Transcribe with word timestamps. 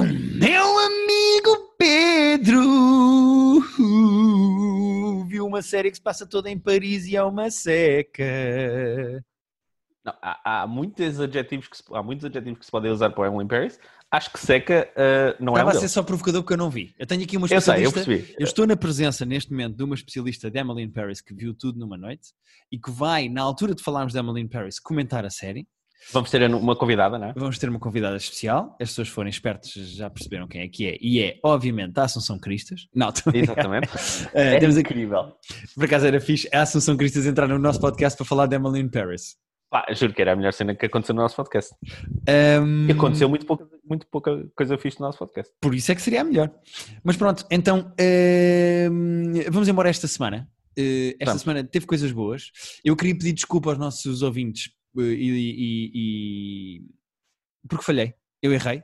Meu 0.00 0.78
amigo 0.78 1.74
Pedro 1.78 2.60
viu 5.28 5.46
uma 5.46 5.62
série 5.62 5.90
que 5.90 5.96
se 5.96 6.02
passa 6.02 6.26
toda 6.26 6.50
em 6.50 6.58
Paris 6.58 7.06
e 7.06 7.16
é 7.16 7.22
uma 7.22 7.50
seca. 7.50 8.24
Não, 10.04 10.12
há, 10.20 10.62
há 10.62 10.66
muitos 10.66 11.18
adjetivos 11.20 11.66
que 11.68 11.76
se, 11.78 11.82
há 11.92 12.02
muitos 12.02 12.24
adjetivos 12.24 12.58
que 12.58 12.64
se 12.66 12.70
podem 12.70 12.90
usar 12.90 13.10
para 13.10 13.22
o 13.22 13.26
Emily 13.26 13.48
Paris. 13.48 13.78
Acho 14.10 14.30
que 14.32 14.38
seca 14.38 14.88
uh, 14.92 15.42
não 15.42 15.54
Estava 15.54 15.60
é 15.60 15.64
um 15.64 15.68
a 15.70 15.72
ser 15.72 15.78
deles. 15.80 15.92
só 15.92 16.02
provocador 16.02 16.42
porque 16.42 16.52
eu 16.54 16.58
não 16.58 16.70
vi. 16.70 16.94
Eu 16.98 17.06
tenho 17.06 17.22
aqui 17.24 17.36
uma 17.36 17.46
Eu 17.50 17.60
sei, 17.60 17.84
eu 17.84 17.88
especialista. 17.88 18.04
percebi. 18.04 18.34
Eu 18.38 18.44
estou 18.44 18.66
na 18.66 18.76
presença 18.76 19.24
neste 19.24 19.50
momento 19.50 19.76
de 19.76 19.82
uma 19.82 19.94
especialista 19.94 20.50
de 20.50 20.58
Emily 20.58 20.88
Paris 20.88 21.20
que 21.20 21.34
viu 21.34 21.54
tudo 21.54 21.78
numa 21.78 21.96
noite 21.96 22.32
e 22.70 22.78
que 22.78 22.90
vai, 22.90 23.28
na 23.28 23.42
altura 23.42 23.74
de 23.74 23.82
falarmos 23.82 24.12
de 24.12 24.18
Emily 24.18 24.46
Paris, 24.48 24.78
comentar 24.78 25.24
a 25.24 25.30
série. 25.30 25.66
Vamos 26.12 26.30
ter 26.30 26.42
uma 26.52 26.76
convidada, 26.76 27.18
não 27.18 27.28
é? 27.28 27.32
Vamos 27.34 27.58
ter 27.58 27.68
uma 27.68 27.78
convidada 27.78 28.16
especial. 28.16 28.76
As 28.80 28.90
pessoas 28.90 29.08
forem 29.08 29.30
espertas 29.30 29.72
já 29.72 30.08
perceberam 30.08 30.46
quem 30.46 30.62
é 30.62 30.68
que 30.68 30.86
é. 30.86 30.96
E 31.00 31.20
é, 31.20 31.38
obviamente, 31.42 31.98
a 31.98 32.04
Assunção 32.04 32.38
Cristas. 32.38 32.86
Não. 32.94 33.12
Exatamente. 33.32 33.88
É 34.32 34.58
temos 34.60 34.76
incrível. 34.76 35.32
por 35.74 35.84
acaso 35.84 36.06
era 36.06 36.20
fixe, 36.20 36.48
a 36.52 36.62
Assunção 36.62 36.96
Cristas 36.96 37.26
entrar 37.26 37.48
no 37.48 37.58
nosso 37.58 37.80
podcast 37.80 38.16
para 38.16 38.26
falar 38.26 38.46
de 38.46 38.56
Emily 38.56 38.80
in 38.80 38.88
Paris. 38.88 39.36
Pá, 39.70 39.86
juro 39.92 40.12
que 40.12 40.22
era 40.22 40.34
a 40.34 40.36
melhor 40.36 40.52
cena 40.52 40.74
que 40.74 40.86
aconteceu 40.86 41.14
no 41.14 41.22
nosso 41.22 41.34
podcast. 41.34 41.74
E 42.28 42.92
aconteceu 42.92 43.28
muito 43.28 43.44
pouca, 43.44 43.66
muito 43.84 44.06
pouca 44.06 44.46
coisa 44.54 44.78
fixe 44.78 45.00
no 45.00 45.06
nosso 45.06 45.18
podcast. 45.18 45.52
Por 45.60 45.74
isso 45.74 45.90
é 45.90 45.94
que 45.94 46.02
seria 46.02 46.20
a 46.20 46.24
melhor. 46.24 46.50
Mas 47.02 47.16
pronto, 47.16 47.44
então 47.50 47.92
vamos 49.50 49.68
embora 49.68 49.88
esta 49.88 50.06
semana. 50.06 50.48
Eh, 50.76 51.10
esta 51.20 51.26
Vamos. 51.26 51.42
semana 51.42 51.64
teve 51.64 51.86
coisas 51.86 52.10
boas. 52.12 52.50
Eu 52.84 52.96
queria 52.96 53.14
pedir 53.14 53.32
desculpa 53.32 53.70
aos 53.70 53.78
nossos 53.78 54.22
ouvintes 54.22 54.70
e, 55.02 55.30
e- 55.30 55.90
e- 55.94 56.82
porque 57.68 57.84
falhei, 57.84 58.14
eu 58.42 58.52
errei. 58.52 58.82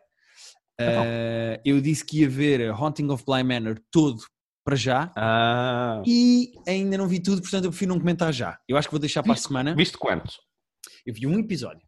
Eh, 0.81 1.61
eu 1.65 1.81
disse 1.81 2.05
que 2.05 2.21
ia 2.21 2.29
ver 2.29 2.71
Haunting 2.71 3.09
of 3.11 3.23
Bly 3.27 3.43
Manor 3.43 3.79
todo 3.91 4.19
para 4.65 4.77
já 4.77 5.13
Ah, 5.17 6.03
e 6.07 6.53
ainda 6.67 6.97
não 6.97 7.07
vi 7.07 7.21
tudo, 7.21 7.43
portanto 7.43 7.65
eu 7.65 7.71
prefiro 7.71 7.91
não 7.93 7.99
comentar 7.99 8.33
já. 8.33 8.59
Eu 8.67 8.77
acho 8.79 8.89
que 8.89 8.93
vou 8.93 9.01
deixar 9.01 9.23
para 9.23 9.33
a 9.35 9.37
semana. 9.37 9.75
viste 9.75 9.99
quantos? 9.99 10.39
Eu 11.05 11.13
vi 11.13 11.27
um 11.27 11.39
episódio. 11.39 11.87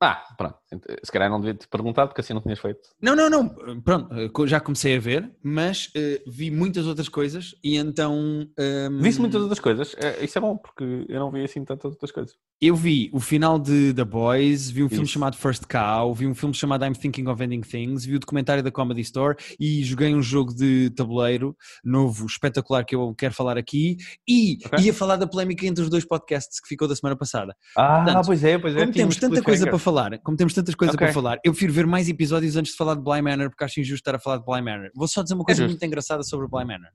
Ah, 0.00 0.22
pronto. 0.36 0.58
Se 1.04 1.10
calhar 1.12 1.28
não 1.30 1.40
devia 1.40 1.54
te 1.54 1.68
perguntar 1.68 2.06
porque 2.06 2.20
assim 2.20 2.32
não 2.34 2.40
tinhas 2.40 2.58
feito. 2.58 2.80
Não, 3.00 3.14
não, 3.16 3.28
não. 3.28 3.80
Pronto, 3.80 4.46
já 4.46 4.60
comecei 4.60 4.96
a 4.96 5.00
ver, 5.00 5.30
mas 5.42 5.90
eh, 5.96 6.22
vi 6.26 6.50
muitas 6.50 6.86
outras 6.86 7.08
coisas 7.08 7.54
e 7.62 7.76
então. 7.76 8.46
ehm, 8.58 9.00
Viste 9.00 9.20
muitas 9.20 9.40
outras 9.42 9.60
coisas. 9.60 9.94
É, 9.98 10.24
isso 10.24 10.38
é 10.38 10.40
bom 10.40 10.56
porque 10.56 11.06
eu 11.08 11.20
não 11.20 11.30
vi 11.30 11.44
assim 11.44 11.64
tantas 11.64 11.92
outras 11.92 12.10
coisas. 12.10 12.34
Eu 12.60 12.76
vi 12.76 13.10
o 13.12 13.18
final 13.18 13.58
de 13.58 13.92
The 13.92 14.04
Boys, 14.04 14.70
vi 14.70 14.84
um 14.84 14.88
filme 14.88 15.04
Isso. 15.04 15.14
chamado 15.14 15.36
First 15.36 15.64
Cow, 15.66 16.14
vi 16.14 16.26
um 16.28 16.34
filme 16.34 16.54
chamado 16.54 16.84
I'm 16.84 16.92
Thinking 16.94 17.26
of 17.26 17.42
Ending 17.42 17.62
Things, 17.62 18.04
vi 18.04 18.14
o 18.14 18.20
documentário 18.20 18.62
da 18.62 18.70
Comedy 18.70 19.00
Store 19.00 19.36
e 19.58 19.82
joguei 19.82 20.14
um 20.14 20.22
jogo 20.22 20.54
de 20.54 20.90
tabuleiro 20.90 21.56
novo, 21.84 22.24
espetacular, 22.26 22.84
que 22.84 22.94
eu 22.94 23.12
quero 23.16 23.34
falar 23.34 23.58
aqui. 23.58 23.96
E 24.28 24.58
Ok. 24.66 24.78
ia 24.84 24.94
falar 24.94 25.16
da 25.16 25.26
polémica 25.26 25.66
entre 25.66 25.82
os 25.82 25.90
dois 25.90 26.04
podcasts 26.04 26.60
que 26.60 26.68
ficou 26.68 26.86
da 26.86 26.94
semana 26.94 27.16
passada. 27.16 27.54
Ah, 27.76 28.02
Portanto, 28.04 28.26
pois 28.26 28.44
é, 28.44 28.58
pois 28.58 28.76
é. 28.76 28.78
Como 28.78 28.92
temos 28.92 29.16
tanta 29.16 29.42
coisa 29.42 29.66
para 29.66 29.78
falar, 29.78 30.18
como 30.20 30.36
temos 30.36 30.54
tantas 30.62 30.74
coisas 30.74 30.94
Ok. 30.94 31.06
para 31.06 31.14
falar, 31.14 31.38
eu 31.44 31.52
prefiro 31.52 31.72
ver 31.72 31.86
mais 31.86 32.08
episódios 32.08 32.56
antes 32.56 32.72
de 32.72 32.78
falar 32.78 32.94
de 32.94 33.02
Bly 33.02 33.20
Manor, 33.20 33.50
porque 33.50 33.64
acho 33.64 33.80
injusto 33.80 33.96
estar 33.96 34.14
a 34.14 34.18
falar 34.18 34.38
de 34.38 34.44
Bly 34.44 34.62
Manor. 34.62 34.90
Vou 34.94 35.08
só 35.08 35.22
dizer 35.22 35.34
uma 35.34 35.44
coisa 35.44 35.62
justo. 35.62 35.72
muito 35.72 35.84
engraçada 35.84 36.22
sobre 36.22 36.46
Bly 36.48 36.64
Manor. 36.64 36.90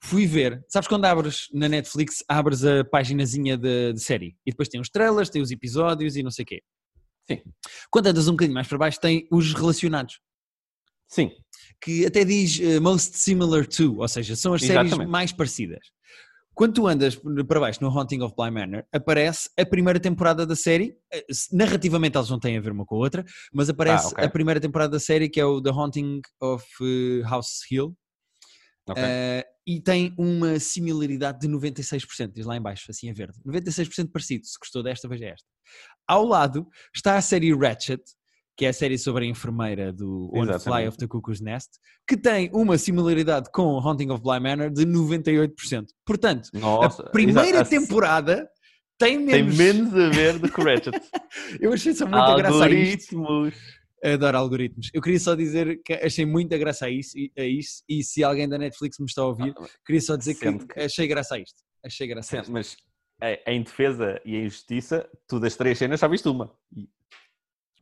Fui 0.00 0.26
ver, 0.26 0.64
sabes 0.68 0.88
quando 0.88 1.04
abres 1.04 1.48
na 1.52 1.68
Netflix, 1.68 2.22
abres 2.28 2.64
a 2.64 2.84
paginazinha 2.84 3.56
de, 3.58 3.92
de 3.92 4.00
série 4.00 4.36
e 4.46 4.50
depois 4.50 4.68
tem 4.68 4.80
os 4.80 4.88
trailers, 4.88 5.28
tem 5.28 5.42
os 5.42 5.50
episódios 5.50 6.16
e 6.16 6.22
não 6.22 6.30
sei 6.30 6.44
o 6.44 6.46
quê. 6.46 6.62
Sim. 7.26 7.42
Quando 7.90 8.06
andas 8.06 8.28
um 8.28 8.32
bocadinho 8.32 8.54
mais 8.54 8.68
para 8.68 8.78
baixo, 8.78 9.00
tem 9.00 9.26
os 9.30 9.52
relacionados, 9.52 10.20
Sim, 11.08 11.30
que 11.80 12.06
até 12.06 12.24
diz 12.24 12.60
eh, 12.60 12.78
most 12.78 13.16
similar 13.16 13.66
to, 13.66 13.98
ou 13.98 14.08
seja, 14.08 14.36
são 14.36 14.54
as 14.54 14.60
séries 14.60 14.86
Exatamente. 14.86 15.10
mais 15.10 15.32
parecidas. 15.32 15.80
Quando 16.58 16.74
tu 16.74 16.88
andas 16.88 17.14
para 17.46 17.60
baixo 17.60 17.78
no 17.80 17.88
Haunting 17.88 18.20
of 18.20 18.34
Bly 18.36 18.50
Manor, 18.50 18.84
aparece 18.92 19.48
a 19.56 19.64
primeira 19.64 20.00
temporada 20.00 20.44
da 20.44 20.56
série. 20.56 20.98
eh, 21.14 21.24
Narrativamente 21.52 22.16
elas 22.16 22.28
não 22.28 22.40
têm 22.40 22.58
a 22.58 22.60
ver 22.60 22.72
uma 22.72 22.84
com 22.84 22.96
a 22.96 22.98
outra, 22.98 23.24
mas 23.52 23.70
aparece 23.70 24.06
Ah, 24.06 24.08
ok. 24.08 24.24
a 24.24 24.28
primeira 24.28 24.60
temporada 24.60 24.90
da 24.90 24.98
série 24.98 25.28
que 25.28 25.38
é 25.38 25.44
o 25.44 25.62
The 25.62 25.70
Haunting 25.70 26.20
of 26.40 26.66
eh, 26.82 27.22
House 27.22 27.60
Hill. 27.70 27.96
ok. 28.90 29.00
eh, 29.00 29.46
e 29.64 29.80
tem 29.80 30.12
uma 30.18 30.58
similaridade 30.58 31.38
de 31.38 31.46
96%, 31.46 32.32
diz 32.32 32.44
lá 32.44 32.56
em 32.56 32.60
baixo, 32.60 32.90
assim 32.90 33.08
a 33.08 33.12
verde. 33.14 33.38
96% 33.46 34.10
parecido, 34.10 34.44
se 34.44 34.58
gostou 34.58 34.82
desta, 34.82 35.06
veja 35.06 35.26
esta. 35.26 35.46
Ao 36.08 36.24
lado 36.24 36.66
está 36.92 37.16
a 37.16 37.22
série 37.22 37.54
Ratchet, 37.54 38.02
que 38.58 38.64
é 38.66 38.70
a 38.70 38.72
série 38.72 38.98
sobre 38.98 39.24
a 39.24 39.28
enfermeira 39.28 39.92
do 39.92 40.28
One 40.34 40.58
Fly 40.58 40.88
of 40.88 40.98
the 40.98 41.06
Cuckoo's 41.06 41.40
Nest, 41.40 41.70
que 42.08 42.16
tem 42.16 42.50
uma 42.52 42.76
similaridade 42.76 43.48
com 43.52 43.78
Haunting 43.78 44.10
of 44.10 44.20
Bly 44.20 44.40
Manor 44.40 44.68
de 44.70 44.84
98%. 44.84 45.86
Portanto, 46.04 46.48
Nossa, 46.52 47.02
a 47.04 47.10
primeira 47.10 47.64
temporada 47.64 48.48
tem 48.98 49.24
tem 49.24 49.44
menos. 49.44 49.56
menos 49.56 49.94
a 49.94 50.08
ver 50.08 50.38
do 50.40 50.50
que 50.50 50.60
Ratchet. 50.60 50.90
Eu 51.60 51.72
achei 51.72 51.94
só 51.94 52.04
muita 52.04 52.36
graça 52.36 52.64
a 52.64 52.68
isto. 52.70 53.16
Algoritmos. 53.16 53.54
Adoro 54.04 54.38
algoritmos. 54.38 54.90
Eu 54.92 55.00
queria 55.02 55.20
só 55.20 55.36
dizer 55.36 55.80
que 55.84 55.92
achei 55.92 56.26
muita 56.26 56.58
graça 56.58 56.86
a 56.86 56.90
isso, 56.90 57.16
e- 57.16 57.32
a 57.38 57.44
isso 57.44 57.82
e 57.88 58.02
se 58.02 58.24
alguém 58.24 58.48
da 58.48 58.58
Netflix 58.58 58.98
me 58.98 59.06
está 59.06 59.22
a 59.22 59.26
ouvir, 59.26 59.54
queria 59.86 60.00
só 60.00 60.16
dizer 60.16 60.34
que, 60.34 60.66
que- 60.66 60.80
achei 60.80 61.06
graça 61.06 61.36
a 61.36 61.38
isto. 61.38 61.60
Achei 61.84 62.06
graça 62.08 62.38
a 62.38 62.40
isto. 62.40 62.50
Mas 62.52 62.76
eh, 63.22 63.40
em 63.52 63.62
defesa 63.62 64.20
e 64.24 64.34
em 64.36 64.48
justiça, 64.48 65.08
tu 65.28 65.38
das 65.38 65.54
três 65.56 65.78
cenas 65.78 66.00
já 66.00 66.08
viste 66.08 66.28
uma. 66.28 66.52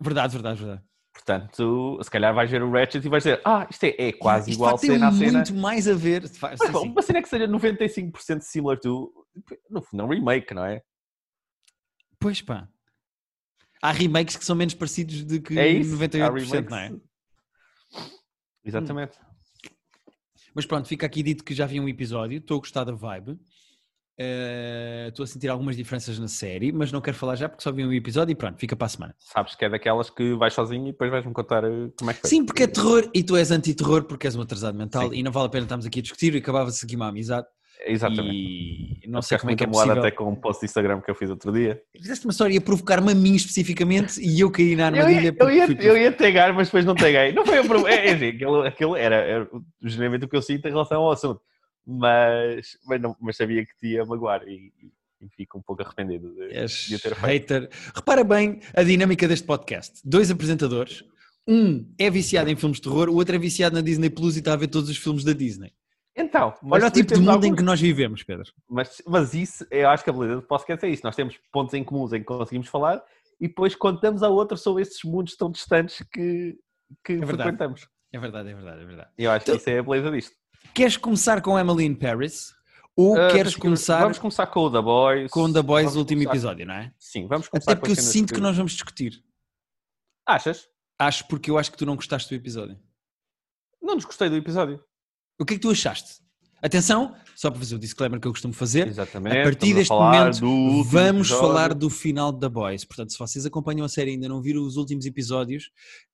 Verdade, 0.00 0.32
verdade, 0.34 0.58
verdade. 0.62 0.82
portanto, 1.12 1.98
se 2.02 2.10
calhar 2.10 2.34
vais 2.34 2.50
ver 2.50 2.62
o 2.62 2.70
Ratchet 2.70 3.04
e 3.04 3.08
vais 3.08 3.22
dizer 3.24 3.40
ah, 3.44 3.66
isto 3.70 3.84
é, 3.84 3.94
é 3.98 4.12
quase 4.12 4.50
Isto 4.50 4.58
igual 4.58 4.76
cena 4.78 5.08
a 5.08 5.12
cena. 5.12 5.32
muito 5.32 5.54
mais 5.54 5.88
a 5.88 5.94
ver. 5.94 6.22
Mas, 6.40 6.58
sim, 6.60 6.70
bom, 6.72 6.82
sim. 6.82 6.88
uma 6.90 7.02
cena 7.02 7.22
que 7.22 7.28
seja 7.28 7.48
95% 7.48 8.40
similar 8.42 8.78
to, 8.78 9.12
no 9.70 9.80
fundo, 9.82 10.02
é 10.02 10.04
um 10.04 10.08
remake, 10.08 10.52
não 10.54 10.64
é? 10.64 10.82
Pois 12.18 12.42
pá. 12.42 12.68
Há 13.82 13.92
remakes 13.92 14.36
que 14.36 14.44
são 14.44 14.56
menos 14.56 14.74
parecidos 14.74 15.24
do 15.24 15.40
que 15.40 15.58
É 15.58 15.68
isso. 15.68 15.94
há 15.94 15.98
98%, 16.08 16.68
não 16.70 16.76
é? 16.78 16.92
Exatamente. 18.64 19.18
Mas 20.54 20.64
pronto, 20.66 20.88
fica 20.88 21.04
aqui 21.06 21.22
dito 21.22 21.44
que 21.44 21.54
já 21.54 21.66
vi 21.66 21.78
um 21.78 21.88
episódio, 21.88 22.38
estou 22.38 22.56
a 22.56 22.60
gostar 22.60 22.84
da 22.84 22.92
vibe. 22.92 23.38
Eh, 24.18 25.06
Estou 25.08 25.24
a 25.24 25.26
sentir 25.26 25.48
algumas 25.48 25.76
diferenças 25.76 26.18
na 26.18 26.28
série, 26.28 26.72
mas 26.72 26.90
não 26.92 27.00
quero 27.00 27.16
falar 27.16 27.36
já 27.36 27.48
porque 27.48 27.62
só 27.62 27.72
vi 27.72 27.84
um 27.84 27.92
episódio 27.92 28.32
e 28.32 28.34
pronto, 28.34 28.58
fica 28.58 28.74
para 28.74 28.86
a 28.86 28.88
semana. 28.88 29.14
Sabes 29.18 29.54
que 29.54 29.64
é 29.64 29.68
daquelas 29.68 30.10
que 30.10 30.34
vais 30.34 30.54
sozinho 30.54 30.88
e 30.88 30.92
depois 30.92 31.10
vais-me 31.10 31.32
contar 31.32 31.64
eh, 31.64 31.90
como 31.98 32.10
é 32.10 32.14
que 32.14 32.20
foi. 32.20 32.30
Sim, 32.30 32.44
porque 32.44 32.64
é 32.64 32.66
terror 32.66 33.08
e 33.14 33.22
tu 33.22 33.36
és 33.36 33.50
anti-terror 33.50 34.04
porque 34.04 34.26
és 34.26 34.36
um 34.36 34.42
atrasado 34.42 34.76
mental 34.76 35.10
Sim. 35.10 35.16
e 35.16 35.22
não 35.22 35.32
vale 35.32 35.46
a 35.46 35.50
pena 35.50 35.64
estarmos 35.64 35.86
aqui 35.86 36.00
a 36.00 36.02
discutir 36.02 36.34
e 36.34 36.38
acabava-se 36.38 36.84
aqui 36.84 36.96
uma 36.96 37.08
amizade. 37.08 37.46
Exatamente. 37.84 38.34
E 38.34 39.08
não 39.08 39.20
sei 39.20 39.38
como 39.38 39.52
é 39.52 39.56
que 39.56 39.64
é 39.64 39.66
possível. 39.66 39.98
até 39.98 40.10
com 40.10 40.30
um 40.30 40.34
post 40.34 40.60
de 40.60 40.66
Instagram 40.66 41.00
que 41.00 41.10
eu 41.10 41.14
fiz 41.14 41.30
outro 41.30 41.52
dia. 41.52 41.80
Fizeste 41.94 42.24
uma 42.26 42.30
história 42.30 42.58
a 42.58 42.60
provocar-me 42.60 43.12
a 43.12 43.14
mim 43.14 43.34
especificamente 43.34 44.20
e 44.20 44.40
eu 44.40 44.50
caí 44.50 44.74
na 44.74 44.88
Eu 44.88 45.04
armadilha. 45.04 45.20
ia, 45.28 45.36
eu, 45.38 45.50
ia, 45.50 45.82
eu 45.82 45.96
ia 45.96 46.52
mas 46.54 46.68
depois 46.68 46.84
não 46.84 46.94
taguei. 46.94 47.32
Não 47.32 47.44
foi 47.44 47.60
um 47.60 47.66
problema. 47.66 47.94
É, 47.94 48.08
é, 48.08 48.14
assim, 48.14 48.28
aquilo, 48.28 48.62
aquilo 48.62 48.96
era, 48.96 49.16
era 49.16 49.48
geralmente 49.82 50.24
o 50.24 50.28
que 50.28 50.36
eu 50.36 50.42
sinto 50.42 50.66
em 50.66 50.70
relação 50.70 51.02
ao 51.02 51.12
assunto. 51.12 51.40
Mas, 51.86 52.76
mas, 52.84 53.00
não, 53.00 53.16
mas 53.20 53.36
sabia 53.36 53.64
que 53.64 53.74
te 53.78 53.86
ia 53.94 54.04
magoar 54.04 54.42
e, 54.46 54.72
e- 54.82 55.28
fico 55.36 55.58
um 55.58 55.62
pouco 55.62 55.82
arrependido 55.82 56.32
de, 56.34 56.54
És 56.56 56.72
de 56.88 56.96
o 56.96 57.00
ter 57.00 57.14
feito. 57.14 57.52
hater. 57.52 57.70
Repara 57.94 58.22
bem 58.22 58.60
a 58.74 58.82
dinâmica 58.82 59.26
deste 59.26 59.46
podcast. 59.46 60.00
Dois 60.04 60.30
apresentadores. 60.30 61.02
Um 61.48 61.88
é 61.98 62.10
viciado 62.10 62.50
em 62.50 62.56
filmes 62.56 62.78
de 62.78 62.82
terror, 62.82 63.08
o 63.08 63.14
outro 63.14 63.34
é 63.34 63.38
viciado 63.38 63.74
na 63.76 63.80
Disney 63.80 64.10
Plus 64.10 64.36
e 64.36 64.40
está 64.40 64.52
a 64.52 64.56
ver 64.56 64.66
todos 64.68 64.90
os 64.90 64.96
filmes 64.96 65.22
da 65.24 65.32
Disney. 65.32 65.72
Então, 66.18 66.54
Olha 66.70 66.86
o 66.86 66.90
tipo 66.90 67.12
de 67.14 67.20
mundo 67.20 67.28
em 67.30 67.32
alguns- 67.50 67.56
que 67.56 67.62
nós 67.62 67.80
vivemos, 67.80 68.22
Pedro. 68.22 68.50
Mas, 68.68 69.00
mas 69.06 69.32
isso, 69.34 69.66
eu 69.70 69.88
acho 69.88 70.02
que 70.02 70.10
a 70.10 70.12
beleza 70.12 70.36
do 70.36 70.42
podcast 70.42 70.84
é 70.84 70.88
isso. 70.88 71.02
Nós 71.04 71.14
temos 71.14 71.38
pontos 71.52 71.74
em 71.74 71.84
comuns 71.84 72.12
em 72.12 72.20
que 72.20 72.24
conseguimos 72.24 72.68
falar 72.68 73.02
e 73.40 73.46
depois 73.48 73.74
contamos 73.76 74.22
a 74.22 74.28
outra 74.28 74.56
sobre 74.56 74.82
esses 74.82 75.02
mundos 75.04 75.36
tão 75.36 75.50
distantes 75.50 76.02
que, 76.12 76.56
que 77.04 77.12
É 77.12 77.16
verdade. 77.16 77.36
frequentamos. 77.42 77.88
É 78.12 78.18
verdade, 78.18 78.48
é 78.50 78.54
verdade, 78.54 78.82
é 78.82 78.86
verdade. 78.86 79.10
Eu 79.18 79.30
acho 79.30 79.44
que 79.44 79.50
Então- 79.50 79.58
isso 79.60 79.70
é 79.70 79.78
a 79.78 79.82
beleza 79.82 80.10
disto. 80.10 80.36
Queres 80.74 80.96
começar 80.96 81.40
com 81.40 81.58
Emily 81.58 81.84
in 81.86 81.94
Paris 81.94 82.54
ou 82.94 83.18
Ah, 83.18 83.28
queres 83.30 83.54
que- 83.54 83.60
começar 83.60 84.00
Vamos 84.00 84.18
começar 84.18 84.46
com 84.46 84.60
o 84.60 84.70
The 84.72 84.80
Boys. 84.82 85.30
com 85.30 85.52
The 85.52 85.62
Boys, 85.62 85.94
o 85.94 85.98
último 86.00 86.20
começar- 86.22 86.30
episódio, 86.34 86.66
não 86.66 86.74
é? 86.74 86.92
Sim, 86.98 87.26
vamos 87.26 87.48
começar 87.48 87.72
Até 87.72 87.76
com 87.76 87.80
porque 87.80 87.90
eu 87.90 87.92
as 87.94 87.98
cenas 87.98 88.12
sinto 88.12 88.34
que 88.34 88.40
nós 88.40 88.56
vamos 88.56 88.72
discutir. 88.72 89.22
Achas? 90.26 90.68
Acho 90.98 91.26
porque 91.28 91.50
eu 91.50 91.58
acho 91.58 91.70
que 91.70 91.76
tu 91.78 91.86
não 91.86 91.94
gostaste 91.96 92.28
do 92.28 92.34
episódio. 92.40 92.78
Não 93.82 93.96
desgostei 93.96 94.28
do 94.28 94.36
episódio. 94.36 94.82
O 95.38 95.44
que 95.44 95.54
é 95.54 95.56
que 95.56 95.62
tu 95.62 95.70
achaste? 95.70 96.24
Atenção, 96.62 97.14
só 97.36 97.50
para 97.50 97.60
fazer 97.60 97.74
o 97.76 97.78
disclaimer 97.78 98.18
que 98.18 98.26
eu 98.26 98.32
costumo 98.32 98.52
fazer, 98.54 98.88
Exatamente. 98.88 99.38
a 99.38 99.42
partir 99.44 99.74
deste 99.74 99.88
falar 99.88 100.32
momento 100.34 100.84
vamos 100.84 101.26
episódio. 101.28 101.36
falar 101.46 101.74
do 101.74 101.90
final 101.90 102.32
The 102.32 102.48
Boys. 102.48 102.84
Portanto, 102.84 103.12
se 103.12 103.18
vocês 103.18 103.44
acompanham 103.44 103.84
a 103.84 103.88
série 103.88 104.12
e 104.12 104.14
ainda 104.14 104.26
não 104.28 104.40
viram 104.40 104.62
os 104.62 104.76
últimos 104.76 105.04
episódios, 105.04 105.70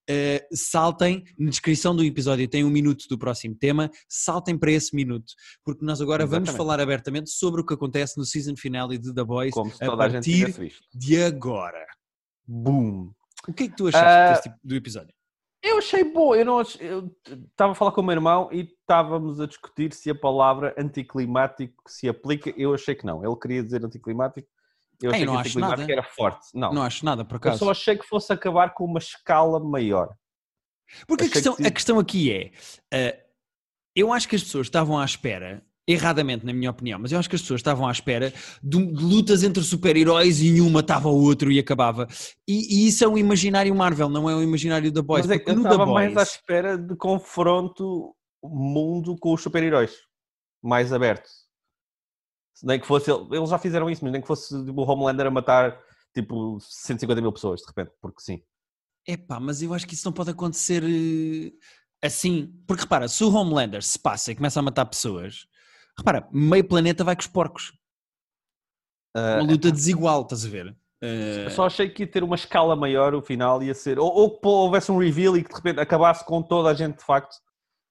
eh, 0.08 0.46
saltem, 0.52 1.25
na 1.38 1.50
descrição 1.50 1.94
do 1.94 2.04
episódio 2.04 2.49
tem 2.49 2.64
um 2.64 2.70
minuto 2.70 3.06
do 3.08 3.19
próximo 3.19 3.54
tema, 3.54 3.90
saltem 4.08 4.58
para 4.58 4.70
esse 4.72 4.94
minuto, 4.94 5.32
porque 5.64 5.84
nós 5.84 6.00
agora 6.00 6.25
vamos 6.26 6.49
Exatamente. 6.49 6.56
falar 6.56 6.81
abertamente 6.81 7.31
sobre 7.31 7.60
o 7.60 7.66
que 7.66 7.75
acontece 7.75 8.19
no 8.19 8.25
season 8.25 8.54
finale 8.56 8.99
de 8.99 9.14
The 9.14 9.25
Boys 9.25 9.54
a 9.81 9.87
a 9.93 9.96
partir 9.96 10.52
visto. 10.52 10.81
de 10.94 11.22
agora. 11.22 11.87
Boom. 12.46 13.12
O 13.49 13.52
que 13.52 13.64
é 13.64 13.69
que 13.69 13.76
tu 13.76 13.88
achaste 13.88 14.49
tipo- 14.49 14.58
do 14.62 14.75
episódio? 14.75 15.14
Eu 15.64 15.78
achei 15.78 16.02
boa, 16.02 16.37
eu 16.37 16.44
não 16.44 16.60
estava 16.60 17.70
a 17.70 17.75
falar 17.75 17.93
com 17.93 18.00
o 18.00 18.04
meu 18.04 18.14
irmão 18.14 18.49
e 18.52 18.62
estávamos 18.62 19.40
a 19.40 19.46
discutir 19.46 19.94
se 19.94 20.10
a 20.10 20.14
palavra 20.14 20.75
anticlimático 20.76 21.84
se 21.87 22.08
aplica. 22.08 22.52
Eu 22.56 22.75
achei 22.75 22.96
que 22.96 23.06
não. 23.06 23.25
Ele 23.25 23.37
queria 23.37 23.62
dizer 23.62 23.84
anticlimático. 23.84 24.49
Eu 25.02 25.10
eu 25.10 25.14
achei 25.14 25.26
não 25.26 25.34
que 25.34 25.49
acho 25.49 25.58
nada. 25.58 25.87
era 25.90 26.02
forte. 26.02 26.46
Não, 26.54 26.72
Não 26.72 26.82
acho 26.82 27.04
nada, 27.04 27.25
por 27.25 27.34
eu 27.34 27.38
acaso. 27.38 27.58
só 27.58 27.70
achei 27.70 27.96
que 27.96 28.06
fosse 28.06 28.32
acabar 28.32 28.75
com 28.75 28.84
uma 28.84 28.99
escala 28.99 29.58
maior. 29.60 30.14
Porque 31.06 31.25
a 31.25 31.26
que 31.26 31.32
questão, 31.32 31.56
sim. 31.56 31.66
a 31.66 31.70
questão 31.70 31.99
aqui 31.99 32.32
é: 32.32 32.50
eh, 32.93 33.25
eu 33.94 34.12
acho 34.12 34.28
que 34.28 34.37
as 34.37 34.43
pessoas 34.43 34.66
estavam 34.66 34.99
à 34.99 35.04
espera, 35.04 35.62
erradamente, 35.87 36.44
na 36.44 36.52
minha 36.52 36.70
opinião, 36.70 36.99
mas 36.99 37.12
eu 37.12 37.19
acho 37.19 37.28
que 37.28 37.37
as 37.37 37.43
pessoas 37.43 37.60
estavam 37.60 37.87
à 37.87 37.93
espera 37.93 38.32
de, 38.62 38.78
lutas 38.78 39.43
entre 39.43 39.62
super-heróis 39.62 40.40
e 40.40 40.60
um 40.60 40.70
matava 40.70 41.08
o 41.08 41.22
outro 41.22 41.50
e 41.50 41.58
acabava. 41.58 42.06
E, 42.46 42.84
e 42.84 42.88
isso 42.88 43.04
é 43.04 43.08
um 43.08 43.19
imaginário 43.19 43.75
Marvel, 43.75 44.08
não 44.08 44.28
é 44.28 44.34
um 44.34 44.43
imaginário 44.43 44.93
da 44.93 45.02
Boys. 45.02 45.26
Mas 45.26 45.37
é 45.37 45.38
que 45.38 45.50
eu 45.50 45.56
estava 45.56 45.87
mais 45.87 46.16
à 46.16 46.22
espera 46.22 46.78
de 46.78 46.96
confronto 46.96 48.14
mundo 48.43 49.16
com 49.19 49.34
os 49.34 49.43
super-heróis. 49.43 49.93
Mais 50.62 50.93
aberto. 50.93 51.28
Nem 52.62 52.79
que 52.79 52.87
fosse. 52.87 53.11
Eles 53.11 53.50
já 53.50 53.59
fizeram 53.59 53.91
isso, 53.91 54.05
mas 54.05 54.12
nem 54.12 54.20
que 54.20 54.26
fosse 54.26 54.64
tipo, 54.64 54.82
o 54.82 54.91
Homelander 54.91 55.26
a 55.26 55.31
matar 55.31 55.79
tipo 56.14 56.59
150 56.61 57.20
mil 57.20 57.32
pessoas, 57.32 57.61
de 57.61 57.67
repente, 57.67 57.93
porque 58.00 58.20
sim. 58.20 58.43
Epá, 59.06 59.41
mas 59.41 59.62
eu 59.62 59.75
acho 59.75 59.87
que 59.87 59.94
isso 59.94 60.06
não 60.06 60.12
pode 60.12 60.31
acontecer 60.31 60.82
eh, 60.85 61.53
assim. 62.06 62.55
Porque 62.67 62.82
repara, 62.82 63.09
se 63.09 63.25
o 63.25 63.35
Homelander 63.35 63.82
se 63.82 63.99
passa 63.99 64.31
e 64.31 64.37
começa 64.37 64.61
a 64.61 64.62
matar 64.62 64.87
pessoas, 64.87 65.47
repara, 65.99 66.29
meio 66.32 66.64
planeta 66.64 67.03
vai 67.03 67.17
com 67.17 67.23
os 67.23 67.26
porcos. 67.26 67.73
Ah, 69.14 69.41
Uma 69.41 69.53
luta 69.53 69.70
desigual, 69.70 70.23
estás 70.23 70.44
a 70.44 70.49
ver? 70.49 70.76
Eu 71.03 71.50
só 71.50 71.67
achei 71.67 71.88
que 71.88 72.05
ia 72.05 72.06
ter 72.06 72.23
uma 72.23 72.37
escala 72.37 72.76
maior 72.76 73.12
o 73.12 73.20
final, 73.20 73.61
ia 73.61 73.75
ser. 73.75 73.99
Ou, 73.99 74.06
ou 74.06 74.38
que 74.38 74.47
houvesse 74.47 74.93
um 74.93 74.99
reveal 74.99 75.37
e 75.37 75.43
que 75.43 75.50
de 75.50 75.56
repente 75.56 75.81
acabasse 75.81 76.25
com 76.25 76.41
toda 76.41 76.70
a 76.70 76.75
gente, 76.75 76.99
de 76.99 77.05
facto, 77.05 77.37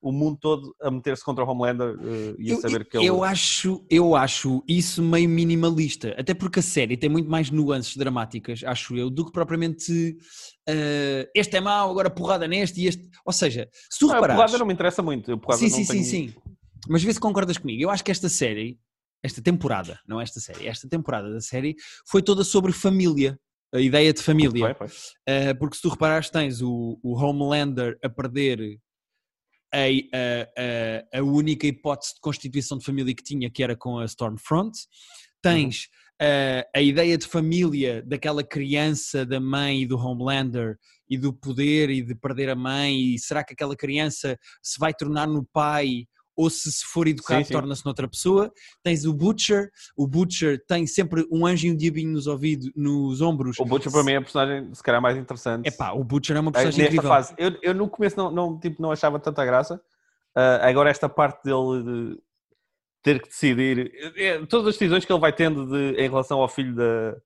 o 0.01 0.11
mundo 0.11 0.37
todo 0.41 0.75
a 0.81 0.89
meter-se 0.89 1.23
contra 1.23 1.43
o 1.43 1.47
Homelander 1.47 1.95
eh, 2.01 2.35
e 2.39 2.51
a 2.51 2.55
Eu, 2.55 2.61
saber 2.61 2.85
que 2.85 2.97
eu, 2.97 3.01
ele. 3.01 3.09
eu 3.09 3.23
acho, 3.23 3.85
eu 3.89 4.15
acho 4.15 4.63
isso 4.67 5.01
meio 5.03 5.29
minimalista, 5.29 6.15
até 6.17 6.33
porque 6.33 6.59
a 6.59 6.63
série 6.63 6.97
tem 6.97 7.09
muito 7.09 7.29
mais 7.29 7.51
nuances 7.51 7.95
dramáticas, 7.95 8.63
acho 8.65 8.95
eu, 8.97 9.09
do 9.09 9.25
que 9.25 9.31
propriamente 9.31 10.17
eh, 10.67 11.29
este 11.35 11.57
é 11.57 11.61
mau, 11.61 11.89
agora 11.91 12.09
porrada 12.09 12.47
neste 12.47 12.81
e 12.81 12.87
este. 12.87 13.09
Ou 13.25 13.33
seja, 13.33 13.69
se 13.89 13.99
tu 13.99 14.07
Não, 14.07 14.13
a 14.13 14.15
reparares. 14.15 14.41
porrada 14.41 14.57
não 14.57 14.65
me 14.65 14.73
interessa 14.73 15.01
muito. 15.03 15.39
A 15.47 15.53
sim, 15.53 15.69
não 15.69 15.69
sim, 15.77 15.85
tenho- 15.85 16.03
sim, 16.03 16.03
sim. 16.29 16.33
Mas 16.89 17.03
vê 17.03 17.13
se 17.13 17.19
concordas 17.19 17.57
comigo. 17.59 17.81
Eu 17.83 17.89
acho 17.91 18.03
que 18.03 18.09
esta 18.11 18.27
série, 18.27 18.79
esta 19.23 19.41
temporada, 19.41 19.99
não 20.07 20.19
esta 20.19 20.39
série, 20.39 20.67
esta 20.67 20.89
temporada 20.89 21.31
da 21.31 21.39
série 21.39 21.75
foi 22.09 22.23
toda 22.23 22.43
sobre 22.43 22.71
família, 22.71 23.39
a 23.73 23.79
ideia 23.79 24.11
de 24.11 24.21
família. 24.21 24.75
Foi, 24.75 24.87
foi. 24.87 25.51
Uh, 25.51 25.59
porque 25.59 25.75
se 25.75 25.81
tu 25.83 25.89
reparares, 25.89 26.29
tens 26.31 26.59
o, 26.61 26.99
o 27.03 27.13
Homelander 27.15 27.97
a 28.03 28.09
perder 28.09 28.79
a, 29.73 29.77
a, 29.79 31.17
a, 31.17 31.19
a 31.19 31.23
única 31.23 31.65
hipótese 31.67 32.15
de 32.15 32.21
constituição 32.21 32.77
de 32.77 32.85
família 32.85 33.15
que 33.15 33.23
tinha, 33.23 33.49
que 33.49 33.63
era 33.63 33.75
com 33.75 33.99
a 33.99 34.05
Stormfront. 34.05 34.77
Tens 35.41 35.85
uh, 36.21 36.63
a 36.75 36.81
ideia 36.81 37.17
de 37.17 37.25
família 37.25 38.03
daquela 38.03 38.43
criança, 38.43 39.25
da 39.25 39.39
mãe 39.39 39.81
e 39.81 39.85
do 39.87 39.97
Homelander 39.97 40.77
e 41.09 41.17
do 41.17 41.33
poder 41.33 41.89
e 41.89 42.01
de 42.01 42.15
perder 42.15 42.49
a 42.49 42.55
mãe. 42.55 43.15
E 43.15 43.19
será 43.19 43.43
que 43.43 43.53
aquela 43.53 43.75
criança 43.75 44.37
se 44.61 44.79
vai 44.79 44.93
tornar 44.93 45.27
no 45.27 45.45
pai? 45.51 46.05
Ou 46.35 46.49
se 46.49 46.71
se 46.71 46.85
for 46.85 47.07
educado, 47.07 47.47
torna-se 47.49 47.83
noutra 47.85 48.07
pessoa. 48.07 48.51
Tens 48.81 49.05
o 49.05 49.13
Butcher. 49.13 49.69
O 49.97 50.07
Butcher 50.07 50.63
tem 50.65 50.87
sempre 50.87 51.27
um 51.31 51.45
anjo 51.45 51.67
e 51.67 51.71
um 51.71 51.75
diabinho 51.75 52.11
nos 52.13 52.25
ouvidos, 52.27 52.71
nos 52.75 53.21
ombros. 53.21 53.59
O 53.59 53.65
Butcher 53.65 53.91
para 53.91 54.03
mim 54.03 54.13
é 54.13 54.17
a 54.17 54.21
personagem, 54.21 54.73
se 54.73 54.81
calhar, 54.81 55.01
mais 55.01 55.17
interessante. 55.17 55.67
Epá, 55.67 55.91
o 55.91 56.03
Butcher 56.03 56.37
é 56.37 56.39
uma 56.39 56.49
Eh, 56.49 56.53
personagem 56.53 56.79
nesta 56.83 56.95
incrível. 56.95 57.09
fase. 57.09 57.33
Eu, 57.37 57.57
eu 57.61 57.73
no 57.75 57.89
começo 57.89 58.15
não, 58.17 58.31
não, 58.31 58.59
tipo, 58.59 58.81
não 58.81 58.91
achava 58.91 59.19
tanta 59.19 59.43
graça. 59.45 59.81
Ah, 60.33 60.67
agora 60.69 60.89
esta 60.89 61.09
parte 61.09 61.43
dele 61.43 61.83
de 61.83 62.21
ter 63.03 63.21
que 63.21 63.27
decidir 63.27 63.91
eh, 63.93 64.13
eh, 64.25 64.45
todas 64.45 64.67
as 64.67 64.75
decisões 64.77 65.03
que 65.03 65.11
ele 65.11 65.19
vai 65.19 65.33
tendo 65.33 65.65
de- 65.67 65.99
em 66.01 66.07
relação 66.09 66.39
ao 66.39 66.47
filho 66.47 66.73
da, 66.73 67.17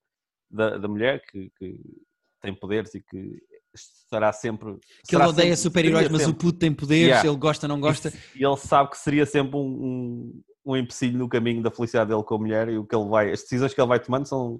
da, 0.50 0.78
da 0.80 0.88
mulher 0.88 1.22
que, 1.30 1.52
que 1.60 1.80
tem 2.42 2.54
poderes 2.56 2.96
e 2.96 3.02
que 3.02 3.40
estará 3.76 4.32
sempre 4.34 4.76
Que 5.08 5.16
ele 5.16 5.24
odeia 5.26 5.56
super-heróis, 5.58 6.08
mas 6.10 6.22
o 6.22 6.26
sempre- 6.26 6.40
puto 6.40 6.60
tem 6.60 6.74
poderes, 6.74 7.08
Yeah. 7.08 7.28
ele 7.30 7.38
gosta, 7.38 7.68
não 7.68 7.80
gosta. 7.80 8.14
e 8.36 8.44
ele 8.46 8.58
sabe 8.58 8.90
que 8.92 8.98
seria 8.98 9.26
sempre 9.26 9.58
um, 9.58 9.62
um, 9.62 10.42
um 10.66 10.78
empecilho 10.78 11.18
no 11.18 11.28
caminho 11.30 11.62
da 11.62 11.70
felicidade 11.72 12.10
dele 12.10 12.24
com 12.24 12.36
a 12.36 12.40
mulher 12.40 12.70
e 12.70 12.78
o 12.78 12.86
que 12.86 12.96
ele 12.96 13.08
vai 13.10 13.32
as 13.32 13.42
decisões 13.42 13.74
que 13.74 13.80
ele 13.82 13.88
vai 13.88 14.00
tomando 14.00 14.26
são 14.28 14.60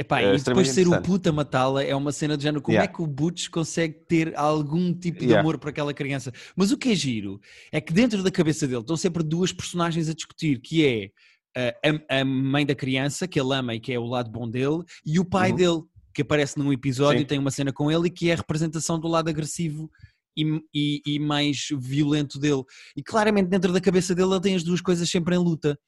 Epá, 0.00 0.20
É 0.20 0.32
e 0.32 0.38
depois 0.38 0.68
de 0.68 0.74
ser 0.74 0.82
o 0.82 0.90
interessante. 0.90 1.06
puto 1.06 1.28
a 1.28 1.32
matá-la 1.32 1.82
é 1.82 1.92
uma 1.92 2.12
cena 2.12 2.36
de 2.36 2.44
género. 2.44 2.62
Como 2.62 2.72
Yeah. 2.72 2.88
é 2.88 2.94
que 2.94 3.02
o 3.02 3.06
Butch 3.08 3.48
consegue 3.48 3.94
ter 4.06 4.32
algum 4.38 4.94
tipo 4.94 5.18
de 5.18 5.24
Yeah. 5.24 5.40
amor 5.40 5.58
por 5.58 5.70
aquela 5.70 5.92
criança? 5.92 6.32
Mas 6.54 6.70
o 6.70 6.78
que 6.78 6.90
é 6.90 6.94
giro 6.94 7.40
é 7.72 7.80
que 7.80 7.92
dentro 7.92 8.22
da 8.22 8.30
cabeça 8.30 8.64
dele 8.68 8.80
estão 8.82 8.96
sempre 8.96 9.24
duas 9.24 9.52
personagens 9.52 10.08
a 10.08 10.14
discutir, 10.14 10.60
que 10.60 10.86
é 10.86 11.10
uh, 11.58 12.00
a, 12.08 12.20
a 12.20 12.24
mãe 12.24 12.64
da 12.64 12.76
criança, 12.76 13.26
que 13.26 13.40
ele 13.40 13.52
ama 13.52 13.74
e 13.74 13.80
que 13.80 13.92
é 13.92 13.98
o 13.98 14.06
lado 14.06 14.30
bom 14.30 14.48
dele, 14.48 14.84
e 15.04 15.18
o 15.18 15.24
pai 15.24 15.50
Uhum. 15.50 15.56
dele, 15.56 15.82
que 16.18 16.22
aparece 16.22 16.58
num 16.58 16.72
episódio, 16.72 17.20
Sim. 17.20 17.26
tem 17.26 17.38
uma 17.38 17.50
cena 17.52 17.72
com 17.72 17.88
ele 17.92 18.08
e 18.08 18.10
que 18.10 18.28
é 18.28 18.32
a 18.32 18.36
representação 18.36 18.98
do 18.98 19.06
lado 19.06 19.28
agressivo 19.30 19.88
e, 20.36 20.60
e- 20.74 21.00
e 21.06 21.18
mais 21.20 21.68
violento 21.78 22.40
dele. 22.40 22.64
E 22.96 23.02
claramente 23.04 23.48
dentro 23.48 23.72
da 23.72 23.80
cabeça 23.80 24.16
dele 24.16 24.32
ele 24.32 24.40
tem 24.40 24.56
as 24.56 24.64
duas 24.64 24.80
coisas 24.80 25.08
sempre 25.08 25.36
em 25.36 25.38
luta. 25.38 25.78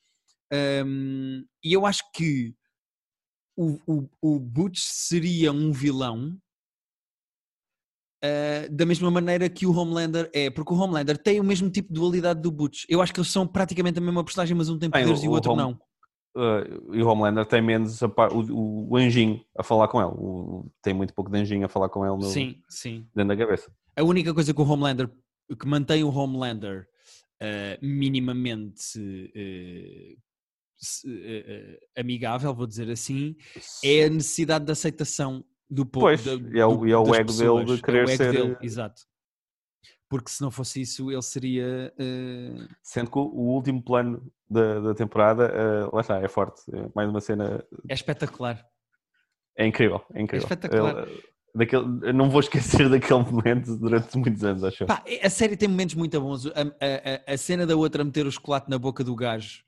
Um, 0.86 1.44
e 1.64 1.72
eu 1.72 1.84
acho 1.84 2.02
que 2.14 2.54
o, 3.58 3.78
o, 3.86 4.08
o 4.22 4.38
Butch 4.38 4.78
seria 4.78 5.50
um 5.52 5.72
vilão 5.72 6.38
uh, 8.24 8.68
da 8.72 8.86
mesma 8.86 9.10
maneira 9.10 9.48
que 9.48 9.66
o 9.66 9.72
Homelander 9.76 10.30
é, 10.32 10.48
porque 10.48 10.72
o 10.72 10.76
Homelander 10.76 11.18
tem 11.18 11.40
o 11.40 11.44
mesmo 11.44 11.68
tipo 11.70 11.88
de 11.92 11.98
dualidade 11.98 12.40
do 12.40 12.52
Butch. 12.52 12.84
Eu 12.88 13.02
acho 13.02 13.12
que 13.12 13.18
eles 13.18 13.30
são 13.32 13.48
praticamente 13.48 13.98
a 13.98 14.02
mesma 14.02 14.24
personagem, 14.24 14.56
mas 14.56 14.68
um 14.68 14.78
tem 14.78 14.88
Bem, 14.90 15.02
poderes 15.02 15.24
e 15.24 15.26
o 15.26 15.30
o 15.30 15.34
outro 15.34 15.50
Home- 15.52 15.62
não. 15.62 15.80
Uh, 16.36 16.94
e 16.94 17.02
o 17.02 17.08
Homelander 17.08 17.44
tem 17.44 17.60
menos 17.60 17.98
par- 18.14 18.32
o, 18.32 18.88
o- 18.90 18.96
anjinho 18.96 19.44
a 19.58 19.64
falar 19.64 19.88
com 19.88 20.00
ele. 20.00 20.12
O- 20.14 20.70
tem 20.80 20.94
muito 20.94 21.12
pouco 21.12 21.30
de 21.30 21.38
anjinho 21.38 21.64
a 21.66 21.68
falar 21.68 21.88
com 21.88 22.06
ele 22.06 22.14
no- 22.16 22.22
Sim, 22.30 22.62
sim. 22.68 23.04
dentro 23.14 23.36
da 23.36 23.44
cabeça. 23.44 23.68
A 23.96 24.04
única 24.04 24.32
coisa 24.32 24.54
que 24.54 24.60
o 24.60 24.64
Homelander, 24.64 25.10
que 25.58 25.66
mantém 25.66 26.04
o 26.04 26.08
Homelander 26.08 26.86
uh, 27.42 27.84
minimamente 27.84 28.98
uh, 31.04 31.78
amigável, 31.98 32.54
vou 32.54 32.66
dizer 32.66 32.90
assim, 32.90 33.34
é 33.84 34.04
a 34.04 34.10
necessidade 34.10 34.64
de 34.64 34.72
aceitação 34.72 35.44
do 35.68 35.84
povo. 35.84 36.06
Pois, 36.06 36.24
da- 36.24 36.32
e 36.34 36.60
é 36.60 36.66
o- 36.66 36.76
do- 36.76 36.86
e 36.86 36.92
é 36.92 36.96
o 36.96 37.14
ego 37.14 37.32
dele 37.32 37.64
de 37.64 37.64
pessoas. 37.64 37.80
querer 37.82 38.08
é 38.08 38.16
ser- 38.16 38.32
dele, 38.32 38.56
exato. 38.62 39.02
Porque 40.10 40.28
se 40.30 40.42
não 40.42 40.50
fosse 40.50 40.80
isso, 40.82 41.08
ele 41.10 41.22
seria. 41.22 41.94
uh, 41.96 42.68
Sendo 42.82 43.08
que 43.10 43.16
o, 43.18 43.22
último 43.22 43.80
plano 43.80 44.20
da, 44.50 44.80
da 44.80 44.94
temporada, 44.94 45.50
uh, 45.88 45.94
lá 45.94 46.00
está, 46.00 46.20
é 46.20 46.26
forte. 46.26 46.62
É 46.74 46.88
mais 46.96 47.08
uma 47.08 47.20
cena. 47.20 47.64
é 47.88 47.94
espetacular. 47.94 48.62
É 49.56 49.64
incrível. 49.64 50.02
É 50.12 50.20
incrível. 50.20 50.44
espetacular. 50.44 51.06
Ele- 51.08 51.22
daquele, 51.54 52.12
não 52.12 52.28
vou 52.28 52.40
esquecer 52.40 52.88
daquele 52.90 53.22
momento 53.22 53.76
durante 53.76 54.18
muitos 54.18 54.42
anos, 54.42 54.64
acho. 54.64 54.84
Pá, 54.84 55.00
a 55.22 55.30
série 55.30 55.56
tem 55.56 55.68
momentos 55.68 55.94
muito 55.94 56.20
bons. 56.20 56.46
A, 56.46 56.50
a- 56.50 57.32
a- 57.34 57.36
cena 57.38 57.64
da 57.64 57.76
outra 57.76 58.02
meter 58.02 58.26
o 58.26 58.32
chocolate 58.32 58.68
na 58.68 58.78
boca 58.80 59.04
do 59.04 59.14
gajo 59.14 59.62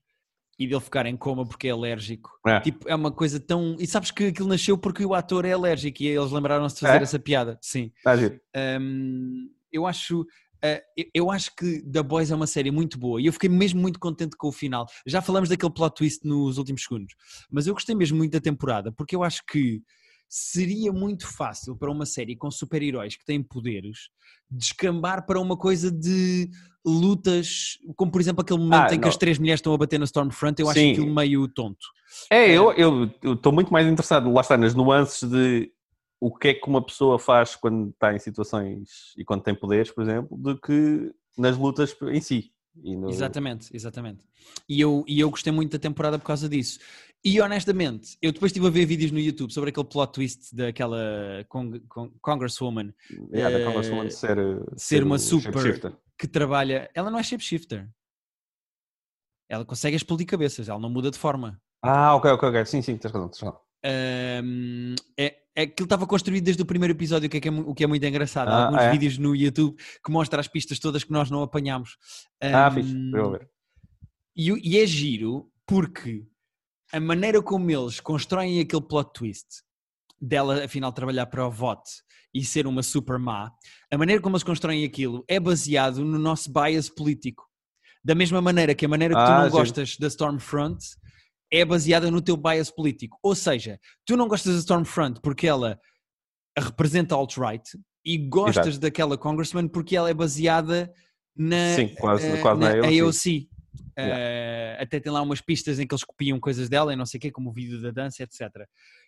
e 0.58 0.66
dele 0.66 0.80
ficar 0.80 1.06
em 1.06 1.16
coma 1.16 1.46
porque 1.46 1.68
é 1.68 1.70
alérgico. 1.70 2.30
É. 2.44 2.58
Tipo, 2.60 2.88
é 2.88 2.94
uma 2.96 3.12
coisa 3.12 3.38
tão. 3.38 3.76
E 3.78 3.86
sabes 3.86 4.10
que 4.10 4.26
aquilo 4.26 4.48
nasceu 4.48 4.76
porque 4.76 5.04
o 5.06 5.14
ator 5.14 5.44
é 5.44 5.52
alérgico 5.52 6.02
e 6.02 6.08
eles 6.08 6.32
lembraram-se 6.32 6.74
de 6.74 6.80
fazer 6.80 6.98
É? 6.98 7.02
essa 7.02 7.18
piada. 7.20 7.58
Sim. 7.62 7.92
Está 7.96 8.10
a 8.10 8.16
giro. 8.16 8.40
Hum, 8.80 9.48
eu 9.72 9.86
acho. 9.86 10.20
uh, 10.20 10.80
eu- 11.14 11.30
acho 11.30 11.50
que 11.56 11.82
The 11.90 12.02
Boys 12.02 12.30
é 12.30 12.34
uma 12.36 12.46
série 12.46 12.70
muito 12.70 12.96
boa 12.98 13.20
e 13.20 13.26
eu 13.26 13.32
fiquei 13.32 13.48
mesmo 13.48 13.80
muito 13.80 13.98
contente 13.98 14.36
com 14.36 14.48
o 14.48 14.52
final. 14.52 14.86
Já 15.06 15.20
falamos 15.20 15.48
daquele 15.48 15.72
plot 15.72 15.94
twist 15.96 16.20
nos 16.24 16.56
últimos 16.58 16.82
segundos, 16.82 17.14
mas 17.50 17.66
eu 17.66 17.74
gostei 17.74 17.94
mesmo 17.94 18.16
muito 18.18 18.32
da 18.32 18.40
temporada 18.40 18.92
porque 18.92 19.16
eu 19.16 19.24
acho 19.24 19.42
que 19.50 19.80
seria 20.28 20.92
muito 20.92 21.26
fácil 21.26 21.76
para 21.76 21.90
uma 21.90 22.06
série 22.06 22.34
com 22.36 22.50
super-heróis 22.50 23.16
que 23.16 23.24
têm 23.24 23.42
poderes 23.42 24.08
descambar 24.50 25.26
para 25.26 25.38
uma 25.40 25.56
coisa 25.58 25.90
de 25.90 26.48
lutas, 26.84 27.78
como 27.96 28.10
por 28.10 28.20
exemplo 28.20 28.40
aquele 28.42 28.58
momento 28.60 28.90
Ah, 28.90 28.94
em 28.94 28.98
que 28.98 29.02
não. 29.04 29.08
as 29.08 29.16
três 29.16 29.38
mulheres 29.38 29.58
estão 29.58 29.74
a 29.74 29.78
bater 29.78 29.98
na 29.98 30.04
Stormfront, 30.04 30.60
eu 30.60 30.68
acho 30.68 30.78
Sim. 30.80 30.92
aquilo 30.92 31.14
meio 31.14 31.46
tonto. 31.48 31.86
É, 32.30 32.50
eu 32.50 32.72
eu 32.72 33.10
estou 33.34 33.52
muito 33.52 33.72
mais 33.72 33.86
interessado, 33.86 34.32
lá 34.32 34.40
está, 34.40 34.56
nas 34.56 34.74
nuances 34.74 35.28
de 35.28 35.70
o 36.24 36.32
que 36.32 36.48
é 36.48 36.54
que 36.54 36.68
uma 36.68 36.80
pessoa 36.80 37.18
faz 37.18 37.56
quando 37.56 37.90
está 37.90 38.14
em 38.14 38.18
situações 38.20 39.12
e 39.18 39.24
quando 39.24 39.42
tem 39.42 39.56
poderes, 39.56 39.90
por 39.90 40.04
exemplo, 40.04 40.36
do 40.38 40.56
que 40.56 41.12
nas 41.36 41.56
lutas 41.58 41.96
em 42.12 42.20
si. 42.20 42.52
No- 42.76 43.10
Exatamente, 43.10 43.74
exatamente. 43.76 44.24
E 44.68 44.80
eu, 44.80 45.04
e 45.08 45.18
eu 45.18 45.28
gostei 45.30 45.52
muito 45.52 45.72
da 45.72 45.80
temporada 45.80 46.20
por 46.20 46.24
causa 46.24 46.48
disso. 46.48 46.78
E 47.24 47.40
honestamente, 47.40 48.16
eu 48.22 48.30
depois 48.32 48.50
estive 48.50 48.68
a 48.68 48.70
ver 48.70 48.86
vídeos 48.86 49.10
no 49.10 49.18
YouTube 49.18 49.52
sobre 49.52 49.70
aquele 49.70 49.86
plot 49.86 50.12
twist 50.12 50.54
daquela 50.54 51.44
con- 51.48 51.80
con- 51.88 52.12
Congresswoman 52.20 52.94
Yeah, 53.32 53.50
da 53.58 53.60
eh, 53.60 53.64
Congresswoman 53.64 54.10
ser, 54.10 54.38
ser 54.76 55.02
uma 55.02 55.18
super- 55.18 55.92
que 56.16 56.28
trabalha. 56.28 56.88
Ela 56.94 57.10
não 57.10 57.18
é 57.18 57.22
shapeshifter. 57.24 57.90
Ela 59.48 59.64
consegue 59.64 59.96
explodir 59.96 60.26
cabeças, 60.26 60.68
ela 60.68 60.78
não 60.78 60.88
muda 60.88 61.10
de 61.10 61.18
forma. 61.18 61.60
Ah, 61.82 62.14
ok, 62.14 62.30
ok, 62.30 62.48
ok. 62.48 62.64
Sim, 62.64 62.80
sim, 62.80 62.96
tens 62.96 63.10
razão. 63.12 63.28
Tens 63.28 63.40
razão. 63.42 63.60
É, 63.84 64.42
é 65.54 65.62
aquilo 65.62 65.84
estava 65.86 66.06
construído 66.06 66.44
desde 66.44 66.62
o 66.62 66.66
primeiro 66.66 66.92
episódio, 66.94 67.26
o 67.26 67.30
que 67.30 67.36
é, 67.36 67.40
que 67.40 67.48
é 67.48 67.52
o 67.52 67.74
que 67.74 67.84
é 67.84 67.86
muito 67.86 68.04
engraçado. 68.06 68.48
Há 68.48 68.52
Ah, 68.52 68.64
alguns 68.66 68.80
é? 68.82 68.90
vídeos 68.90 69.18
no 69.18 69.34
YouTube 69.36 69.76
que 70.04 70.10
mostram 70.10 70.40
as 70.40 70.48
pistas 70.48 70.78
todas 70.78 71.04
que 71.04 71.12
nós 71.12 71.30
não 71.30 71.42
apanhámos. 71.42 71.96
Ah, 72.40 72.68
Ahm, 72.68 72.74
fixe. 72.74 73.10
Vou 73.10 73.30
ver. 73.32 73.48
e, 74.36 74.50
e 74.76 74.78
é 74.78 74.86
giro 74.86 75.50
porque 75.66 76.24
a 76.92 77.00
maneira 77.00 77.42
como 77.42 77.70
eles 77.70 78.00
constroem 78.00 78.60
aquele 78.60 78.82
plot 78.82 79.10
twist 79.12 79.46
dela 80.20 80.64
afinal 80.64 80.92
trabalhar 80.92 81.26
para 81.26 81.46
o 81.46 81.50
VOT 81.50 81.82
e 82.34 82.44
ser 82.44 82.66
uma 82.66 82.82
super 82.82 83.18
má, 83.18 83.50
a 83.90 83.98
maneira 83.98 84.22
como 84.22 84.36
eles 84.36 84.42
constroem 84.44 84.84
aquilo 84.84 85.24
é 85.28 85.38
baseado 85.40 86.04
no 86.04 86.18
nosso 86.18 86.50
bias 86.52 86.88
político. 86.88 87.44
Da 88.04 88.14
mesma 88.14 88.40
maneira 88.40 88.74
que 88.74 88.84
a 88.84 88.88
maneira 88.88 89.14
que 89.14 89.20
tu 89.20 89.30
Ah, 89.30 89.36
não 89.38 89.44
giro. 89.44 89.52
gostas 89.58 89.96
da 89.96 90.06
Stormfront 90.08 90.78
é 91.52 91.64
baseada 91.64 92.10
no 92.10 92.22
teu 92.22 92.36
bias 92.36 92.70
político. 92.70 93.18
Ou 93.22 93.34
seja, 93.34 93.78
tu 94.06 94.16
não 94.16 94.26
gostas 94.26 94.54
da 94.54 94.60
Stormfront 94.60 95.20
porque 95.20 95.46
ela 95.46 95.78
representa 96.58 97.14
alt-right 97.14 97.62
e 98.04 98.16
gostas 98.16 98.66
Exato. 98.68 98.80
daquela 98.80 99.18
congressman 99.18 99.68
porque 99.68 99.94
ela 99.94 100.08
é 100.10 100.14
baseada 100.14 100.90
na, 101.36 101.74
Sim, 101.76 101.88
quase, 101.94 102.26
eh, 102.26 102.36
quase 102.40 102.60
na, 102.60 102.74
na 102.76 102.86
AOC. 102.86 103.00
AOC. 103.00 103.48
Yeah. 103.98 104.18
Eh, 104.18 104.78
até 104.80 104.98
tem 104.98 105.12
lá 105.12 105.20
umas 105.20 105.40
pistas 105.42 105.78
em 105.78 105.86
que 105.86 105.94
eles 105.94 106.04
copiam 106.04 106.40
coisas 106.40 106.68
dela 106.68 106.92
e 106.92 106.96
não 106.96 107.04
sei 107.04 107.18
o 107.18 107.20
quê, 107.20 107.30
como 107.30 107.50
o 107.50 107.52
vídeo 107.52 107.80
da 107.80 107.90
dança, 107.90 108.22
etc. 108.22 108.40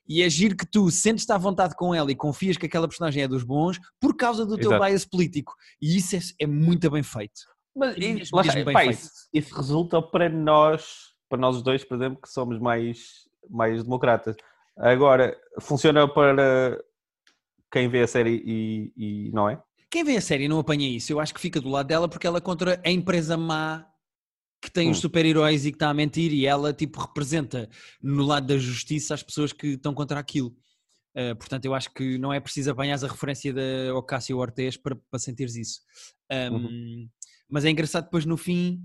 E 0.06 0.22
é 0.22 0.28
giro 0.28 0.54
que 0.56 0.66
tu 0.66 0.90
sentes-te 0.90 1.32
à 1.32 1.38
vontade 1.38 1.74
com 1.74 1.94
ela 1.94 2.10
e 2.12 2.14
confias 2.14 2.58
que 2.58 2.66
aquela 2.66 2.86
personagem 2.86 3.22
é 3.22 3.28
dos 3.28 3.42
bons 3.42 3.78
por 3.98 4.14
causa 4.14 4.44
do 4.44 4.56
teu 4.58 4.70
Exato. 4.70 4.84
bias 4.84 5.04
político. 5.06 5.54
E 5.80 5.96
isso 5.96 6.16
é, 6.16 6.20
é 6.40 6.46
muito 6.46 6.90
bem 6.90 7.02
feito. 7.02 7.40
Mas 7.74 7.96
E 7.96 8.00
e- 8.04 8.22
lá 8.32 8.42
bem 8.42 8.64
pá, 8.64 8.80
feito. 8.80 8.92
isso, 8.92 9.10
isso 9.32 9.54
resulta 9.54 10.00
para 10.02 10.28
nós, 10.28 11.13
para 11.34 11.40
nós 11.40 11.56
os 11.56 11.62
dois, 11.62 11.84
por 11.84 11.96
exemplo, 11.96 12.20
que 12.22 12.28
somos 12.28 12.60
mais, 12.60 13.28
mais 13.50 13.82
democratas. 13.82 14.36
Agora, 14.76 15.36
funciona 15.60 16.06
para 16.06 16.80
quem 17.72 17.88
vê 17.88 18.02
a 18.02 18.06
série 18.06 18.40
e, 18.46 18.92
e 18.96 19.30
não 19.32 19.50
é? 19.50 19.60
Quem 19.90 20.04
vê 20.04 20.16
a 20.16 20.20
série 20.20 20.44
e 20.44 20.48
não 20.48 20.60
apanha 20.60 20.88
isso, 20.88 21.12
eu 21.12 21.18
acho 21.18 21.34
que 21.34 21.40
fica 21.40 21.60
do 21.60 21.68
lado 21.68 21.86
dela 21.86 22.08
porque 22.08 22.26
ela 22.26 22.38
é 22.38 22.40
contra 22.40 22.80
a 22.84 22.90
empresa 22.90 23.36
má 23.36 23.84
que 24.62 24.70
tem 24.70 24.90
os 24.90 24.98
Hum. 24.98 25.00
super-heróis 25.02 25.66
e 25.66 25.72
que 25.72 25.76
está 25.76 25.90
a 25.90 25.94
mentir 25.94 26.32
e 26.32 26.46
ela 26.46 26.72
tipo 26.72 27.00
representa 27.00 27.68
no 28.00 28.24
lado 28.24 28.46
da 28.46 28.56
justiça 28.56 29.12
as 29.12 29.22
pessoas 29.22 29.52
que 29.52 29.68
estão 29.74 29.92
contra 29.92 30.18
aquilo. 30.18 30.56
Uh, 31.16 31.36
portanto, 31.36 31.64
eu 31.64 31.74
acho 31.74 31.92
que 31.92 32.16
não 32.16 32.32
é 32.32 32.40
preciso 32.40 32.70
apanhar 32.70 32.98
a 33.04 33.08
referência 33.08 33.52
da 33.52 33.94
Ocasio 33.94 34.38
Ortez 34.38 34.76
para, 34.76 34.96
para 34.96 35.18
sentires 35.18 35.56
isso. 35.56 35.80
Um, 36.30 36.54
Uhum. 36.54 37.08
Mas 37.50 37.64
é 37.64 37.70
engraçado 37.70 38.04
depois 38.04 38.24
no 38.24 38.36
fim 38.36 38.80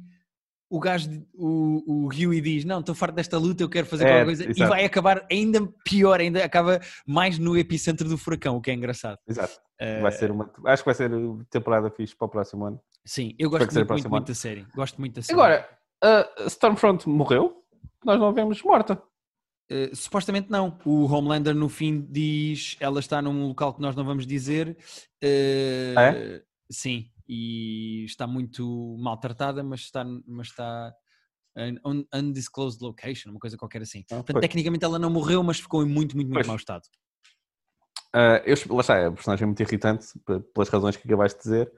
o 0.69 0.79
gajo, 0.79 1.09
o, 1.33 1.83
o 1.87 2.07
Huey 2.07 2.39
diz, 2.41 2.63
não, 2.65 2.79
estou 2.81 2.93
farto 2.93 3.15
desta 3.15 3.37
luta, 3.37 3.63
eu 3.63 3.69
quero 3.69 3.87
fazer 3.87 4.03
É, 4.05 4.07
qualquer 4.07 4.25
coisa 4.25 4.43
e 4.45 4.49
exato. 4.51 4.69
vai 4.69 4.85
acabar 4.85 5.25
ainda 5.31 5.67
pior, 5.83 6.19
ainda 6.19 6.43
acaba 6.45 6.79
mais 7.07 7.39
no 7.39 7.57
epicentro 7.57 8.07
do 8.07 8.17
furacão, 8.17 8.57
o 8.57 8.61
que 8.61 8.69
é 8.69 8.73
engraçado. 8.73 9.17
Exato. 9.27 9.59
Uh, 9.81 10.01
Vai 10.01 10.11
ser 10.11 10.29
uma, 10.29 10.51
acho 10.65 10.83
que 10.83 10.87
vai 10.87 10.95
ser 10.95 11.09
temporada 11.49 11.89
fixe 11.89 12.15
para 12.15 12.25
o 12.25 12.29
próximo 12.29 12.65
ano. 12.65 12.79
Sim, 13.05 13.33
eu 13.39 13.49
gosto 13.49 13.73
muito, 13.73 13.91
muito, 13.91 14.09
muito 14.09 14.27
da 14.27 14.35
série. 14.35 14.67
Gosto 14.75 14.99
muito 14.99 15.15
da 15.15 15.21
série. 15.21 15.33
Agora, 15.39 15.69
a 16.03 16.43
Stormfront 16.47 17.07
morreu? 17.09 17.63
Nós 18.05 18.19
não 18.19 18.27
a 18.27 18.31
vemos 18.31 18.61
morta. 18.61 19.01
Uh, 19.71 19.95
supostamente 19.95 20.49
não. 20.51 20.77
O 20.85 21.05
Homelander 21.05 21.55
no 21.55 21.69
fim 21.69 22.05
diz 22.09 22.75
ela 22.79 22.99
está 22.99 23.21
num 23.21 23.47
local 23.47 23.73
que 23.73 23.81
nós 23.81 23.95
não 23.95 24.03
vamos 24.03 24.27
dizer. 24.27 24.77
Uh, 25.23 25.95
Ah, 25.97 26.03
é? 26.13 26.41
Sim, 26.71 27.09
e 27.29 28.03
está 28.05 28.25
muito 28.25 28.97
maltratada, 28.99 29.63
mas 29.63 29.81
está, 29.81 30.03
mas 30.25 30.47
está 30.47 30.91
un- 31.85 32.03
undisclosed 32.13 32.81
location, 32.81 33.29
uma 33.29 33.39
coisa 33.39 33.55
qualquer 33.55 33.83
assim. 33.83 34.03
Ah, 34.11 34.15
Portanto, 34.15 34.41
tecnicamente 34.41 34.83
ela 34.83 34.97
não 34.97 35.11
morreu, 35.11 35.43
mas 35.43 35.59
ficou 35.59 35.83
em 35.83 35.85
muito, 35.87 36.15
muito, 36.15 36.27
muito 36.29 36.33
Pois. 36.33 36.47
mau 36.47 36.55
estado. 36.55 36.81
Ah, 38.11 38.41
eu, 38.45 38.55
lá 38.73 38.81
está, 38.81 38.97
é 38.97 39.07
um 39.07 39.13
personagem 39.13 39.45
muito 39.45 39.61
irritante, 39.61 40.07
pelas 40.53 40.69
razões 40.69 40.97
que 40.97 41.07
acabaste 41.07 41.37
de 41.37 41.43
dizer. 41.43 41.71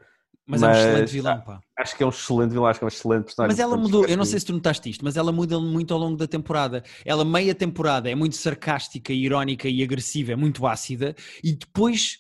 Mas, 0.48 0.64
é 0.64 0.66
um 0.66 0.70
Mas, 0.70 0.80
excelente 0.80 1.12
vilão, 1.12 1.42
pá. 1.42 1.60
Acho 1.78 1.98
que 1.98 2.04
é 2.04 2.06
um 2.06 2.10
excelente 2.10 2.52
vilão, 2.52 2.66
acho 2.68 2.80
que 2.80 2.86
é 2.86 2.88
um 2.88 2.90
excelente 2.90 3.24
personagem. 3.26 3.52
Mas 3.56 3.60
ela 3.60 3.78
mudou, 3.78 4.06
eu 4.06 4.16
não 4.16 4.24
sei 4.26 4.40
se 4.40 4.46
tu 4.46 4.54
notaste 4.54 4.90
isto, 4.90 5.04
mas 5.04 5.18
ela 5.18 5.32
muda 5.32 5.60
muito 5.60 5.94
ao 5.94 6.00
longo 6.00 6.16
da 6.16 6.28
temporada. 6.28 6.84
Ela, 7.04 7.26
meia 7.26 7.54
temporada, 7.54 8.10
é 8.10 8.16
muito 8.16 8.36
sarcástica, 8.36 9.12
irónica 9.12 9.68
e 9.68 9.84
agressiva, 9.84 10.32
é 10.32 10.36
muito 10.36 10.66
ácida, 10.66 11.16
e 11.44 11.54
depois 11.54 12.20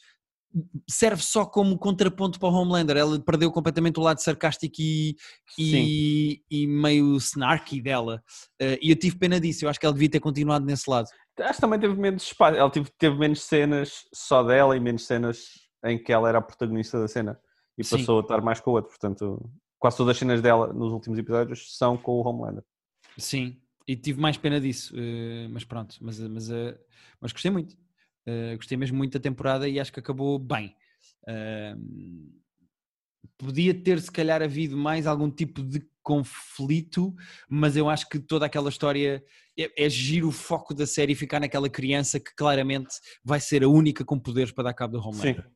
serve 0.90 1.22
só 1.22 1.46
como 1.46 1.78
contraponto 1.78 2.40
para 2.40 2.50
o 2.50 2.54
Homelander. 2.54 2.98
Ela 2.98 3.20
perdeu 3.20 3.52
completamente 3.52 4.00
o 4.00 4.04
lado 4.04 4.20
sarcástico 4.20 4.76
e, 4.80 5.16
e, 5.58 6.42
e 6.50 6.68
meio 6.68 7.16
snarky 7.18 7.82
dela. 7.82 8.24
Eh, 8.60 8.80
e 8.82 8.90
eu 8.90 8.96
tive 8.96 9.18
pena 9.18 9.40
disso, 9.40 9.66
eu 9.66 9.70
acho 9.70 9.80
que 9.80 9.86
ela 9.86 9.94
devia 9.94 10.10
ter 10.10 10.20
continuado 10.20 10.66
nesse 10.66 10.90
lado. 10.90 11.08
Acho 11.40 11.54
que 11.56 11.62
também 11.62 11.80
teve 11.80 11.96
menos 11.96 12.24
espaço. 12.24 12.58
Ela 12.58 12.70
teve, 12.70 12.90
teve 12.98 13.18
menos 13.18 13.42
cenas 13.42 14.06
só 14.14 14.44
dela 14.44 14.76
e 14.76 14.80
menos 14.80 15.06
cenas 15.06 15.46
em 15.86 16.02
que 16.02 16.12
ela 16.12 16.30
era 16.30 16.38
a 16.38 16.42
protagonista 16.42 17.00
da 17.00 17.08
cena. 17.08 17.40
E 17.78 17.84
Sim. 17.84 17.98
passou 17.98 18.20
a 18.20 18.22
estar 18.22 18.42
mais 18.42 18.60
com 18.60 18.72
o 18.72 18.74
outro. 18.74 18.90
Portanto, 18.90 19.50
quase 19.80 19.98
todas 19.98 20.12
as 20.12 20.20
cenas 20.20 20.42
dela 20.42 20.72
nos 20.72 20.92
últimos 20.92 21.18
episódios 21.18 21.76
são 21.76 21.98
com 21.98 22.12
o 22.12 22.28
Homelander. 22.28 22.64
Sim, 23.18 23.58
e 23.88 23.96
tive 23.96 24.22
mais 24.22 24.38
pena 24.38 24.60
disso, 24.62 24.94
eh, 24.96 25.48
mas 25.50 25.64
pronto, 25.64 25.96
mas, 26.02 26.20
mas, 26.20 26.50
eh, 26.50 26.78
mas 27.20 27.32
gostei 27.32 27.52
muito. 27.52 27.76
Eh, 28.26 28.56
gostei 28.56 28.78
mesmo 28.78 28.98
muito 28.98 29.14
da 29.14 29.20
temporada 29.20 29.68
e 29.68 29.80
acho 29.80 29.92
que 29.92 30.00
acabou 30.00 30.38
bem. 30.38 30.76
Ahm, 31.28 32.30
podia 33.38 33.74
ter, 33.74 34.00
se 34.00 34.12
calhar, 34.12 34.42
havido 34.42 34.78
mais 34.78 35.08
algum 35.08 35.30
tipo 35.30 35.64
de 35.64 35.82
conflito, 36.04 37.14
mas 37.48 37.76
eu 37.76 37.90
acho 37.90 38.10
que 38.10 38.20
toda 38.20 38.46
aquela 38.46 38.70
história 38.70 39.24
é, 39.58 39.86
é 39.86 39.90
giro 39.90 40.28
o 40.30 40.32
foco 40.32 40.74
da 40.74 40.86
série 40.88 41.14
ficar 41.16 41.40
naquela 41.40 41.70
criança 41.70 42.20
que 42.20 42.34
claramente 42.36 42.96
vai 43.24 43.40
ser 43.40 43.64
a 43.64 43.68
única 43.70 44.04
com 44.04 44.20
poderes 44.20 44.52
para 44.52 44.66
dar 44.66 44.74
cabo 44.74 44.98
do 44.98 45.08
Homelander. 45.08 45.50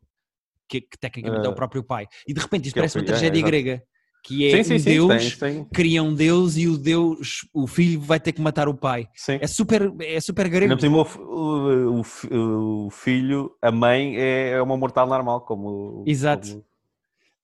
Que, 0.68 0.82
que 0.82 0.98
tecnicamente 0.98 1.46
é 1.46 1.50
o 1.50 1.52
Eh, 1.52 1.56
próprio 1.56 1.84
pai. 1.84 2.08
E 2.28 2.34
de 2.34 2.40
repente 2.42 2.68
isto 2.68 2.78
é 2.78 2.80
parece 2.82 2.98
uma 2.98 3.04
é, 3.04 3.08
tragédia 3.08 3.38
exato. 3.40 3.52
grega, 3.52 3.84
que 4.26 4.46
é 4.48 4.64
sim, 4.64 4.64
sim, 4.64 4.74
um 4.76 4.80
sim. 4.80 4.90
deus 4.90 5.38
Tem, 5.38 5.54
tem, 5.54 5.66
cria 5.66 6.02
um 6.02 6.14
deus 6.14 6.58
e 6.58 6.68
o 6.68 6.78
deus, 6.78 7.48
o 7.54 7.68
filho 7.68 8.02
vai 8.02 8.20
ter 8.20 8.32
que 8.32 8.42
matar 8.42 8.68
o 8.68 8.74
pai. 8.74 9.08
sim. 9.16 9.38
É 9.40 9.46
super, 9.48 9.94
é 10.02 10.20
super 10.20 10.50
grego. 10.50 10.74
Por 10.74 10.82
cima, 10.82 10.98
o 10.98 11.02
o, 11.04 12.00
o 12.00 12.04
fi- 12.04 12.30
o 12.34 12.90
filho, 12.90 13.56
a 13.62 13.72
mãe, 13.72 14.18
é 14.18 14.50
é 14.54 14.62
uma 14.62 14.76
mortal 14.76 15.08
normal, 15.08 15.42
como. 15.42 16.04
Exato. 16.08 16.48
como- 16.50 16.64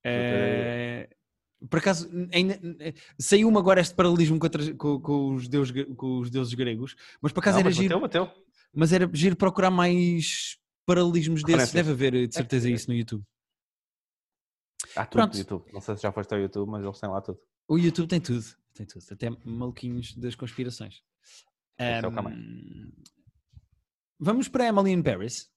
É, 0.03 1.07
Por 1.69 1.77
acaso, 1.77 2.09
ainda, 2.33 2.59
saiu 3.19 3.47
uma 3.47 3.59
agora 3.59 3.79
este 3.79 3.93
paralelismo 3.93 4.39
com, 4.39 4.47
com- 4.77 4.99
com 4.99 5.35
os 5.35 5.47
deuses, 5.47 5.69
gre- 5.71 5.85
com 5.95 6.17
os 6.19 6.29
deuses 6.31 6.53
gregos, 6.55 6.95
mas 7.21 7.31
por 7.31 7.39
acaso 7.41 7.55
Não, 7.55 7.59
era 7.61 7.69
mas 7.69 7.75
giro, 7.75 7.99
bateu, 7.99 8.23
bateu. 8.25 8.43
mas 8.73 8.91
era 8.91 9.07
giro 9.13 9.35
procurar 9.35 9.69
mais 9.69 10.57
paralelismos 10.87 11.43
desses. 11.43 11.71
Deve 11.71 11.91
haver, 11.91 12.27
de 12.27 12.33
certeza, 12.33 12.67
é. 12.67 12.71
isso 12.71 12.89
no 12.89 12.95
YouTube. 12.97 13.23
Há 14.95 15.05
tudo 15.05 15.11
Pronto. 15.21 15.33
no 15.33 15.39
YouTube. 15.39 15.65
Não 15.73 15.81
sei 15.81 15.95
se 15.95 16.01
já 16.03 16.11
foste 16.11 16.33
ao 16.33 16.39
YouTube, 16.39 16.69
mas 16.69 16.83
eles 16.83 16.99
têm 16.99 17.09
lá 17.09 17.21
tudo. 17.21 17.39
O 17.67 17.77
YouTube 17.77 18.07
tem 18.07 18.19
tudo, 18.21 18.45
tem 18.73 18.85
tudo, 18.85 19.03
até 19.11 19.29
maluquinhos 19.45 20.13
das 20.15 20.35
conspirações. 20.35 21.01
É 21.77 22.01
o 22.01 22.07
Ahm, 22.07 22.13
caminho. 22.15 22.93
vamos 24.19 24.47
para 24.47 24.67
Emily 24.67 24.91
in 24.91 25.01
Paris. 25.01 25.49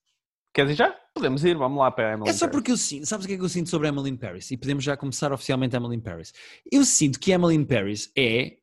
Quer 0.53 0.63
dizer, 0.63 0.75
já? 0.77 0.91
Podemos 1.13 1.43
ir, 1.43 1.57
vamos 1.57 1.77
lá 1.79 1.91
para 1.91 2.11
a 2.11 2.13
Emily 2.13 2.29
É 2.29 2.33
só 2.33 2.45
Paris. 2.45 2.51
porque 2.55 2.71
eu 2.71 2.77
sinto, 2.77 3.05
sabes 3.05 3.25
o 3.25 3.27
que 3.27 3.33
é 3.33 3.37
que 3.37 3.43
eu 3.43 3.49
sinto 3.49 3.69
sobre 3.69 3.87
Emily 3.89 4.09
in 4.09 4.17
Paris? 4.17 4.49
E 4.51 4.57
podemos 4.57 4.83
já 4.83 4.95
começar 4.95 5.31
oficialmente 5.33 5.75
Emily 5.75 5.97
in 5.97 6.01
Paris. 6.01 6.33
Eu 6.71 6.85
sinto 6.85 7.19
que 7.19 7.31
Emily 7.31 7.55
in 7.55 7.65
Paris 7.65 8.09
é. 8.15 8.57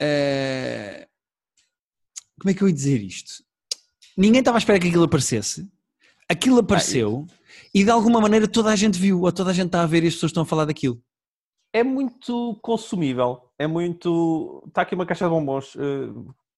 eh, 0.00 1.08
como 2.40 2.50
é 2.50 2.54
que 2.54 2.62
eu 2.62 2.68
ia 2.68 2.74
dizer 2.74 3.00
isto? 3.02 3.44
Ninguém 4.16 4.40
estava 4.40 4.56
à 4.56 4.60
espera 4.60 4.78
que 4.80 4.88
aquilo 4.88 5.04
aparecesse. 5.04 5.70
Aquilo 6.30 6.60
apareceu 6.60 7.26
e 7.74 7.82
de 7.84 7.90
alguma 7.90 8.20
maneira 8.20 8.46
toda 8.46 8.70
a 8.70 8.76
gente 8.76 8.98
viu, 8.98 9.22
ou 9.22 9.32
toda 9.32 9.50
a 9.50 9.52
gente 9.52 9.66
está 9.66 9.82
a 9.82 9.86
ver 9.86 10.04
e 10.04 10.06
as 10.08 10.14
pessoas 10.14 10.30
estão 10.30 10.44
a 10.44 10.46
falar 10.46 10.64
daquilo. 10.64 11.00
É 11.72 11.82
muito 11.82 12.58
consumível. 12.62 13.42
É 13.58 13.66
muito. 13.66 14.62
Está 14.68 14.82
aqui 14.82 14.94
uma 14.94 15.06
caixa 15.06 15.24
de 15.24 15.30
bombons. 15.30 15.76
eh, 15.76 16.08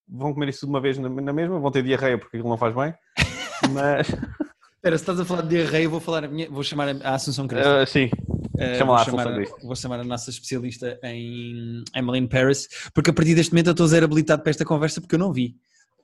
vão 0.08 0.32
comer 0.34 0.48
isso 0.50 0.66
de 0.66 0.70
uma 0.70 0.80
vez 0.80 0.98
na, 0.98 1.08
na 1.08 1.32
mesma, 1.32 1.58
vão 1.58 1.70
ter 1.70 1.82
diarreia 1.82 2.18
porque 2.18 2.36
aquilo 2.36 2.48
não 2.50 2.56
faz 2.58 2.74
bem. 2.74 2.94
Mas. 3.72 4.08
Espera, 4.08 4.98
se 4.98 5.02
estás 5.02 5.20
a 5.20 5.24
falar 5.24 5.42
de 5.42 5.48
diarreia, 5.50 5.84
eu 5.84 5.90
vou, 5.90 6.00
falar 6.00 6.24
a 6.24 6.28
minha, 6.28 6.50
vou 6.50 6.62
chamar 6.64 6.88
a 7.02 7.14
Assunção 7.14 7.46
Crespo. 7.46 7.68
eh, 7.70 7.86
sim. 7.86 8.10
Uh, 8.54 8.74
Chama 8.76 8.86
vou, 8.86 8.94
lá 8.96 9.00
a 9.00 9.04
chamar, 9.04 9.28
Assunção 9.28 9.56
a- 9.56 9.66
vou 9.66 9.76
chamar 9.76 10.00
a 10.00 10.04
nossa 10.04 10.30
especialista 10.30 10.98
em 11.04 11.84
Emily 11.94 12.18
in 12.18 12.26
Paris, 12.26 12.68
porque 12.92 13.10
a 13.10 13.12
partir 13.12 13.34
deste 13.34 13.52
momento 13.52 13.68
eu 13.68 13.72
estou 13.72 13.86
zero 13.86 14.04
habilitado 14.06 14.42
para 14.42 14.50
esta 14.50 14.64
conversa 14.64 15.00
porque 15.00 15.14
eu 15.14 15.18
não 15.18 15.32
vi. 15.32 15.56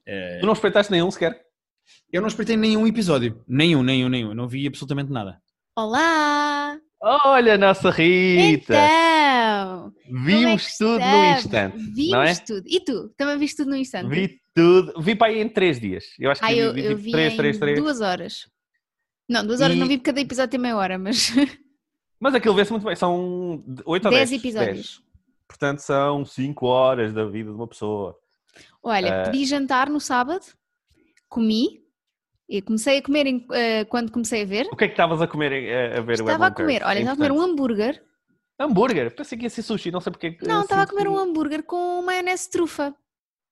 Uh, 0.06 0.40
Tu 0.40 0.46
não 0.46 0.52
respeitaste 0.52 0.92
nenhum 0.92 1.10
sequer. 1.10 1.48
Eu 2.12 2.20
não 2.20 2.28
espreitei 2.28 2.56
nenhum 2.56 2.86
episódio. 2.86 3.42
Nenhum, 3.46 3.82
nenhum, 3.82 4.08
nenhum. 4.08 4.28
Eu 4.30 4.34
não 4.34 4.48
vi 4.48 4.66
absolutamente 4.66 5.10
nada. 5.12 5.40
Olá! 5.76 6.78
Olha, 7.00 7.56
nossa 7.56 7.90
Rita! 7.90 8.74
Então! 8.74 9.92
é 10.04 10.10
Vimos 10.10 10.66
que 10.66 10.78
tudo 10.78 10.98
num 10.98 11.32
instante. 11.36 11.76
Vimos 11.94 12.10
não 12.12 12.22
é? 12.22 12.34
tudo. 12.34 12.62
E 12.66 12.80
tu? 12.80 13.08
Também 13.16 13.38
viste 13.38 13.56
tudo 13.58 13.70
num 13.70 13.76
instante? 13.76 14.08
Vi 14.08 14.40
tudo. 14.54 15.00
Vi 15.00 15.14
para 15.14 15.28
aí 15.28 15.40
em 15.40 15.48
três 15.48 15.78
dias. 15.80 16.04
Eu 16.18 16.30
acho 16.30 16.40
que 16.40 16.46
Ah, 16.46 16.50
vi, 16.50 16.58
eu, 16.58 16.74
vi, 16.74 16.80
eu 16.84 16.88
tipo 16.90 17.02
vi 17.02 17.12
3, 17.12 17.32
em 17.32 17.36
3, 17.36 17.58
3. 17.58 17.78
duas 17.78 18.00
horas. 18.00 18.50
Não, 19.28 19.46
duas 19.46 19.60
horas 19.60 19.76
E- 19.76 19.78
não 19.78 19.86
vi 19.86 19.98
porque 19.98 20.10
cada 20.10 20.20
episódio 20.20 20.50
tem 20.50 20.60
meia 20.60 20.76
hora, 20.76 20.98
mas 20.98 21.30
Mas 22.18 22.34
aquilo 22.34 22.54
vê-se 22.54 22.72
muito 22.72 22.84
bem. 22.84 22.96
São 22.96 23.62
8 23.84 24.04
ou 24.06 24.10
10 24.10 24.30
dez 24.30 24.32
episódios. 24.32 25.02
Portanto, 25.46 25.78
são 25.78 26.24
5 26.24 26.66
horas 26.66 27.12
da 27.12 27.24
vida 27.24 27.50
de 27.50 27.56
uma 27.56 27.68
pessoa. 27.68 28.18
Olha, 28.82 29.06
Eh, 29.08 29.22
pedi 29.30 29.44
jantar 29.44 29.88
no 29.88 30.00
sábado 30.00 30.44
Comi. 31.28 31.80
E 32.49 32.62
comecei 32.62 32.99
a 32.99 33.02
comer 33.02 33.26
em- 33.26 33.47
eh, 33.52 33.85
quando 33.85 34.11
comecei 34.11 34.43
a 34.43 34.47
ver. 34.47 34.69
O 34.73 34.76
que 34.76 34.85
é 34.85 34.88
que 34.88 34.95
estavas 34.95 35.21
a 35.21 35.26
comer 35.28 35.52
a, 35.52 35.99
a 35.99 36.00
ver 36.00 36.12
o 36.21 36.25
Estava 36.25 36.47
a 36.47 36.50
comer, 36.50 36.83
olha, 36.83 36.99
É 36.99 37.00
estava 37.02 37.12
a 37.12 37.17
comer 37.28 37.33
um 37.33 37.40
hambúrguer. 37.43 38.02
Hambúrguer? 38.59 39.14
Pensei 39.14 39.37
que 39.37 39.45
ia 39.45 39.50
ser 39.50 39.62
sushi, 39.62 39.90
não 39.90 40.00
sei 40.00 40.11
porque. 40.11 40.28
é 40.28 40.47
Não, 40.47 40.62
estava 40.62 40.83
a 40.83 40.87
comer 40.87 41.09
um 41.09 41.19
hambúrguer 41.19 41.62
com 41.62 42.00
maionese 42.02 42.50
trufa. 42.50 42.95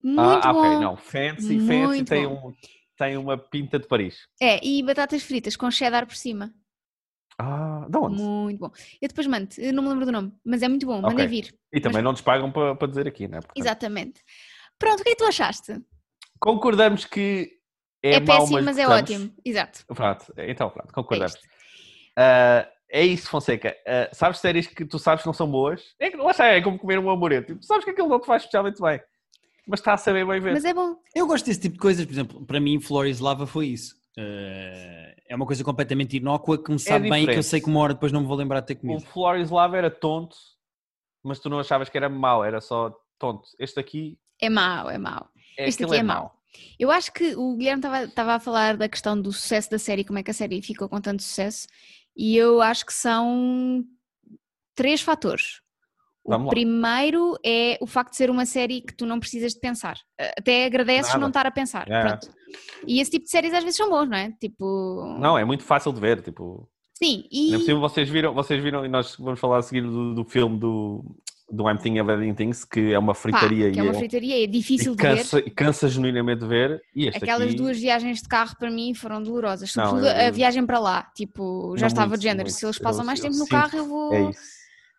Muito 0.02 0.46
ah, 0.46 0.52
bom. 0.52 0.58
ok, 0.60 0.78
não. 0.78 0.96
Fancy, 0.96 1.58
fancy 1.58 1.86
Muito 1.86 2.08
tem, 2.08 2.26
bom. 2.26 2.48
um, 2.48 2.54
tem 2.96 3.16
uma 3.16 3.36
pinta 3.36 3.78
de 3.78 3.86
Paris. 3.86 4.16
É, 4.40 4.64
e 4.66 4.82
batatas 4.82 5.22
fritas 5.22 5.56
com 5.56 5.70
cheddar 5.70 6.06
por 6.06 6.16
cima. 6.16 6.54
Ah, 7.38 7.86
de 7.88 7.98
onde? 7.98 8.22
Muito 8.22 8.58
bom. 8.58 8.70
Eu 9.00 9.08
depois 9.08 9.26
mando, 9.26 9.48
eu 9.58 9.72
não 9.74 9.82
me 9.82 9.90
lembro 9.90 10.06
do 10.06 10.12
nome, 10.12 10.32
mas 10.44 10.62
é 10.62 10.68
muito 10.68 10.86
bom, 10.86 11.02
mandei 11.02 11.26
Ok. 11.26 11.26
vir. 11.26 11.54
E 11.72 11.80
também 11.80 12.00
não 12.02 12.12
nos 12.12 12.22
pagam 12.22 12.50
para, 12.50 12.74
para 12.74 12.88
dizer 12.88 13.06
aqui, 13.06 13.28
não 13.28 13.38
é? 13.38 13.40
Portanto, 13.42 13.58
Exatamente. 13.58 14.22
Pronto, 14.78 15.00
o 15.00 15.02
que 15.02 15.10
é 15.10 15.12
que 15.14 15.18
tu 15.18 15.26
achaste? 15.28 15.78
Concordamos 16.40 17.04
que 17.04 17.55
é, 18.10 18.14
É, 18.14 18.20
mau, 18.20 18.40
péssimo, 18.40 18.62
mas 18.62 18.78
é 18.78 18.84
gostamos. 18.84 19.10
ótimo. 19.10 19.34
Exato. 19.44 19.84
Pronto, 19.86 20.32
então 20.38 20.70
pronto, 20.70 20.92
concordamos. 20.92 21.34
isto. 21.34 21.48
Ah, 22.16 22.68
é 22.90 23.04
isso, 23.04 23.28
Fonseca. 23.28 23.76
Ah, 23.86 24.08
sabes 24.12 24.38
séries 24.40 24.66
que 24.66 24.84
tu 24.84 24.98
sabes 24.98 25.22
que 25.22 25.26
não 25.26 25.34
são 25.34 25.50
boas? 25.50 25.82
É 25.98 26.10
que 26.10 26.16
lá 26.16 26.30
está, 26.30 26.46
é 26.46 26.60
como 26.60 26.78
comer 26.78 26.98
um 26.98 27.10
hambúrguer. 27.10 27.44
Tipo, 27.44 27.62
sabes 27.64 27.84
que 27.84 27.90
aquilo 27.90 28.08
não 28.08 28.20
te 28.20 28.26
faz 28.26 28.42
especialmente 28.42 28.80
bem. 28.80 29.00
Mas 29.68 29.80
está 29.80 29.94
a 29.94 29.96
saber 29.96 30.24
bem 30.26 30.40
ver. 30.40 30.52
Mas 30.52 30.64
é 30.64 30.72
bom. 30.72 30.94
Eu 31.14 31.26
gosto 31.26 31.44
desse 31.46 31.60
tipo 31.60 31.74
de 31.74 31.80
coisas, 31.80 32.06
por 32.06 32.12
exemplo, 32.12 32.46
para 32.46 32.60
mim 32.60 32.80
Flores 32.80 33.18
Lava 33.18 33.46
foi 33.46 33.66
isso. 33.68 33.96
Eh, 34.18 35.14
é 35.28 35.34
uma 35.36 35.44
coisa 35.44 35.62
completamente 35.64 36.16
inócua 36.16 36.62
que 36.62 36.70
me 36.70 36.78
sabe 36.78 37.10
bem 37.10 37.24
e 37.24 37.26
que 37.26 37.36
eu 37.36 37.42
sei 37.42 37.60
que 37.60 37.66
uma 37.66 37.80
hora 37.80 37.92
depois 37.94 38.12
não 38.12 38.20
me 38.20 38.26
vou 38.26 38.36
lembrar 38.36 38.60
de 38.60 38.66
ter 38.68 38.74
O 38.74 38.80
comido. 38.80 39.00
Floris 39.06 39.50
Lava 39.50 39.76
era 39.76 39.90
tonto, 39.90 40.36
mas 41.22 41.38
tu 41.40 41.50
não 41.50 41.58
achavas 41.58 41.88
que 41.88 41.96
era 41.98 42.08
mau, 42.08 42.44
era 42.44 42.60
só 42.60 42.94
tonto. 43.18 43.48
Este 43.58 43.80
aqui 43.80 44.16
É 44.40 44.48
mau, 44.48 44.88
é 44.88 44.96
mau. 44.98 45.28
é 45.58 45.68
Este 45.68 45.84
aqui 45.84 45.96
é 45.96 46.02
mau. 46.02 46.32
Eu 46.78 46.90
acho 46.90 47.12
que 47.12 47.34
o 47.36 47.56
Guilherme 47.56 47.82
estava- 48.04 48.34
a 48.34 48.40
falar 48.40 48.76
da 48.76 48.88
questão 48.88 49.20
do 49.20 49.32
sucesso 49.32 49.70
da 49.70 49.78
série, 49.78 50.04
como 50.04 50.18
é 50.18 50.22
que 50.22 50.30
a 50.30 50.34
série 50.34 50.60
ficou 50.62 50.88
com 50.88 51.00
tanto 51.00 51.22
sucesso, 51.22 51.66
e 52.16 52.36
eu 52.36 52.60
acho 52.60 52.84
que 52.86 52.92
são 52.92 53.84
três 54.74 55.00
fatores. 55.00 55.60
O 56.24 56.48
primeiro 56.48 57.38
é 57.44 57.78
o 57.80 57.86
facto 57.86 58.10
de 58.10 58.16
ser 58.16 58.30
uma 58.30 58.44
série 58.44 58.80
que 58.80 58.92
tu 58.92 59.06
não 59.06 59.20
precisas 59.20 59.52
de 59.54 59.60
pensar. 59.60 59.96
Até 60.36 60.64
agradeces 60.66 61.06
Nada. 61.12 61.20
não 61.20 61.28
estar 61.28 61.46
a 61.46 61.50
pensar. 61.52 61.88
É. 61.88 62.00
Pronto. 62.04 62.28
E 62.84 63.00
esse 63.00 63.12
tipo 63.12 63.24
de 63.26 63.30
séries 63.30 63.54
às 63.54 63.62
vezes 63.62 63.76
são 63.76 63.88
bons, 63.88 64.08
não 64.08 64.16
é? 64.18 64.32
Tipo. 64.32 65.16
Não, 65.20 65.38
é 65.38 65.44
muito 65.44 65.62
fácil 65.62 65.92
de 65.92 66.00
ver. 66.00 66.20
Tipo, 66.22 66.68
Sim, 66.94 67.28
Ainda 67.32 67.58
por 67.58 67.62
e. 67.62 67.64
cima, 67.66 67.78
vocês 67.78 68.08
viram, 68.08 68.34
vocês 68.34 68.60
viram, 68.62 68.84
e 68.84 68.88
nós 68.88 69.14
vamos 69.16 69.38
falar 69.38 69.58
a 69.58 69.62
seguir 69.62 69.82
do, 69.82 70.14
do 70.14 70.24
filme 70.24 70.58
do, 70.58 71.04
do 71.50 71.68
I'm 71.70 71.78
Thinking 71.78 72.00
of 72.00 72.10
Ending 72.10 72.34
Things, 72.34 72.64
que 72.64 72.92
é 72.92 72.98
uma 72.98 73.14
pá, 73.14 73.20
fritaria 73.20 73.70
que 73.70 73.76
e, 73.76 73.80
é 73.80 73.82
uma 73.82 73.92
é- 73.92 73.98
fritaria, 73.98 74.44
é 74.44 74.46
difícil 74.46 74.96
de 74.96 75.02
ver. 75.02 75.16
cansa, 75.16 75.38
e 75.38 75.50
cansa 75.50 75.88
genuinamente 75.88 76.40
de 76.40 76.48
ver. 76.48 76.82
E 76.94 77.08
Aquelas 77.08 77.48
aqui, 77.48 77.56
duas 77.56 77.78
viagens 77.78 78.20
de 78.20 78.28
carro 78.28 78.56
para 78.58 78.70
mim 78.70 78.94
foram 78.94 79.22
dolorosas, 79.22 79.74
Não, 79.76 79.98
eu- 80.04 80.26
a 80.26 80.30
viagem 80.30 80.66
para 80.66 80.78
lá. 80.78 81.02
Tipo, 81.14 81.74
já 81.76 81.82
Não, 81.82 81.86
estava 81.88 82.08
muito, 82.08 82.20
de 82.20 82.24
género. 82.24 82.44
muito. 82.48 82.58
Se 82.58 82.66
eles 82.66 82.78
passam 82.78 83.02
Eu- 83.02 83.06
mais 83.06 83.18
eu 83.20 83.24
tempo 83.26 83.36
no 83.38 83.46
carro, 83.46 83.78
eu 83.78 83.86
vou. 83.86 84.12
É 84.14 84.30
isso. 84.30 84.56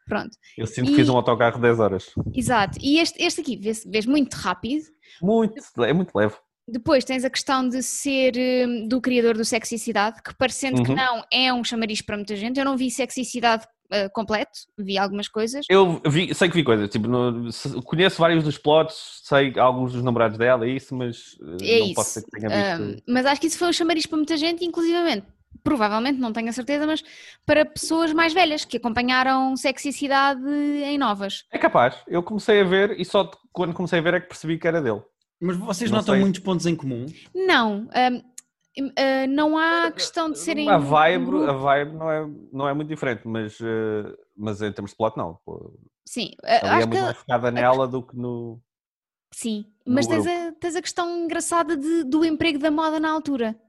Pronto, 0.07 0.29
Eu 0.57 0.65
sinto 0.65 0.85
E- 0.87 0.91
que 0.91 0.95
fiz 0.95 1.09
um 1.09 1.17
autocarro 1.17 1.55
de 1.57 1.61
10 1.63 1.79
horas. 1.81 2.11
exato. 2.33 2.77
E 2.81 2.97
este, 2.99 3.21
este 3.21 3.41
aqui 3.41 3.57
vês, 3.57 3.83
vês 3.85 4.05
muito 4.05 4.35
rápido. 4.35 4.83
Muito, 5.21 5.53
é 5.83 5.91
muito 5.91 6.15
leve. 6.15 6.33
Depois 6.69 7.03
tens 7.03 7.25
a 7.25 7.29
questão 7.29 7.67
de 7.67 7.83
ser 7.83 8.33
hum, 8.67 8.87
do 8.87 9.01
criador 9.01 9.35
do 9.37 9.43
Sexicidade, 9.43 10.21
que 10.23 10.33
parecendo 10.35 10.81
que 10.83 10.89
Uhum. 10.91 10.95
não 10.95 11.23
é 11.31 11.51
um 11.53 11.61
chamariz 11.63 12.01
para 12.01 12.15
muita 12.15 12.35
gente. 12.37 12.57
Eu 12.57 12.65
não 12.65 12.77
vi 12.77 12.89
Sexicidade 12.89 13.65
uh, 13.91 14.09
completo, 14.13 14.59
vi 14.77 14.97
algumas 14.97 15.27
coisas. 15.27 15.65
Eu 15.69 16.01
vi, 16.05 16.33
sei 16.33 16.49
que 16.49 16.55
vi 16.55 16.63
coisas, 16.63 16.89
tipo, 16.89 17.07
no- 17.07 17.49
conheço 17.83 18.19
vários 18.19 18.43
dos 18.43 18.57
plots, 18.57 19.21
sei 19.23 19.57
alguns 19.57 19.93
dos 19.93 20.03
namorados 20.03 20.37
dela, 20.37 20.65
é 20.65 20.69
isso, 20.69 20.95
mas 20.95 21.37
eh, 21.61 21.65
É 21.65 21.79
não 21.79 21.85
isso. 21.87 21.95
posso 21.95 22.11
ser 22.11 22.23
que 22.23 22.31
tenha 22.31 22.49
visto. 22.49 23.03
Mas 23.07 23.25
acho 23.25 23.41
que 23.41 23.47
isso 23.47 23.57
foi 23.57 23.69
um 23.69 23.73
chamariz 23.73 24.05
para 24.05 24.17
muita 24.17 24.37
gente, 24.37 24.63
inclusivamente, 24.65 25.25
provavelmente, 25.63 26.19
não 26.19 26.31
tenho 26.31 26.49
a 26.49 26.53
certeza, 26.53 26.85
mas 26.85 27.03
para 27.45 27.65
pessoas 27.65 28.13
mais 28.13 28.33
velhas 28.33 28.63
que 28.65 28.77
acompanharam 28.77 29.55
Sexicidade 29.55 30.41
em 30.49 30.97
novas. 30.97 31.45
É 31.51 31.57
capaz, 31.57 31.95
eu 32.07 32.21
comecei 32.23 32.61
a 32.61 32.63
ver 32.63 32.99
e 32.99 33.05
só 33.05 33.29
quando 33.51 33.73
comecei 33.73 33.99
a 33.99 34.01
ver 34.01 34.13
é 34.15 34.19
que 34.19 34.27
percebi 34.27 34.57
que 34.57 34.67
era 34.67 34.81
dele. 34.81 35.01
Mas 35.39 35.55
vocês 35.55 35.91
Não 35.91 35.99
notam 35.99 36.15
sei. 36.15 36.21
muitos 36.21 36.41
pontos 36.41 36.65
em 36.65 36.75
comum? 36.75 37.05
Não, 37.33 37.81
hum, 38.11 38.21
uh, 38.81 39.27
não 39.29 39.57
há 39.57 39.91
questão 39.91 40.31
de 40.31 40.39
serem. 40.39 40.69
A 40.69 40.77
vibe, 40.77 41.49
a 41.49 41.51
vibe 41.53 41.93
não, 41.95 42.11
é, 42.11 42.29
não 42.51 42.67
é 42.69 42.73
muito 42.73 42.89
diferente, 42.89 43.21
mas, 43.27 43.57
eh, 43.61 44.15
mas 44.35 44.61
em 44.61 44.71
termos 44.71 44.91
de 44.91 44.97
plot, 44.97 45.17
não. 45.17 45.39
Sim, 46.05 46.31
uh, 46.43 46.47
é 46.47 46.55
acho 46.69 46.87
muito 46.87 46.99
que 46.99 47.03
mais 47.03 47.17
focada 47.17 47.51
nela 47.51 47.87
do 47.87 48.01
que 48.03 48.15
no. 48.15 48.59
sim, 49.33 49.65
no 49.85 49.95
mas 49.95 50.07
tens 50.07 50.25
a, 50.27 50.51
tens 50.53 50.75
a 50.75 50.81
questão 50.81 51.23
engraçada 51.25 51.75
de- 51.75 52.03
do 52.03 52.23
emprego 52.23 52.59
da 52.59 52.71
moda 52.71 52.99
na 52.99 53.11
altura. 53.11 53.59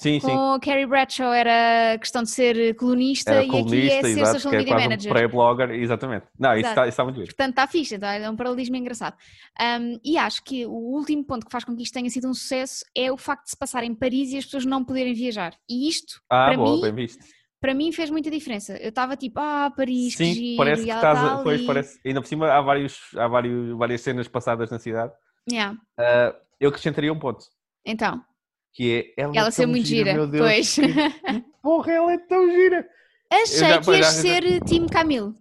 Sim, 0.00 0.18
sim. 0.18 0.26
Com 0.28 0.52
a 0.54 0.60
Carrie 0.60 0.86
Bradshaw 0.86 1.32
era 1.32 1.98
questão 1.98 2.22
de 2.22 2.30
ser 2.30 2.74
colunista 2.76 3.30
Era 3.32 3.42
e 3.44 3.48
aqui 3.48 3.56
é 3.56 3.62
colunista, 3.62 4.00
ser 4.00 4.08
exato, 4.18 4.40
social 4.40 4.50
que 4.50 4.56
é 4.56 4.58
media 4.60 4.74
um 4.76 4.80
manager. 4.80 5.12
pré-blogger, 5.12 5.70
exatamente. 5.72 6.26
Não, 6.38 6.56
isso 6.56 6.68
está, 6.70 6.82
isso 6.82 6.88
está 6.88 7.04
muito 7.04 7.16
bem. 7.16 7.26
Portanto, 7.26 7.50
está 7.50 7.66
fixe, 7.66 7.94
então 7.96 8.08
é 8.08 8.30
um 8.30 8.34
paralelismo 8.36 8.76
engraçado. 8.76 9.14
Um, 9.60 10.00
e 10.02 10.16
acho 10.16 10.42
que 10.42 10.64
o 10.64 10.70
último 10.72 11.22
ponto 11.24 11.44
que 11.44 11.52
faz 11.52 11.64
com 11.64 11.76
que 11.76 11.82
isto 11.82 11.92
tenha 11.92 12.08
sido 12.08 12.28
um 12.28 12.32
sucesso 12.34 12.82
é 12.96 13.12
o 13.12 13.18
facto 13.18 13.44
de 13.44 13.50
se 13.50 13.56
passar 13.58 13.84
em 13.84 13.94
Paris 13.94 14.32
e 14.32 14.38
as 14.38 14.44
pessoas 14.46 14.64
não 14.64 14.82
poderem 14.82 15.12
viajar. 15.12 15.54
E 15.68 15.86
isto, 15.88 16.14
Ah, 16.30 16.46
para 16.46 16.56
boa, 16.56 16.76
mim, 16.76 16.80
bem 16.82 16.94
visto. 16.94 17.22
para 17.60 17.74
mim, 17.74 17.92
fez 17.92 18.08
muita 18.08 18.30
diferença. 18.30 18.78
Eu 18.78 18.88
estava 18.88 19.16
tipo, 19.18 19.38
ah, 19.38 19.70
Paris, 19.76 20.16
que 20.16 20.24
Sim, 20.24 20.32
giro, 20.32 20.56
parece 20.56 20.82
e 20.82 20.84
que 20.86 20.90
estás. 20.92 21.18
está 21.18 21.34
A, 21.34 21.42
pois, 21.42 21.58
ali. 21.58 21.66
parece, 21.66 22.00
ainda 22.06 22.22
por 22.22 22.26
cima 22.26 22.50
há, 22.50 22.60
vários, 22.62 22.98
há 23.18 23.28
vários, 23.28 23.76
várias 23.76 24.00
cenas 24.00 24.26
passadas 24.28 24.70
na 24.70 24.78
cidade. 24.78 25.12
Yeah. 25.50 25.76
Ah, 25.98 26.34
eu 26.58 26.70
acrescentaria 26.70 27.12
um 27.12 27.18
ponto, 27.18 27.44
então, 27.84 28.22
que 28.72 29.12
é 29.16 29.22
ela, 29.22 29.32
ela 29.36 29.48
é 29.48 29.50
ser 29.50 29.62
tão 29.62 29.70
muito 29.70 29.86
gira, 29.86 30.14
meu 30.14 30.26
Deus. 30.26 30.44
pois. 30.46 30.74
que 30.74 31.44
Porra, 31.62 31.92
ela 31.92 32.12
é 32.12 32.18
tão 32.18 32.48
gira. 32.50 32.88
Achei 33.32 33.58
já- 33.58 33.80
que 33.80 33.90
ias 33.92 34.06
já- 34.06 34.12
ser 34.12 34.60
Tim 34.64 34.86
Camille. 34.86 35.34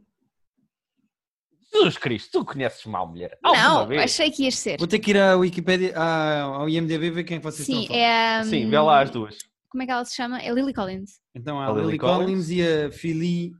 Jesus 1.72 1.98
Cristo, 1.98 2.39
tu 2.39 2.46
conheces 2.46 2.84
mal, 2.86 3.08
mulher. 3.08 3.38
Alguma 3.44 3.63
Não, 3.82 3.88
vez? 3.88 4.02
achei 4.04 4.32
que 4.32 4.44
ias 4.44 4.56
ser. 4.58 4.78
Vou 4.80 4.88
ter 4.88 4.98
que 5.00 5.12
ir 5.12 5.18
à 5.18 5.36
Wikipedia, 5.38 5.94
à- 5.96 6.42
ao 6.42 6.68
IMDB 6.70 7.12
ver 7.12 7.24
quem 7.24 7.38
é 7.38 7.39
que 7.39 7.44
vocês 7.46 7.65
Sim, 7.65 7.82
estão 7.82 7.96
a 7.96 8.00
falar. 8.00 8.39
é. 8.39 8.44
Sim, 8.44 8.65
hum, 8.65 8.70
vê 8.72 8.80
lá 8.80 9.02
as 9.02 9.10
duas. 9.12 9.38
Como 9.70 9.84
é 9.84 9.86
que 9.86 9.92
ela 9.92 10.04
se 10.04 10.15
chama? 10.15 10.42
É 10.42 10.52
Lily 10.52 10.74
Collins. 10.74 11.20
Então 11.36 11.60
há 11.60 11.65
A 11.65 11.70
a 11.70 11.72
Lily 11.74 11.86
Lily 11.86 11.98
Collins. 12.00 12.18
Collins 12.26 12.50
e 12.50 12.62
a 12.68 12.92
Philly... 12.92 13.52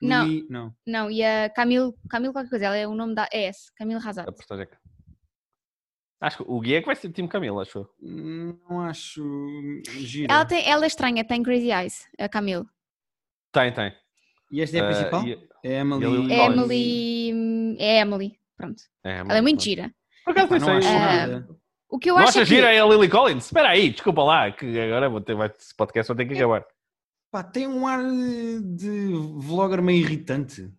Não. 0.00 0.26
Lily- 0.26 0.46
não. 0.48 0.74
Não, 0.86 1.10
e 1.10 1.22
a 1.22 1.50
Camille, 1.50 1.92
Camille 2.08 2.32
qualquer 2.32 2.48
coisa, 2.48 2.64
ela 2.64 2.76
é 2.76 2.88
o 2.88 2.94
nome 2.94 3.14
da. 3.14 3.28
É 3.30 3.48
esse, 3.50 3.70
Camille 3.74 4.00
Hazard. 4.02 4.26
A 4.30 4.32
personagem. 4.32 4.72
Acho 6.20 6.38
que 6.38 6.44
o 6.46 6.60
guia 6.60 6.78
é 6.78 6.80
que 6.80 6.86
vai 6.86 6.96
ser 6.96 7.10
Tim 7.10 7.26
Camilo, 7.26 7.60
acho 7.60 7.78
eu. 7.78 7.88
Não 8.68 8.80
acho 8.80 9.22
gira. 9.86 10.32
Ela, 10.32 10.44
tem, 10.44 10.68
ela 10.68 10.84
é 10.84 10.86
estranha, 10.86 11.24
tem 11.24 11.42
crazy 11.42 11.70
eyes, 11.72 12.06
a 12.18 12.28
Camille. 12.28 12.66
Tem, 13.52 13.72
tem. 13.72 13.92
E 14.52 14.60
esta 14.60 14.76
é 14.76 14.80
a 14.80 14.84
Ah, 14.84 14.86
principal? 14.88 15.26
e- 15.26 15.48
É 15.64 15.68
a 15.68 15.72
e 15.72 15.76
a 15.76 15.80
Emily... 15.80 16.06
Lily 16.06 16.32
É. 16.32 16.46
Emily. 16.46 17.76
É 17.78 18.00
Emily, 18.00 18.38
pronto. 18.56 18.82
É, 19.04 19.18
Ela 19.18 19.38
é 19.38 19.40
muito 19.40 19.62
gira. 19.62 19.92
Por 20.24 20.32
acaso 20.32 20.50
nem 20.50 20.60
não 20.60 20.66
sei. 20.66 20.76
acho 20.76 20.92
nada. 20.98 21.48
O 21.88 21.98
que 21.98 22.10
eu 22.10 22.14
Não 22.14 22.22
acho 22.22 22.30
achas 22.38 22.42
é 22.42 22.44
que. 22.44 22.54
gira 22.54 22.68
a 22.82 22.86
Lily 22.86 23.08
Collins? 23.08 23.46
Espera 23.46 23.70
aí, 23.70 23.90
desculpa 23.90 24.22
lá, 24.22 24.52
que 24.52 24.78
agora 24.78 25.08
vou 25.08 25.20
ter, 25.20 25.34
vai, 25.34 25.50
esse 25.58 25.74
podcast 25.74 26.12
vai 26.14 26.24
ter 26.24 26.32
que 26.32 26.38
acabar. 26.38 26.64
Pá, 27.32 27.42
tem 27.42 27.66
um 27.66 27.86
ar 27.86 28.00
de 28.02 29.08
vlogger 29.38 29.82
meio 29.82 30.00
irritante. 30.04 30.70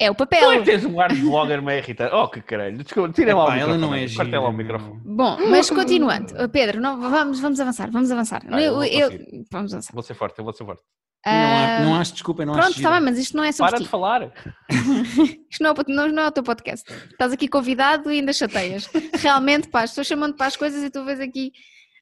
É 0.00 0.08
o 0.10 0.14
Tu 0.14 0.22
é 0.22 0.26
papel. 0.26 0.50
que 0.60 0.64
tens 0.64 0.84
um 0.84 1.00
ar 1.00 1.12
de 1.12 1.20
vlogger 1.20 1.60
meio 1.60 1.78
irritante. 1.78 2.14
Oh, 2.14 2.28
que 2.28 2.40
caralho, 2.40 2.78
desculpa, 2.78 3.12
tira 3.12 3.34
lá 3.36 3.46
o 3.46 3.50
microfone. 3.50 3.70
ela 3.72 3.78
não 3.78 3.94
é 3.94 4.06
gira. 4.06 4.24
Corta 4.24 4.40
lá 4.40 4.48
o 4.48 4.52
microfone. 4.52 5.00
Bom, 5.04 5.38
mas 5.50 5.68
continuando. 5.70 6.32
Uh, 6.40 6.48
Pedro, 6.48 6.80
não, 6.80 7.00
vamos, 7.00 7.40
vamos 7.40 7.58
avançar, 7.58 7.90
vamos 7.90 8.10
avançar. 8.12 8.42
Ah, 8.48 8.60
eu 8.62 8.82
Eu- 8.84 9.10
vamos 9.50 9.72
avançar. 9.74 9.92
Vou 9.92 10.02
ser 10.04 10.14
forte, 10.14 10.38
eu 10.38 10.44
vou 10.44 10.52
ser 10.54 10.64
forte. 10.64 10.82
Não, 11.26 11.32
há- 11.32 11.76
Ah, 11.78 11.80
não 11.84 11.94
acho, 11.96 12.12
desculpa, 12.12 12.46
não 12.46 12.52
Pronto, 12.54 12.66
acho 12.68 12.76
está 12.78 12.90
gira. 12.90 13.00
bem, 13.00 13.10
mas 13.10 13.18
isto 13.18 13.36
não 13.36 13.42
é 13.42 13.50
sobre 13.50 13.70
Para 13.70 13.78
ti. 13.78 13.84
de 13.84 13.90
falar. 13.90 14.32
Isto 15.50 15.62
não 15.62 15.70
é, 15.70 15.72
o, 15.72 15.76
não, 15.88 16.08
não 16.08 16.22
é 16.22 16.28
o 16.28 16.30
teu 16.30 16.44
podcast. 16.44 16.88
Estás 17.10 17.32
aqui 17.32 17.48
convidado 17.48 18.10
e 18.12 18.20
ainda 18.20 18.32
chateias. 18.32 18.88
Realmente, 19.14 19.68
pá, 19.68 19.82
estou 19.82 20.04
chamando 20.04 20.36
para 20.36 20.46
as 20.46 20.56
coisas 20.56 20.80
e 20.82 20.90
tu 20.90 21.04
vês 21.04 21.18
aqui. 21.20 21.50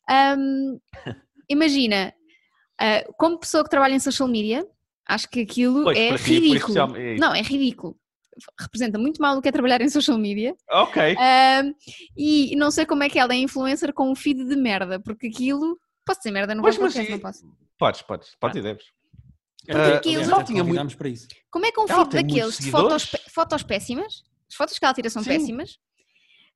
Ahm, 0.08 0.76
imagina, 1.48 2.12
ah, 2.78 3.04
como 3.16 3.38
pessoa 3.40 3.64
que 3.64 3.70
trabalha 3.70 3.94
em 3.94 3.98
social 4.00 4.28
media, 4.28 4.64
acho 5.06 5.28
que 5.28 5.40
aquilo 5.40 5.84
Pois, 5.84 5.96
é 5.98 6.16
ti, 6.16 6.38
ridículo. 6.40 6.96
é. 6.96 7.16
Não, 7.16 7.34
é 7.34 7.42
ridículo. 7.42 7.96
Representa 8.60 8.98
muito 8.98 9.20
mal 9.22 9.38
o 9.38 9.42
que 9.42 9.48
é 9.48 9.52
trabalhar 9.52 9.80
em 9.80 9.88
social 9.88 10.18
media. 10.18 10.54
Ok. 10.70 11.02
E 12.16 12.54
não 12.56 12.70
sei 12.70 12.84
como 12.84 13.02
é 13.02 13.08
que 13.08 13.18
ela 13.18 13.32
é 13.32 13.36
influencer 13.36 13.92
com 13.92 14.10
um 14.10 14.14
feed 14.14 14.44
de 14.44 14.56
merda, 14.56 15.00
porque 15.00 15.28
aquilo. 15.28 15.78
Posso 16.04 16.20
dizer 16.20 16.30
merda 16.30 16.54
no 16.54 16.62
Pois, 16.62 16.76
vosso 16.76 16.84
mas 16.84 16.94
podcast? 16.94 17.12
Não 17.12 17.18
posso. 17.20 17.56
Podes, 17.78 18.02
podes, 18.02 18.36
podes 18.40 18.56
e 18.58 18.62
deves. 18.62 18.84
Porque 19.66 19.80
Ah, 19.80 19.96
aquilo- 19.96 20.34
até 20.34 20.44
tinha 20.44 20.62
muito- 20.62 20.96
para 20.96 21.08
isso. 21.08 21.26
Como 21.50 21.66
é 21.66 21.72
que 21.72 21.80
um 21.80 21.88
feed 21.88 22.10
daqueles 22.10 22.58
de 22.58 22.70
fotos, 22.70 23.10
fotos 23.34 23.62
péssimas, 23.64 24.22
as 24.48 24.54
fotos 24.54 24.78
que 24.78 24.84
ela 24.84 24.94
tira 24.94 25.10
são 25.10 25.22
Sim. 25.24 25.30
péssimas, 25.30 25.78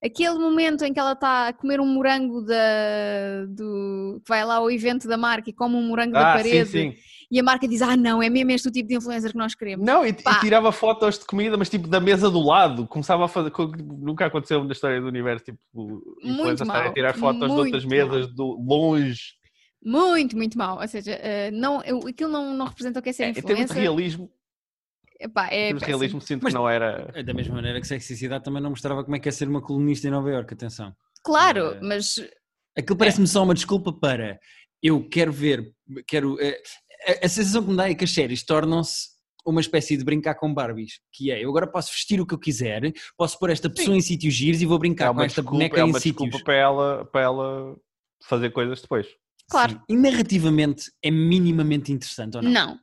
aquele 0.04 0.38
momento 0.38 0.84
em 0.84 0.92
que 0.92 1.00
ela 1.00 1.12
está 1.12 1.48
a 1.48 1.52
comer 1.52 1.80
um 1.80 1.86
morango 1.86 2.42
da, 2.42 3.44
do, 3.48 4.20
que 4.24 4.28
vai 4.28 4.44
lá 4.44 4.56
ao 4.56 4.70
evento 4.70 5.08
da 5.08 5.16
marca 5.16 5.50
e 5.50 5.52
come 5.52 5.74
um 5.74 5.82
morango 5.88 6.12
da 6.12 6.34
Ah, 6.34 6.36
sim, 6.38 6.44
parede 6.50 6.70
sim. 6.70 6.94
E 7.30 7.38
a 7.38 7.42
marca 7.42 7.68
diz: 7.68 7.80
Ah, 7.82 7.96
não, 7.96 8.22
é 8.22 8.28
mesmo 8.28 8.50
este 8.50 8.68
o 8.68 8.70
tipo 8.70 8.88
de 8.88 8.96
influencer 8.96 9.30
que 9.30 9.36
nós 9.38 9.54
queremos. 9.54 9.84
Não, 9.86 10.04
e, 10.04 10.10
e 10.10 10.40
tirava 10.40 10.72
fotos 10.72 11.18
de 11.18 11.24
comida, 11.24 11.56
mas 11.56 11.68
tipo 11.70 11.86
da 11.86 12.00
mesa 12.00 12.30
do 12.30 12.40
lado. 12.40 12.86
Começava 12.86 13.24
a 13.24 13.28
fazer. 13.28 13.52
Nunca 13.98 14.26
aconteceu 14.26 14.64
na 14.64 14.72
história 14.72 15.00
do 15.00 15.06
universo, 15.06 15.44
tipo, 15.44 16.16
influencers 16.22 16.62
estarem 16.62 16.90
a 16.90 16.92
tirar 16.94 17.14
fotos 17.14 17.40
de 17.48 17.56
outras 17.56 17.84
muito 17.84 17.88
mesas 17.88 18.26
do 18.34 18.58
longe. 18.60 19.34
Muito, 19.82 20.36
muito 20.36 20.58
mal. 20.58 20.78
Ou 20.78 20.88
seja, 20.88 21.12
eh, 21.12 21.50
não, 21.52 21.78
aquilo 21.78 22.30
não, 22.30 22.52
não 22.54 22.66
representa 22.66 22.98
o 22.98 23.02
que 23.02 23.08
é 23.10 23.12
ser 23.12 23.22
É, 23.24 23.28
em 23.30 23.32
termos 23.34 23.48
de 23.48 23.62
influencer. 23.62 23.82
realismo, 23.82 24.30
Epá, 25.18 25.44
em 25.48 25.54
é 25.54 25.64
termos 25.66 25.82
de 25.82 25.88
realismo, 25.88 26.20
sinto 26.20 26.42
Mas- 26.42 26.52
que 26.52 26.58
não 26.58 26.68
era. 26.68 27.10
É 27.14 27.22
Da 27.22 27.32
mesma 27.32 27.54
maneira 27.54 27.80
que 27.80 27.86
sexicidade 27.86 28.42
também 28.44 28.62
não 28.62 28.70
mostrava 28.70 29.02
como 29.04 29.16
é 29.16 29.18
que 29.18 29.28
é 29.28 29.32
ser 29.32 29.48
uma 29.48 29.62
colunista 29.62 30.06
em 30.06 30.10
Nova 30.10 30.30
Iorque, 30.30 30.52
atenção. 30.54 30.94
Claro, 31.24 31.74
É. 31.74 31.80
mas 31.80 32.16
Aquilo 32.76 32.96
parece-me 32.98 33.26
só 33.26 33.42
uma 33.42 33.54
desculpa 33.54 33.92
para 33.92 34.38
eu 34.82 35.06
quero 35.08 35.30
ver, 35.32 35.72
quero. 36.06 36.36
A, 37.06 37.26
a 37.26 37.28
sensação 37.28 37.62
que 37.62 37.70
me 37.70 37.76
dá 37.76 37.88
é 37.90 37.94
que 37.94 38.04
as 38.04 38.10
séries 38.12 38.42
tornam-se 38.42 39.08
uma 39.46 39.60
espécie 39.60 39.96
de 39.96 40.04
brincar 40.04 40.34
com 40.34 40.52
Barbies, 40.52 41.00
que 41.12 41.30
é 41.30 41.42
eu 41.42 41.48
agora 41.48 41.66
posso 41.66 41.90
vestir 41.92 42.20
o 42.20 42.26
que 42.26 42.34
eu 42.34 42.38
quiser, 42.38 42.82
posso 43.16 43.38
pôr 43.38 43.50
esta 43.50 43.70
pessoa 43.70 43.96
em 43.96 44.00
sítios 44.02 44.34
giros 44.34 44.60
e 44.60 44.66
vou 44.66 44.78
brincar 44.78 45.06
É 45.06 45.08
com 45.08 45.14
uma 45.14 45.24
esta 45.24 45.40
desculpa, 45.40 45.50
boneca 45.56 45.76
é 45.78 45.80
em 45.80 45.84
uma 45.84 45.98
sítios. 46.00 46.24
desculpa 46.28 46.44
para 46.44 46.54
ela, 46.54 47.04
para 47.06 47.20
ela 47.22 47.76
fazer 48.24 48.50
coisas 48.50 48.82
depois. 48.82 49.06
Claro. 49.48 49.72
Sim. 49.72 49.80
E 49.88 49.96
narrativamente 49.96 50.92
é 51.02 51.10
minimamente 51.10 51.90
interessante 51.92 52.36
ou 52.36 52.42
não? 52.42 52.50
não. 52.50 52.78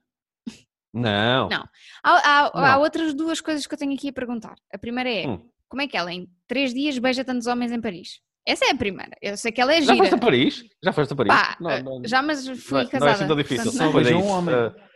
Não. 0.94 1.50
Não. 1.50 1.64
Há, 2.04 2.12
há- 2.12 2.52
há 2.54 2.72
Não. 2.76 2.82
outras 2.82 3.14
duas 3.14 3.40
coisas 3.40 3.68
que 3.68 3.74
eu 3.74 3.78
tenho 3.78 3.94
aqui 3.94 4.10
a 4.10 4.14
perguntar. 4.14 4.56
A 4.74 4.78
primeira 4.80 5.10
é: 5.12 5.28
Hum. 5.28 5.48
como 5.70 5.82
é 5.82 5.88
que 5.88 5.96
ela 5.96 6.12
em 6.12 6.28
três 6.48 6.74
dias 6.74 6.98
beija 6.98 7.24
tantos 7.24 7.46
homens 7.46 7.72
em 7.72 7.80
Paris? 7.80 8.20
Essa 8.48 8.66
é 8.66 8.72
a 8.72 8.76
primeira. 8.78 9.12
Eu 9.22 9.36
sei 9.36 9.52
que 9.52 9.60
ela 9.60 9.74
é 9.74 9.82
Já 9.82 9.92
gira. 9.94 9.98
foste 9.98 10.16
a 10.16 10.18
Paris? 10.18 10.64
Já 10.82 10.94
foste 10.94 11.12
a 11.14 11.16
Paris? 11.18 11.34
Pá, 11.34 11.58
Não, 11.60 11.70
eh, 11.72 11.84
não- 11.84 12.02
já, 12.06 12.22
mas 12.22 12.46
não 12.46 12.56
fui 12.56 12.80
é- 12.80 12.84
não 12.84 12.90
casada. 12.90 13.12
é 13.12 13.14
assim 13.16 13.28
tão 13.28 13.36
difícil. 13.36 13.64
portanto, 13.66 13.84
Não, 13.84 13.92
pois 13.92 14.08
é 14.08 14.16
um 14.16 14.28
homem. 14.28 14.56
Uh, 14.56 14.88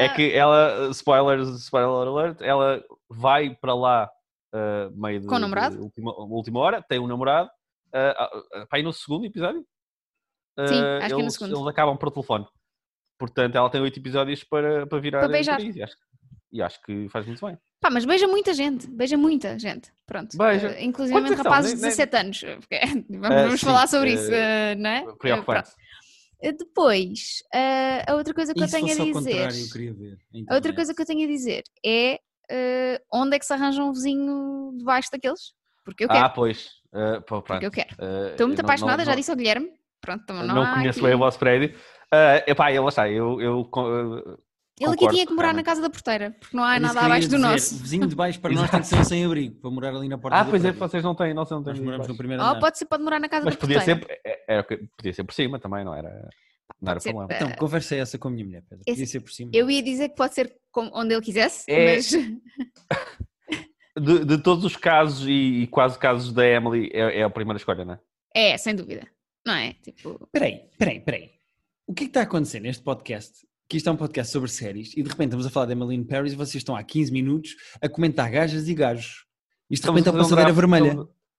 É 0.00 0.08
que 0.08 0.32
ela, 0.32 0.88
spoilers, 0.90 1.48
spoiler 1.62 1.88
alert, 2.08 2.40
ela 2.42 2.82
vai 3.08 3.54
para 3.54 3.74
lá 3.74 4.10
uh, 4.54 4.90
meio 5.00 5.20
de, 5.20 5.26
Com 5.26 5.34
o 5.36 5.38
namorado? 5.38 5.76
de 5.76 5.82
última, 5.82 6.12
última 6.16 6.60
hora, 6.60 6.82
tem 6.82 6.98
um 6.98 7.06
namorado, 7.06 7.48
uh, 7.94 8.58
uh, 8.72 8.76
ir 8.76 8.82
no 8.82 8.92
segundo 8.92 9.24
episódio. 9.26 9.64
Sim, 10.68 10.80
uh, 10.82 10.96
acho 10.98 11.06
que 11.06 11.12
é 11.12 11.16
no 11.16 11.20
eles, 11.22 11.32
segundo. 11.34 11.56
eles 11.56 11.66
acabam 11.68 11.96
por 11.96 12.10
telefone. 12.10 12.46
Portanto, 13.18 13.54
ela 13.56 13.70
tem 13.70 13.80
oito 13.80 13.98
episódios 13.98 14.42
para, 14.44 14.86
para 14.86 14.98
virar 14.98 15.20
Para 15.20 15.28
beijar. 15.28 15.56
Paris, 15.56 15.80
acho, 15.80 15.94
e 16.54 16.62
acho 16.62 16.80
que 16.82 17.08
faz 17.08 17.26
muito 17.26 17.44
bem. 17.44 17.58
Pá, 17.80 17.90
mas 17.90 18.04
beija 18.06 18.26
muita 18.28 18.54
gente. 18.54 18.86
Beija 18.86 19.16
muita 19.18 19.58
gente. 19.58 19.92
Pronto. 20.06 20.38
Beija. 20.38 20.68
Eh, 20.68 20.84
inclusive 20.84 21.18
é 21.18 21.34
rapazes 21.34 21.72
de 21.74 21.76
Nem- 21.82 21.82
nem- 21.82 21.90
17 21.90 22.16
anos. 22.16 22.40
porque- 22.60 22.80
vamos 23.10 23.24
Ah, 23.36 23.42
vamos 23.44 23.60
sim, 23.60 23.66
falar 23.66 23.86
sobre 23.88 24.10
eh, 24.10 24.14
isso, 24.14 24.30
não 24.80 24.90
é? 24.90 25.04
Preocupante. 25.18 25.70
Depois, 26.42 27.42
a 28.06 28.14
outra 28.14 28.34
coisa 28.34 28.52
que 28.54 28.60
eu 28.60 28.64
Isso 28.66 28.74
tenho 28.76 28.86
a 28.86 28.94
dizer. 28.94 29.12
contrário, 29.12 29.60
eu 29.64 29.70
queria 29.70 29.94
ver. 29.94 30.18
A 30.48 30.54
outra 30.54 30.74
coisa 30.74 30.94
que 30.94 31.02
eu 31.02 31.06
tenho 31.06 31.24
a 31.24 31.30
dizer 31.30 31.62
é 31.84 32.20
onde 33.12 33.36
é 33.36 33.38
que 33.38 33.46
se 33.46 33.52
arranja 33.52 33.82
um 33.82 33.92
vizinho 33.92 34.72
debaixo 34.76 35.08
daqueles? 35.10 35.52
Porque 35.84 36.04
eu 36.04 36.08
quero. 36.08 36.24
Ah, 36.24 36.28
pois. 36.30 36.68
uh, 36.92 37.20
pô, 37.22 37.42
pronto. 37.42 37.46
porque 37.46 37.66
eu 37.66 37.70
quero. 37.70 37.94
Uh, 37.98 38.30
Estou 38.30 38.46
muito 38.46 38.58
eu 38.58 38.62
não- 38.62 38.66
apaixonada, 38.68 38.98
não- 38.98 39.04
já 39.04 39.10
não- 39.12 39.16
disse 39.16 39.30
ao 39.30 39.36
Guilherme. 39.36 39.70
Pronto, 40.00 40.24
também 40.26 40.46
não, 40.46 40.54
Não, 40.56 40.62
há 40.62 40.74
conheço 40.74 40.98
aqui- 40.98 41.06
bem 41.08 41.14
o 41.14 41.18
vosso 41.18 41.38
prédio. 41.38 41.74
Uh, 42.12 42.44
epá, 42.50 42.70
e 42.72 42.78
lá 42.78 42.88
está, 42.88 43.08
eu, 43.10 43.40
eu 43.40 43.64
Ele 44.80 44.90
aqui 44.92 45.08
tinha 45.08 45.24
que 45.26 45.32
morar 45.32 45.54
na 45.54 45.62
casa 45.62 45.80
da 45.80 45.88
porteira, 45.88 46.32
porque 46.40 46.56
não 46.56 46.64
há 46.64 46.76
isso 46.76 46.82
nada 46.86 47.00
abaixo 47.06 47.28
do 47.28 47.36
dizer. 47.36 47.46
nosso. 47.48 47.76
Vizinho 47.76 48.08
de 48.08 48.14
baixo 48.16 48.40
para 48.40 48.50
nós 48.54 48.70
tem 48.70 48.80
que 48.80 48.86
ser 48.88 48.96
um 48.98 49.04
sem-abrigo, 49.04 49.54
para 49.60 49.70
morar 49.70 49.94
ali 49.94 50.08
na 50.08 50.18
porta 50.18 50.36
Ah, 50.38 50.44
pois 50.44 50.64
é, 50.64 50.72
vocês 50.72 51.02
não 51.04 51.14
têm, 51.14 51.32
nós 51.32 51.48
não 51.48 51.58
Nós 51.58 51.64
temos. 51.66 51.80
moramos 51.80 52.08
no 52.08 52.16
primeiro 52.16 52.42
Oh, 52.42 52.46
andar. 52.46 52.60
pode 52.60 52.78
ser, 52.78 52.86
pode 52.86 53.02
morar 53.04 53.20
na 53.20 53.28
casa 53.28 53.44
Mas 53.44 53.54
da 53.54 53.60
podia 53.60 53.76
porteira. 53.76 54.00
ser, 54.04 54.20
é- 54.24 54.44
era, 54.48 54.64
que- 54.64 54.76
podia 54.96 55.12
ser 55.12 55.22
por 55.24 55.32
cima 55.32 55.60
também, 55.60 55.84
não 55.84 55.94
era, 55.94 56.28
não 56.82 56.90
era 56.90 56.98
ser, 56.98 57.12
problema. 57.12 57.32
Então, 57.40 57.56
conversa 57.56 57.94
é 57.94 57.98
essa 57.98 58.18
com 58.18 58.26
a 58.26 58.30
minha 58.32 58.44
mulher, 58.44 58.62
Pedro. 58.68 58.82
Esse- 58.84 58.90
Podia 58.96 59.06
ser 59.06 59.20
por 59.20 59.30
cima. 59.30 59.50
Eu 59.54 59.70
ia 59.70 59.82
dizer 59.82 60.08
que 60.08 60.16
pode 60.16 60.34
ser 60.34 60.52
onde 60.76 61.14
ele 61.14 61.22
quisesse, 61.22 61.70
É- 61.70 61.94
mas 61.94 62.10
De, 63.96 64.24
de 64.24 64.38
todos 64.38 64.64
os 64.64 64.76
casos 64.76 65.24
e, 65.28 65.62
e 65.62 65.66
quase 65.68 65.96
casos 65.96 66.32
da 66.32 66.44
Emily, 66.44 66.90
é, 66.92 67.20
é 67.20 67.22
a 67.22 67.30
primeira 67.30 67.58
escolha, 67.58 67.84
não 67.84 67.94
é? 67.94 68.00
é, 68.34 68.56
sem 68.58 68.74
dúvida. 68.74 69.06
Não 69.46 69.54
é? 69.54 69.74
Tipo, 69.74 70.28
Peraí, 70.32 70.62
peraí, 70.76 70.98
peraí. 71.00 71.30
O 71.86 71.94
que 71.94 72.02
é 72.02 72.06
que 72.06 72.10
está 72.10 72.20
a 72.20 72.22
acontecer 72.24 72.58
neste 72.58 72.82
podcast? 72.82 73.46
Que 73.68 73.76
isto 73.78 73.88
é 73.88 73.92
um 73.92 73.96
podcast 73.96 74.30
sobre 74.32 74.50
séries 74.50 74.92
e 74.96 75.02
de 75.02 75.08
repente 75.08 75.28
estamos 75.28 75.46
a 75.46 75.50
falar 75.50 75.66
de 75.66 75.72
Emily 75.72 75.96
in 75.96 76.04
Paris 76.04 76.32
e 76.32 76.36
vocês 76.36 76.56
estão 76.56 76.76
há 76.76 76.82
15 76.82 77.10
minutos 77.12 77.54
a 77.80 77.88
comentar 77.88 78.30
gajas 78.30 78.68
e 78.68 78.74
gajos. 78.74 79.24
Isto 79.70 79.84
de 79.84 79.88
repente 79.90 80.08
é 80.08 80.10
uma 80.10 80.18
um 80.18 80.22
passadeira 80.22 80.52
vermelha. 80.52 80.96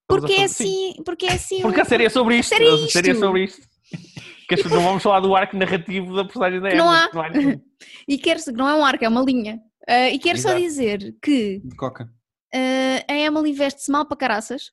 porque 0.07 0.33
é 0.33 0.43
assim, 0.45 0.95
porque 1.05 1.25
é 1.27 1.33
assim. 1.33 1.61
Porque 1.61 1.81
a 1.81 1.85
série 1.85 2.05
é 2.05 2.09
sobre 2.09 2.37
isto. 2.37 2.53
A 2.53 2.57
série 2.57 2.69
é 2.69 2.73
A 2.73 2.87
série 2.89 3.09
é 3.09 3.11
isto. 3.11 3.19
sobre 3.23 3.43
isto. 3.45 3.61
Que 4.47 4.61
não 4.69 4.83
vamos 4.83 5.01
falar 5.01 5.21
do 5.21 5.35
arco 5.35 5.57
narrativo 5.57 6.15
da 6.15 6.23
personagem 6.23 6.61
da 6.61 6.69
não 6.75 6.93
Emily. 6.93 7.09
há. 7.11 7.13
Não 7.13 7.21
há. 7.51 7.59
E 8.07 8.15
quero, 8.19 8.39
não 8.53 8.67
é 8.69 8.75
um 8.75 8.85
arco, 8.85 9.03
é 9.03 9.09
uma 9.09 9.23
linha. 9.23 9.59
Ah, 9.87 10.09
e 10.11 10.19
quero 10.19 10.37
só 10.37 10.49
Exato. 10.49 10.61
dizer 10.63 11.15
que 11.19 11.61
De 11.65 11.75
coca. 11.75 12.07
ah, 12.53 13.05
a 13.11 13.17
Emily 13.17 13.53
veste-se 13.53 13.91
mal 13.91 14.05
para 14.07 14.15
caraças. 14.17 14.71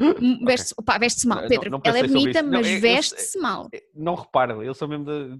Veste-se 0.46 0.74
pá, 0.84 0.98
veste-se 0.98 1.28
mal, 1.28 1.42
Não- 1.42 1.48
Pedro. 1.48 1.70
não 1.70 1.80
Ela 1.84 1.98
é 1.98 2.06
bonita. 2.06 2.42
Não, 2.42 2.50
mas 2.52 2.66
é- 2.66 2.78
veste-se 2.78 3.38
mal. 3.38 3.68
Não 3.94 4.14
repara, 4.14 4.54
eu 4.54 4.74
sou 4.74 4.88
mesmo 4.88 5.04
de. 5.04 5.38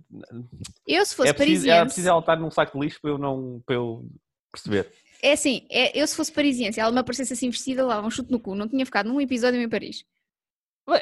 Eu, 0.86 1.04
se 1.06 1.14
fosse 1.14 1.30
É 1.30 1.32
preciso, 1.32 1.66
é 1.66 1.68
parisiense, 1.68 1.84
preciso 1.86 2.08
ela 2.08 2.20
estar 2.20 2.36
num 2.36 2.50
saco 2.50 2.78
de 2.78 2.84
lixo 2.84 3.00
para 3.00 3.10
eu, 3.10 3.18
não, 3.18 3.62
para 3.64 3.74
eu 3.76 4.04
perceber. 4.52 4.92
é 5.22 5.32
assim, 5.32 5.66
é- 5.70 5.98
eu 6.00 6.06
se 6.06 6.14
fosse 6.16 6.30
parisiense, 6.32 6.78
ela 6.78 6.92
me 6.92 6.98
aparecesse 6.98 7.32
assim 7.32 7.48
vestida, 7.50 7.84
lá, 7.84 8.00
um 8.04 8.10
chute 8.10 8.30
no 8.30 8.38
cu, 8.40 8.54
não 8.54 8.68
tinha 8.68 8.84
ficado 8.84 9.08
num 9.08 9.20
episódio 9.20 9.60
em 9.60 9.68
Paris. 9.68 10.04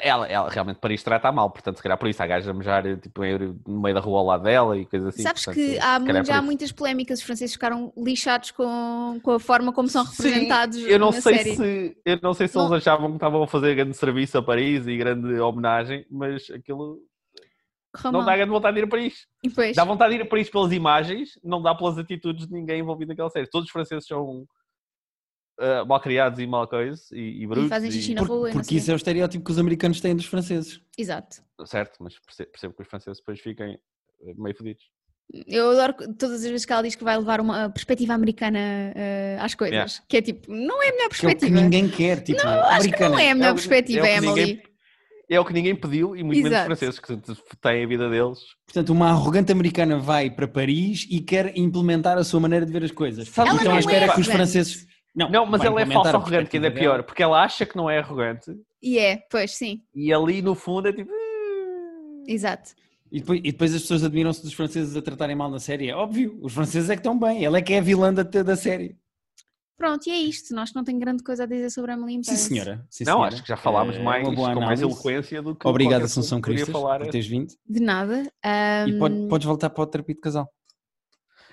Ela, 0.01 0.27
ela 0.27 0.49
realmente 0.49 0.77
Paris 0.77 1.01
trata 1.03 1.31
mal, 1.31 1.49
portanto, 1.49 1.77
se 1.77 1.83
calhar 1.83 1.97
por 1.97 2.07
isso 2.09 2.21
há 2.21 2.27
gajas 2.27 2.47
a 2.47 2.53
mejar 2.53 2.83
tipo, 2.99 3.21
no 3.67 3.81
meio 3.81 3.95
da 3.95 4.01
rua 4.01 4.19
ao 4.19 4.25
lado 4.25 4.43
dela 4.43 4.77
e 4.77 4.85
coisas 4.85 5.09
assim. 5.09 5.23
Sabes 5.23 5.45
portanto, 5.45 5.63
que 5.63 5.79
há, 5.79 6.19
é 6.19 6.23
já 6.23 6.37
há 6.37 6.41
muitas 6.41 6.71
polémicas, 6.71 7.19
os 7.19 7.25
franceses 7.25 7.53
ficaram 7.53 7.91
lixados 7.97 8.51
com, 8.51 9.19
com 9.23 9.31
a 9.31 9.39
forma 9.39 9.71
como 9.73 9.87
são 9.87 10.05
Sim, 10.05 10.23
representados 10.23 10.77
eu 10.77 10.99
não 10.99 11.11
sei 11.11 11.37
série. 11.37 11.55
se 11.55 11.97
eu 12.05 12.19
não 12.21 12.33
sei 12.33 12.47
se 12.47 12.55
Não. 12.55 12.63
eles 12.65 12.77
achavam 12.77 13.09
que 13.09 13.15
estavam 13.15 13.43
a 13.43 13.47
fazer 13.47 13.75
grande 13.75 13.95
serviço 13.95 14.37
a 14.37 14.43
Paris 14.43 14.85
e 14.87 14.97
grande 14.97 15.39
homenagem, 15.39 16.05
mas 16.09 16.49
aquilo 16.51 16.99
Correu 17.91 18.11
não 18.11 18.19
mal. 18.19 18.25
dá 18.27 18.35
grande 18.37 18.51
vontade 18.51 18.75
de 18.75 18.81
ir 18.81 18.85
a 18.85 18.87
Paris. 18.87 19.25
Depois, 19.43 19.75
Dá 19.75 19.83
vontade 19.83 20.13
de 20.13 20.19
ir 20.19 20.23
a 20.23 20.25
Paris 20.29 20.49
pelas 20.49 20.71
imagens, 20.71 21.39
não 21.43 21.61
dá 21.61 21.73
pelas 21.73 21.97
atitudes 21.97 22.45
de 22.47 22.53
ninguém 22.53 22.79
envolvido 22.81 23.09
naquela 23.09 23.29
série. 23.29 23.47
Todos 23.49 23.65
os 23.67 23.71
franceses 23.71 24.05
são 24.05 24.45
ah, 25.59 25.85
mal 25.85 25.99
criados 25.99 26.39
e 26.39 26.47
mal 26.47 26.67
coisas 26.67 27.11
e, 27.11 27.43
e 27.43 27.47
brutos. 27.47 27.69
fazem 27.69 27.91
xixi 27.91 28.13
na 28.13 28.21
Por- 28.21 28.29
rua 28.29 28.49
e 28.49 28.53
porque 28.53 28.67
sei 28.69 28.77
isso 28.77 28.91
é 28.91 28.93
o 28.93 28.97
estereótipo 28.97 29.43
que 29.43 29.51
os 29.51 29.59
americanos 29.59 29.99
têm 30.01 30.15
dos 30.15 30.25
franceses. 30.25 30.81
Exato. 30.97 31.37
Certo, 31.65 31.97
mas 32.01 32.17
percebo, 32.19 32.51
percebo 32.51 32.73
que 32.73 32.81
os 32.81 32.87
franceses 32.87 33.19
depois 33.19 33.39
fiquem 33.39 33.73
eh, 34.23 34.33
meio 34.37 34.55
fodidos. 34.55 34.83
Eu 35.45 35.69
adoro 35.69 35.93
todas 36.17 36.43
as 36.43 36.49
vezes 36.49 36.65
que 36.65 36.73
ela 36.73 36.81
diz 36.81 36.95
que 36.95 37.03
vai 37.03 37.15
levar 37.15 37.39
uma 37.39 37.69
perspectiva 37.69 38.13
americana 38.15 38.57
eh, 38.95 39.37
às 39.39 39.53
coisas, 39.53 39.73
Yeah. 39.75 39.93
que 40.07 40.17
é 40.17 40.21
tipo, 40.23 40.51
não 40.51 40.81
é 40.81 40.89
a 40.89 40.91
melhor 40.93 40.97
Que 40.97 41.03
é 41.03 41.05
o 41.05 41.09
que 41.09 41.35
perspectiva. 41.35 41.61
ninguém 41.61 41.87
quer. 41.89 42.21
Tipo, 42.23 42.43
Não, 42.43 42.49
acho 42.49 42.67
que 42.69 42.75
americana. 42.95 43.09
não 43.09 43.19
é 43.19 43.29
a 43.31 43.35
melhor 43.35 43.51
o- 43.51 43.55
perspectiva, 43.55 44.07
é 44.07 44.17
o 44.17 44.21
que 44.21 44.25
Emily. 44.27 44.41
ninguém- 44.45 44.63
É 45.31 45.39
o 45.39 45.45
que 45.45 45.53
ninguém 45.53 45.75
pediu 45.75 46.15
e 46.15 46.23
muito 46.23 46.37
menos 46.37 46.45
os 46.45 46.51
Exato. 46.51 46.65
franceses, 46.65 46.99
que 46.99 47.57
têm 47.61 47.83
a 47.83 47.87
vida 47.87 48.09
deles. 48.09 48.39
Portanto, 48.65 48.89
uma 48.89 49.09
arrogante 49.11 49.51
americana 49.51 49.99
vai 49.99 50.31
para 50.31 50.47
Paris 50.47 51.05
e 51.07 51.19
quer 51.21 51.55
implementar 51.55 52.17
a 52.17 52.23
sua 52.23 52.39
maneira 52.39 52.65
de 52.65 52.71
ver 52.71 52.83
as 52.83 52.89
coisas. 52.89 53.27
Sabes 53.29 53.51
E 53.51 53.55
o 53.55 53.57
estão 53.57 53.71
que 53.71 53.75
à 53.75 53.75
é 53.75 53.79
espera 53.81 54.13
que 54.15 54.21
os 54.21 54.25
franceses. 54.27 54.87
Não, 55.15 55.45
mas 55.45 55.59
vai 55.59 55.67
ela 55.67 55.81
é 55.81 55.85
falsa 55.85 56.09
arrogante, 56.17 56.49
que 56.49 56.57
ainda 56.57 56.67
é 56.67 56.71
pior, 56.71 57.03
porque 57.03 57.21
ela 57.23 57.43
acha 57.43 57.65
que 57.65 57.75
não 57.75 57.89
é 57.89 57.97
arrogante 57.99 58.55
E 58.81 58.97
é, 58.99 59.17
pois 59.29 59.55
sim, 59.55 59.81
e 59.93 60.13
ali 60.13 60.41
no 60.41 60.55
fundo 60.55 60.87
é 60.87 60.93
tipo. 60.93 61.11
exato. 62.27 62.71
E 63.11 63.19
depois, 63.19 63.39
e 63.39 63.51
depois 63.51 63.73
as 63.73 63.81
pessoas 63.81 64.03
admiram-se 64.03 64.43
dos 64.43 64.53
franceses 64.53 64.95
a 64.95 65.01
tratarem 65.01 65.35
mal 65.35 65.49
na 65.49 65.57
série. 65.59 65.89
É 65.89 65.95
óbvio, 65.95 66.37
os 66.43 66.53
franceses 66.53 66.89
é 66.91 66.95
que 66.95 66.99
estão 66.99 67.17
bem. 67.17 67.43
Ela 67.43 67.57
é 67.57 67.61
que 67.61 67.73
é 67.73 67.79
a 67.79 67.81
vilã 67.81 68.13
da, 68.13 68.21
da 68.21 68.55
série. 68.55 68.95
Pronto, 69.75 70.05
e 70.07 70.11
é 70.11 70.17
isto. 70.19 70.53
Nós 70.53 70.73
não 70.75 70.83
temos 70.83 70.99
grande 71.01 71.23
coisa 71.23 71.43
a 71.43 71.45
dizer 71.47 71.71
sobre 71.71 71.91
a 71.91 71.95
Emily 71.95 72.23
Sim, 72.23 72.35
senhora. 72.35 72.85
Sim, 72.87 73.05
Não, 73.05 73.13
senhora. 73.13 73.33
acho 73.33 73.41
que 73.41 73.47
já 73.49 73.57
falámos 73.57 73.95
É 73.95 74.03
mais, 74.03 74.23
com 74.27 74.35
mais 74.35 74.57
análise. 74.57 74.83
eloquência 74.83 75.41
do 75.41 75.55
que. 75.55 75.67
Obrigado, 75.67 76.03
Assunção 76.03 76.39
Cristas, 76.39 76.69
por 76.71 77.07
teres 77.07 77.25
vindo. 77.25 77.51
De 77.67 77.79
nada. 77.79 78.31
E 78.87 78.93
pode- 78.99 79.27
podes 79.27 79.47
voltar 79.47 79.71
para 79.71 79.81
o 79.83 79.87
terapia 79.87 80.13
de 80.13 80.21
casal. 80.21 80.47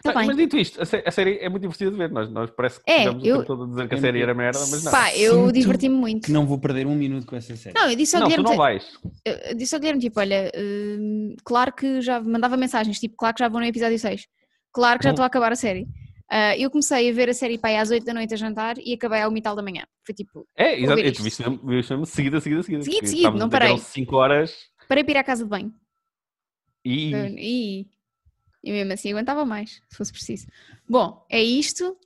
Tá 0.03 0.11
Ah, 0.11 0.15
bem. 0.19 0.27
Mas 0.27 0.37
dito 0.37 0.57
isto, 0.57 0.81
a 0.81 0.85
sé- 0.85 1.03
a 1.07 1.11
série 1.11 1.39
é 1.39 1.49
muito 1.49 1.63
divertida 1.63 1.91
de 1.91 1.97
ver. 1.97 2.11
Nós, 2.11 2.31
nós 2.31 2.51
parece 2.51 2.81
que 2.83 2.91
É, 2.91 3.07
eu- 3.07 3.45
todo 3.45 3.65
a 3.65 3.67
dizer 3.67 3.89
que 3.89 3.95
a 3.95 3.99
série 4.01 4.21
era 4.23 4.35
merda, 4.35 4.59
mas 4.71 4.85
não. 4.85 4.93
Pá, 4.93 5.15
eu 5.17 5.51
diverti-me 5.53 5.95
muito. 5.95 6.27
Que 6.27 6.33
não 6.33 6.47
vou 6.47 6.59
perder 6.59 6.87
um 6.87 6.95
minuto 6.95 7.27
com 7.27 7.37
essa 7.37 7.57
série. 7.57 7.75
Não, 7.79 7.89
eu 7.91 7.97
disse 7.97 8.15
ao 8.17 8.21
Não, 8.23 8.29
tu 8.29 8.31
Guilherme, 8.37 8.51
não 8.51 8.57
vais. 8.57 8.99
eu 9.25 9.55
disse 9.57 9.75
ao 9.75 9.81
Guilherme, 9.81 10.01
tipo, 10.01 10.21
olha, 10.21 10.51
hum, 10.57 11.35
claro 11.45 11.73
que 11.73 12.01
já 12.01 12.21
mandava 12.21 12.57
mensagens, 12.57 12.99
tipo, 12.99 13.17
claro 13.17 13.35
que 13.35 13.41
já 13.43 13.49
vou 13.49 13.61
no 13.61 13.67
episódio 13.67 13.99
6. 13.99 14.27
Claro 14.73 14.99
que 14.99 15.05
já 15.05 15.11
estou 15.11 15.23
a 15.23 15.27
acabar 15.27 15.53
a 15.53 15.57
série. 15.57 15.87
Ah, 16.29 16.57
eu 16.59 16.69
comecei 16.71 17.09
a 17.09 17.13
ver 17.13 17.29
a 17.31 17.35
série 17.35 17.57
para 17.57 17.71
aí 17.71 17.77
às 17.77 17.89
8 17.91 18.05
da 18.05 18.13
noite 18.13 18.35
a 18.35 18.37
jantar 18.37 18.77
e 18.79 18.93
acabei 18.95 19.21
ao 19.23 19.31
mitad 19.31 19.55
da 19.55 19.63
manhã. 19.63 19.85
Foi 20.05 20.13
tipo, 20.15 20.45
É, 20.57 20.79
exato. 20.81 20.99
Eu 21.01 21.13
viste 21.23 21.23
mesmo, 21.41 21.61
viste 21.65 21.91
mesmo 21.91 22.05
seguida, 22.07 22.41
seguida, 22.41 22.63
seguida. 22.65 22.83
Seguido, 22.83 23.07
seguido, 23.07 23.39
não 23.39 23.49
parei. 23.49 23.79
5 23.79 24.17
horas 24.17 24.55
parei 24.89 25.05
para 25.05 25.13
ir 25.13 25.17
à 25.19 25.25
casa 25.25 25.45
de 25.45 25.49
banho. 25.51 25.73
e. 26.85 27.13
E, 27.39 27.87
e 28.67 28.73
mesmo 28.73 28.93
assim 28.93 29.13
aguentava 29.13 29.45
mais, 29.45 29.81
se 29.89 29.97
fosse 29.97 30.13
preciso. 30.13 30.47
Bom, 30.89 31.25
é 31.31 31.41
isto. 31.43 31.97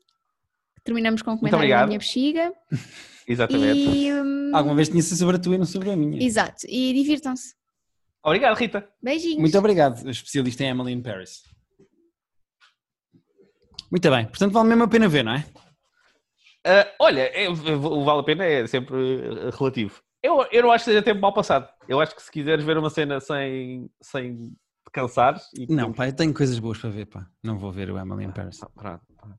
Terminamos 0.84 1.22
com 1.22 1.32
o 1.32 1.38
comentário 1.38 1.68
da 1.68 1.86
minha 1.86 1.98
bexiga. 1.98 2.52
Exatamente. 3.26 3.78
E, 3.78 4.12
hum, 4.12 4.50
Alguma 4.54 4.74
vez 4.74 4.88
tinha 4.88 5.02
sido 5.02 5.16
sobre 5.16 5.36
a 5.36 5.38
tua 5.38 5.54
e 5.54 5.58
não 5.58 5.64
sobre 5.64 5.90
a 5.90 5.96
minha. 5.96 6.22
Exato. 6.22 6.66
E 6.68 6.92
divirtam-se. 6.92 7.54
Obrigado, 8.22 8.56
Rita. 8.56 8.86
Beijinhos. 9.02 9.38
Muito 9.38 9.58
obrigado, 9.58 10.10
especialista 10.10 10.62
em 10.64 10.68
Emily 10.68 10.92
in 10.92 11.00
Paris. 11.02 11.42
Muito 13.90 14.10
bem, 14.10 14.26
portanto 14.26 14.52
vale 14.52 14.68
mesmo 14.68 14.84
a 14.84 14.88
pena 14.88 15.08
ver, 15.08 15.24
não 15.24 15.32
é? 15.32 15.44
Ah, 16.64 16.86
olha, 17.00 17.22
é- 17.22 17.48
o 17.48 18.04
vale 18.04 18.20
a 18.20 18.22
pena 18.22 18.44
é 18.44 18.66
sempre 18.66 18.96
eh, 18.96 19.50
relativo. 19.58 20.02
Eu, 20.22 20.46
eu 20.52 20.62
não 20.62 20.70
acho 20.70 20.84
que 20.84 20.90
seja 20.90 21.02
tempo 21.02 21.20
mal 21.20 21.32
passado. 21.32 21.66
Eu 21.88 21.98
acho 22.00 22.14
que 22.14 22.22
se 22.22 22.30
quiseres 22.30 22.62
ver 22.64 22.76
uma 22.76 22.90
cena 22.90 23.18
sem, 23.20 23.90
sem 24.02 24.54
te 24.90 24.92
cansares... 24.92 25.42
E 25.56 25.72
Não, 25.72 25.92
pá, 25.92 26.08
eu 26.08 26.12
tenho 26.12 26.34
coisas 26.34 26.58
boas 26.58 26.78
para 26.78 26.90
ver, 26.90 27.06
pá. 27.06 27.26
Não 27.42 27.56
vou 27.58 27.70
ver 27.70 27.90
o 27.90 27.98
Emily 27.98 28.24
in 28.24 28.32
Paris. 28.32 28.60
Ah, 28.62 28.68
Pronto, 28.74 29.02
pronto. 29.16 29.38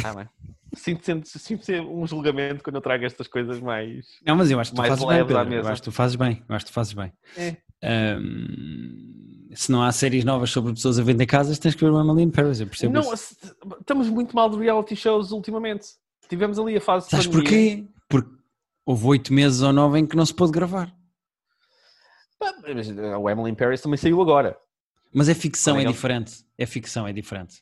Tá 0.00 0.14
bem. 0.14 0.28
Sinto 0.74 1.04
sempre, 1.04 1.28
sinto 1.28 1.64
sempre 1.64 1.86
um 1.86 2.06
julgamento 2.06 2.62
quando 2.62 2.76
eu 2.76 2.80
trago 2.80 3.04
estas 3.04 3.26
coisas 3.26 3.60
mais... 3.60 4.06
Não, 4.26 4.36
mas 4.36 4.50
eu 4.50 4.58
acho 4.58 4.70
que 4.70 4.76
tu 4.76 4.82
fazes 4.86 5.04
bem, 5.04 5.26
Pedro. 5.26 5.54
Eu 5.54 5.68
acho 5.68 5.82
que 5.82 5.88
tu 5.88 5.92
fazes 5.92 6.16
bem. 6.16 6.44
Eu 6.48 6.54
acho 6.54 6.64
que 6.64 6.70
tu 6.70 6.74
fazes 6.74 6.92
bem. 6.94 7.12
É. 7.36 7.56
Ahm, 7.84 9.50
se 9.54 9.70
não 9.70 9.82
há 9.82 9.92
séries 9.92 10.24
novas 10.24 10.50
sobre 10.50 10.72
pessoas 10.72 10.98
a 10.98 11.02
vender 11.02 11.26
casas, 11.26 11.58
tens 11.58 11.74
que 11.74 11.84
ver 11.84 11.90
o 11.90 12.00
Emily 12.00 12.22
in 12.22 12.30
Paris. 12.30 12.60
Eu 12.60 12.66
percebo 12.68 12.94
Não, 12.94 13.12
isso. 13.12 13.36
estamos 13.80 14.08
muito 14.08 14.34
mal 14.34 14.48
de 14.48 14.56
reality 14.56 14.96
shows 14.96 15.30
ultimamente. 15.30 15.88
Tivemos 16.28 16.58
ali 16.58 16.76
a 16.76 16.80
fase 16.80 17.06
de 17.06 17.10
Sabes 17.10 17.26
porquê? 17.26 17.86
Porque 18.08 18.30
houve 18.86 19.06
oito 19.06 19.32
meses 19.32 19.60
ou 19.60 19.72
nove 19.72 19.98
em 19.98 20.06
que 20.06 20.16
não 20.16 20.24
se 20.24 20.34
pôde 20.34 20.52
gravar. 20.52 20.90
Mas, 22.62 22.88
eh, 22.88 23.16
O 23.16 23.28
Emily 23.28 23.50
in 23.50 23.54
Paris 23.54 23.80
também 23.80 23.96
saiu 23.98 24.20
agora. 24.22 24.56
Mas 25.14 25.28
é 25.28 25.34
ficção, 25.34 25.74
é 25.74 25.78
Legal. 25.78 25.92
diferente. 25.92 26.32
É 26.58 26.66
ficção, 26.66 27.06
é 27.06 27.12
diferente. 27.12 27.56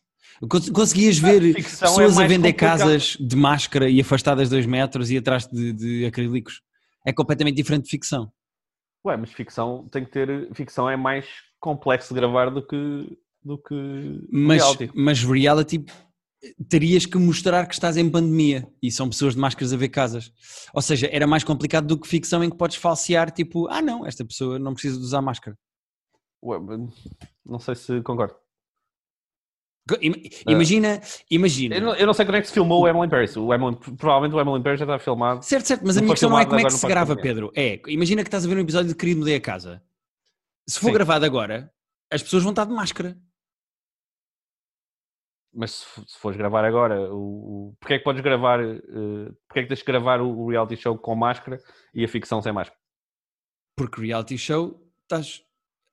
Cons- 0.48 0.70
Conseguias 0.70 1.18
ver 1.18 1.54
ficção 1.54 1.88
é 1.88 1.90
pessoas 1.90 2.12
a 2.12 2.16
mais 2.16 2.28
vender 2.32 2.52
complicado. 2.52 2.78
casas 2.78 3.16
de 3.18 3.36
máscara 3.36 3.90
e 3.90 4.00
afastadas 4.00 4.48
dois 4.48 4.66
metros 4.66 5.10
e 5.10 5.16
atrás 5.16 5.46
de, 5.46 5.72
de 5.72 6.06
acrílicos. 6.06 6.62
É 7.06 7.12
completamente 7.12 7.56
diferente 7.56 7.84
de 7.84 7.90
ficção. 7.90 8.30
Ué, 9.04 9.16
mas 9.16 9.30
ficção 9.32 9.88
tem 9.90 10.04
que 10.04 10.10
ter. 10.10 10.48
Ficção 10.54 10.88
é 10.88 10.96
mais 10.96 11.26
complexo 11.58 12.12
de 12.14 12.20
gravar 12.20 12.50
do 12.50 12.66
que. 12.66 13.18
Do 13.42 13.56
que 13.56 14.20
Mas 14.30 14.60
reality. 14.62 14.90
mas 14.94 15.22
reality 15.24 15.84
terias 16.68 17.04
que 17.06 17.18
mostrar 17.18 17.66
que 17.66 17.74
estás 17.74 17.96
em 17.96 18.08
pandemia 18.08 18.66
e 18.82 18.90
são 18.90 19.08
pessoas 19.08 19.34
de 19.34 19.40
máscaras 19.40 19.72
a 19.72 19.76
ver 19.76 19.88
casas. 19.88 20.30
Ou 20.74 20.80
seja, 20.82 21.08
era 21.12 21.26
mais 21.26 21.42
complicado 21.44 21.86
do 21.86 21.98
que 21.98 22.06
ficção 22.08 22.42
em 22.44 22.50
que 22.50 22.56
podes 22.56 22.76
falsear, 22.76 23.30
tipo, 23.30 23.66
ah 23.68 23.82
não, 23.82 24.06
esta 24.06 24.24
pessoa 24.24 24.58
não 24.58 24.72
precisa 24.74 24.98
de 24.98 25.02
usar 25.04 25.20
máscara. 25.22 25.56
Não 27.44 27.59
sei 27.59 27.74
se 27.74 28.00
concordo. 28.03 28.35
Im- 30.00 30.29
Imagina, 30.46 31.00
imagina. 31.31 31.74
Eu 31.76 31.81
não, 31.81 31.94
eu 31.96 32.07
não 32.07 32.14
sei 32.14 32.24
quando 32.24 32.37
é 32.37 32.40
que 32.40 32.46
se 32.46 32.53
filmou 32.55 32.83
o 32.83 32.88
Emily 32.88 33.07
in 33.07 33.11
Paris. 33.11 33.37
O 33.37 33.53
Emily, 33.53 33.76
provavelmente 33.96 34.35
o 34.37 34.40
Emily 34.40 34.61
in 34.61 34.62
Paris 34.62 34.79
já 34.79 34.85
está 34.87 34.98
filmado. 34.98 35.42
Certo, 35.44 35.66
certo, 35.66 35.83
mas 35.85 35.96
a 35.96 36.00
minha 36.00 36.12
questão 36.12 36.31
não 36.31 36.38
é 36.38 36.44
como 36.46 36.61
é 36.61 36.64
que 36.64 36.70
se 36.70 36.87
grava. 36.87 37.16
Pedro. 37.16 37.50
É, 37.57 37.81
imagina 37.88 38.22
que 38.22 38.29
estás 38.29 38.44
a 38.44 38.48
ver 38.48 38.57
um 38.57 38.61
episódio 38.61 38.88
de 38.90 38.94
Querido 38.94 39.18
Mudei 39.20 39.35
a 39.37 39.40
Casa. 39.40 39.83
Se 40.68 40.79
for 40.79 40.87
Sim. 40.88 40.92
gravado 40.92 41.24
agora, 41.24 41.72
as 42.12 42.22
pessoas 42.22 42.42
vão 42.44 42.50
estar 42.53 42.66
de 42.66 42.72
máscara. 42.72 43.18
Mas 45.53 45.72
se, 45.72 45.85
se 46.07 46.18
fores 46.18 46.38
gravar 46.38 46.64
agora, 46.64 47.12
o, 47.12 47.70
o, 47.70 47.76
porque 47.81 47.94
é 47.94 47.98
que 47.98 48.05
podes 48.05 48.22
gravar. 48.22 48.61
eh, 48.61 49.33
porque 49.48 49.59
é 49.59 49.62
que 49.62 49.68
tens 49.68 49.81
de 49.81 49.85
gravar 49.85 50.20
o, 50.20 50.29
o 50.42 50.50
reality 50.50 50.76
show 50.76 50.96
com 50.96 51.16
máscara 51.16 51.59
e 51.92 52.05
a 52.05 52.09
ficção 52.09 52.40
sem 52.40 52.53
máscara? 52.53 52.79
Porque 53.76 54.00
reality 54.00 54.38
show 54.38 54.81
estás 55.03 55.42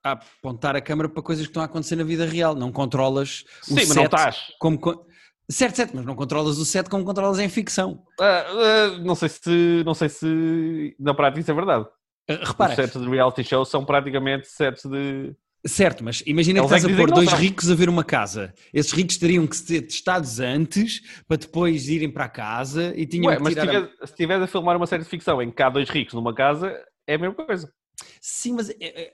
a 0.03 0.11
apontar 0.11 0.75
a 0.75 0.81
câmara 0.81 1.09
para 1.09 1.21
coisas 1.23 1.45
que 1.45 1.49
estão 1.49 1.61
a 1.61 1.65
acontecer 1.65 1.95
na 1.95 2.03
vida 2.03 2.25
real. 2.25 2.55
Não 2.55 2.71
controlas 2.71 3.43
o 3.63 3.65
Sim, 3.65 3.75
mas 3.75 3.87
set 3.89 3.95
não 3.95 4.03
estás. 4.05 4.37
como. 4.59 4.79
co- 4.79 5.05
Certo, 5.49 5.75
certo, 5.77 5.95
mas 5.95 6.05
não 6.05 6.13
controlas 6.15 6.57
o 6.57 6.65
set 6.65 6.89
como 6.89 7.05
controlas 7.05 7.39
em 7.39 7.47
ficção. 7.47 8.03
Ah, 8.19 8.43
ah, 8.49 8.97
não, 8.99 9.15
sei 9.15 9.29
se, 9.29 9.81
não 9.85 9.93
sei 9.93 10.09
se 10.09 10.93
na 10.99 11.13
prática 11.13 11.39
isso 11.39 11.51
é 11.51 11.53
verdade. 11.53 11.85
Uh, 12.29 12.43
repara, 12.43 12.71
Os 12.71 12.75
sets 12.75 13.01
de 13.01 13.07
reality 13.09 13.43
show 13.45 13.63
são 13.63 13.85
praticamente 13.85 14.45
sets 14.49 14.83
de. 14.83 15.33
certo, 15.65 16.03
mas 16.03 16.21
imagina 16.25 16.59
que 16.59 16.65
Eles 16.65 16.71
é 16.73 16.75
estás 16.75 16.85
que 16.85 16.91
a 16.93 16.97
pôr 16.97 17.07
que 17.07 17.13
dois 17.13 17.31
ricos 17.39 17.71
a 17.71 17.75
ver 17.75 17.87
uma 17.87 18.03
casa. 18.03 18.53
Esses 18.73 18.91
ricos 18.91 19.15
teriam 19.15 19.47
que 19.47 19.55
ser 19.55 19.83
testados 19.83 20.41
antes 20.41 20.99
para 21.25 21.37
depois 21.37 21.87
irem 21.87 22.11
para 22.11 22.25
a 22.25 22.29
casa 22.29 22.93
e 22.97 23.05
tinham 23.05 23.27
Ué, 23.27 23.37
que 23.37 23.43
mas 23.43 23.53
se 23.53 23.59
tirar 23.61 23.71
a- 23.73 23.79
estiveres 23.79 24.03
estiveres 24.11 24.43
a 24.43 24.47
filmar 24.47 24.75
uma 24.75 24.85
série 24.87 25.03
de 25.03 25.09
ficção 25.09 25.41
em 25.41 25.49
que 25.49 25.63
há 25.63 25.69
dois 25.69 25.89
ricos 25.89 26.13
numa 26.13 26.35
casa, 26.35 26.77
é 27.07 27.15
a 27.15 27.17
mesma 27.17 27.35
coisa. 27.35 27.71
Sim, 28.19 28.51
mas 28.53 28.69
é, 28.69 28.75
é, 28.81 29.13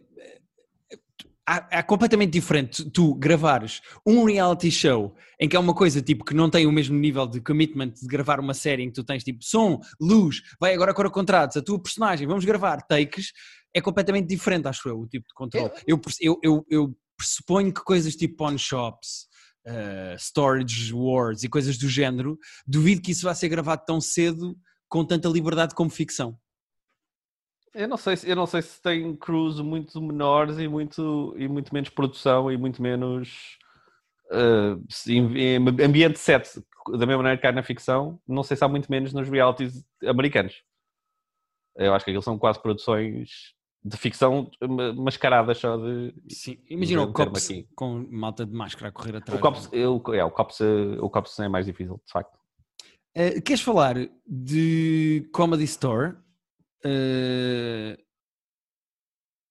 é, 1.71 1.84
completamente 1.84 2.32
diferente 2.32 2.89
tu 2.89 3.13
gravares 3.15 3.82
um 4.06 4.23
reality 4.23 4.71
show 4.71 5.15
em 5.39 5.49
que 5.49 5.56
é 5.56 5.60
uma 5.60 5.73
coisa 5.73 6.01
tipo 6.01 6.23
que 6.23 6.34
não 6.34 6.49
tem 6.49 6.65
o 6.65 6.71
mesmo 6.71 6.97
nível 6.97 7.27
de 7.27 7.41
commitment 7.41 7.93
de 8.01 8.08
gravar 8.08 8.39
uma 8.39 8.53
série 8.53 8.84
em 8.84 8.88
que 8.88 8.93
tu 8.93 9.03
tens 9.03 9.23
tipo 9.23 9.43
som, 9.43 9.79
luz, 9.99 10.41
vai 10.60 10.73
agora 10.73 10.91
agora 10.91 11.10
contratos, 11.10 11.58
a 11.58 11.62
tua 11.62 11.82
personagem, 11.82 12.25
vamos 12.25 12.45
gravar 12.45 12.82
takes, 12.82 13.32
é 13.73 13.82
completamente 13.82 14.27
diferente, 14.27 14.67
acho 14.67 14.88
eu, 14.88 14.99
o 14.99 15.08
tipo 15.08 15.27
de 15.27 15.34
controle. 15.34 15.71
Eu, 15.86 15.99
eu, 16.21 16.39
eu, 16.41 16.65
eu 16.69 16.97
pressuponho 17.17 17.73
que 17.73 17.84
coisas 17.84 18.15
tipo 18.15 18.38
pawn 18.38 18.58
shops, 18.58 19.27
uh, 19.67 20.15
storage 20.17 20.93
wars 20.93 21.43
e 21.43 21.49
coisas 21.49 21.77
do 21.77 21.89
género, 21.89 22.38
duvido 22.65 23.01
que 23.01 23.12
isso 23.12 23.23
vá 23.23 23.36
ser 23.36 23.49
gravado 23.49 23.84
tão 23.86 23.99
cedo 23.99 24.56
com 24.88 25.03
tanta 25.03 25.27
liberdade 25.27 25.73
como 25.75 25.89
ficção. 25.89 26.38
Eu 27.73 27.88
não 27.88 27.97
sei 27.97 28.15
se, 28.17 28.29
eu 28.29 28.36
não 28.36 28.45
sei 28.45 28.62
se 28.62 28.81
tem 28.81 29.15
crews 29.15 29.59
muito 29.59 29.99
menores 30.01 30.57
e 30.59 30.67
muito, 30.67 31.33
e 31.38 31.47
muito 31.47 31.73
menos 31.73 31.89
produção 31.89 32.51
e 32.51 32.57
muito 32.57 32.81
menos 32.81 33.57
em 35.07 35.57
ambiente 35.83 36.19
set, 36.19 36.59
da 36.91 37.05
mesma 37.05 37.17
maneira 37.17 37.38
que 37.38 37.47
há 37.47 37.51
na 37.51 37.63
ficção, 37.63 38.19
não 38.27 38.43
sei 38.43 38.57
se 38.57 38.63
há 38.63 38.67
muito 38.67 38.89
menos 38.91 39.13
nos 39.13 39.29
realities 39.29 39.86
americanos. 40.05 40.63
Eu 41.75 41.93
acho 41.93 42.05
que 42.05 42.12
aquilo 42.12 42.21
são 42.23 42.38
quase 42.38 42.62
produções 42.62 43.53
de 43.83 43.97
ficção 43.97 44.49
ma- 44.62 44.93
mascaradas 44.93 45.57
só 45.57 45.75
de. 45.77 46.13
Sim, 46.29 46.57
imagina 46.69 47.01
o 47.03 47.12
Cops 47.12 47.49
aqui. 47.49 47.67
com 47.75 48.05
malta 48.12 48.45
de 48.45 48.53
máscara 48.53 48.89
a 48.89 48.91
correr 48.91 49.15
atrás. 49.17 49.39
O 49.39 49.41
Cops, 49.41 49.69
eu, 49.71 50.01
é, 50.13 50.23
o, 50.23 50.31
Cops, 50.31 50.59
o 50.99 51.09
Cops 51.09 51.39
é 51.39 51.47
mais 51.49 51.65
difícil, 51.65 51.99
de 52.05 52.12
facto. 52.12 52.38
Eh, 53.15 53.41
queres 53.41 53.62
falar 53.62 53.95
de 54.27 55.27
Comedy 55.33 55.63
Store? 55.63 56.15
Eh, 56.86 57.98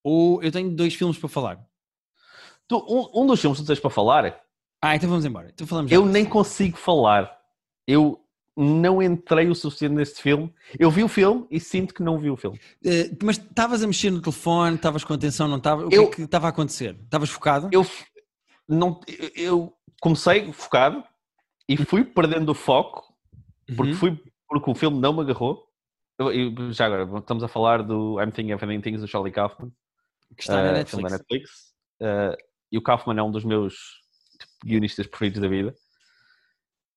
ou 0.03 0.41
eu 0.43 0.51
tenho 0.51 0.69
dois 0.75 0.93
filmes 0.93 1.17
para 1.17 1.29
falar. 1.29 1.65
Tu, 2.67 2.77
um, 2.77 3.23
um 3.23 3.27
dos 3.27 3.39
filmes 3.39 3.59
que 3.59 3.65
tu 3.65 3.67
tens 3.67 3.79
para 3.79 3.89
falar, 3.89 4.41
Ah, 4.81 4.95
então 4.95 5.07
vamos 5.09 5.25
embora. 5.25 5.49
Então 5.49 5.65
falamos 5.65 5.91
eu 5.91 6.05
nem 6.05 6.25
consigo 6.25 6.77
falar. 6.77 7.37
Eu 7.87 8.19
não 8.55 9.01
entrei 9.01 9.49
o 9.49 9.55
suficiente 9.55 9.95
neste 9.95 10.21
filme. 10.21 10.53
Eu 10.77 10.91
vi 10.91 11.03
o 11.03 11.07
filme 11.07 11.47
e 11.49 11.59
sinto 11.59 11.93
que 11.93 12.03
não 12.03 12.17
vi 12.19 12.29
o 12.29 12.37
filme. 12.37 12.59
Eh, 12.85 13.09
mas 13.23 13.37
estavas 13.37 13.81
a 13.83 13.87
mexer 13.87 14.11
no 14.11 14.21
telefone, 14.21 14.75
estavas 14.75 15.03
com 15.03 15.13
atenção, 15.13 15.47
não 15.47 15.57
estavas? 15.57 15.85
O 15.85 15.89
Eu- 15.91 16.09
que 16.09 16.21
é 16.21 16.25
estava 16.25 16.47
a 16.47 16.49
acontecer? 16.49 16.95
Estavas 17.01 17.29
focado? 17.29 17.69
Eu, 17.71 17.85
não, 18.67 18.99
eu- 19.07 19.31
eu 19.35 19.77
comecei 20.01 20.51
focado 20.53 21.03
e 21.67 21.77
fui 21.77 22.03
perdendo 22.03 22.49
o 22.49 22.55
foco 22.55 23.03
porque, 23.75 23.91
Uhum. 23.93 23.97
fui, 23.97 24.23
porque 24.47 24.69
o 24.69 24.75
filme 24.75 24.99
não 24.99 25.13
me 25.13 25.21
agarrou. 25.21 25.65
Já 26.71 26.85
agora, 26.85 27.19
estamos 27.19 27.43
a 27.43 27.47
falar 27.47 27.81
do 27.83 28.19
I'm 28.21 28.31
Thinking 28.31 28.53
of 28.53 28.63
Ending 28.63 28.81
Things 28.81 29.01
do 29.01 29.07
Charlie 29.07 29.31
Kaufman. 29.31 29.71
Que 30.35 30.41
está 30.43 30.55
na 30.61 30.69
eh, 30.69 30.73
Netflix. 30.73 31.11
Netflix. 31.11 31.73
Eh, 31.99 32.37
e 32.71 32.77
o 32.77 32.81
Kaufman 32.81 33.17
é 33.19 33.23
um 33.23 33.31
dos 33.31 33.43
meus 33.43 33.75
tipo, 34.39 34.51
guionistas 34.65 35.07
preferidos 35.07 35.41
da 35.41 35.47
vida. 35.47 35.75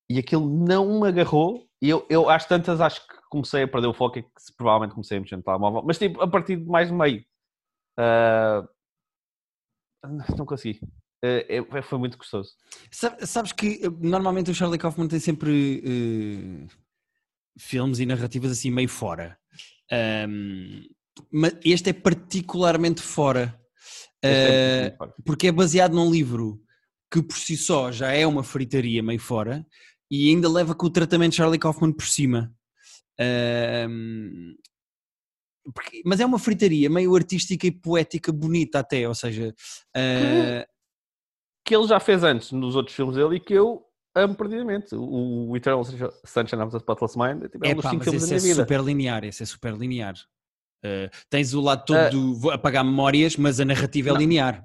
E 0.09 0.17
aquilo 0.19 0.47
não 0.47 0.99
me 1.01 1.07
agarrou. 1.07 1.67
E 1.81 1.89
eu, 1.89 2.05
eu 2.09 2.29
às 2.29 2.45
tantas, 2.45 2.79
acho 2.81 3.05
que 3.07 3.13
comecei 3.29 3.63
a 3.63 3.67
perder 3.67 3.87
o 3.87 3.93
foco 3.93 4.19
e 4.19 4.23
que 4.23 4.29
se- 4.37 4.55
provavelmente 4.55 4.93
comecei 4.93 5.17
a 5.17 5.21
mexer 5.21 5.35
no 5.35 5.43
telemóvel. 5.43 5.83
Mas 5.85 5.97
tipo, 5.97 6.21
a 6.21 6.27
partir 6.27 6.55
de 6.57 6.65
mais 6.65 6.87
de 6.87 6.93
meio. 6.93 7.25
eh, 7.99 8.63
não 10.37 10.45
consegui. 10.45 10.79
É- 11.21 11.61
foi 11.81 11.97
muito 11.97 12.17
gostoso. 12.17 12.51
Sa- 12.91 13.17
Sabes 13.25 13.51
que 13.51 13.81
normalmente 13.99 14.51
o 14.51 14.55
Charlie 14.55 14.77
Kaufman 14.79 15.07
tem 15.07 15.19
sempre 15.19 16.67
filmes 17.57 17.99
e 17.99 18.05
narrativas 18.05 18.51
assim 18.51 18.71
meio 18.71 18.89
fora. 18.89 19.37
Ahm, 19.91 20.83
mas 21.31 21.55
este 21.63 21.89
é 21.89 21.93
particularmente 21.93 23.01
fora. 23.01 23.59
Este 24.21 24.35
é 24.35 24.81
muito 24.81 24.97
forte. 24.97 25.21
porque 25.25 25.47
é 25.47 25.51
baseado 25.51 25.93
num 25.93 26.11
livro 26.11 26.61
que 27.11 27.21
por 27.21 27.37
si 27.37 27.55
só 27.55 27.91
já 27.91 28.11
é 28.11 28.25
uma 28.27 28.43
fritaria 28.43 29.01
meio 29.01 29.19
fora 29.19 29.65
e 30.11 30.29
ainda 30.29 30.49
leva 30.49 30.75
com 30.75 30.87
o 30.87 30.89
tratamento 30.91 31.31
de 31.31 31.37
Charlie 31.37 31.59
Kaufman 31.59 31.91
por 31.93 32.05
cima. 32.05 32.53
Ahm, 33.19 34.55
porque- 35.73 36.01
mas 36.05 36.19
é 36.19 36.25
uma 36.25 36.39
fritaria 36.39 36.89
meio 36.89 37.15
artística 37.15 37.65
e 37.67 37.71
poética 37.71 38.31
bonita 38.31 38.79
até, 38.79 39.07
ou 39.07 39.15
seja, 39.15 39.53
ah, 39.95 40.67
que 41.65 41.75
ele 41.75 41.87
já 41.87 41.99
fez 41.99 42.23
antes 42.23 42.51
nos 42.51 42.75
outros 42.75 42.95
filmes 42.95 43.15
dele 43.15 43.35
e 43.35 43.39
que 43.39 43.53
eu 43.53 43.83
amo 44.17 44.35
perdidamente. 44.35 44.95
O, 44.95 45.49
o 45.51 45.57
Eternal 45.57 45.83
Sunshine 45.83 46.61
of 46.63 46.71
the 46.71 46.77
Spotless 46.77 47.17
Mind 47.17 47.43
é, 47.43 47.49
tipo, 47.49 47.65
é 47.65 47.69
É 47.69 47.71
um 47.71 47.75
dos 47.75 47.83
pá, 47.83 47.89
cinco 47.91 48.03
mas 48.05 48.09
filmes 48.13 48.29
da 48.29 48.35
é 48.35 48.39
minha 48.39 48.53
vida. 48.55 48.63
super 48.63 48.81
linear, 48.83 49.23
esse 49.23 49.43
é 49.43 49.45
super 49.45 49.73
linear. 49.75 50.15
Uh, 50.85 51.09
tens 51.29 51.53
o 51.53 51.61
lado 51.61 51.85
todo 51.85 51.97
Ah. 51.97 52.09
do 52.09 52.35
vou 52.35 52.51
apagar 52.51 52.83
memórias, 52.85 53.35
mas 53.35 53.59
a 53.59 53.65
narrativa 53.65 54.09
é 54.09 54.13
Não. 54.13 54.19
linear. 54.19 54.63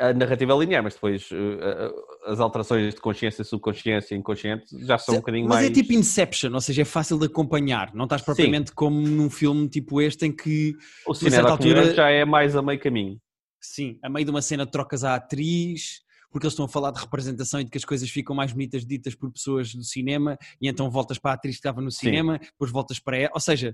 A 0.00 0.12
narrativa 0.12 0.52
é 0.52 0.56
linear, 0.58 0.80
mas 0.84 0.94
depois 0.94 1.28
eh, 1.32 1.36
eh, 1.36 1.90
as 2.30 2.38
alterações 2.38 2.94
de 2.94 3.00
consciência, 3.00 3.42
subconsciência 3.42 4.14
e 4.14 4.18
inconsciente 4.18 4.66
já 4.86 4.96
são 4.96 5.16
um 5.16 5.18
bocadinho 5.18 5.48
mas 5.48 5.56
mais... 5.56 5.70
é 5.70 5.72
tipo 5.72 5.92
Inception, 5.92 6.54
ou 6.54 6.60
seja, 6.60 6.82
é 6.82 6.84
fácil 6.84 7.18
de 7.18 7.26
acompanhar. 7.26 7.92
Não 7.92 8.04
estás 8.04 8.22
propriamente 8.22 8.70
como 8.70 9.00
num 9.00 9.28
filme 9.28 9.68
tipo 9.68 10.00
este 10.00 10.24
em 10.26 10.30
que, 10.30 10.72
O 11.04 11.12
cinema 11.14 11.50
altura- 11.50 11.92
já 11.92 12.08
é 12.10 12.24
mais 12.24 12.54
a 12.54 12.62
meio 12.62 12.78
caminho. 12.78 13.18
sim, 13.60 13.98
a 14.00 14.08
meio 14.08 14.24
de 14.24 14.30
uma 14.30 14.40
cena 14.40 14.64
trocas 14.64 15.02
a 15.02 15.16
atriz, 15.16 16.00
porque 16.30 16.46
eles 16.46 16.52
estão 16.52 16.64
a 16.64 16.68
falar 16.68 16.90
de 16.90 17.00
representação 17.00 17.60
e 17.60 17.64
de 17.64 17.70
que 17.70 17.78
as 17.78 17.84
coisas 17.84 18.08
ficam 18.10 18.34
mais 18.34 18.52
bonitas 18.52 18.84
ditas 18.84 19.14
por 19.14 19.30
pessoas 19.30 19.74
do 19.74 19.82
cinema, 19.84 20.36
e 20.60 20.68
então 20.68 20.90
voltas 20.90 21.18
para 21.18 21.32
a 21.32 21.34
atriz 21.34 21.56
que 21.56 21.60
estava 21.60 21.80
no 21.80 21.90
cinema, 21.90 22.38
depois 22.38 22.70
voltas 22.70 22.98
para 22.98 23.16
ela. 23.16 23.30
Ou 23.34 23.40
seja, 23.40 23.68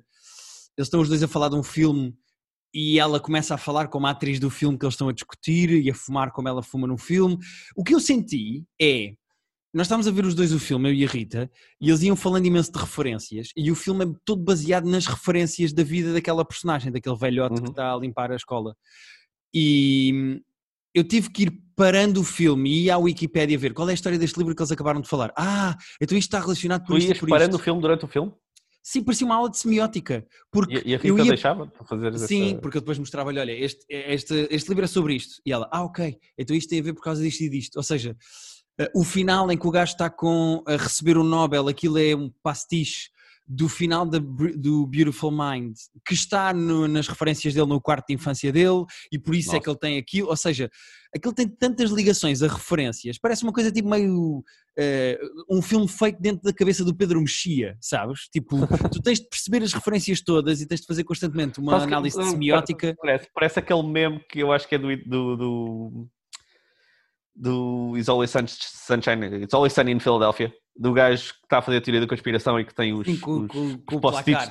eles 0.76 0.86
estão 0.86 1.00
os 1.00 1.08
dois 1.08 1.22
a 1.22 1.28
falar 1.28 1.48
de 1.48 1.56
um 1.56 1.62
filme 1.62 2.14
e 2.72 2.98
ela 2.98 3.20
começa 3.20 3.54
a 3.54 3.58
falar 3.58 3.86
como 3.88 4.06
a 4.06 4.10
atriz 4.10 4.40
do 4.40 4.50
filme 4.50 4.76
que 4.76 4.84
eles 4.84 4.94
estão 4.94 5.08
a 5.08 5.12
discutir 5.12 5.70
e 5.70 5.88
a 5.90 5.94
fumar 5.94 6.32
como 6.32 6.48
ela 6.48 6.62
fuma 6.62 6.86
no 6.88 6.98
filme. 6.98 7.38
O 7.76 7.84
que 7.84 7.94
eu 7.94 8.00
senti 8.00 8.64
é. 8.80 9.14
Nós 9.72 9.86
estávamos 9.86 10.06
a 10.06 10.10
ver 10.12 10.24
os 10.24 10.36
dois 10.36 10.52
o 10.52 10.58
filme, 10.60 10.88
eu 10.88 10.94
e 10.94 11.04
a 11.04 11.08
Rita, 11.08 11.50
e 11.80 11.88
eles 11.90 12.00
iam 12.02 12.14
falando 12.14 12.46
imenso 12.46 12.70
de 12.70 12.78
referências, 12.78 13.48
e 13.56 13.72
o 13.72 13.74
filme 13.74 14.04
é 14.04 14.08
todo 14.24 14.40
baseado 14.40 14.88
nas 14.88 15.04
referências 15.04 15.72
da 15.72 15.82
vida 15.82 16.12
daquela 16.12 16.44
personagem, 16.44 16.92
daquele 16.92 17.16
velhote 17.16 17.56
Uhum. 17.56 17.62
que 17.64 17.70
está 17.70 17.92
a 17.92 17.96
limpar 17.96 18.30
a 18.30 18.36
escola. 18.36 18.76
E 19.52 20.40
eu 20.94 21.02
tive 21.04 21.30
que 21.30 21.42
ir 21.44 21.52
parando 21.76 22.20
o 22.20 22.24
filme 22.24 22.70
e 22.70 22.84
ir 22.84 22.90
à 22.90 22.98
Wikipédia 22.98 23.58
ver 23.58 23.74
qual 23.74 23.88
é 23.88 23.92
a 23.92 23.94
história 23.94 24.18
deste 24.18 24.38
livro 24.38 24.54
que 24.54 24.62
eles 24.62 24.70
acabaram 24.70 25.00
de 25.00 25.08
falar. 25.08 25.32
Ah, 25.36 25.76
então 26.00 26.16
isto 26.16 26.28
está 26.28 26.40
relacionado 26.40 26.82
por 26.86 26.92
Tu 26.92 26.98
isto 26.98 27.08
e 27.08 27.12
ias 27.12 27.20
parando 27.20 27.54
o 27.54 27.56
isto. 27.56 27.64
filme 27.64 27.80
durante 27.80 28.04
o 28.04 28.08
filme? 28.08 28.32
Sim, 28.86 29.02
parecia 29.02 29.26
uma 29.26 29.34
aula 29.34 29.50
de 29.50 29.56
semiótica. 29.58 30.26
Porque 30.52 30.74
E, 30.84 30.90
e 30.90 30.94
a 30.94 31.00
eu 31.02 31.14
Rita 31.14 31.22
ia 31.24 31.28
deixava 31.30 31.66
para 31.66 31.84
fazer 31.86 32.16
Sim, 32.18 32.50
essa... 32.52 32.60
porque 32.60 32.76
eu 32.76 32.80
depois 32.82 32.98
mostrava-lhe, 32.98 33.40
olha, 33.40 33.52
este, 33.52 33.84
este, 33.88 34.46
este 34.50 34.68
livro 34.68 34.84
é 34.84 34.86
sobre 34.86 35.14
isto. 35.14 35.40
E 35.44 35.50
ela, 35.52 35.68
ah, 35.72 35.82
ok, 35.82 36.16
então 36.38 36.54
isto 36.54 36.68
tem 36.68 36.80
a 36.80 36.82
ver 36.82 36.92
por 36.92 37.02
causa 37.02 37.22
disto 37.22 37.40
e 37.40 37.48
disto. 37.48 37.76
Ou 37.76 37.82
seja, 37.82 38.14
eh, 38.78 38.90
o 38.94 39.02
final 39.02 39.50
em 39.50 39.56
que 39.56 39.66
o 39.66 39.70
gajo 39.70 39.92
está 39.92 40.10
com, 40.10 40.62
a 40.66 40.76
receber 40.76 41.16
o 41.16 41.24
Nobel, 41.24 41.66
aquilo 41.66 41.98
é 41.98 42.14
um 42.14 42.30
pastiche 42.42 43.08
do 43.46 43.68
final 43.68 44.06
da 44.06 44.18
do 44.18 44.86
Beautiful 44.86 45.30
Mind, 45.30 45.76
que 46.06 46.14
está 46.14 46.52
no- 46.54 46.88
nas 46.88 47.06
referências 47.08 47.52
dele 47.52 47.66
no 47.66 47.80
quarto 47.80 48.06
de 48.08 48.14
infância 48.14 48.50
dele, 48.50 48.84
e 49.12 49.18
por 49.18 49.34
isso 49.34 49.50
é 49.50 49.52
Nossa. 49.54 49.62
que 49.64 49.70
ele 49.70 49.78
tem 49.78 49.98
aquilo. 49.98 50.28
Ou 50.30 50.36
seja, 50.36 50.70
aquilo 51.14 51.34
tem 51.34 51.46
tantas 51.46 51.90
ligações 51.90 52.42
a 52.42 52.48
referências, 52.48 53.18
parece 53.18 53.42
uma 53.42 53.52
coisa 53.52 53.70
tipo 53.70 53.88
meio. 53.88 54.42
eh, 54.78 55.18
um 55.50 55.60
filme 55.62 55.86
feito 55.86 56.20
dentro 56.20 56.42
da 56.42 56.52
cabeça 56.52 56.82
do 56.84 56.94
Pedro 56.96 57.20
Mexia, 57.20 57.76
sabes? 57.80 58.22
Tipo, 58.32 58.56
tu 58.98 59.02
tens 59.02 59.20
de 59.20 59.28
perceber 59.28 59.62
as 59.62 59.72
referências 59.72 60.20
todas 60.22 60.60
e 60.60 60.66
tens 60.66 60.80
de 60.80 60.86
fazer 60.86 61.04
constantemente 61.04 61.60
uma 61.60 61.76
que- 61.78 61.84
análise 61.84 62.18
hum, 62.18 62.30
semiótica. 62.30 62.94
Parece, 63.00 63.28
parece 63.34 63.58
aquele 63.58 63.82
meme 63.82 64.20
que 64.28 64.40
eu 64.40 64.50
acho 64.52 64.66
que 64.66 64.74
é 64.74 64.78
do. 64.78 64.88
do, 65.04 65.36
do, 65.36 66.08
do 67.36 67.96
It's 67.96 68.08
Always 68.08 68.30
Sun- 68.30 68.46
Sunshine, 68.48 69.42
It's 69.42 69.54
Always 69.54 69.72
Sunny 69.72 69.92
in 69.92 69.98
Philadelphia, 70.00 70.52
do 70.76 70.92
gajo 70.92 71.32
que 71.34 71.44
está 71.44 71.58
a 71.58 71.62
fazer 71.62 71.78
a 71.78 71.80
teoria 71.80 72.00
da 72.00 72.06
conspiração 72.06 72.58
e 72.58 72.64
que 72.64 72.74
tem 72.74 72.92
os, 72.92 73.06
Sim, 73.06 73.18
com- 73.18 73.40
os, 73.42 73.46
com- 73.48 73.78
com 73.78 74.00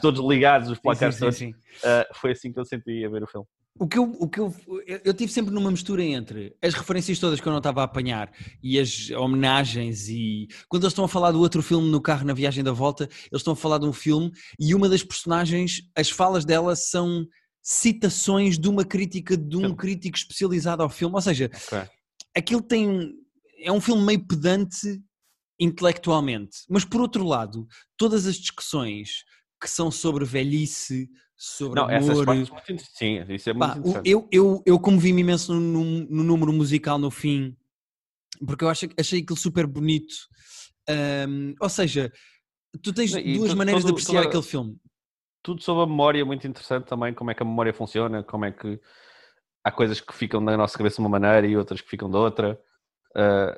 todos 0.01 0.19
ligados, 0.25 0.69
os 0.69 0.79
placares 0.79 1.15
sim, 1.15 1.19
todos. 1.21 1.35
sim, 1.37 1.53
sim. 1.53 1.59
Ah, 1.83 2.07
foi 2.15 2.31
assim 2.31 2.51
que 2.53 2.59
eu 2.59 2.65
senti 2.65 3.03
a 3.03 3.09
ver 3.09 3.23
o 3.23 3.27
filme. 3.27 3.45
O 3.79 3.87
que 3.87 3.97
eu, 3.97 4.03
o 4.03 4.29
que 4.29 4.39
eu, 4.39 4.55
eu- 5.03 5.13
tive 5.15 5.31
sempre 5.31 5.51
numa 5.51 5.71
mistura 5.71 6.03
entre 6.03 6.55
as 6.61 6.75
referências 6.75 7.17
todas 7.19 7.41
que 7.41 7.47
eu 7.47 7.51
não 7.51 7.57
estava 7.57 7.81
a 7.81 7.85
apanhar 7.85 8.31
e 8.61 8.79
as 8.79 9.09
homenagens 9.09 10.07
e 10.09 10.47
quando 10.69 10.83
eles 10.83 10.91
estão 10.93 11.05
a 11.05 11.07
falar 11.07 11.31
do 11.31 11.39
outro 11.39 11.61
filme 11.63 11.89
no 11.89 11.99
carro 11.99 12.23
na 12.23 12.33
viagem 12.35 12.63
da 12.63 12.71
volta, 12.71 13.05
eles 13.05 13.39
estão 13.41 13.53
a 13.53 13.55
falar 13.55 13.79
de 13.79 13.85
um 13.87 13.91
filme 13.91 14.31
e 14.59 14.75
uma 14.75 14.87
das 14.87 15.01
personagens, 15.03 15.81
as 15.95 16.09
falas 16.11 16.45
dela 16.45 16.75
são 16.75 17.25
citações 17.63 18.59
de 18.59 18.69
uma 18.69 18.85
crítica 18.85 19.35
de 19.35 19.57
um 19.57 19.61
Filme. 19.61 19.75
crítico 19.75 20.17
especializado 20.17 20.83
ao 20.83 20.89
filme, 20.89 21.15
ou 21.15 21.21
seja, 21.21 21.49
Ok. 21.67 21.89
aquilo 22.37 22.61
tem 22.61 23.11
é 23.59 23.71
um 23.71 23.81
filme 23.81 24.03
meio 24.05 24.27
pedante 24.27 25.01
intelectualmente, 25.63 26.57
mas 26.69 26.83
por 26.83 26.99
outro 27.01 27.25
lado, 27.25 27.67
todas 27.97 28.25
as 28.25 28.35
discussões 28.35 29.23
que 29.61 29.69
são 29.69 29.89
sobre 29.89 30.25
velhice, 30.25 31.09
sobre 31.37 31.79
Não, 31.79 31.89
essas 31.89 32.19
amor, 32.19 32.25
partes. 32.25 32.89
Sim, 32.93 33.23
isso 33.29 33.49
é 33.49 33.53
muito 33.53 33.71
Pá, 33.71 33.77
interessante. 33.79 34.09
eu, 34.09 34.27
eu, 34.31 34.63
eu 34.65 34.79
comovi-me 34.79 35.21
imenso 35.21 35.53
no, 35.53 35.83
no- 36.05 36.23
número 36.23 36.51
musical 36.51 36.97
no 36.99 37.09
fim, 37.09 37.55
porque 38.45 38.63
eu 38.65 38.69
achei, 38.69 38.89
achei 38.99 39.21
aquilo 39.21 39.37
super 39.39 39.65
bonito. 39.65 40.13
Ahm, 40.89 41.53
ou 41.61 41.69
seja, 41.69 42.11
tu 42.81 42.91
tens 42.93 43.13
E 43.13 43.37
duas 43.37 43.53
maneiras 43.53 43.85
de 43.85 43.91
apreciar 43.91 44.17
toda- 44.21 44.27
aquele 44.27 44.43
filme. 44.43 44.77
Tudo 45.41 45.61
sobre 45.61 45.83
a 45.83 45.87
memória 45.87 46.21
é 46.21 46.23
muito 46.23 46.45
interessante 46.47 46.85
também, 46.87 47.13
como 47.13 47.31
é 47.31 47.33
que 47.33 47.43
a 47.43 47.45
memória 47.45 47.73
funciona, 47.73 48.21
como 48.23 48.45
é 48.45 48.51
que 48.51 48.79
há 49.63 49.71
coisas 49.71 50.01
que 50.01 50.13
ficam 50.13 50.41
na 50.41 50.55
nossa 50.57 50.77
cabeça 50.77 50.95
de 50.97 51.01
uma 51.01 51.09
maneira 51.09 51.47
e 51.47 51.55
outras 51.55 51.79
que 51.81 51.89
ficam 51.89 52.09
de 52.09 52.17
outra. 52.17 52.59
Ah, 53.15 53.57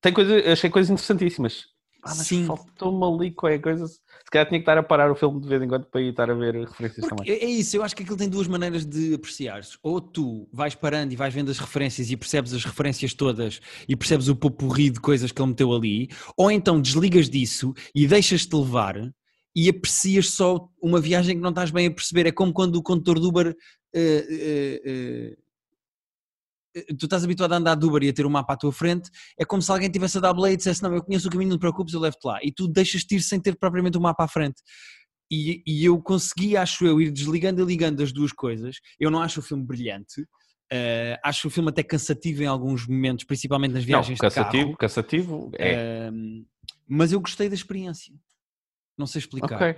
tem 0.00 0.12
coisas, 0.12 0.46
achei 0.46 0.70
coisas 0.70 0.90
interessantíssimas. 0.90 1.66
Ah, 2.02 2.14
mas 2.14 2.26
Sim. 2.28 2.46
faltou-me 2.46 3.04
ali 3.04 3.30
qualquer 3.30 3.60
coisa. 3.60 3.86
Se 3.86 4.00
calhar 4.30 4.46
tinha 4.48 4.58
que 4.58 4.62
estar 4.62 4.78
a 4.78 4.82
parar 4.82 5.10
o 5.10 5.14
filme 5.14 5.38
de 5.40 5.48
vez 5.48 5.60
em 5.60 5.68
quando 5.68 5.84
para 5.84 6.00
ir 6.00 6.10
estar 6.10 6.30
a 6.30 6.34
ver 6.34 6.54
referências 6.54 7.06
Porque 7.06 7.14
também. 7.14 7.34
é, 7.34 7.44
é 7.44 7.48
isso, 7.48 7.76
eu 7.76 7.82
acho 7.82 7.94
que 7.94 8.02
aquilo 8.02 8.16
tem 8.16 8.28
duas 8.28 8.46
maneiras 8.48 8.86
de 8.86 9.12
apreciar. 9.14 9.60
Ou 9.82 10.00
tu 10.00 10.48
vais 10.52 10.74
parando 10.74 11.12
e 11.12 11.16
vais 11.16 11.34
vendo 11.34 11.50
as 11.50 11.58
referências 11.58 12.10
e 12.10 12.16
percebes 12.16 12.54
as 12.54 12.64
referências 12.64 13.12
todas 13.12 13.60
e 13.86 13.94
percebes 13.94 14.28
o 14.28 14.36
popurri 14.36 14.88
de 14.88 15.00
coisas 15.00 15.30
que 15.30 15.42
ele 15.42 15.50
meteu 15.50 15.74
ali, 15.74 16.08
ou 16.36 16.50
então 16.50 16.80
desligas 16.80 17.28
disso 17.28 17.74
e 17.94 18.06
deixas-te 18.06 18.54
levar 18.56 18.96
e 19.54 19.68
aprecias 19.68 20.30
só 20.30 20.68
uma 20.80 21.00
viagem 21.00 21.36
que 21.36 21.42
não 21.42 21.50
estás 21.50 21.70
bem 21.70 21.86
a 21.88 21.90
perceber. 21.90 22.26
É 22.26 22.32
como 22.32 22.52
quando 22.52 22.76
o 22.76 22.82
condutor 22.82 23.18
do 23.18 23.28
Uber. 23.28 23.54
eh, 23.92 24.26
eh, 24.30 24.82
eh, 24.84 25.36
Tu 26.98 27.06
estás 27.06 27.24
habituado 27.24 27.52
a 27.52 27.56
andar 27.56 27.74
de 27.74 27.86
Uber 27.86 28.02
e 28.02 28.08
a 28.08 28.12
ter 28.12 28.26
um 28.26 28.30
mapa 28.30 28.54
à 28.54 28.56
tua 28.56 28.72
frente, 28.72 29.10
é 29.38 29.44
como 29.44 29.62
se 29.62 29.70
alguém 29.70 29.90
tivesse 29.90 30.18
a 30.18 30.20
dar 30.20 30.34
e 30.50 30.56
dissesse: 30.56 30.82
Não, 30.82 30.94
eu 30.94 31.02
conheço 31.02 31.28
o 31.28 31.30
caminho, 31.30 31.50
não 31.50 31.56
te 31.56 31.60
preocupes, 31.60 31.94
eu 31.94 32.00
levo-te 32.00 32.24
lá. 32.24 32.38
E 32.42 32.52
tu 32.52 32.68
deixas-te 32.68 33.16
ir 33.16 33.20
sem 33.22 33.40
ter 33.40 33.56
propriamente 33.56 33.98
o 33.98 34.00
mapa 34.00 34.24
à 34.24 34.28
frente 34.28 34.62
e, 35.30 35.62
e 35.64 35.84
eu 35.84 36.00
consegui, 36.02 36.56
acho 36.56 36.84
eu, 36.84 37.00
ir 37.00 37.10
desligando 37.10 37.62
e 37.62 37.64
ligando 37.64 38.02
as 38.02 38.12
duas 38.12 38.32
coisas. 38.32 38.76
Eu 38.98 39.10
não 39.10 39.22
acho 39.22 39.40
o 39.40 39.42
filme 39.42 39.64
brilhante, 39.64 40.26
eh, 40.72 41.18
acho 41.22 41.46
o 41.46 41.50
filme 41.50 41.70
até 41.70 41.82
cansativo 41.82 42.42
em 42.42 42.46
alguns 42.46 42.86
momentos, 42.86 43.24
principalmente 43.24 43.72
nas 43.72 43.82
Não, 43.82 43.86
viagens 43.86 44.16
de 44.16 44.20
cansativo, 44.20 44.64
carro, 44.64 44.76
cansativo 44.76 45.50
é. 45.56 46.08
Ehm, 46.08 46.44
mas 46.88 47.12
eu 47.12 47.20
gostei 47.20 47.48
da 47.48 47.54
experiência. 47.54 48.12
Não 48.98 49.06
sei 49.06 49.20
explicar. 49.20 49.54
Ok. 49.54 49.76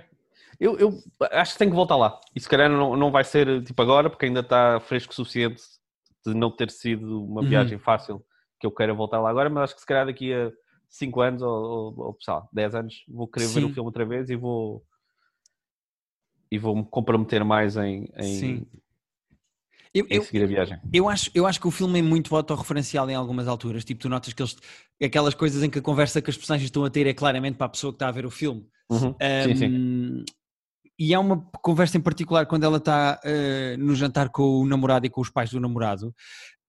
Eu, 0.59 0.77
eu 0.77 1.03
acho 1.31 1.53
que 1.53 1.59
tenho 1.59 1.71
que 1.71 1.75
voltar 1.75 1.95
lá. 1.95 2.19
E 2.35 2.39
se 2.39 2.49
calhar 2.49 2.69
não, 2.69 2.95
não 2.95 3.11
vai 3.11 3.23
ser 3.23 3.63
tipo 3.63 3.81
agora, 3.81 4.09
porque 4.09 4.25
ainda 4.25 4.39
está 4.39 4.79
fresco 4.79 5.11
o 5.11 5.15
suficiente 5.15 5.61
de 6.25 6.33
não 6.33 6.49
ter 6.49 6.69
sido 6.69 7.23
uma 7.25 7.41
Uhum. 7.41 7.47
viagem 7.49 7.77
fácil 7.77 8.23
que 8.59 8.65
eu 8.65 8.71
queira 8.71 8.93
voltar 8.93 9.19
lá 9.19 9.29
agora, 9.29 9.49
mas 9.49 9.63
acho 9.65 9.75
que 9.75 9.81
se 9.81 9.87
calhar 9.87 10.05
daqui 10.05 10.33
a 10.33 10.51
5 10.89 11.21
anos 11.21 11.41
ou, 11.41 11.51
ou, 11.51 11.99
ou 11.99 12.17
sei 12.19 12.33
lá, 12.33 12.47
10 12.51 12.75
anos 12.75 13.03
vou 13.07 13.27
querer 13.27 13.47
ver 13.47 13.59
Sim. 13.59 13.65
o 13.65 13.69
filme 13.73 13.87
outra 13.87 14.05
vez 14.05 14.29
e 14.29 14.35
vou 14.35 14.83
e 16.49 16.57
vou-me 16.57 16.85
comprometer 16.85 17.43
mais 17.43 17.75
em, 17.77 18.07
em, 18.15 18.23
Sim. 18.23 18.65
Eu, 19.93 20.23
seguir 20.23 20.43
a 20.43 20.47
viagem. 20.47 20.79
eu, 20.91 21.07
acho, 21.07 21.29
eu 21.35 21.45
acho 21.45 21.59
que 21.59 21.67
o 21.67 21.71
filme 21.71 21.99
é 21.99 22.01
muito 22.01 22.35
autorreferencial 22.35 23.07
em 23.11 23.13
algumas 23.13 23.47
alturas. 23.47 23.85
Tipo, 23.85 24.01
tu 24.01 24.09
notas 24.09 24.33
que 24.33 24.41
eles. 24.41 24.55
Aquelas 25.01 25.35
coisas 25.35 25.61
em 25.61 25.69
que 25.69 25.77
a 25.77 25.81
conversa 25.81 26.19
que 26.19 26.31
as 26.31 26.37
personagens 26.37 26.65
estão 26.67 26.83
a 26.83 26.89
ter 26.89 27.05
é 27.05 27.13
claramente 27.13 27.57
para 27.57 27.67
a 27.67 27.69
pessoa 27.69 27.93
que 27.93 27.97
está 27.97 28.07
a 28.07 28.11
ver 28.11 28.25
o 28.25 28.31
filme. 28.31 28.67
Uhum. 28.89 29.13
Sim, 29.43 29.55
sim. 29.55 30.25
E 30.99 31.13
há 31.13 31.19
uma 31.19 31.41
conversa 31.63 31.97
em 31.97 32.01
particular 32.01 32.45
quando 32.45 32.63
ela 32.63 32.77
está 32.77 33.19
uh, 33.23 33.77
no 33.77 33.95
jantar 33.95 34.29
com 34.29 34.43
o 34.61 34.65
namorado 34.65 35.05
e 35.05 35.09
com 35.09 35.21
os 35.21 35.29
pais 35.29 35.49
do 35.49 35.59
namorado, 35.59 36.13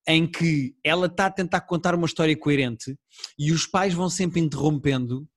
em 0.07 0.25
que 0.27 0.75
ela 0.83 1.07
está 1.07 1.27
a 1.27 1.31
tentar 1.31 1.61
contar 1.61 1.95
uma 1.95 2.05
história 2.05 2.35
coerente 2.37 2.95
e 3.37 3.51
os 3.51 3.65
pais 3.67 3.93
vão 3.93 4.09
sempre 4.09 4.39
interrompendo 4.39 5.27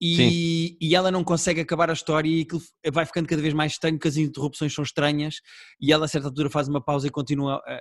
e, 0.00 0.78
e 0.80 0.94
ela 0.96 1.10
não 1.10 1.22
consegue 1.22 1.60
acabar 1.60 1.88
a 1.88 1.92
história 1.92 2.28
e 2.28 2.42
aquilo 2.42 2.60
vai 2.92 3.06
ficando 3.06 3.28
cada 3.28 3.40
vez 3.40 3.54
mais 3.54 3.72
estranho 3.72 3.96
porque 3.96 4.08
as 4.08 4.16
interrupções 4.16 4.74
são 4.74 4.82
estranhas 4.82 5.36
e 5.80 5.92
ela 5.92 6.06
a 6.06 6.08
certa 6.08 6.28
altura 6.28 6.50
faz 6.50 6.68
uma 6.68 6.82
pausa 6.82 7.06
e 7.06 7.10
continua. 7.10 7.56
a- 7.66 7.80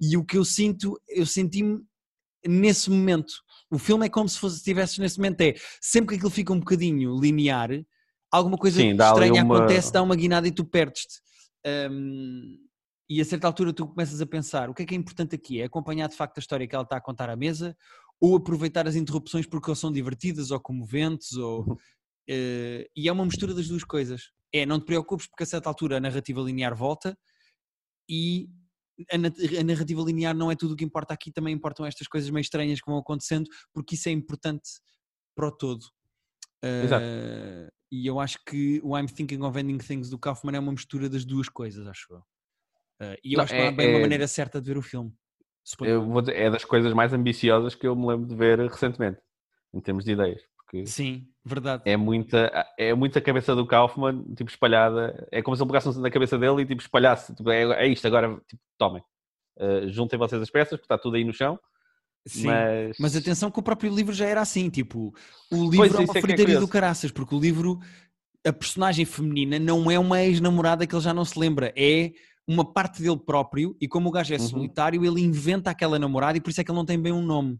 e 0.00 0.16
o 0.16 0.24
que 0.24 0.36
eu 0.38 0.44
sinto, 0.44 0.98
eu 1.08 1.26
senti-me 1.26 1.78
nesse 2.46 2.90
momento. 2.90 3.34
O 3.70 3.78
filme 3.78 4.06
é 4.06 4.08
como 4.08 4.28
se 4.28 4.38
fosse 4.38 4.56
estivesses 4.56 4.98
nesse 4.98 5.18
momento, 5.18 5.42
é 5.42 5.54
sempre 5.80 6.10
que 6.10 6.14
aquilo 6.16 6.30
fica 6.30 6.52
um 6.54 6.58
bocadinho 6.58 7.20
linear, 7.20 7.68
alguma 8.30 8.56
coisa 8.56 8.80
Sim, 8.80 8.96
estranha 8.96 9.42
uma- 9.44 9.56
acontece, 9.58 9.92
dá 9.92 10.02
uma 10.02 10.16
guinada 10.16 10.46
e 10.46 10.52
tu 10.52 10.64
perdes-te. 10.64 11.20
Um, 11.90 12.58
e 13.08 13.20
a 13.20 13.24
certa 13.24 13.46
altura 13.46 13.72
tu 13.72 13.86
começas 13.86 14.20
a 14.20 14.26
pensar: 14.26 14.70
o 14.70 14.74
que 14.74 14.82
é 14.82 14.86
que 14.86 14.94
é 14.94 14.98
importante 14.98 15.34
aqui? 15.34 15.60
É 15.60 15.64
acompanhar 15.64 16.08
de 16.08 16.16
facto 16.16 16.38
a 16.38 16.40
história 16.40 16.66
que 16.66 16.74
ela 16.74 16.84
está 16.84 16.96
a 16.96 17.00
contar 17.00 17.28
à 17.28 17.36
mesa 17.36 17.76
ou 18.20 18.36
aproveitar 18.36 18.86
as 18.86 18.94
interrupções 18.94 19.46
porque 19.46 19.70
ou 19.70 19.74
são 19.76 19.90
divertidas 19.92 20.50
ou 20.50 20.60
comoventes 20.60 21.32
ou. 21.36 21.78
eh, 22.28 22.86
e 22.96 23.08
é 23.08 23.12
uma 23.12 23.24
mistura 23.24 23.52
das 23.54 23.66
duas 23.68 23.82
coisas. 23.84 24.30
É, 24.52 24.64
não 24.66 24.78
te 24.80 24.86
preocupes 24.86 25.26
porque 25.26 25.42
a 25.42 25.46
certa 25.46 25.68
altura 25.68 25.96
a 25.96 26.00
narrativa 26.00 26.40
linear 26.40 26.74
volta 26.76 27.16
e 28.08 28.48
a 29.12 29.62
narrativa 29.64 30.02
linear 30.02 30.34
não 30.36 30.50
é 30.50 30.56
tudo 30.56 30.74
o 30.74 30.76
que 30.76 30.84
importa 30.84 31.14
aqui, 31.14 31.32
também 31.32 31.54
importam 31.54 31.86
estas 31.86 32.06
coisas 32.06 32.28
meio 32.30 32.42
estranhas 32.42 32.80
que 32.80 32.90
vão 32.90 32.98
acontecendo 32.98 33.48
porque 33.72 33.94
isso 33.94 34.08
é 34.08 34.12
importante 34.12 34.68
para 35.34 35.48
o 35.48 35.56
todo. 35.56 35.86
Eh, 36.62 37.68
e 37.90 38.06
eu 38.06 38.20
acho 38.20 38.38
que 38.44 38.80
o 38.84 38.96
I'm 38.98 39.06
Thinking 39.06 39.42
of 39.42 39.58
Ending 39.58 39.78
Things 39.78 40.10
do 40.10 40.18
Kaufman 40.18 40.56
é 40.56 40.60
uma 40.60 40.72
mistura 40.72 41.08
das 41.08 41.24
duas 41.24 41.48
coisas, 41.48 41.86
acho 41.86 42.12
eu. 42.12 42.22
Eh, 43.00 43.18
e 43.24 43.32
eu 43.34 43.38
Não, 43.38 43.44
acho 43.44 43.54
que 43.54 43.60
é- 43.60 43.70
bem 43.72 43.88
uma 43.88 43.98
é- 43.98 44.02
maneira 44.02 44.26
certa 44.28 44.60
de 44.60 44.66
ver 44.68 44.78
o 44.78 44.82
filme. 44.82 45.12
dizer, 46.22 46.36
é 46.36 46.50
das 46.50 46.64
coisas 46.64 46.92
mais 46.92 47.12
ambiciosas 47.12 47.74
que 47.74 47.86
eu 47.86 47.94
me 47.96 48.06
lembro 48.06 48.26
de 48.26 48.34
ver 48.34 48.58
recentemente, 48.60 49.20
em 49.72 49.80
termos 49.80 50.04
de 50.04 50.12
ideias. 50.12 50.42
Porque 50.56 50.86
Sim, 50.86 51.28
verdade. 51.44 51.82
é 51.86 51.96
muita, 51.96 52.50
é 52.78 52.94
muita 52.94 53.20
cabeça 53.20 53.54
do 53.54 53.66
Kaufman, 53.66 54.22
tipo, 54.34 54.50
espalhada. 54.50 55.26
É 55.32 55.42
como 55.42 55.56
se 55.56 55.62
ele 55.62 55.68
pegasse 55.70 55.98
na 55.98 56.10
cabeça 56.10 56.38
dele 56.38 56.62
e 56.62 56.66
tipo, 56.66 56.80
espalhasse. 56.82 57.34
Tipo, 57.34 57.50
é, 57.50 57.62
é 57.84 57.86
isto, 57.88 58.06
agora, 58.06 58.40
tipo, 58.48 58.62
tomem. 58.78 59.02
Uh, 59.58 59.88
juntem 59.88 60.18
vocês 60.18 60.40
as 60.40 60.50
peças, 60.50 60.78
porque 60.78 60.84
está 60.84 60.96
tudo 60.96 61.16
aí 61.16 61.24
no 61.24 61.32
chão. 61.32 61.58
Sim, 62.26 62.46
mas... 62.46 62.96
Mas 62.98 63.16
atenção 63.16 63.50
que 63.50 63.58
o 63.58 63.62
próprio 63.62 63.94
livro 63.94 64.12
já 64.12 64.26
era 64.26 64.40
assim, 64.40 64.68
tipo, 64.68 65.14
o 65.50 65.56
livro 65.70 65.76
Pois, 65.78 65.94
é 65.94 65.98
uma 65.98 66.14
é 66.14 66.18
é 66.18 66.20
fritaria 66.20 66.36
do 66.36 66.44
curioso. 66.44 66.68
caraças, 66.68 67.10
porque 67.10 67.34
o 67.34 67.40
livro, 67.40 67.78
a 68.46 68.52
personagem 68.52 69.04
feminina 69.04 69.58
não 69.58 69.90
é 69.90 69.98
uma 69.98 70.22
ex-namorada 70.22 70.86
que 70.86 70.94
ele 70.94 71.02
já 71.02 71.14
não 71.14 71.24
se 71.24 71.38
lembra, 71.38 71.72
é 71.76 72.12
uma 72.46 72.64
parte 72.64 73.00
dele 73.02 73.18
próprio 73.18 73.76
e 73.80 73.86
como 73.88 74.08
o 74.08 74.12
gajo 74.12 74.34
é 74.34 74.38
Uhum. 74.38 74.48
solitário, 74.48 75.04
ele 75.04 75.20
inventa 75.20 75.70
aquela 75.70 75.98
namorada 75.98 76.36
e 76.36 76.40
por 76.40 76.50
isso 76.50 76.60
é 76.60 76.64
que 76.64 76.70
ele 76.70 76.78
não 76.78 76.84
tem 76.84 77.00
bem 77.00 77.12
um 77.12 77.22
nome. 77.22 77.56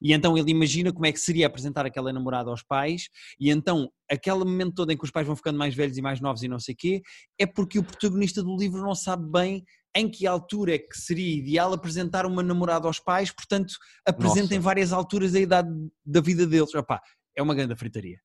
E 0.00 0.12
então 0.12 0.36
ele 0.38 0.50
imagina 0.50 0.92
como 0.92 1.06
é 1.06 1.12
que 1.12 1.18
seria 1.18 1.46
apresentar 1.46 1.84
aquela 1.86 2.12
namorada 2.12 2.50
aos 2.50 2.62
pais, 2.62 3.08
e 3.40 3.50
então 3.50 3.90
aquele 4.10 4.38
momento 4.38 4.74
todo 4.74 4.90
em 4.92 4.96
que 4.96 5.04
os 5.04 5.10
pais 5.10 5.26
vão 5.26 5.34
ficando 5.34 5.58
mais 5.58 5.74
velhos 5.74 5.96
e 5.96 6.02
mais 6.02 6.20
novos 6.20 6.42
e 6.42 6.48
não 6.48 6.58
sei 6.58 6.74
quê, 6.74 7.02
é 7.38 7.46
porque 7.46 7.78
o 7.78 7.82
protagonista 7.82 8.42
do 8.42 8.56
livro 8.56 8.80
não 8.82 8.94
sabe 8.94 9.28
bem 9.30 9.64
em 9.94 10.08
que 10.10 10.26
altura 10.26 10.74
é 10.74 10.78
que 10.78 10.96
seria 10.96 11.36
ideal 11.36 11.72
apresentar 11.72 12.24
uma 12.26 12.42
namorada 12.42 12.86
aos 12.86 12.98
pais, 12.98 13.30
portanto 13.30 13.74
apresenta 14.06 14.54
em 14.54 14.58
Nossa. 14.58 14.60
várias 14.60 14.92
alturas 14.92 15.32
da 15.32 15.40
idade 15.40 15.68
da 16.04 16.20
vida 16.20 16.46
deles. 16.46 16.74
Opá, 16.74 17.00
é 17.36 17.42
uma 17.42 17.54
grande 17.54 17.74
fritaria. 17.76 18.18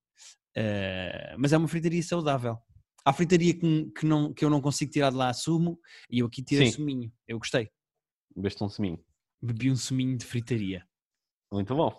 Eh, 0.56 1.36
mas 1.38 1.54
é 1.54 1.58
uma 1.58 1.68
fritaria 1.68 2.02
saudável. 2.02 2.58
Há 3.06 3.14
fritaria 3.14 3.54
que, 3.54 3.92
que, 3.98 4.06
não, 4.06 4.34
que 4.34 4.44
eu 4.44 4.50
não 4.50 4.60
consigo 4.60 4.92
tirar 4.92 5.12
de 5.12 5.16
lá 5.16 5.32
sumo 5.34 5.80
e 6.10 6.20
eu 6.20 6.28
aqui 6.28 6.44
tirei 6.44 6.72
suminho. 6.72 7.12
Eu 7.28 7.38
gostei. 7.38 7.70
Beste 8.36 8.64
um 8.64 8.70
seminho. 8.70 9.00
Bebi 9.42 9.72
um 9.72 9.76
suminho 9.76 10.18
de 10.18 10.26
fritaria. 10.26 10.84
Muito 11.52 11.74
bom. 11.76 11.96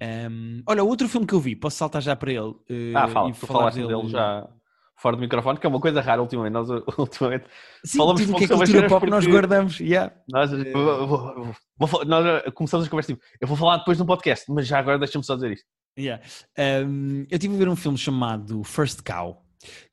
Ehm, 0.00 0.62
olha, 0.66 0.82
outro 0.82 1.08
filme 1.08 1.26
que 1.26 1.34
eu 1.34 1.40
vi, 1.40 1.54
posso 1.54 1.76
saltar 1.76 2.02
já 2.02 2.16
para 2.16 2.32
ele. 2.32 2.54
eh, 2.68 2.92
Ah, 2.96 3.06
fala, 3.08 3.30
e 3.30 3.32
tu 3.32 3.46
falar 3.46 3.58
falaste 3.70 3.76
dele 3.86 4.08
já 4.08 4.48
fora 4.96 5.16
do 5.16 5.20
microfone, 5.20 5.58
que 5.58 5.66
é 5.66 5.68
uma 5.68 5.80
coisa 5.80 6.00
rara 6.00 6.20
ultimamente. 6.22 6.52
Nós 6.52 6.68
ultimamente 6.98 7.44
Sim, 7.84 7.98
falamos 7.98 8.20
tudo 8.22 8.32
o 8.34 8.36
que 8.38 8.44
é 8.44 8.48
cultura 8.48 8.88
pop 8.88 9.10
nós 9.10 9.26
guardamos. 9.26 9.80
yeah. 9.80 10.12
Nós, 10.28 10.52
Eh, 10.52 10.72
vou- 10.72 11.06
vou- 11.06 11.54
vou- 11.78 12.04
nós 12.04 12.24
eh, 12.26 12.50
começamos 12.52 12.86
a 12.86 12.90
conversa 12.90 13.12
tipo, 13.12 13.24
eu 13.40 13.46
vou 13.48 13.56
falar 13.56 13.78
depois 13.78 13.98
no 13.98 14.06
podcast, 14.06 14.44
mas 14.50 14.66
já 14.66 14.78
agora 14.78 14.98
deixa-me 14.98 15.24
só 15.24 15.34
dizer 15.34 15.52
isto. 15.52 15.66
Yeah. 15.98 16.22
Um, 16.58 17.20
eu 17.30 17.36
estive 17.36 17.54
a 17.54 17.58
ver 17.58 17.68
um 17.68 17.76
filme 17.76 17.96
chamado 17.98 18.64
First 18.64 19.02
Cow, 19.02 19.42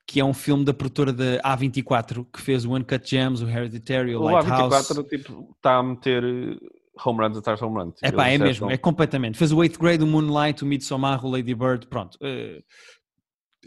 que 0.07 0.19
é 0.19 0.25
um 0.25 0.33
filme 0.33 0.65
da 0.65 0.73
produtora 0.73 1.13
da 1.13 1.39
A24, 1.43 2.25
que 2.33 2.41
fez 2.41 2.65
o 2.65 2.73
Uncut 2.75 3.07
Gems, 3.09 3.41
o 3.43 3.49
Hereditary, 3.49 4.15
o 4.15 4.21
O 4.21 4.23
Lighthouse. 4.31 4.93
A24 4.93 5.07
tipo, 5.09 5.49
está 5.55 5.75
a 5.77 5.83
meter 5.83 6.23
eh, 6.23 6.57
home 7.05 7.19
runs 7.23 7.37
atrás 7.37 7.61
home 7.61 7.79
runs. 7.79 7.95
É 8.01 8.11
pá, 8.11 8.27
é 8.29 8.33
Eles 8.35 8.41
mesmo, 8.59 8.71
é 8.71 8.77
completamente. 8.77 9.37
Fez 9.37 9.51
o 9.51 9.57
8th 9.57 9.77
Grade, 9.79 10.03
o 10.03 10.07
Moonlight, 10.07 10.63
o 10.63 10.67
Midsommar, 10.67 11.23
o 11.25 11.29
Lady 11.29 11.53
Bird, 11.55 11.87
pronto. 11.87 12.15
Uh, 12.15 12.61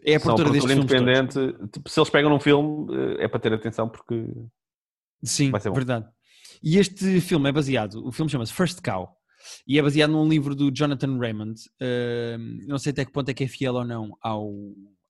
é 0.03 0.17
a 0.17 0.21
produtora 0.21 0.59
todos. 0.59 0.71
independente. 0.71 1.35
Se 1.87 2.01
eles 2.01 2.11
pegam 2.11 2.31
num 2.31 2.41
filme, 2.41 2.87
eh, 3.19 3.25
é 3.25 3.29
para 3.29 3.41
ter 3.41 3.53
atenção 3.53 3.89
porque 3.89 4.27
Sim, 5.25 5.51
Vai 5.51 5.61
ser 5.61 5.71
bom. 5.71 5.75
verdade. 5.75 6.07
E 6.63 6.79
este 6.79 7.21
filme 7.21 7.49
é 7.49 7.53
baseado, 7.53 8.07
o 8.07 8.13
filme 8.13 8.31
chama-se 8.31 8.53
First 8.53 8.81
Cow, 8.83 9.09
e 9.67 9.79
é 9.79 9.83
baseado 9.83 10.11
num 10.11 10.29
livro 10.29 10.55
do 10.55 10.71
Jonathan 10.75 11.19
Raymond. 11.19 11.61
Uh, 11.81 12.39
não 12.67 12.79
sei 12.79 12.93
até 12.93 13.05
que 13.05 13.13
ponto 13.13 13.29
é 13.29 13.35
que 13.35 13.45
é 13.45 13.49
fiel 13.49 13.75
ou 13.75 13.85
não 13.85 14.17
ao, 14.23 14.51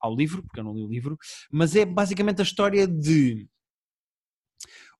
ao 0.00 0.14
livro, 0.14 0.42
porque 0.42 0.60
eu 0.60 0.64
não 0.64 0.74
li 0.74 0.82
o 0.82 0.88
livro, 0.88 1.16
mas 1.50 1.76
é 1.76 1.84
basicamente 1.84 2.40
a 2.40 2.44
história 2.44 2.86
de 2.86 3.48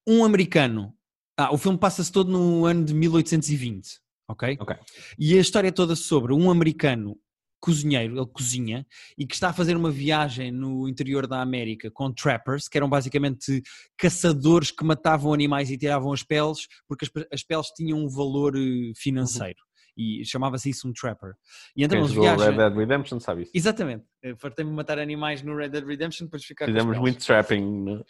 um 0.07 0.23
americano. 0.23 0.93
Ah, 1.37 1.53
o 1.53 1.57
filme 1.57 1.77
passa-se 1.77 2.11
todo 2.11 2.31
no 2.31 2.65
ano 2.65 2.85
de 2.85 2.93
1820, 2.93 3.99
ok? 4.29 4.57
Ok. 4.59 4.75
E 5.19 5.37
a 5.37 5.41
história 5.41 5.67
é 5.67 5.71
toda 5.71 5.95
sobre 5.95 6.33
um 6.33 6.49
americano 6.49 7.17
cozinheiro, 7.65 8.15
ele 8.15 8.27
cozinha, 8.27 8.85
e 9.17 9.25
que 9.25 9.33
está 9.33 9.49
a 9.49 9.53
fazer 9.53 9.75
uma 9.75 9.89
viagem 9.89 10.51
no 10.51 10.87
interior 10.87 11.25
da 11.25 11.41
América 11.41 11.89
com 11.89 12.13
trappers, 12.13 12.67
que 12.67 12.77
eram 12.77 12.87
basicamente 12.87 13.63
caçadores 13.97 14.69
que 14.69 14.85
matavam 14.85 15.33
animais 15.33 15.71
e 15.71 15.77
tiravam 15.77 16.13
as 16.13 16.21
peles, 16.21 16.67
porque 16.87 17.05
as, 17.05 17.25
as 17.33 17.43
peles 17.43 17.67
tinham 17.75 17.97
um 17.97 18.07
valor 18.07 18.55
eh, 18.55 18.91
financeiro. 18.95 19.57
E 19.97 20.23
chamava-se 20.25 20.69
isso 20.69 20.87
um 20.87 20.93
trapper. 20.93 21.33
E 21.75 21.83
então 21.83 21.97
quem 21.97 22.05
eles 22.05 22.15
viajam. 22.15 22.51
Red 22.51 22.57
Dead 22.57 22.77
Redemption 22.77 23.19
sabe 23.19 23.43
isso. 23.43 23.51
Exatamente. 23.55 24.05
Eh, 24.21 24.35
Fartei-me 24.35 24.71
matar 24.71 24.99
animais 24.99 25.41
no 25.41 25.55
Red 25.55 25.69
Dead 25.69 25.85
Redemption 25.85 26.27
para 26.27 26.39
ficar 26.39 26.67
Fizemos 26.67 26.99
muito 26.99 27.25
trapping. 27.25 27.83
né? 27.83 28.03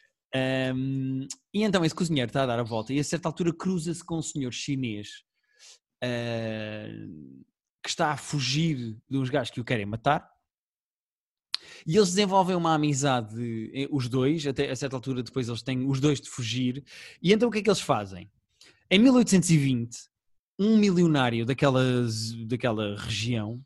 Um, 0.76 1.28
e 1.54 1.64
então 1.64 1.86
esse 1.86 1.96
cozinheiro 1.96 2.28
está 2.28 2.44
a 2.44 2.46
dar 2.46 2.60
a 2.60 2.64
volta 2.64 2.92
e 2.92 3.00
a 3.00 3.04
certa 3.06 3.30
altura 3.30 3.54
cruza-se 3.54 4.04
com 4.04 4.18
um 4.18 4.22
senhor 4.22 4.52
chinês 4.52 5.08
uh, 6.04 7.46
que 7.86 7.90
está 7.92 8.12
a 8.12 8.18
fugir 8.18 8.98
de 9.08 9.18
uns 9.18 9.30
gajos 9.30 9.52
que 9.52 9.62
o 9.62 9.64
querem 9.64 9.86
matar. 9.86 10.28
E 11.86 11.96
eles 11.96 12.10
desenvolvem 12.10 12.56
uma 12.56 12.74
amizade, 12.74 13.72
eh, 13.74 13.88
os 13.92 14.10
dois, 14.10 14.46
até 14.48 14.72
a 14.72 14.76
certa 14.76 14.96
altura 14.96 15.22
depois 15.22 15.48
eles 15.48 15.62
têm 15.62 15.86
os 15.88 16.00
dois 16.00 16.20
de 16.20 16.28
fugir. 16.28 16.84
E 17.22 17.32
então 17.32 17.48
o 17.48 17.52
que 17.52 17.60
é 17.60 17.62
que 17.62 17.70
eles 17.70 17.80
fazem? 17.80 18.28
Em 18.90 18.98
1820, 18.98 19.96
um 20.58 20.78
milionário 20.78 21.46
daquelas, 21.46 22.34
daquela 22.48 22.96
região 22.98 23.64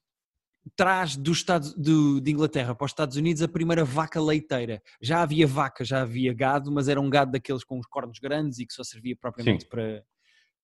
traz 0.76 1.16
do 1.16 1.32
Estado, 1.32 1.74
do- 1.78 2.20
de 2.20 2.30
Inglaterra 2.32 2.76
para 2.76 2.86
os 2.86 2.92
Estados 2.92 3.16
Unidos 3.16 3.42
a 3.42 3.48
primeira 3.48 3.86
vaca 3.86 4.22
leiteira. 4.22 4.82
Já 5.02 5.22
havia 5.22 5.48
vaca, 5.48 5.86
já 5.86 6.02
havia 6.02 6.34
gado, 6.34 6.70
mas 6.72 6.90
era 6.90 7.00
um 7.00 7.10
gado 7.10 7.32
daqueles 7.32 7.64
com 7.64 7.80
os 7.80 7.88
cornos 7.88 8.20
grandes 8.20 8.60
e 8.60 8.66
que 8.66 8.74
só 8.74 8.84
servia 8.84 9.16
propriamente 9.16 9.66
para. 9.66 10.04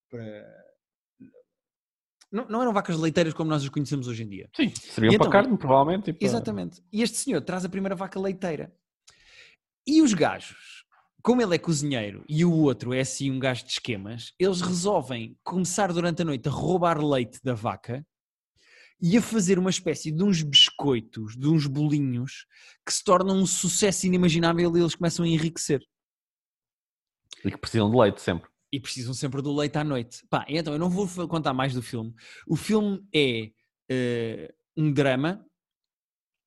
para- 0.10 0.64
Não, 2.32 2.47
não 2.47 2.61
eram 2.61 2.73
vacas 2.73 2.97
leiteiras 2.97 3.34
como 3.34 3.49
nós 3.49 3.63
os 3.63 3.69
conhecemos 3.69 4.07
hoje 4.07 4.23
em 4.23 4.28
dia. 4.30 4.49
Sim, 4.55 4.69
serviam 4.76 5.13
E 5.13 5.17
para 5.17 5.28
então- 5.28 5.32
carne, 5.41 5.57
provavelmente. 5.57 6.11
para- 6.13 6.26
Exatamente. 6.26 6.82
E 6.91 7.01
este 7.01 7.17
senhor 7.17 7.41
traz 7.41 7.63
a 7.65 7.69
primeira 7.69 7.95
vaca 7.95 8.19
leiteira. 8.19 8.73
E 9.88 10.01
os 10.01 10.13
gajos, 10.13 10.84
como 11.21 11.41
ele 11.41 11.55
é 11.55 11.59
cozinheiro 11.59 12.26
e 12.28 12.43
o 12.43 12.51
outro 12.51 12.93
é 12.93 12.99
assim 13.01 13.32
um 13.32 13.39
gajo 13.39 13.63
de 13.65 13.71
esquemas, 13.71 14.34
eles 14.39 14.61
resolvem 14.61 15.38
começar 15.43 15.93
durante 15.93 16.21
a 16.21 16.26
noite 16.26 16.47
a 16.47 16.51
roubar 16.51 16.99
leite 17.03 17.39
da 17.43 17.53
vaca 17.53 18.05
e 19.01 19.15
a 19.17 19.21
fazer 19.21 19.59
uma 19.59 19.69
espécie 19.69 20.11
de 20.11 20.23
uns 20.23 20.41
biscoitos, 20.41 21.38
de 21.38 21.47
uns 21.47 21.67
bolinhos, 21.67 22.45
que 22.86 22.91
se 22.93 23.03
tornam 23.03 23.38
um 23.38 23.45
sucesso 23.45 24.07
inimaginável 24.07 24.76
e 24.76 24.80
eles 24.80 24.95
começam 24.95 25.23
a 25.23 25.28
enriquecer. 25.28 25.82
E 27.43 27.51
que 27.51 27.57
precisam 27.57 27.89
de 27.91 27.97
leite 27.97 28.21
sempre. 28.21 28.49
E 28.76 28.80
precisam 28.80 29.13
sempre 29.13 29.41
do 29.41 29.55
leite 29.55 29.78
à 29.78 29.84
noite. 29.84 30.26
Pá, 30.30 30.45
então 30.49 30.73
eu 30.73 30.80
não 30.80 30.89
vou 30.89 31.07
contar 31.28 31.53
mais 31.53 31.73
do 31.73 31.82
filme. 31.82 32.13
O 32.47 32.55
filme 32.55 33.01
é 33.13 33.51
eh, 33.89 34.53
um 34.76 34.91
drama 34.91 35.45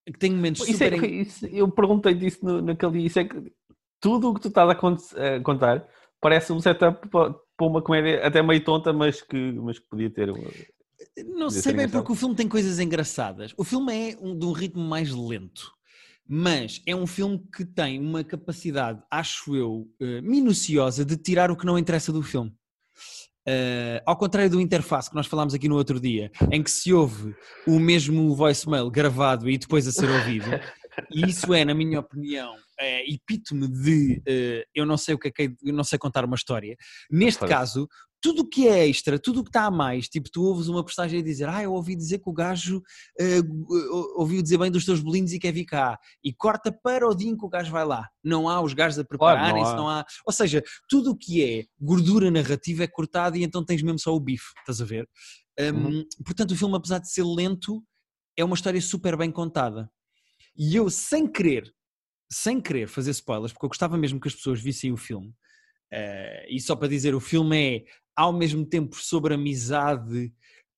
que 0.07 0.19
tem 0.19 0.31
momentos 0.33 0.67
Isso 0.69 0.83
é, 0.85 0.91
super... 0.91 1.05
en- 1.05 1.21
isso- 1.23 1.47
eu 1.47 1.71
perguntei 1.71 2.15
disso 2.15 2.45
no, 2.45 2.61
naquele 2.63 2.93
dia. 2.93 3.07
Isso 3.07 3.19
é 3.19 3.25
que 3.25 3.53
tudo 4.01 4.31
o 4.31 4.35
que 4.35 4.41
tu 4.41 4.49
estás 4.49 4.69
a, 4.69 4.75
cont- 4.75 5.15
a 5.17 5.41
contar 5.43 5.87
parece 6.21 6.53
um 6.53 6.61
setup 6.61 7.09
para, 7.09 7.33
para 7.57 7.67
uma 7.67 7.81
comédia 7.83 8.27
até 8.27 8.43
meio 8.43 8.63
tonta, 8.65 8.93
mas 8.93 9.23
que, 9.23 9.53
mas 9.53 9.79
que 9.79 9.87
podia 9.89 10.11
ter. 10.11 10.31
uma- 10.31 10.43
Não 11.19 11.47
Podia 11.47 11.51
sei 11.63 11.73
bem 11.73 11.85
engraçado. 11.85 11.93
porque 12.03 12.13
o 12.13 12.15
filme 12.17 12.35
tem 12.35 12.49
coisas 12.49 12.79
engraçadas. 12.79 13.55
O 13.57 13.65
filme 13.65 13.93
é 14.13 14.17
um- 14.21 14.37
de 14.39 14.45
um 14.47 14.53
ritmo 14.53 14.83
mais 14.83 15.11
lento, 15.15 15.73
mas 16.29 16.83
é 16.87 16.95
um 16.95 17.07
filme 17.07 17.43
que 17.55 17.65
tem 17.65 17.99
uma 17.99 18.23
capacidade, 18.23 19.03
acho 19.11 19.57
eu, 19.57 19.89
eh, 20.01 20.21
minuciosa 20.21 21.05
de 21.05 21.17
tirar 21.17 21.51
o 21.51 21.57
que 21.57 21.65
não 21.65 21.79
interessa 21.79 22.13
do 22.13 22.23
filme. 22.23 22.53
Eh, 23.47 24.03
ao 24.05 24.15
contrário 24.15 24.51
do 24.51 24.61
interface 24.61 25.09
que 25.09 25.17
nós 25.17 25.27
falámos 25.27 25.55
aqui 25.55 25.69
no 25.69 25.77
outro 25.77 25.99
dia, 25.99 26.31
em 26.53 26.63
que 26.63 26.71
se 26.71 26.93
ouve 26.93 27.35
o 27.67 27.79
mesmo 27.79 28.35
voicemail 28.35 28.91
gravado 28.91 29.49
e 29.49 29.57
depois 29.57 29.89
a 29.89 29.93
ser 29.93 30.11
ouvido, 30.11 30.49
e 31.11 31.31
isso 31.31 31.55
é, 31.55 31.65
na 31.65 31.75
minha 31.75 32.01
opinião, 32.01 32.55
é, 32.79 33.11
epítome 33.11 33.67
de 33.67 34.23
eh, 34.27 34.67
eu 34.75 34.85
não 34.85 34.99
sei 34.99 35.15
o 35.15 35.19
que 35.19 35.29
é 35.29 35.31
que 35.31 35.43
é, 35.45 35.49
eu 35.65 35.73
não 35.73 35.83
sei 35.83 35.99
contar 35.99 36.27
uma 36.27 36.37
história. 36.37 36.77
Neste 37.11 37.41
Parece. 37.41 37.59
caso, 37.59 37.89
tudo 38.21 38.43
o 38.43 38.49
que 38.49 38.67
é 38.67 38.89
extra, 38.89 39.19
tudo 39.19 39.41
o 39.41 39.45
que 39.45 39.51
está 39.51 39.65
a 39.65 39.71
mais, 39.71 40.09
tipo, 40.09 40.29
tu 40.31 40.43
ouves 40.45 40.67
uma 40.69 40.83
postagem 40.85 41.21
a 41.21 41.23
dizer, 41.23 41.49
ah, 41.49 41.63
eu 41.63 41.73
ouvi 41.73 41.95
dizer 41.95 42.19
que 42.19 42.29
o 42.29 42.33
gajo 42.33 42.83
ou- 43.91 44.21
ouviu 44.21 44.43
dizer 44.43 44.59
bem 44.59 44.71
dos 44.71 44.85
teus 44.85 45.01
bolinhos 45.01 45.33
e 45.33 45.39
quer 45.39 45.53
vir 45.53 45.65
cá, 45.65 45.99
e 46.23 46.33
corta 46.33 46.73
para 46.73 47.07
o 47.09 47.15
dia 47.15 47.31
em 47.31 47.37
que 47.37 47.45
o 47.45 47.49
gajo 47.49 47.71
vai 47.71 47.85
lá. 47.85 48.09
Não 48.23 48.49
há 48.49 48.61
os 48.61 48.75
gajos 48.75 48.99
a 48.99 49.05
prepararem-se, 49.05 49.73
há. 49.73 49.77
não 49.77 49.89
há. 49.89 50.05
Ou 50.27 50.33
seja, 50.33 50.63
tudo 50.89 51.11
o 51.13 51.17
que 51.17 51.45
é 51.45 51.65
gordura 51.81 52.31
narrativa 52.31 52.85
é 52.85 52.87
cortado 52.89 53.37
e 53.37 53.45
então 53.45 53.65
tens 53.65 53.83
mesmo 53.83 53.99
só 53.99 54.15
o 54.15 54.21
bife, 54.21 54.53
estás 54.61 54.81
a 54.81 54.85
ver? 54.85 55.09
Um, 55.61 55.75
Uhum. 55.89 56.05
Portanto, 56.25 56.53
o 56.53 56.57
filme, 56.57 56.77
apesar 56.77 56.99
de 57.01 57.11
ser 57.11 57.25
lento, 57.25 57.83
é 58.37 58.45
uma 58.45 58.55
história 58.55 58.81
super 58.81 59.17
bem 59.17 59.31
contada. 59.31 59.91
E 60.57 60.77
eu, 60.77 60.89
sem 60.91 61.27
querer, 61.27 61.73
sem 62.31 62.61
querer 62.61 62.89
fazer 62.89 63.11
spoilers, 63.11 63.53
porque 63.53 63.65
eu 63.67 63.71
gostava 63.71 63.97
mesmo 63.97 64.21
que 64.21 64.29
as 64.29 64.35
pessoas 64.35 64.61
vissem 64.61 64.93
o 64.93 64.97
filme, 64.97 65.33
eh, 65.93 66.47
e 66.49 66.61
só 66.61 66.77
para 66.77 66.87
dizer, 66.89 67.15
o 67.15 67.21
filme 67.21 67.57
é 67.77 67.85
ao 68.19 68.33
mesmo 68.33 68.67
tempo 68.67 68.97
sobre 68.97 69.33
amizade, 69.35 70.33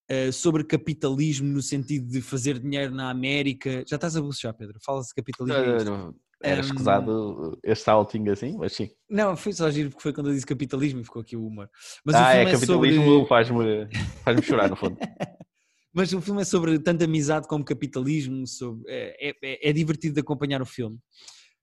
eh, 0.07 0.31
sobre 0.31 0.63
capitalismo 0.63 1.49
no 1.49 1.63
sentido 1.63 2.07
de 2.07 2.21
fazer 2.21 2.59
dinheiro 2.59 2.95
na 2.95 3.09
América. 3.09 3.83
Já 3.89 3.97
estás 3.97 4.15
a 4.15 4.21
bucejar, 4.21 4.53
Pedro? 4.53 4.79
Fala-se 4.85 5.09
de 5.09 5.15
capitalismo. 5.15 6.15
é. 6.43 6.53
Era 6.53 6.61
Um, 6.61 6.65
escusado 6.65 7.59
este 7.63 7.91
outing 7.91 8.29
assim, 8.31 8.57
mas 8.59 8.73
sim. 8.73 8.91
Não, 9.11 9.37
foi 9.37 9.53
só 9.53 9.71
giro 9.71 9.89
porque 9.91 10.03
foi 10.03 10.13
quando 10.13 10.29
eu 10.29 10.35
disse 10.35 10.47
capitalismo 10.47 11.01
e 11.01 11.05
ficou 11.05 11.21
aqui 11.21 11.37
o 11.37 11.47
humor. 11.47 11.69
Mas 12.05 12.15
ah, 12.15 12.19
o 12.19 12.23
é 12.25 12.33
filme 12.33 12.49
é, 12.49 12.53
capitalismo 12.53 13.05
sobre... 13.05 13.29
faz-me 13.29 13.89
faz 14.25 14.45
chorar, 14.45 14.71
no 14.71 14.77
fundo. 14.77 14.97
Mas 15.93 16.13
o 16.13 16.21
filme 16.21 16.41
é 16.43 16.45
sobre 16.45 16.79
tanto 16.79 17.05
amizade 17.05 17.49
como 17.49 17.65
capitalismo, 17.65 18.47
sobre... 18.47 18.85
é, 18.89 19.31
é- 19.43 19.69
é 19.71 19.73
divertido 19.73 20.15
de 20.15 20.21
acompanhar 20.21 20.63
o 20.63 20.67
filme. 20.67 20.99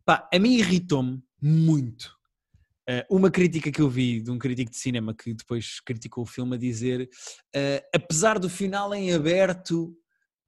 Pá, 0.05 0.27
a 0.31 0.39
mim 0.39 0.55
irritou-me 0.55 1.21
muito 1.41 2.16
Uh, 2.16 2.16
uma 3.09 3.29
crítica 3.29 3.71
que 3.71 3.81
eu 3.81 3.89
vi 3.89 4.21
de 4.21 4.31
um 4.31 4.37
crítico 4.39 4.71
de 4.71 4.77
cinema 4.77 5.13
que 5.13 5.33
depois 5.33 5.79
criticou 5.81 6.23
o 6.23 6.27
filme 6.27 6.55
a 6.55 6.59
dizer: 6.59 7.09
uh, 7.55 7.87
apesar 7.93 8.39
do 8.39 8.49
final 8.49 8.93
em 8.93 9.13
aberto, 9.13 9.87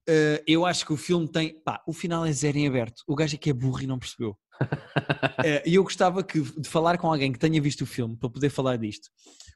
uh, 0.08 0.42
eu 0.46 0.64
acho 0.64 0.86
que 0.86 0.92
o 0.92 0.96
filme 0.96 1.30
tem. 1.30 1.60
Pá, 1.62 1.82
o 1.86 1.92
final 1.92 2.24
é 2.24 2.32
zero 2.32 2.56
em 2.58 2.66
aberto. 2.66 3.02
O 3.06 3.14
gajo 3.14 3.34
é 3.34 3.38
que 3.38 3.50
é 3.50 3.52
burro 3.52 3.82
e 3.82 3.86
não 3.86 3.98
percebeu. 3.98 4.38
E 5.64 5.74
eu 5.74 5.82
gostava 5.82 6.22
que, 6.22 6.40
de 6.40 6.68
falar 6.68 6.98
com 6.98 7.10
alguém 7.10 7.32
que 7.32 7.38
tenha 7.38 7.60
visto 7.62 7.82
o 7.82 7.86
filme 7.86 8.14
para 8.16 8.28
poder 8.28 8.50
falar 8.50 8.76
disto, 8.76 9.08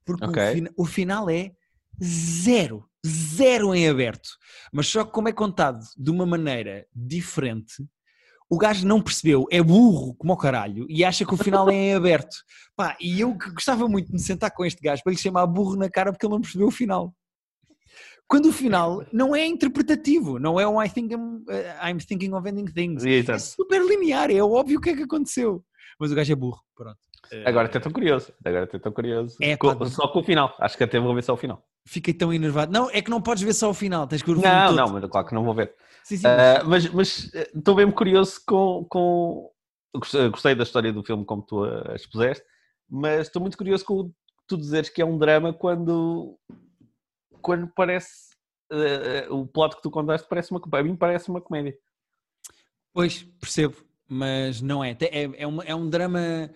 porque 0.05 0.24
Ok. 0.24 0.43
o, 0.43 0.53
fina- 0.55 0.70
o 0.78 0.85
final 0.87 1.28
é 1.28 1.53
zero, 2.03 2.89
zero 3.07 3.74
em 3.74 3.87
aberto. 3.89 4.30
Mas 4.72 4.87
só 4.89 5.05
que, 5.05 5.12
como 5.12 5.28
é 5.28 5.32
contado 5.32 5.80
de 5.97 6.11
uma 6.11 6.24
maneira 6.24 6.87
diferente, 6.95 7.85
o 8.55 8.59
gajo 8.59 8.87
não 8.87 9.01
percebeu, 9.03 9.47
é 9.51 9.63
burro 9.63 10.15
como 10.15 10.33
o 10.33 10.37
caralho 10.37 10.87
e 10.89 11.05
acha 11.05 11.25
que 11.25 11.35
o 11.35 11.37
final 11.37 11.69
é 11.69 11.75
em 11.75 11.95
aberto. 11.95 12.37
Pá, 12.77 12.97
e 13.01 13.21
eu 13.21 13.37
gostava 13.53 13.87
muito 13.89 14.07
de 14.07 14.13
me 14.13 14.19
sentar 14.19 14.51
com 14.51 14.65
este 14.65 14.81
gajo 14.81 15.03
para 15.03 15.13
lhe 15.13 15.19
chamar 15.19 15.47
burro 15.47 15.77
na 15.77 15.89
cara 15.91 16.13
porque 16.13 16.25
ele 16.27 16.35
não 16.35 16.41
percebeu 16.41 16.69
o 16.69 16.71
final. 16.73 17.15
Quando 18.27 18.47
o 18.49 18.53
final 18.53 19.05
não 19.13 19.37
é 19.37 19.47
interpretativo, 19.47 20.39
não 20.39 20.59
é 20.59 20.67
um 20.67 20.83
I 20.83 20.89
think 20.89 21.13
I'm, 21.13 21.37
uh, 21.49 21.87
I'm 21.89 21.99
thinking 21.99 22.33
of 22.33 22.49
ending 22.49 22.65
things. 22.73 23.05
É 23.05 23.39
super 23.39 23.83
linear, 23.85 24.31
é 24.31 24.43
óbvio 24.43 24.79
o 24.79 24.81
que 24.81 24.91
é 24.91 24.97
que 24.97 25.03
aconteceu. 25.03 25.63
Mas 26.01 26.11
o 26.11 26.15
gajo 26.15 26.33
é 26.33 26.37
burro, 26.37 26.61
pronto. 26.75 26.99
Agora 27.47 27.67
até 27.67 27.79
estou 27.79 27.93
curioso. 27.93 28.33
Agora 28.45 28.65
até 28.65 28.77
estou 28.77 28.93
curioso. 28.93 29.37
É, 29.41 29.57
Co- 29.57 29.75
pá. 29.77 29.87
Só 29.87 30.09
com 30.09 30.21
o 30.21 30.23
final. 30.25 30.55
Acho 30.59 30.77
que 30.77 30.85
até 30.85 30.99
vou 30.99 31.15
ver 31.15 31.23
só 31.23 31.35
o 31.35 31.37
final. 31.37 31.63
Fiquei 31.87 32.15
tão 32.15 32.33
enervado. 32.33 32.73
Não, 32.73 32.91
é 32.91 33.01
que 33.03 33.11
não 33.11 33.21
podes 33.21 33.43
ver 33.43 33.53
só 33.55 33.71
o 33.71 33.75
final, 33.75 34.07
tens 34.07 34.23
que 34.23 34.33
ver 34.33 34.39
o 34.39 34.43
Não, 34.43 34.73
não, 34.73 34.89
mas 34.89 35.05
claro 35.11 35.27
que 35.27 35.35
não 35.35 35.45
vou 35.45 35.55
ver. 35.55 35.75
Sim, 36.05 36.17
sim, 36.19 36.27
Ah, 36.29 36.63
mas 36.65 36.87
mas, 36.93 37.35
eh, 37.35 37.51
estou 37.55 37.75
mesmo 37.75 37.93
curioso 37.93 38.41
com. 38.47 38.85
com... 38.89 39.51
Gostei- 39.97 40.29
Gostei 40.29 40.55
da 40.55 40.63
história 40.65 40.93
do 40.93 41.03
filme 41.05 41.25
como 41.25 41.43
tu 41.43 41.65
a 41.65 41.95
expuseste, 41.95 42.45
mas 42.89 43.27
estou 43.29 43.41
muito 43.41 43.57
curioso 43.57 43.85
com 43.85 44.13
tu 44.47 44.57
dizeres 44.59 44.91
que 44.91 45.01
é 45.01 45.05
um 45.05 45.17
drama 45.19 45.53
quando. 45.53 46.39
quando 47.41 47.69
parece. 47.75 48.35
eh, 48.71 49.25
eh, 49.27 49.29
o 49.31 49.47
plot 49.47 49.77
que 49.77 49.83
tu 49.83 49.91
contaste 49.91 50.29
parece 50.29 50.51
uma. 50.51 50.61
A 50.73 50.83
mim 50.83 50.97
parece 50.97 51.29
uma 51.31 51.41
comédia. 51.41 51.77
Pois, 52.93 53.23
percebo, 53.41 53.77
mas 54.09 54.61
não 54.61 54.83
é. 54.85 54.97
É, 55.01 55.43
é, 55.43 55.47
uma- 55.47 55.65
é 55.65 55.75
um 55.75 55.89
drama. 55.89 56.51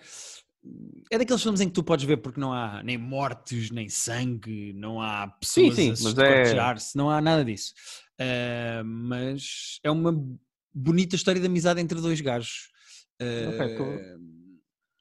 É 1.11 1.17
daqueles 1.19 1.43
filmes 1.43 1.61
em 1.61 1.69
que 1.69 1.75
tu 1.75 1.83
podes 1.83 2.05
ver 2.05 2.19
porque 2.19 2.39
não 2.41 2.53
há 2.53 2.83
nem 2.83 2.99
mortes, 2.99 3.71
nem 3.71 3.89
sangue, 3.89 4.73
não 4.75 5.01
há 5.01 5.27
pessoas 5.29 5.75
sim, 5.75 5.91
a 5.93 5.97
se 5.97 6.21
é- 6.21 6.75
não 6.97 7.11
há 7.11 7.21
nada 7.21 7.45
disso. 7.45 7.73
Ah, 8.19 8.83
mas 8.85 9.81
é 9.83 9.91
uma 9.91 10.13
bonita 10.75 11.17
história 11.17 11.41
de 11.41 11.47
amizade 11.47 11.81
entre 11.81 12.01
dois 12.01 12.21
gajos. 12.21 12.71
Ah, 13.21 13.49
Ok, 13.49 13.69
tô- 13.77 14.19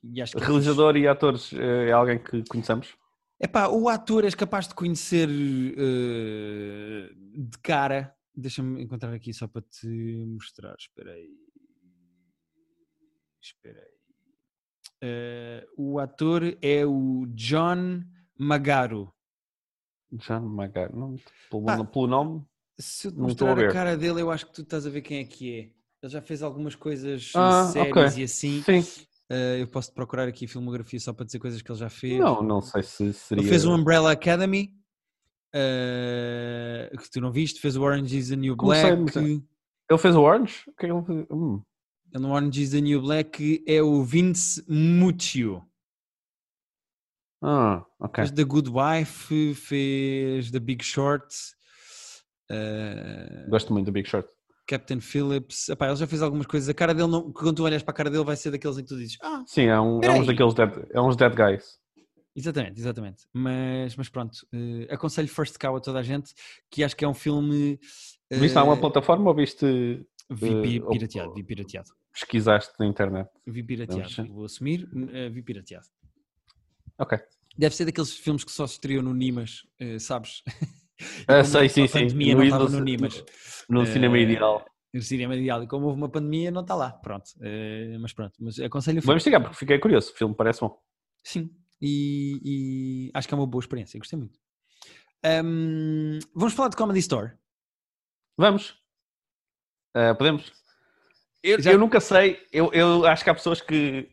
e 0.03 0.21
é 0.21 0.25
Realizador 0.39 0.95
e 0.95 1.07
atores 1.07 1.51
eh, 1.53 1.89
é 1.89 1.91
alguém 1.91 2.17
que 2.23 2.43
conheçamos? 2.43 2.95
Epá, 3.39 3.67
o 3.67 3.89
ator 3.89 4.23
és 4.23 4.33
capaz 4.33 4.67
de 4.67 4.73
conhecer 4.75 5.27
eh, 5.29 7.09
de 7.15 7.57
cara. 7.61 8.15
Deixa-me 8.33 8.81
encontrar 8.83 9.13
aqui 9.13 9.33
só 9.33 9.47
para 9.47 9.61
te 9.63 9.87
mostrar. 10.27 10.75
Espera 10.79 11.11
aí. 11.11 11.29
Espera 13.41 13.79
aí. 13.79 13.96
Eh, 15.01 15.67
o 15.77 15.99
ator 15.99 16.43
é 16.61 16.85
o 16.85 17.25
John 17.29 18.01
Magaro. 18.37 19.13
John 20.11 20.41
Magar. 20.41 20.93
Não, 20.95 21.15
pelo, 21.51 21.65
Pá, 21.65 21.83
pelo 21.83 22.07
nome. 22.07 22.45
Se 22.79 23.07
eu 23.07 23.11
te 23.11 23.17
a 23.17 23.21
mostrar 23.21 23.51
a 23.51 23.55
ver. 23.55 23.71
cara 23.71 23.97
dele, 23.97 24.21
eu 24.21 24.31
acho 24.31 24.45
que 24.47 24.53
tu 24.53 24.61
estás 24.61 24.85
a 24.85 24.89
ver 24.89 25.01
quem 25.01 25.19
é 25.19 25.23
que 25.23 25.53
é. 25.53 25.59
Ele 26.03 26.11
já 26.11 26.21
fez 26.21 26.41
algumas 26.43 26.75
coisas 26.75 27.31
Ah, 27.35 27.65
sérias 27.73 28.13
ok. 28.13 28.21
e 28.21 28.23
assim. 28.23 28.61
Sim. 28.61 28.83
Eh, 29.29 29.61
eu 29.61 29.67
posso 29.67 29.93
procurar 29.93 30.27
aqui 30.27 30.45
a 30.45 30.47
filmografia 30.47 30.99
só 30.99 31.11
para 31.11 31.25
dizer 31.25 31.39
coisas 31.39 31.61
que 31.61 31.71
ele 31.71 31.79
já 31.79 31.89
fez. 31.89 32.19
Não, 32.19 32.41
não 32.41 32.61
sei 32.61 32.81
se 32.83 33.13
seria. 33.13 33.41
Ele 33.41 33.49
fez 33.49 33.65
o 33.65 33.73
Umbrella 33.75 34.11
Academy, 34.11 34.73
eh, 35.53 36.91
que 36.97 37.09
tu 37.11 37.19
não 37.19 37.31
viste, 37.31 37.59
fez 37.59 37.75
o 37.75 37.81
Orange 37.83 38.17
is 38.17 38.29
the 38.29 38.35
New 38.35 38.55
Black. 38.55 38.95
mas- 39.01 39.15
Ele 39.17 39.97
fez 39.99 40.15
o 40.15 40.21
Orange? 40.21 40.63
O 40.67 40.73
que 40.73 40.85
é 40.85 40.89
que 40.89 40.95
ele 40.95 41.05
fez? 41.05 41.25
Hum. 41.31 41.61
Ele 42.13 42.23
no 42.23 42.31
Orange 42.31 42.61
is 42.61 42.71
the 42.71 42.81
New 42.81 43.01
Black 43.01 43.63
é 43.67 43.81
o 43.81 44.03
Vince 44.03 44.63
Muccio. 44.67 45.63
Ah, 47.41 47.85
ok. 47.99 48.23
Fez 48.23 48.31
The 48.31 48.43
Good 48.43 48.69
Wife, 48.69 49.53
fez 49.55 50.49
The 50.51 50.59
Big 50.59 50.83
Short, 50.83 51.27
eh, 52.49 53.45
Gosto 53.49 53.73
muito 53.73 53.85
do 53.87 53.91
Big 53.91 54.07
Short. 54.09 54.27
Captain 54.65 54.99
Phillips. 54.99 55.69
Epá, 55.69 55.87
ele 55.87 55.95
já 55.95 56.07
fez 56.07 56.21
algumas 56.21 56.45
coisas. 56.45 56.67
A 56.67 56.73
cara 56.73 56.93
dele, 56.93 57.07
não, 57.09 57.31
quando 57.31 57.55
tu 57.57 57.63
olhas 57.63 57.83
para 57.83 57.91
a 57.91 57.95
cara 57.95 58.09
dele, 58.09 58.23
vai 58.23 58.35
ser 58.35 58.51
daqueles 58.51 58.77
em 58.77 58.81
que 58.83 58.89
tu 58.89 58.97
dizes: 58.97 59.17
Ah, 59.21 59.43
Sim, 59.45 59.63
é, 59.65 59.79
um, 59.79 60.01
é 60.01 60.11
uns 60.11 60.25
daqueles 60.27 60.53
dead, 60.53 60.71
é 60.91 60.99
uns 61.01 61.15
dead 61.15 61.33
guys. 61.35 61.79
Exatamente, 62.35 62.79
exatamente. 62.79 63.23
Mas, 63.33 63.95
mas 63.95 64.09
pronto, 64.09 64.37
eh, 64.53 64.87
aconselho 64.93 65.27
First 65.27 65.57
Cow 65.57 65.75
a 65.75 65.79
toda 65.81 65.99
a 65.99 66.03
gente, 66.03 66.33
que 66.69 66.83
acho 66.83 66.95
que 66.95 67.03
é 67.05 67.07
um 67.07 67.13
filme. 67.13 67.79
eh, 68.29 68.37
Viste 68.37 68.57
alguma 68.57 68.77
plataforma 68.79 69.29
ou 69.29 69.35
viste, 69.35 70.05
vi 70.29 70.77
eh, 70.77 70.81
ou- 70.83 70.89
pirateado, 70.91 71.33
vi 71.33 71.43
pirateado. 71.43 71.89
pesquisaste 72.13 72.73
na 72.79 72.85
internet? 72.85 73.29
Vi 73.45 73.63
pirateado, 73.63 74.09
Vamos 74.17 74.31
vou 74.33 74.45
assumir, 74.45 74.87
eh, 75.13 75.29
vi 75.29 75.41
pirateado. 75.41 75.87
Ok. 76.97 77.17
Deve 77.57 77.75
ser 77.75 77.85
daqueles 77.85 78.13
filmes 78.15 78.43
que 78.43 78.51
só 78.51 78.65
se 78.67 78.73
estreou 78.73 79.01
no 79.03 79.13
Nimas, 79.13 79.65
eh, 79.79 79.99
sabes? 79.99 80.43
Ah, 81.27 81.43
sei, 81.43 81.61
houve 81.63 81.69
sim, 81.69 81.87
sim. 81.87 81.99
pandemia 82.07 82.33
No 82.33 82.39
não 82.39 82.47
no- 82.71 82.79
no 82.79 82.83
Nimas. 82.83 83.23
No 83.69 83.85
cinema 83.85 84.17
ideal. 84.17 84.65
No 84.93 85.01
cinema 85.01 85.35
ideal. 85.35 85.61
E 85.63 85.67
como 85.67 85.85
houve 85.87 85.97
uma 85.97 86.09
pandemia, 86.09 86.49
não 86.49 86.61
está 86.61 86.73
lá. 86.75 86.91
Pronto. 86.91 87.29
mas 87.99 88.13
pronto. 88.13 88.33
Mas 88.39 88.59
aconselho 88.59 88.97
o 88.97 89.01
Vou 89.01 89.05
filme. 89.07 89.13
investigar 89.15 89.41
porque 89.41 89.57
fiquei 89.57 89.77
curioso. 89.79 90.11
O 90.11 90.15
filme 90.15 90.33
parece 90.35 90.61
bom. 90.61 90.79
Sim. 91.23 91.51
E, 91.79 92.39
e 92.43 93.11
acho 93.13 93.27
que 93.27 93.33
é 93.33 93.37
uma 93.37 93.45
boa 93.45 93.61
experiência. 93.61 93.99
Gostei 93.99 94.17
muito. 94.17 94.39
Ahm, 95.23 96.19
vamos 96.33 96.53
falar 96.55 96.69
de 96.69 96.77
Comedy 96.77 96.99
Store. 96.99 97.33
Vamos. 98.37 98.75
Ah, 99.97 100.13
podemos? 100.13 100.51
Eu, 101.41 101.59
Já- 101.59 101.71
eu 101.71 101.79
nunca 101.79 101.99
sei. 101.99 102.39
Eu, 102.51 102.71
eu 102.71 103.05
acho 103.07 103.23
que 103.23 103.29
há 103.29 103.33
pessoas 103.33 103.61
que, 103.61 104.03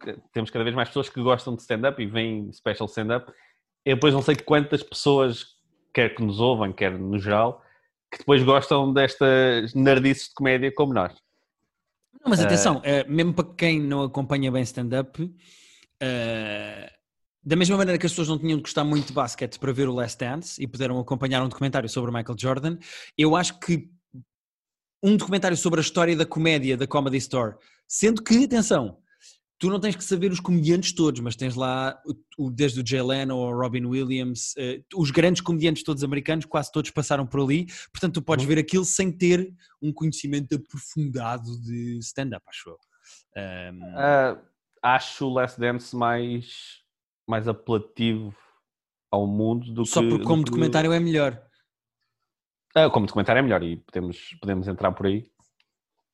que- 0.00 0.12
que- 0.14 0.20
Temos 0.32 0.50
cada 0.50 0.64
vez 0.64 0.74
mais 0.74 0.88
pessoas 0.88 1.08
que 1.08 1.22
gostam 1.22 1.54
de 1.54 1.62
stand-up 1.62 2.02
e 2.02 2.06
vêm 2.06 2.52
special 2.52 2.88
stand-up. 2.88 3.30
Eu 3.84 3.94
depois 3.96 4.12
não 4.12 4.22
sei 4.22 4.34
quantas 4.34 4.82
pessoas, 4.82 5.46
quer 5.92 6.14
que 6.14 6.22
nos 6.22 6.40
ouvem, 6.40 6.72
quer 6.72 6.98
no 6.98 7.18
geral, 7.18 7.62
que 8.10 8.18
depois 8.18 8.42
gostam 8.42 8.92
destas 8.92 9.72
nerdices 9.74 10.28
de 10.28 10.34
comédia 10.34 10.72
como 10.74 10.92
nós. 10.92 11.12
Não, 12.14 12.30
mas 12.30 12.40
Eh, 12.40 12.44
atenção, 12.44 12.80
eh, 12.84 13.04
mesmo 13.06 13.34
para 13.34 13.54
quem 13.54 13.80
não 13.80 14.02
acompanha 14.02 14.50
bem 14.50 14.62
stand-up, 14.62 15.32
eh, 16.00 16.90
da 17.42 17.56
mesma 17.56 17.76
maneira 17.76 17.98
que 17.98 18.06
as 18.06 18.12
pessoas 18.12 18.28
não 18.28 18.38
tinham 18.38 18.56
de 18.56 18.62
gostar 18.62 18.84
muito 18.84 19.08
de 19.08 19.12
basquete 19.12 19.58
para 19.58 19.72
ver 19.72 19.86
o 19.88 19.94
Last 19.94 20.18
Dance 20.18 20.62
e 20.62 20.66
puderam 20.66 20.98
acompanhar 20.98 21.42
um 21.42 21.48
documentário 21.48 21.88
sobre 21.88 22.10
o 22.10 22.14
Michael 22.14 22.36
Jordan, 22.38 22.78
eu 23.18 23.36
acho 23.36 23.58
que 23.60 23.90
um 25.04 25.16
documentário 25.18 25.56
sobre 25.56 25.80
a 25.80 25.82
história 25.82 26.16
da 26.16 26.24
comédia 26.24 26.78
da 26.78 26.86
Comedy 26.86 27.18
Store, 27.18 27.56
sendo 27.86 28.22
que, 28.22 28.44
atenção, 28.44 28.96
tu 29.58 29.68
não 29.68 29.78
tens 29.78 29.94
que 29.94 30.02
saber 30.02 30.32
os 30.32 30.40
comediantes 30.40 30.92
todos, 30.94 31.20
mas 31.20 31.36
tens 31.36 31.54
lá 31.54 32.00
o- 32.38 32.46
o- 32.46 32.50
desde 32.50 32.80
o 32.80 32.86
Jay 32.86 33.02
Leno 33.02 33.34
ao 33.34 33.54
Robin 33.54 33.84
Williams, 33.84 34.54
eh, 34.56 34.80
os 34.96 35.10
grandes 35.10 35.42
comediantes 35.42 35.82
todos 35.84 36.02
americanos, 36.02 36.46
quase 36.46 36.72
todos 36.72 36.90
passaram 36.90 37.26
por 37.26 37.40
ali, 37.42 37.66
portanto 37.92 38.14
tu 38.14 38.22
podes 38.22 38.44
Uhum. 38.46 38.48
ver 38.54 38.58
aquilo 38.58 38.84
sem 38.84 39.12
ter 39.12 39.52
um 39.82 39.92
conhecimento 39.92 40.54
aprofundado 40.54 41.60
de 41.60 41.98
stand-up, 41.98 42.42
acho 42.48 42.70
eu. 42.70 42.78
Ahm, 43.36 43.80
Ah, 43.96 44.40
acho 44.82 45.26
o 45.26 45.32
Last 45.34 45.60
Dance 45.60 45.94
mais, 45.94 46.80
mais 47.28 47.46
apelativo 47.46 48.34
ao 49.10 49.26
mundo 49.26 49.70
do 49.74 49.84
só 49.84 50.00
que. 50.00 50.08
porque 50.08 50.24
do 50.24 50.28
como 50.28 50.44
documentário 50.44 50.92
é 50.92 50.98
melhor. 50.98 51.40
Ah, 52.74 52.90
como 52.90 53.06
documentário 53.06 53.38
é 53.38 53.42
melhor 53.42 53.62
e 53.62 53.76
podemos, 53.76 54.36
podemos 54.40 54.66
entrar 54.68 54.90
por 54.92 55.06
aí. 55.06 55.24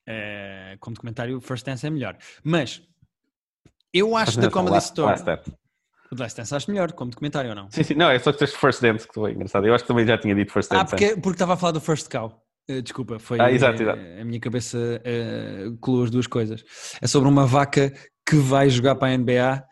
Eh, 0.06 0.76
como 0.80 0.94
documentário, 0.94 1.40
First 1.40 1.64
Dance 1.64 1.86
é 1.86 1.90
melhor. 1.90 2.16
Mas 2.42 2.82
eu 3.92 4.16
acho 4.16 4.40
da 4.40 4.50
Comedy 4.50 4.74
Last- 4.74 4.88
Store. 4.90 5.11
Last 5.12 5.24
Dance. 5.24 5.50
O 6.12 6.16
The 6.16 6.22
Last 6.24 6.36
Dance 6.36 6.54
acho 6.54 6.70
melhor, 6.70 6.92
como 6.92 7.11
documentário 7.11 7.50
ou 7.50 7.56
não? 7.56 7.70
Sim, 7.70 7.82
sim, 7.84 7.94
não, 7.94 8.11
é 8.11 8.18
só 8.18 8.32
que 8.32 8.38
tens 8.38 8.52
First 8.54 8.82
Dance 8.82 9.06
que 9.06 9.14
foi 9.14 9.32
engraçado. 9.32 9.66
Eu 9.66 9.74
acho 9.74 9.84
que 9.84 9.88
também 9.88 10.04
já 10.06 10.18
tinha 10.18 10.34
dito 10.34 10.52
First 10.52 10.70
Ah, 10.72 10.78
Dance. 10.78 10.90
porque, 10.90 11.14
porque 11.16 11.30
estava 11.36 11.54
a 11.54 11.56
falar 11.56 11.72
do 11.72 11.80
First 11.80 12.08
Cow. 12.11 12.42
Eh, 12.68 12.82
desculpa, 12.82 13.18
foi 13.18 13.40
Ah, 13.40 13.50
exato, 13.50 13.80
eh, 13.80 13.82
exato. 13.84 14.00
a 14.20 14.24
minha 14.24 14.40
cabeça 14.40 14.76
uh, 14.78 15.76
colou 15.78 16.04
as 16.04 16.11
duas 16.11 16.26
coisas. 16.26 16.62
É 17.00 17.06
sobre 17.06 17.28
uma 17.28 17.46
vaca 17.46 17.92
que 18.28 18.36
vai 18.36 18.68
jogar 18.68 18.96
para 18.96 19.08
a 19.12 19.16
NBA. 19.16 19.64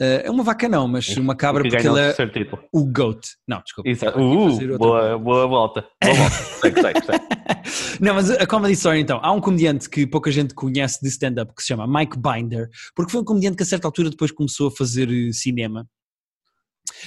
Eh, 0.00 0.22
é 0.26 0.30
uma 0.30 0.42
vaca 0.42 0.68
não, 0.68 0.88
mas 0.88 1.16
uma 1.16 1.36
cabra 1.36 1.62
Que 1.62 1.70
porque 1.70 1.86
ele 1.86 1.94
o 1.94 1.98
é 1.98 2.68
o 2.72 2.84
GOAT. 2.84 3.20
Não, 3.46 3.60
desculpa. 3.62 3.88
Exato. 3.88 4.18
Uh, 4.18 4.76
boa, 4.78 5.18
boa 5.18 5.46
volta. 5.46 5.86
Boa 6.02 6.14
volta. 6.14 6.34
sei, 6.34 6.72
sei, 6.72 6.82
sei. 6.82 7.98
Não, 8.00 8.14
mas 8.14 8.30
a 8.30 8.46
Comedy 8.46 8.72
Story 8.74 9.00
então, 9.00 9.20
há 9.22 9.30
um 9.30 9.40
comediante 9.40 9.88
que 9.88 10.06
pouca 10.06 10.30
gente 10.30 10.52
conhece 10.54 11.00
de 11.00 11.08
stand-up 11.08 11.54
que 11.54 11.62
se 11.62 11.68
chama 11.68 11.86
Mike 11.86 12.16
Binder, 12.18 12.68
porque 12.94 13.12
foi 13.12 13.20
um 13.20 13.24
comediante 13.24 13.56
que 13.56 13.62
a 13.62 13.66
certa 13.66 13.86
altura 13.86 14.10
depois 14.10 14.32
começou 14.32 14.68
a 14.68 14.70
fazer 14.70 15.08
eh, 15.08 15.32
cinema. 15.32 15.86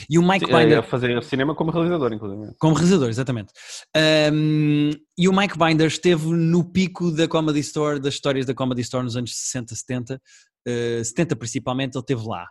E 0.10 0.18
o 0.18 0.28
Mike 0.28 0.46
Binder, 0.46 0.80
A 0.80 0.84
fazer 0.84 1.22
cinema 1.24 1.54
como 1.54 1.72
realizador, 1.72 2.14
inclusive. 2.14 2.54
como 2.58 2.74
realizador, 2.74 3.10
exatamente. 3.10 3.52
Um, 4.34 4.92
e 5.18 5.28
o 5.28 5.34
Mike 5.34 5.58
Binder 5.58 5.88
esteve 5.88 6.28
no 6.28 6.64
pico 6.64 7.12
da 7.12 7.28
Comedy 7.28 7.60
Store, 7.60 8.00
das 8.00 8.14
histórias 8.14 8.46
da 8.46 8.54
Comedy 8.54 8.82
Store 8.82 9.04
nos 9.04 9.16
anos 9.16 9.36
60, 9.36 9.76
70, 9.76 10.22
uh, 10.68 11.04
70 11.06 11.36
principalmente, 11.36 11.96
ele 11.96 12.02
esteve 12.02 12.26
lá. 12.26 12.48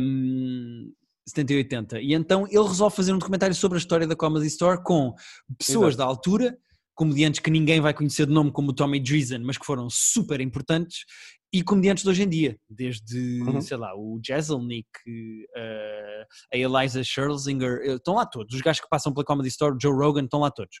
Hum, 0.00 0.92
70 1.26 1.52
e 1.52 1.56
80. 1.56 2.00
E 2.00 2.14
então 2.14 2.46
ele 2.46 2.66
resolve 2.66 2.94
fazer 2.96 3.12
um 3.12 3.18
documentário 3.18 3.54
sobre 3.54 3.76
a 3.76 3.80
história 3.80 4.06
da 4.06 4.16
Comedy 4.16 4.46
Store 4.46 4.82
com 4.82 5.14
pessoas 5.58 5.94
Exato. 5.94 5.98
da 5.98 6.04
altura, 6.04 6.58
comediantes 6.94 7.40
que 7.40 7.50
ninguém 7.50 7.80
vai 7.80 7.94
conhecer 7.94 8.26
de 8.26 8.32
nome 8.32 8.50
como 8.52 8.70
o 8.70 8.74
Tommy 8.74 9.00
Dreesen, 9.00 9.38
mas 9.38 9.56
que 9.56 9.64
foram 9.64 9.88
super 9.90 10.40
importantes, 10.40 11.04
e 11.52 11.62
comediantes 11.64 12.04
de 12.04 12.10
hoje 12.10 12.22
em 12.22 12.28
dia, 12.28 12.56
desde, 12.68 13.40
Uhum. 13.42 13.60
sei 13.60 13.76
lá, 13.76 13.92
o 13.96 14.20
Jeselnik, 14.24 14.86
eh, 15.56 16.26
a 16.52 16.56
Eliza 16.56 17.02
Scherzinger, 17.02 17.80
eh, 17.82 17.94
estão 17.94 18.14
lá 18.14 18.24
todos, 18.26 18.54
os 18.54 18.60
gajos 18.60 18.80
que 18.80 18.88
passam 18.88 19.12
pela 19.12 19.24
Comedy 19.24 19.48
Store, 19.48 19.74
o 19.74 19.78
Joe 19.80 19.92
Rogan, 19.92 20.24
estão 20.24 20.40
lá 20.40 20.50
todos. 20.50 20.80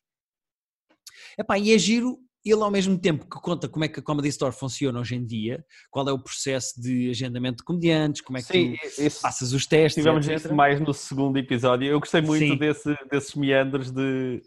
Epá, 1.38 1.58
e 1.58 1.72
é 1.72 1.78
giro, 1.78 2.18
ele 2.44 2.62
ao 2.62 2.70
mesmo 2.70 2.98
tempo 2.98 3.24
que 3.24 3.40
conta 3.40 3.68
como 3.68 3.84
é 3.84 3.88
que 3.88 4.00
a 4.00 4.02
Comedy 4.02 4.28
Store 4.28 4.54
funciona 4.54 4.98
hoje 4.98 5.14
em 5.14 5.24
dia, 5.24 5.64
qual 5.90 6.08
é 6.08 6.12
o 6.12 6.18
processo 6.18 6.80
de 6.80 7.10
agendamento 7.10 7.58
de 7.58 7.64
comediantes, 7.64 8.22
como 8.22 8.38
é 8.38 8.42
que 8.42 8.46
Sim, 8.46 8.76
isso, 8.98 9.20
passas 9.20 9.52
os 9.52 9.66
testes, 9.66 10.02
tivemos 10.02 10.26
etc. 10.26 10.46
isso 10.46 10.54
mais 10.54 10.80
no 10.80 10.94
segundo 10.94 11.36
episódio. 11.36 11.88
Eu 11.88 12.00
gostei 12.00 12.22
muito 12.22 12.52
Sim. 12.52 12.56
desse, 12.56 12.96
desses 13.10 13.34
meandros 13.34 13.90
de. 13.90 14.42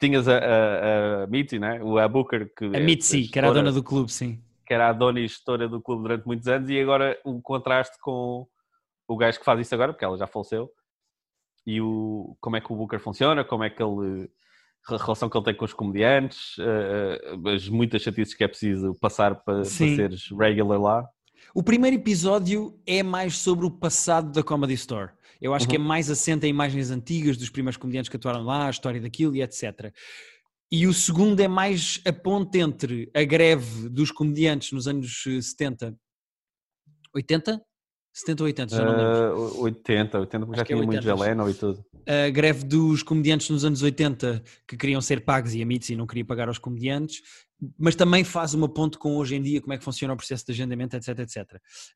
Tinhas 0.00 0.26
a, 0.26 0.38
a, 0.38 1.22
a 1.22 1.26
Mitzi, 1.28 1.56
né? 1.58 1.80
o 1.80 1.98
a 1.98 2.08
Booker, 2.08 2.52
que, 2.52 2.64
A 2.64 2.78
é 2.78 2.80
Mitzi, 2.80 3.28
que 3.28 3.38
era 3.38 3.48
a 3.48 3.52
dona 3.52 3.70
do 3.70 3.82
clube, 3.82 4.10
sim. 4.10 4.42
que 4.66 4.74
era 4.74 4.88
a 4.88 4.92
dona 4.92 5.20
e 5.20 5.28
gestora 5.28 5.68
do 5.68 5.80
clube 5.80 6.02
durante 6.02 6.26
muitos 6.26 6.48
anos, 6.48 6.68
e 6.68 6.80
agora 6.80 7.16
o 7.24 7.40
contraste 7.40 7.96
com 8.00 8.44
o 9.06 9.16
gajo 9.16 9.38
que 9.38 9.44
faz 9.44 9.60
isso 9.60 9.72
agora, 9.72 9.92
porque 9.92 10.04
ela 10.04 10.18
já 10.18 10.26
faleceu, 10.26 10.68
e 11.64 11.80
o, 11.80 12.36
como 12.40 12.56
é 12.56 12.60
que 12.60 12.72
o 12.72 12.76
Booker 12.76 12.98
funciona, 12.98 13.44
como 13.44 13.62
é 13.62 13.70
que 13.70 13.80
ele. 13.80 14.28
A 14.88 14.96
relação 14.96 15.28
que 15.28 15.36
ele 15.36 15.44
tem 15.44 15.54
com 15.54 15.64
os 15.64 15.72
comediantes, 15.72 16.56
eh, 16.58 17.20
eh, 17.22 17.54
as 17.54 17.68
muitas 17.68 18.02
chatices 18.02 18.34
que 18.34 18.44
é 18.44 18.48
preciso 18.48 18.94
passar 19.00 19.34
para, 19.36 19.62
para 19.62 19.64
seres 19.64 20.28
regular 20.30 20.80
lá. 20.80 21.08
O 21.54 21.62
primeiro 21.62 21.96
episódio 21.96 22.78
é 22.86 23.02
mais 23.02 23.38
sobre 23.38 23.64
o 23.64 23.70
passado 23.70 24.30
da 24.32 24.42
Comedy 24.42 24.74
Store. 24.74 25.12
Eu 25.40 25.54
acho 25.54 25.68
que 25.68 25.76
é 25.76 25.78
mais 25.78 26.10
assente 26.10 26.46
em 26.46 26.50
imagens 26.50 26.90
antigas 26.90 27.36
dos 27.36 27.50
primeiros 27.50 27.76
comediantes 27.76 28.08
que 28.08 28.16
atuaram 28.16 28.42
lá, 28.42 28.66
a 28.66 28.70
história 28.70 29.00
daquilo 29.00 29.36
e 29.36 29.42
etc. 29.42 29.92
E 30.70 30.86
o 30.86 30.92
segundo 30.92 31.40
é 31.40 31.48
mais 31.48 32.00
a 32.06 32.12
ponte 32.12 32.58
entre 32.58 33.10
a 33.14 33.22
greve 33.22 33.88
dos 33.88 34.10
comediantes 34.10 34.72
nos 34.72 34.88
anos 34.88 35.24
eh, 35.26 35.40
70, 35.40 35.96
80? 37.14 37.62
70 38.14 38.42
ou 38.42 38.46
80, 38.46 38.76
já 38.76 38.84
não 38.84 38.90
lembro. 38.92 39.56
Eh, 39.56 39.60
80, 39.60 40.20
80, 40.20 40.46
porque 40.46 40.52
Acho 40.52 40.56
já 40.58 40.62
é 40.62 40.64
tinha 40.66 40.76
muito 40.86 40.94
80. 41.06 41.16
Geleno 41.16 41.50
e 41.50 41.54
tudo. 41.54 41.84
a 42.06 42.30
greve 42.30 42.64
dos 42.64 43.02
comediantes 43.02 43.50
nos 43.50 43.64
anos 43.64 43.82
80 43.82 44.42
que 44.68 44.76
queriam 44.76 45.00
ser 45.00 45.24
pagos 45.24 45.52
e 45.54 45.60
a 45.62 45.66
Mitzi 45.66 45.96
não 45.96 46.06
queria 46.06 46.24
pagar 46.24 46.46
aos 46.48 46.58
comediantes, 46.58 47.20
mas 47.78 47.96
também 47.96 48.22
faz 48.22 48.54
uma 48.54 48.68
ponte 48.68 48.98
com 48.98 49.16
hoje 49.16 49.34
em 49.34 49.42
dia 49.42 49.60
como 49.60 49.72
é 49.72 49.78
que 49.78 49.82
funciona 49.84 50.14
o 50.14 50.16
processo 50.16 50.44
de 50.46 50.52
agendamento, 50.52 50.94
etc, 50.96 51.18
etc. 51.18 51.38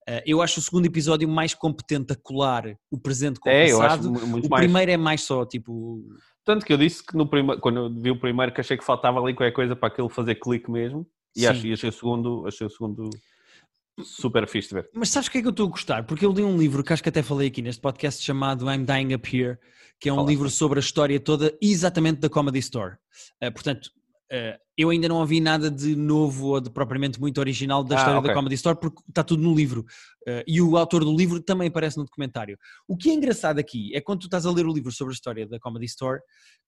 Eh, 0.08 0.24
Eu 0.26 0.42
acho 0.42 0.58
o 0.58 0.62
segundo 0.62 0.86
episódio 0.86 1.28
mais 1.28 1.54
competente 1.54 2.12
a 2.12 2.16
colar 2.16 2.64
o 2.90 2.98
presente 2.98 3.38
com 3.38 3.48
É, 3.48 3.66
o 3.66 3.68
eu 3.68 3.82
acho 3.82 3.96
passado. 4.02 4.26
muito 4.26 4.46
O 4.46 4.50
mais. 4.50 4.64
primeiro 4.64 4.90
é 4.90 4.96
mais 4.96 5.20
só 5.20 5.46
tipo. 5.46 6.02
Tanto 6.44 6.64
que 6.66 6.72
eu 6.72 6.78
disse 6.78 7.04
que 7.06 7.14
no 7.16 7.28
prime... 7.28 7.58
quando 7.60 7.76
eu 7.78 7.94
vi 7.94 8.10
o 8.10 8.18
primeiro 8.18 8.52
que 8.52 8.60
achei 8.60 8.76
que 8.76 8.84
faltava 8.84 9.20
ali 9.20 9.34
qualquer 9.34 9.52
coisa 9.52 9.76
para 9.76 9.88
aquilo 9.88 10.08
fazer 10.08 10.34
clique 10.36 10.70
mesmo. 10.70 11.06
E, 11.36 11.40
Sim. 11.42 11.68
e 11.68 11.72
achei 11.74 11.90
o 11.90 11.92
segundo, 11.92 12.44
achei 12.48 12.66
o 12.66 12.70
segundo 12.70 13.10
super 14.04 14.46
fixe 14.46 14.68
de 14.68 14.74
ver. 14.76 14.90
Mas 14.94 15.10
sabes 15.10 15.28
o 15.28 15.30
que 15.30 15.38
é 15.38 15.40
que 15.40 15.46
eu 15.46 15.52
estou 15.52 15.66
a 15.66 15.70
gostar? 15.70 16.04
Porque 16.04 16.24
eu 16.24 16.32
li 16.32 16.42
um 16.42 16.56
livro 16.56 16.82
que 16.82 16.92
acho 16.92 17.02
que 17.02 17.08
até 17.08 17.22
falei 17.22 17.48
aqui 17.48 17.62
neste 17.62 17.80
podcast 17.80 18.22
chamado 18.22 18.70
I'm 18.70 18.84
Dying 18.84 19.14
Up 19.14 19.36
Here, 19.36 19.58
que 20.00 20.08
é 20.08 20.12
um 20.12 20.24
livro 20.24 20.48
sobre 20.48 20.78
a 20.78 20.80
história 20.80 21.18
toda 21.18 21.56
exatamente 21.60 22.20
da 22.20 22.28
Comedy 22.28 22.58
Store. 22.60 22.96
Eh, 23.40 23.50
portanto, 23.50 23.90
eu 24.76 24.90
ainda 24.90 25.08
não 25.08 25.16
ouvi 25.16 25.40
nada 25.40 25.70
de 25.70 25.96
novo 25.96 26.48
ou 26.48 26.60
de 26.60 26.70
propriamente 26.70 27.18
muito 27.20 27.38
original 27.38 27.82
da 27.82 27.96
Ah, 27.96 27.98
história 27.98 28.18
ok. 28.20 28.28
da 28.28 28.34
Comedy 28.34 28.54
Store, 28.54 28.78
porque 28.78 29.02
está 29.08 29.24
tudo 29.24 29.42
no 29.42 29.54
livro. 29.54 29.84
Eh, 30.26 30.44
e 30.46 30.60
o 30.62 30.76
autor 30.76 31.04
do 31.04 31.16
livro 31.16 31.40
também 31.42 31.68
aparece 31.68 31.96
no 31.96 32.04
documentário. 32.04 32.58
O 32.86 32.96
que 32.96 33.10
é 33.10 33.14
engraçado 33.14 33.58
aqui 33.58 33.94
é 33.94 34.00
quando 34.00 34.20
tu 34.20 34.26
estás 34.26 34.44
a 34.46 34.50
ler 34.52 34.66
o 34.66 34.72
livro 34.72 34.92
sobre 34.92 35.12
a 35.12 35.14
história 35.16 35.46
da 35.48 35.58
Comedy 35.58 35.86
Store, 35.86 36.20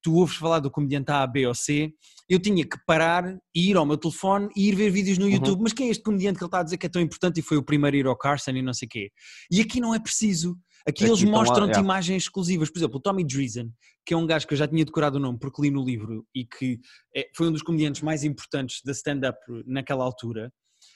tu 0.02 0.14
ouves 0.14 0.34
falar 0.36 0.61
do 0.61 0.70
comediante 0.70 1.11
A, 1.12 1.26
B 1.26 1.46
ou 1.46 1.54
C, 1.54 1.92
eu 2.28 2.38
tinha 2.40 2.64
que 2.64 2.78
parar 2.86 3.36
e 3.54 3.70
ir 3.70 3.76
ao 3.76 3.84
meu 3.84 3.98
telefone 3.98 4.48
e 4.56 4.68
ir 4.68 4.74
ver 4.74 4.90
vídeos 4.90 5.18
no 5.18 5.26
Uhum. 5.26 5.32
YouTube. 5.32 5.61
Mas 5.62 5.72
quem 5.74 5.88
é 5.88 5.90
este 5.90 6.02
comediante 6.02 6.38
que 6.38 6.44
ele 6.44 6.48
está 6.48 6.61
a 6.61 6.62
dizer 6.62 6.78
que 6.78 6.86
é 6.86 6.88
tão 6.88 7.02
importante 7.02 7.40
e 7.40 7.42
foi 7.42 7.58
o 7.58 7.62
primeiro 7.62 7.96
a 7.96 8.00
ir 8.00 8.06
ao 8.06 8.16
Carson 8.16 8.52
e 8.52 8.62
não 8.62 8.72
sei 8.72 8.86
o 8.86 8.88
quê? 8.88 9.11
E 9.50 9.61
aqui 9.61 9.80
não 9.80 9.94
é 9.94 9.98
preciso. 10.00 10.56
Aqui, 10.87 11.05
Aqui 11.05 11.12
eles 11.12 11.22
mostram-te 11.22 11.70
yeah. 11.70 11.81
imagens 11.85 12.22
exclusivas. 12.24 12.70
Por 12.70 12.78
exemplo, 12.78 12.97
o 12.97 13.01
Tommy 13.01 13.24
Dreesen, 13.24 13.70
que 14.05 14.14
é 14.14 14.16
um 14.16 14.26
gajo 14.26 14.47
que 14.47 14.55
eu 14.55 14.59
já 14.59 14.66
tinha 14.66 14.85
decorado 14.85 15.18
o 15.18 15.20
nome 15.20 15.39
porque 15.39 15.61
li 15.62 15.70
no 15.70 15.85
livro 15.85 16.26
e 16.35 16.45
que 16.45 16.78
é- 17.14 17.28
foi 17.37 17.49
um 17.49 17.53
dos 17.53 17.62
comediantes 17.62 18.03
mais 18.03 18.24
importantes 18.24 18.81
da 18.85 18.93
stand-up 18.93 19.39
naquela 19.66 20.05
altura. 20.05 20.53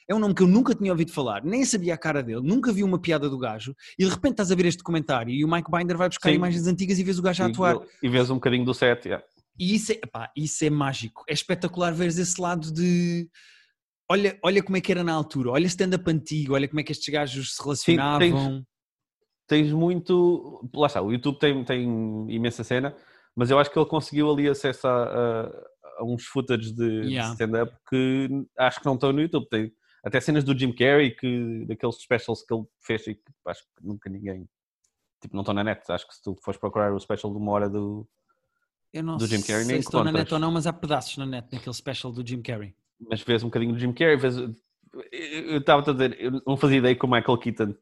É 0.09 0.15
um 0.15 0.19
nome 0.19 0.35
que 0.35 0.43
eu 0.43 0.47
nunca 0.47 0.75
tinha 0.75 0.91
ouvido 0.91 1.13
falar, 1.13 1.45
nem 1.45 1.65
sabia 1.65 1.95
a 1.95 1.99
cara 1.99 2.23
dele, 2.23 2.41
nunca 2.43 2.73
vi 2.73 2.83
uma 2.83 2.99
piada 2.99 3.29
do 3.29 3.39
gajo, 3.39 3.75
e 3.99 4.05
de 4.05 4.11
repente 4.11 4.33
estás 4.33 4.51
a 4.51 4.55
ver 4.55 4.67
este 4.67 4.79
documentário 4.79 5.33
e 5.33 5.45
o 5.45 5.49
Mike 5.49 5.71
Binder 5.71 5.97
vai 5.97 6.09
buscar 6.09 6.31
Sim. 6.31 6.37
imagens 6.37 6.67
antigas 6.67 6.99
e 6.99 7.05
vês 7.05 7.19
o 7.19 7.23
gajo 7.23 7.43
a 7.43 7.47
atuar. 7.47 7.77
E, 8.03 8.09
vês 8.09 8.31
um 8.31 8.35
bocadinho 8.35 8.65
do 8.65 8.73
set. 8.73 9.05
yeah. 9.07 9.25
E 9.59 9.75
isso 9.75 9.93
é, 9.93 9.97
epá, 9.97 10.31
isso 10.37 10.65
é 10.65 10.71
mágico. 10.71 11.23
É 11.29 11.33
espetacular 11.33 11.93
veres 11.93 12.19
esse 12.19 12.41
lado 12.41 12.73
de. 12.73 13.29
Olha, 14.11 14.39
olha 14.43 14.63
como 14.63 14.77
é 14.77 14.81
que 14.81 14.93
era 14.93 15.05
na 15.05 15.13
altura, 15.13 15.51
olha 15.51 15.67
stand-up 15.67 16.11
antigo, 16.11 16.55
olha 16.55 16.69
como 16.69 16.81
é 16.81 16.83
que 16.83 16.93
estes 16.93 17.13
gajos 17.13 17.55
se 17.55 17.63
relacionavam. 17.63 18.19
Tens 18.19 18.65
muito. 19.73 20.69
Lá 20.75 20.87
está, 20.87 21.03
o 21.03 21.13
YouTube 21.13 21.39
tem, 21.39 21.65
tem 21.65 21.83
imensa 22.31 22.65
cena, 22.65 22.95
mas 23.37 23.51
eu 23.51 23.59
acho 23.59 23.71
que 23.71 23.79
ele 23.79 23.87
conseguiu 23.89 24.31
ali 24.31 24.49
acesso 24.49 24.87
a, 24.87 25.05
a- 25.05 25.65
a 25.99 26.05
uns 26.05 26.25
footage 26.27 26.73
de, 26.75 27.03
de 27.03 27.09
Yeah. 27.13 27.33
stand-up 27.33 27.73
que 27.89 28.29
acho 28.59 28.81
que 28.81 28.87
não 28.87 28.95
estão 28.95 29.13
no 29.13 29.21
YouTube. 29.21 29.47
Tem 29.49 29.73
até 30.05 30.21
cenas 30.21 30.43
do 30.45 30.59
Jim 30.59 30.73
Carrey, 30.73 31.15
que, 31.15 31.65
daqueles 31.67 31.97
specials 31.97 32.43
que 32.43 32.53
ele 32.55 32.65
fez 32.81 33.07
e 33.07 33.15
que 33.15 33.23
acho 33.47 33.63
que 33.63 33.87
nunca 33.87 34.11
ninguém. 34.11 34.49
Tipo, 35.23 35.35
não 35.37 35.43
estão 35.43 35.55
na 35.55 35.63
net. 35.65 35.81
Acho 35.91 36.07
que 36.07 36.15
se 36.15 36.23
tu 36.23 36.37
fores 36.43 36.59
procurar 36.61 36.93
o 36.93 37.01
special 37.01 37.33
de 37.33 37.39
uma 37.39 37.53
hora 37.53 37.69
do. 37.71 38.07
Eu 38.93 39.03
não 39.03 39.17
do 39.17 39.27
Jim 39.27 39.39
sei 39.39 39.47
Carrey 39.47 39.65
se 39.65 39.71
nem 39.71 39.81
estão 39.81 40.05
na 40.05 40.13
net 40.13 40.33
ou 40.35 40.39
não, 40.41 40.51
mas 40.53 40.67
há 40.67 40.73
pedaços 40.73 41.17
na 41.17 41.27
net 41.27 41.49
naquele 41.53 41.75
special 41.75 42.13
do 42.13 42.27
Jim 42.27 42.43
Carrey. 42.43 42.75
Mas 43.09 43.23
vês 43.23 43.43
um 43.43 43.47
bocadinho 43.47 43.73
do 43.73 43.79
Jim 43.79 43.93
Carrey, 43.93 44.17
vês. 44.17 44.37
Eu 44.37 45.59
estava 45.59 45.83
a 45.91 45.93
dizer, 45.93 46.21
eu 46.21 46.41
não 46.47 46.57
fazia 46.57 46.79
ideia 46.79 46.95
que 46.95 47.05
o 47.05 47.09
Michael 47.09 47.39
Keaton, 47.39 47.75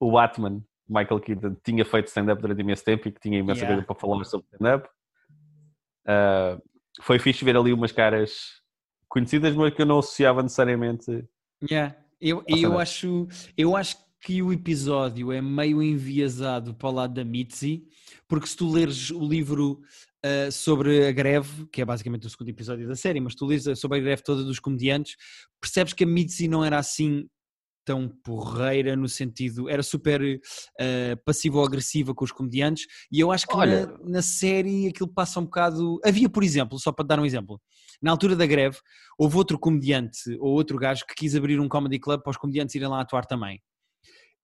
o 0.00 0.10
Batman, 0.12 0.60
Michael 0.92 1.20
Keaton, 1.20 1.56
tinha 1.64 1.84
feito 1.84 2.08
stand-up 2.08 2.40
durante 2.40 2.60
imenso 2.60 2.84
tempo 2.84 3.08
e 3.08 3.12
que 3.12 3.20
tinha 3.20 3.38
imensa 3.38 3.60
Yeah. 3.60 3.74
coisa 3.74 3.86
para 3.86 4.00
falar 4.00 4.24
sobre 4.24 4.46
stand-up. 4.52 4.88
Ah, 6.06 6.58
foi 7.00 7.18
fixe 7.18 7.44
ver 7.44 7.56
ali 7.56 7.72
umas 7.72 7.92
caras 7.92 8.60
conhecidas, 9.08 9.54
mas 9.54 9.74
que 9.74 9.82
eu 9.82 9.86
não 9.86 9.98
associava 9.98 10.42
necessariamente. 10.42 11.26
Yeah. 11.68 11.96
Eu, 12.20 12.44
eu, 12.46 12.78
acho, 12.78 13.26
eu 13.56 13.76
acho 13.76 13.96
que 14.20 14.40
o 14.40 14.52
episódio 14.52 15.32
é 15.32 15.42
meio 15.42 15.82
enviesado 15.82 16.72
para 16.74 16.88
o 16.88 16.92
lado 16.92 17.14
da 17.14 17.24
Mitzi, 17.24 17.84
porque 18.28 18.46
se 18.46 18.56
tu 18.56 18.70
leres 18.70 19.10
o 19.10 19.26
livro 19.26 19.80
ah, 20.24 20.50
sobre 20.50 21.06
a 21.06 21.12
greve, 21.12 21.66
que 21.66 21.82
é 21.82 21.84
basicamente 21.84 22.26
o 22.26 22.30
segundo 22.30 22.48
episódio 22.48 22.86
da 22.86 22.94
série, 22.94 23.20
mas 23.20 23.34
tu 23.34 23.44
lês 23.44 23.64
sobre 23.76 23.98
a 23.98 24.00
greve 24.00 24.22
toda 24.22 24.44
dos 24.44 24.60
comediantes, 24.60 25.16
percebes 25.60 25.92
que 25.92 26.04
a 26.04 26.06
Mitzi 26.06 26.46
não 26.46 26.64
era 26.64 26.78
assim 26.78 27.28
tão 27.84 28.08
porreira 28.24 28.94
no 28.96 29.08
sentido, 29.08 29.68
era 29.68 29.82
super 29.82 30.20
ah, 30.80 31.16
passivo-agressiva 31.24 32.14
com 32.14 32.24
os 32.24 32.32
comediantes, 32.32 32.86
e 33.10 33.20
eu 33.20 33.30
acho 33.32 33.46
que 33.46 33.56
Olha- 33.56 33.86
na, 33.86 33.98
na 34.04 34.22
série 34.22 34.88
aquilo 34.88 35.08
passa 35.08 35.40
um 35.40 35.44
bocado. 35.44 35.98
Havia, 36.04 36.28
por 36.28 36.42
exemplo, 36.42 36.78
só 36.78 36.92
para 36.92 37.04
dar 37.06 37.20
um 37.20 37.26
exemplo, 37.26 37.60
na 38.00 38.10
altura 38.10 38.34
da 38.36 38.46
greve, 38.46 38.78
houve 39.18 39.36
outro 39.36 39.58
comediante 39.58 40.18
ou 40.40 40.52
outro 40.52 40.78
gajo 40.78 41.04
que 41.06 41.14
quis 41.14 41.34
abrir 41.36 41.60
um 41.60 41.68
comedy 41.68 41.98
club 41.98 42.20
para 42.22 42.30
os 42.30 42.36
comediantes 42.36 42.74
irem 42.74 42.88
lá 42.88 43.00
atuar 43.00 43.24
também. 43.26 43.60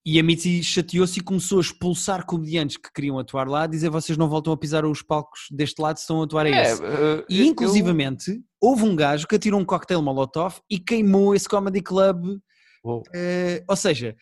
E 0.07 0.19
a 0.19 0.23
Mitzi 0.23 0.63
chateou-se 0.63 1.19
e 1.19 1.23
começou 1.23 1.59
a 1.59 1.61
expulsar 1.61 2.25
comediantes 2.25 2.77
que 2.79 2.91
queriam 2.95 3.19
atuar 3.19 3.47
lá, 3.47 3.65
a 3.65 3.67
dizer 3.67 3.91
vocês 3.91 4.17
não 4.17 4.29
voltam 4.29 4.53
a 4.53 4.57
pisar 4.57 4.87
os 4.87 5.03
palcos 5.03 5.41
deste 5.51 5.83
lado 5.83 5.97
se 5.99 6.03
estão 6.05 6.23
a 6.23 6.25
atuar 6.25 6.47
a 6.47 6.51
esse. 6.51 6.83
ah, 6.83 7.25
E 7.29 7.41
eu- 7.41 7.47
inclusivamente 7.47 8.41
houve 8.61 8.85
um 8.85 8.97
gajo 8.97 9.27
que 9.27 9.35
atirou 9.37 9.61
um 9.61 9.65
cocktail 9.65 10.01
molotov 10.01 10.61
e 10.71 10.79
queimou 10.79 11.35
esse 11.35 11.49
comedy 11.49 11.83
club. 11.83 12.39
Uou. 12.85 13.03
eh, 13.15 13.65
ou 13.69 13.77
seja, 13.77 14.17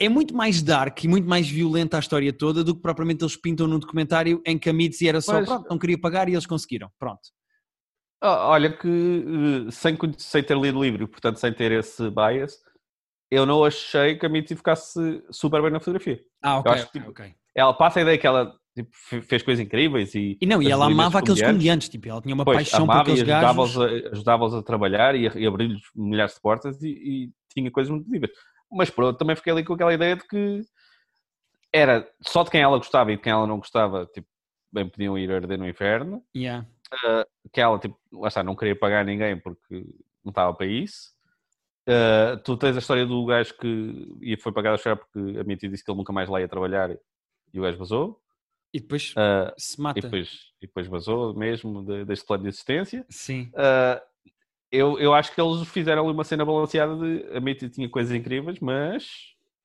é 0.00 0.08
muito 0.08 0.34
mais 0.34 0.62
dark 0.62 1.04
e 1.04 1.08
muito 1.08 1.28
mais 1.28 1.48
violenta 1.48 1.96
a 1.96 2.00
história 2.00 2.32
toda 2.32 2.64
do 2.64 2.74
que 2.74 2.80
propriamente 2.80 3.22
eles 3.22 3.36
pintam 3.36 3.66
num 3.66 3.78
documentário 3.78 4.40
em 4.46 4.58
que 4.58 4.70
a 4.70 4.72
Mitzi 4.72 5.08
era 5.08 5.20
só, 5.20 5.34
Mas- 5.34 5.46
pronto, 5.46 5.68
não 5.68 5.78
queria 5.78 5.98
pagar 6.00 6.28
e 6.28 6.32
eles 6.32 6.46
conseguiram. 6.46 6.90
Pronto. 6.98 7.20
Olha 8.22 8.70
que 8.76 8.88
eh, 8.88 9.70
sem, 9.70 9.96
sem 10.18 10.42
ter 10.42 10.56
lido 10.58 10.78
o 10.78 10.82
livro, 10.84 11.08
portanto 11.08 11.36
sem 11.38 11.52
ter 11.52 11.72
esse 11.72 12.10
bias, 12.10 12.58
eu 13.30 13.46
não 13.46 13.64
achei 13.64 14.16
que 14.18 14.26
a 14.26 14.28
Mitzi 14.28 14.54
ficasse 14.56 15.22
super 15.30 15.62
bem 15.62 15.70
na 15.70 15.78
fotografia. 15.80 16.20
Ah, 16.42 16.58
ok, 16.58 16.72
acho 16.72 16.90
tipo, 16.92 17.10
ok. 17.10 17.34
Ela 17.54 17.72
passa 17.72 17.98
a 17.98 18.02
ideia 18.02 18.18
que 18.18 18.26
ela 18.26 18.54
tipo, 18.76 18.90
fe- 18.92 19.22
fez 19.22 19.42
coisas 19.42 19.64
incríveis 19.64 20.14
e, 20.14 20.36
E 20.40 20.46
não, 20.46 20.62
e 20.62 20.70
ela 20.70 20.86
amava 20.86 21.18
aqueles 21.18 21.40
comediantes, 21.40 21.88
tipo, 21.88 22.08
ela 22.08 22.20
tinha 22.20 22.34
uma 22.34 22.44
Pois, 22.44 22.58
paixão 22.58 22.86
por 22.86 22.96
aqueles 22.98 23.20
e 23.20 23.22
ajudava-os 23.22 23.76
gajos. 23.76 24.04
a, 24.06 24.08
ajudava-os 24.12 24.54
a 24.54 24.62
trabalhar 24.62 25.14
e, 25.14 25.26
a, 25.28 25.32
e 25.34 25.46
abrir-lhes 25.46 25.80
milhares 25.94 26.34
de 26.34 26.40
portas 26.40 26.82
e, 26.82 26.88
e 26.90 27.32
tinha 27.54 27.70
coisas 27.70 27.90
muito 27.90 28.10
livres. 28.10 28.32
Mas 28.70 28.88
por 28.90 29.04
outro, 29.04 29.18
também 29.18 29.36
fiquei 29.36 29.52
ali 29.52 29.64
com 29.64 29.74
aquela 29.74 29.92
ideia 29.92 30.16
de 30.16 30.26
que 30.26 30.60
era 31.72 32.08
só 32.22 32.42
de 32.42 32.50
quem 32.50 32.60
ela 32.60 32.78
gostava 32.78 33.12
e 33.12 33.16
de 33.16 33.22
quem 33.22 33.32
ela 33.32 33.46
não 33.46 33.58
gostava, 33.58 34.06
tipo, 34.06 34.26
bem 34.72 34.88
podiam 34.88 35.16
ir 35.18 35.30
arder 35.30 35.58
no 35.58 35.68
inferno. 35.68 36.22
Yeah. 36.36 36.66
que 37.52 37.60
ela, 37.60 37.78
tipo, 37.78 37.98
lá 38.12 38.28
está, 38.28 38.42
não 38.42 38.56
queria 38.56 38.74
pagar 38.76 39.04
ninguém 39.04 39.38
porque 39.38 39.84
não 40.24 40.30
estava 40.30 40.52
para 40.54 40.66
isso. 40.66 41.12
Uh, 41.88 42.36
tu 42.44 42.56
tens 42.56 42.76
a 42.76 42.78
história 42.78 43.06
do 43.06 43.24
gajo 43.24 43.54
que 43.56 44.16
e 44.20 44.36
foi 44.36 44.52
pagado 44.52 44.74
a 44.74 44.78
chorar 44.78 44.96
porque 44.96 45.38
a 45.38 45.44
Mitty 45.44 45.66
disse 45.68 45.84
que 45.84 45.90
ele 45.90 45.98
nunca 45.98 46.12
mais 46.12 46.28
lá 46.28 46.40
ia 46.40 46.46
trabalhar 46.48 46.90
e 47.52 47.58
o 47.58 47.62
gajo 47.62 47.78
vazou. 47.78 48.20
E 48.72 48.78
depois 48.80 49.12
Uh, 49.16 49.52
se 49.56 49.80
mata. 49.80 49.98
e, 49.98 50.02
depois, 50.02 50.52
e 50.60 50.66
depois 50.66 50.86
vazou 50.86 51.34
mesmo 51.34 51.82
de- 51.84 52.04
deste 52.04 52.24
plano 52.24 52.44
de 52.44 52.50
existência. 52.50 53.04
Sim. 53.08 53.50
Uh, 53.54 54.00
eu, 54.70 54.98
eu 54.98 55.12
acho 55.14 55.34
que 55.34 55.40
eles 55.40 55.66
fizeram 55.68 56.04
ali 56.04 56.12
uma 56.12 56.24
cena 56.24 56.44
balanceada 56.44 56.96
de 56.96 57.36
a 57.36 57.40
Mitty 57.40 57.68
tinha 57.68 57.88
coisas 57.88 58.14
incríveis, 58.14 58.58
mas 58.60 59.04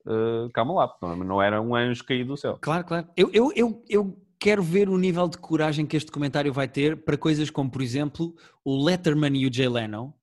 uh, 0.06 0.49
calma 0.51 0.74
lá, 0.74 0.95
não, 1.01 1.16
não 1.18 1.41
era 1.41 1.62
um 1.62 1.76
anjo 1.76 2.03
caído 2.03 2.30
do 2.30 2.38
céu. 2.38 2.58
Claro, 2.62 2.86
claro. 2.86 3.08
Eu, 3.16 3.30
eu, 3.32 3.51
eu, 3.56 3.84
eu 3.88 4.26
quero 4.39 4.64
ver 4.64 4.89
o 4.89 4.97
nível 4.97 5.28
de 5.28 5.38
coragem 5.38 5.86
que 5.86 5.95
este 5.95 6.08
documentário 6.08 6.51
vai 6.51 6.68
ter 6.68 7.03
para 7.03 7.18
coisas 7.18 7.49
como, 7.49 7.70
por 7.70 7.82
exemplo, 7.82 8.36
o 8.64 8.84
Letterman 8.84 9.38
e 9.38 9.47
o 9.47 9.53
Jay 9.53 9.70
Leno 9.70 10.14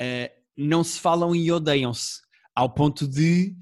eh, 0.00 0.32
não 0.56 0.82
se 0.82 1.00
falam 1.00 1.34
e 1.34 1.50
odeiam-se, 1.50 2.20
ao 2.54 2.70
ponto 2.70 3.06
de 3.06 3.54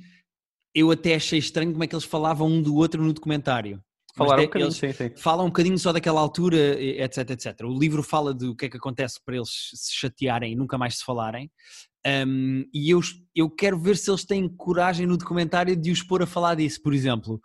eu 0.74 0.90
até 0.90 1.14
achei 1.14 1.38
estranho 1.38 1.72
como 1.72 1.84
é 1.84 1.86
que 1.86 1.94
eles 1.94 2.04
falavam 2.04 2.48
um 2.48 2.62
do 2.62 2.76
outro 2.76 3.02
no 3.02 3.12
documentário. 3.12 3.82
De- 4.26 4.42
um 4.42 4.44
bocadinho, 4.44 4.72
sim, 4.72 4.92
sim. 4.92 5.10
falam 5.16 5.46
um 5.46 5.48
bocadinho 5.48 5.78
só 5.78 5.92
daquela 5.92 6.20
altura, 6.20 6.56
etc, 6.80 7.30
etc. 7.30 7.60
O 7.64 7.78
livro 7.78 8.02
fala 8.02 8.34
do 8.34 8.54
que 8.54 8.66
é 8.66 8.68
que 8.68 8.76
acontece 8.76 9.18
para 9.24 9.36
eles 9.36 9.50
se 9.74 9.94
chatearem 9.94 10.52
e 10.52 10.56
nunca 10.56 10.76
mais 10.76 10.98
se 10.98 11.04
falarem. 11.04 11.50
Um, 12.06 12.64
e 12.72 12.90
eu, 12.90 13.00
eu 13.34 13.50
quero 13.50 13.78
ver 13.78 13.96
se 13.96 14.10
eles 14.10 14.24
têm 14.24 14.48
coragem 14.48 15.06
no 15.06 15.16
documentário 15.16 15.76
de 15.76 15.90
os 15.90 16.02
pôr 16.02 16.22
a 16.22 16.26
falar 16.26 16.54
disso, 16.54 16.80
por 16.82 16.94
exemplo. 16.94 17.40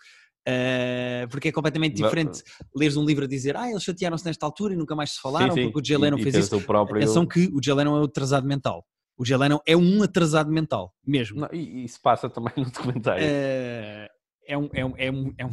Uh, 0.48 1.28
porque 1.30 1.48
é 1.48 1.52
completamente 1.54 1.96
diferente 1.96 2.44
leres 2.76 2.98
um 2.98 3.06
livro 3.06 3.24
a 3.24 3.28
dizer 3.28 3.56
ah, 3.56 3.70
eles 3.70 3.82
chatearam-se 3.82 4.26
nesta 4.26 4.46
altura 4.46 4.74
e 4.74 4.76
nunca 4.76 4.94
mais 4.94 5.12
se 5.12 5.22
falaram 5.22 5.54
Sim, 5.54 5.62
sim. 5.62 5.72
porque 5.72 5.80
o 5.80 5.86
Jay 5.86 5.98
Leno 5.98 6.18
fez 6.18 6.36
isso. 6.36 6.58
o 6.58 6.62
próprio... 6.62 6.98
Atenção 6.98 7.26
que 7.26 7.50
o 7.54 7.64
Jay 7.64 7.74
Leno 7.74 7.96
é 7.96 8.02
um 8.02 8.04
atrasado 8.04 8.46
mental. 8.46 8.86
O 9.18 9.24
Jay 9.24 9.38
Leno 9.38 9.62
é 9.66 9.78
um 9.78 10.04
atrasado 10.04 10.52
mental, 10.52 10.94
mesmo. 11.06 11.40
Não, 11.40 11.50
e 11.54 11.86
isso 11.86 11.98
passa 12.02 12.30
também 12.30 12.54
no 12.58 12.66
documentário. 12.66 13.24
Uh, 13.24 14.13
é 14.48 14.58
um, 14.58 14.70
é 14.74 14.86
um, 14.86 14.94
é 14.98 15.12
um, 15.12 15.34
é 15.40 15.46
um, 15.46 15.52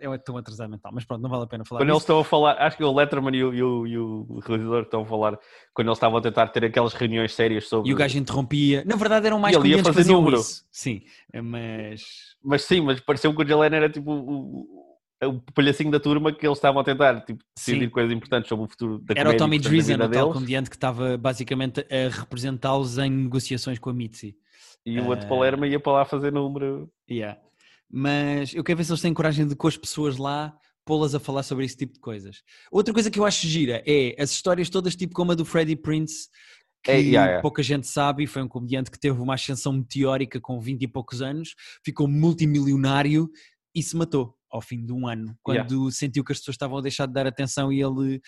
é 0.00 0.08
um 0.08 0.18
tão 0.18 0.36
atrasado 0.36 0.70
mental, 0.70 0.90
mas 0.94 1.04
pronto, 1.04 1.20
não 1.22 1.28
vale 1.30 1.44
a 1.44 1.46
pena 1.46 1.64
falar 1.64 1.80
Quando 1.80 1.88
eles 1.90 1.96
disso. 2.02 2.04
estão 2.04 2.18
a 2.20 2.24
falar, 2.24 2.52
acho 2.58 2.76
que 2.76 2.84
o 2.84 2.92
Letterman 2.92 3.34
e 3.36 3.44
o, 3.44 3.54
e 3.54 3.62
o- 3.62 3.86
e 3.86 3.98
o 3.98 4.38
realizador 4.46 4.82
estão 4.82 5.02
a 5.02 5.06
falar, 5.06 5.38
quando 5.74 5.88
eles 5.88 5.96
estavam 5.98 6.18
a 6.18 6.22
tentar 6.22 6.48
ter 6.48 6.64
aquelas 6.64 6.92
reuniões 6.94 7.34
sérias 7.34 7.68
sobre. 7.68 7.90
E 7.90 7.92
o 7.94 7.96
gajo 7.96 8.18
interrompia. 8.18 8.84
Na 8.86 8.96
verdade 8.96 9.26
eram 9.26 9.38
mais 9.38 9.56
comediantes 9.56 9.88
que 9.88 9.94
fazer 9.94 10.02
faziam 10.04 10.20
número. 10.22 10.40
isso. 10.40 10.64
Sim, 10.70 11.02
mas... 11.42 12.02
Mas 12.42 12.62
sim, 12.62 12.80
mas 12.80 13.00
pareceu 13.00 13.34
que 13.34 13.42
o 13.42 13.46
Jalen 13.46 13.74
era 13.76 13.88
tipo 13.90 14.10
o, 14.12 14.60
o, 15.22 15.40
palhacinho 15.54 15.90
da 15.90 15.98
turma 16.00 16.32
que 16.32 16.46
eles 16.46 16.58
estavam 16.58 16.80
a 16.80 16.84
tentar 16.84 17.20
tipo, 17.24 17.42
decidir 17.56 17.84
Sim. 17.86 17.90
coisas 17.90 18.12
importantes 18.12 18.48
sobre 18.48 18.64
o 18.66 18.68
futuro 18.68 18.98
da 18.98 19.14
Era 19.16 19.30
o 19.30 19.36
Tommy 19.36 19.58
Dreesen, 19.58 19.96
o 20.00 20.08
tal 20.10 20.32
comediante 20.32 20.68
que 20.68 20.76
estava 20.76 21.16
basicamente 21.16 21.80
a 21.90 22.08
representá-los 22.20 22.98
em 22.98 23.10
negociações 23.10 23.78
com 23.78 23.90
a 23.90 23.94
Mitzi. 23.94 24.36
E 24.84 25.00
o 25.00 25.06
outro 25.06 25.24
Eh, 25.24 25.28
Palermo 25.28 25.64
ia 25.64 25.80
para 25.80 25.92
lá 25.92 26.04
fazer 26.04 26.30
número. 26.30 26.90
Yeah. 27.10 27.38
Mas 27.96 28.52
eu 28.52 28.64
quero 28.64 28.78
ver 28.78 28.84
se 28.84 28.90
eles 28.90 29.00
têm 29.00 29.14
coragem 29.14 29.46
de 29.46 29.54
com 29.54 29.68
as 29.68 29.76
pessoas 29.76 30.16
lá 30.16 30.52
pô-las 30.84 31.14
a 31.14 31.20
falar 31.20 31.44
sobre 31.44 31.64
esse 31.64 31.76
tipo 31.76 31.94
de 31.94 32.00
coisas. 32.00 32.42
Outra 32.72 32.92
coisa 32.92 33.08
que 33.08 33.20
eu 33.20 33.24
acho 33.24 33.46
gira 33.46 33.84
é 33.86 34.20
as 34.20 34.32
histórias 34.32 34.68
todas 34.68 34.96
tipo 34.96 35.14
como 35.14 35.30
a 35.30 35.34
do 35.36 35.44
Freddie 35.44 35.76
Prince, 35.76 36.28
que 36.82 36.90
É, 36.90 36.96
yeah, 36.96 37.24
yeah. 37.24 37.40
pouca 37.40 37.62
gente 37.62 37.86
sabe, 37.86 38.24
e 38.24 38.26
foi 38.26 38.42
um 38.42 38.48
comediante 38.48 38.90
que 38.90 38.98
teve 38.98 39.20
uma 39.20 39.34
ascensão 39.34 39.72
meteórica 39.72 40.40
com 40.40 40.60
20 40.60 40.82
e 40.82 40.88
poucos 40.88 41.22
anos, 41.22 41.54
ficou 41.84 42.08
multimilionário 42.08 43.30
e 43.72 43.80
se 43.80 43.96
matou 43.96 44.34
ao 44.50 44.60
fim 44.60 44.84
de 44.84 44.92
um 44.92 45.06
ano, 45.06 45.36
quando 45.40 45.88
sentiu 45.92 46.24
que 46.24 46.32
as 46.32 46.38
pessoas 46.38 46.54
estavam 46.56 46.78
a 46.78 46.82
deixar 46.82 47.06
de 47.06 47.12
dar 47.12 47.28
atenção 47.28 47.72
e 47.72 47.80
ele... 47.80 48.20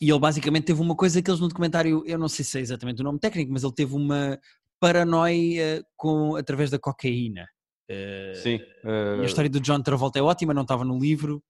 E 0.00 0.10
ele 0.10 0.20
basicamente 0.20 0.64
teve 0.64 0.80
uma 0.80 0.94
coisa 0.94 1.20
que 1.20 1.28
eles 1.28 1.40
no 1.40 1.48
documentário, 1.48 2.04
eu 2.06 2.18
não 2.18 2.28
sei 2.28 2.44
se 2.44 2.58
é 2.58 2.60
exatamente 2.60 3.00
o 3.00 3.04
nome 3.04 3.18
técnico, 3.18 3.50
mas 3.50 3.64
ele 3.64 3.74
teve 3.74 3.94
uma 3.94 4.38
paranoia 4.78 5.82
com, 5.96 6.36
através 6.36 6.70
da 6.70 6.78
cocaína. 6.78 7.48
Sim. 8.34 8.56
e 8.56 8.66
eh, 8.84 9.20
a 9.20 9.24
história 9.24 9.48
do 9.48 9.60
John 9.60 9.80
Travolta 9.82 10.18
é 10.18 10.22
ótima, 10.22 10.52
não 10.52 10.62
estava 10.62 10.84
no 10.84 10.98
livro. 10.98 11.42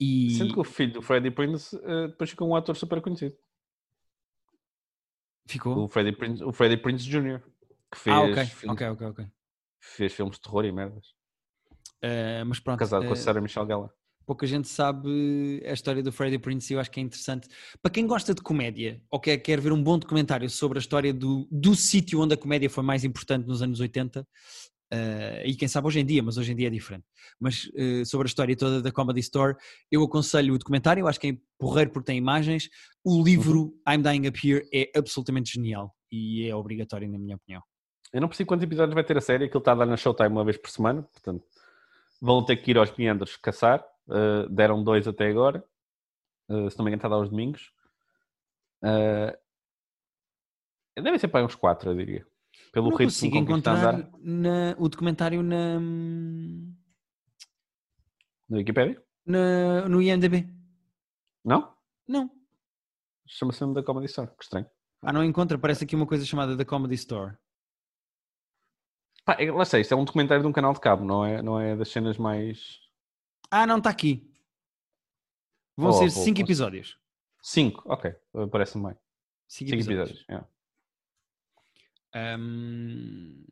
E 0.00 0.30
Sendo 0.36 0.54
que 0.54 0.60
o 0.60 0.64
filho 0.64 0.94
do 0.94 1.02
Freddie 1.02 1.30
Prince 1.30 1.76
eh, 1.82 2.08
depois 2.08 2.30
ficou 2.30 2.48
um 2.48 2.56
ator 2.56 2.76
super 2.76 3.00
conhecido. 3.00 3.36
ficou. 5.46 5.84
O 5.84 5.88
Freddie 5.88 6.16
Prince, 6.16 6.42
o 6.42 6.52
Freddie 6.52 6.76
Prince 6.76 7.04
Jr. 7.04 7.40
Que 7.90 7.98
fez, 7.98 8.16
ah, 8.16 8.22
ok, 8.22 8.44
filmes, 8.46 8.74
ok, 8.74 8.88
ok, 8.88 9.06
ok. 9.08 9.26
fez 9.80 10.12
filmes 10.12 10.36
de 10.36 10.42
terror 10.42 10.64
e 10.64 10.72
merdas. 10.72 11.14
Eh, 12.02 12.44
mas 12.44 12.60
pronto, 12.60 12.78
Casado 12.78 13.06
com 13.06 13.12
a 13.12 13.16
Sarah 13.16 13.40
Michelle 13.40 13.66
Gellar. 13.66 13.90
Pouca 14.26 14.46
gente 14.46 14.68
sabe 14.68 15.62
a 15.66 15.72
história 15.72 16.02
do 16.02 16.12
Freddie 16.12 16.38
Prince 16.38 16.72
e 16.72 16.76
eu 16.76 16.80
acho 16.80 16.90
que 16.90 17.00
é 17.00 17.02
interessante. 17.02 17.48
Para 17.82 17.90
quem 17.90 18.06
gosta 18.06 18.34
de 18.34 18.42
comédia 18.42 19.00
ou 19.10 19.20
quer, 19.20 19.38
quer 19.38 19.60
ver 19.60 19.72
um 19.72 19.82
bom 19.82 19.98
documentário 19.98 20.48
sobre 20.50 20.78
a 20.78 20.80
história 20.80 21.12
do, 21.12 21.46
do 21.50 21.74
sítio 21.74 22.20
onde 22.20 22.34
a 22.34 22.36
comédia 22.36 22.68
foi 22.70 22.82
mais 22.82 23.04
importante 23.04 23.46
nos 23.46 23.62
anos 23.62 23.80
80, 23.80 24.26
eh, 24.90 25.42
e 25.46 25.56
quem 25.56 25.66
sabe 25.66 25.86
hoje 25.86 26.00
em 26.00 26.06
dia, 26.06 26.22
mas 26.22 26.36
hoje 26.36 26.52
em 26.52 26.56
dia 26.56 26.68
é 26.68 26.70
diferente. 26.70 27.04
Mas 27.40 27.70
eh, 27.74 28.04
sobre 28.04 28.26
a 28.26 28.28
história 28.28 28.56
toda 28.56 28.80
da 28.80 28.92
Comedy 28.92 29.20
Store, 29.20 29.56
eu 29.90 30.02
aconselho 30.02 30.54
o 30.54 30.58
documentário, 30.58 31.02
eu 31.02 31.08
acho 31.08 31.18
que 31.18 31.28
é 31.28 31.36
porreiro 31.58 31.90
porque 31.90 32.06
tem 32.06 32.18
imagens. 32.18 32.68
O 33.04 33.22
livro 33.22 33.74
I'm 33.88 34.02
Dying 34.02 34.28
Up 34.28 34.38
Here 34.46 34.68
é 34.72 34.90
absolutamente 34.96 35.52
genial 35.52 35.94
e 36.10 36.48
é 36.48 36.54
obrigatório, 36.54 37.08
na 37.08 37.18
minha 37.18 37.36
opinião. 37.36 37.62
Eu 38.12 38.20
não 38.20 38.28
percebo 38.28 38.48
quantos 38.48 38.64
episódios 38.64 38.94
vai 38.94 39.02
ter 39.02 39.16
a 39.16 39.20
série, 39.20 39.46
aquilo 39.46 39.58
está 39.58 39.72
a 39.72 39.74
dar 39.74 39.86
na 39.86 39.96
Showtime 39.96 40.28
uma 40.28 40.44
vez 40.44 40.56
por 40.56 40.70
semana, 40.70 41.02
portanto 41.02 41.44
vão 42.20 42.44
ter 42.44 42.56
que 42.56 42.70
ir 42.70 42.78
aos 42.78 42.96
meandros 42.96 43.36
caçar. 43.36 43.84
Uh, 44.08 44.48
deram 44.50 44.82
dois 44.84 45.06
até 45.08 45.26
agora, 45.28 45.64
Uh, 46.46 46.68
se 46.70 46.76
não 46.76 46.84
me 46.84 46.90
engano, 46.90 46.96
está 46.98 47.06
a 47.08 47.10
dar 47.10 47.16
aos 47.16 47.30
domingos. 47.30 47.72
Uh, 48.82 49.32
devem 51.02 51.18
ser 51.18 51.28
para 51.28 51.42
uns 51.42 51.54
quatro, 51.54 51.90
eu 51.90 51.96
diria. 51.96 52.26
Pelo 52.70 52.90
não 52.90 52.96
ritmo 52.98 53.30
com 53.30 53.32
que 53.32 53.38
encontrar 53.38 53.94
andar 53.94 54.10
na- 54.20 54.76
o 54.78 54.86
documentário 54.90 55.42
na, 55.42 55.80
na 58.48 58.58
Wikipedia. 58.58 59.02
na- 59.24 59.88
no 59.88 60.02
IMDB. 60.02 60.46
Não? 61.42 61.74
Não. 62.06 62.30
Chama-se 63.26 63.62
mesmo 63.62 63.74
da 63.74 63.82
Comedy 63.82 64.04
Store, 64.06 64.30
que 64.36 64.44
estranho. 64.44 64.66
Ah, 65.00 65.14
não 65.14 65.24
encontra, 65.24 65.58
parece 65.58 65.84
aqui 65.84 65.96
uma 65.96 66.06
coisa 66.06 66.26
chamada 66.26 66.54
The 66.56 66.64
Comedy 66.66 66.94
Store. 66.94 67.36
Pá, 69.24 69.36
é- 69.38 69.50
lá 69.50 69.64
sei, 69.64 69.80
isto 69.80 69.94
é 69.94 69.96
um 69.96 70.04
documentário 70.04 70.42
de 70.42 70.48
um 70.48 70.52
canal 70.52 70.74
de 70.74 70.80
cabo, 70.80 71.04
não 71.06 71.24
é, 71.24 71.40
não 71.40 71.58
é 71.58 71.74
das 71.74 71.88
cenas 71.88 72.18
mais. 72.18 72.83
Ah, 73.56 73.66
não, 73.68 73.78
está 73.78 73.90
aqui. 73.90 74.28
Vão 75.76 75.90
Oh, 75.90 75.92
ser 75.92 76.08
vou- 76.10 76.24
cinco 76.24 76.38
vou- 76.38 76.44
episódios. 76.46 76.98
Cinco, 77.42 77.82
ok, 77.86 78.12
parece-me 78.50 78.84
bem. 78.86 78.96
Cinco, 79.46 79.70
Cinco 79.70 79.74
episódios. 79.82 80.10
episódios. 80.22 80.26
yeah. 80.28 80.48
Ahm, 82.14 83.44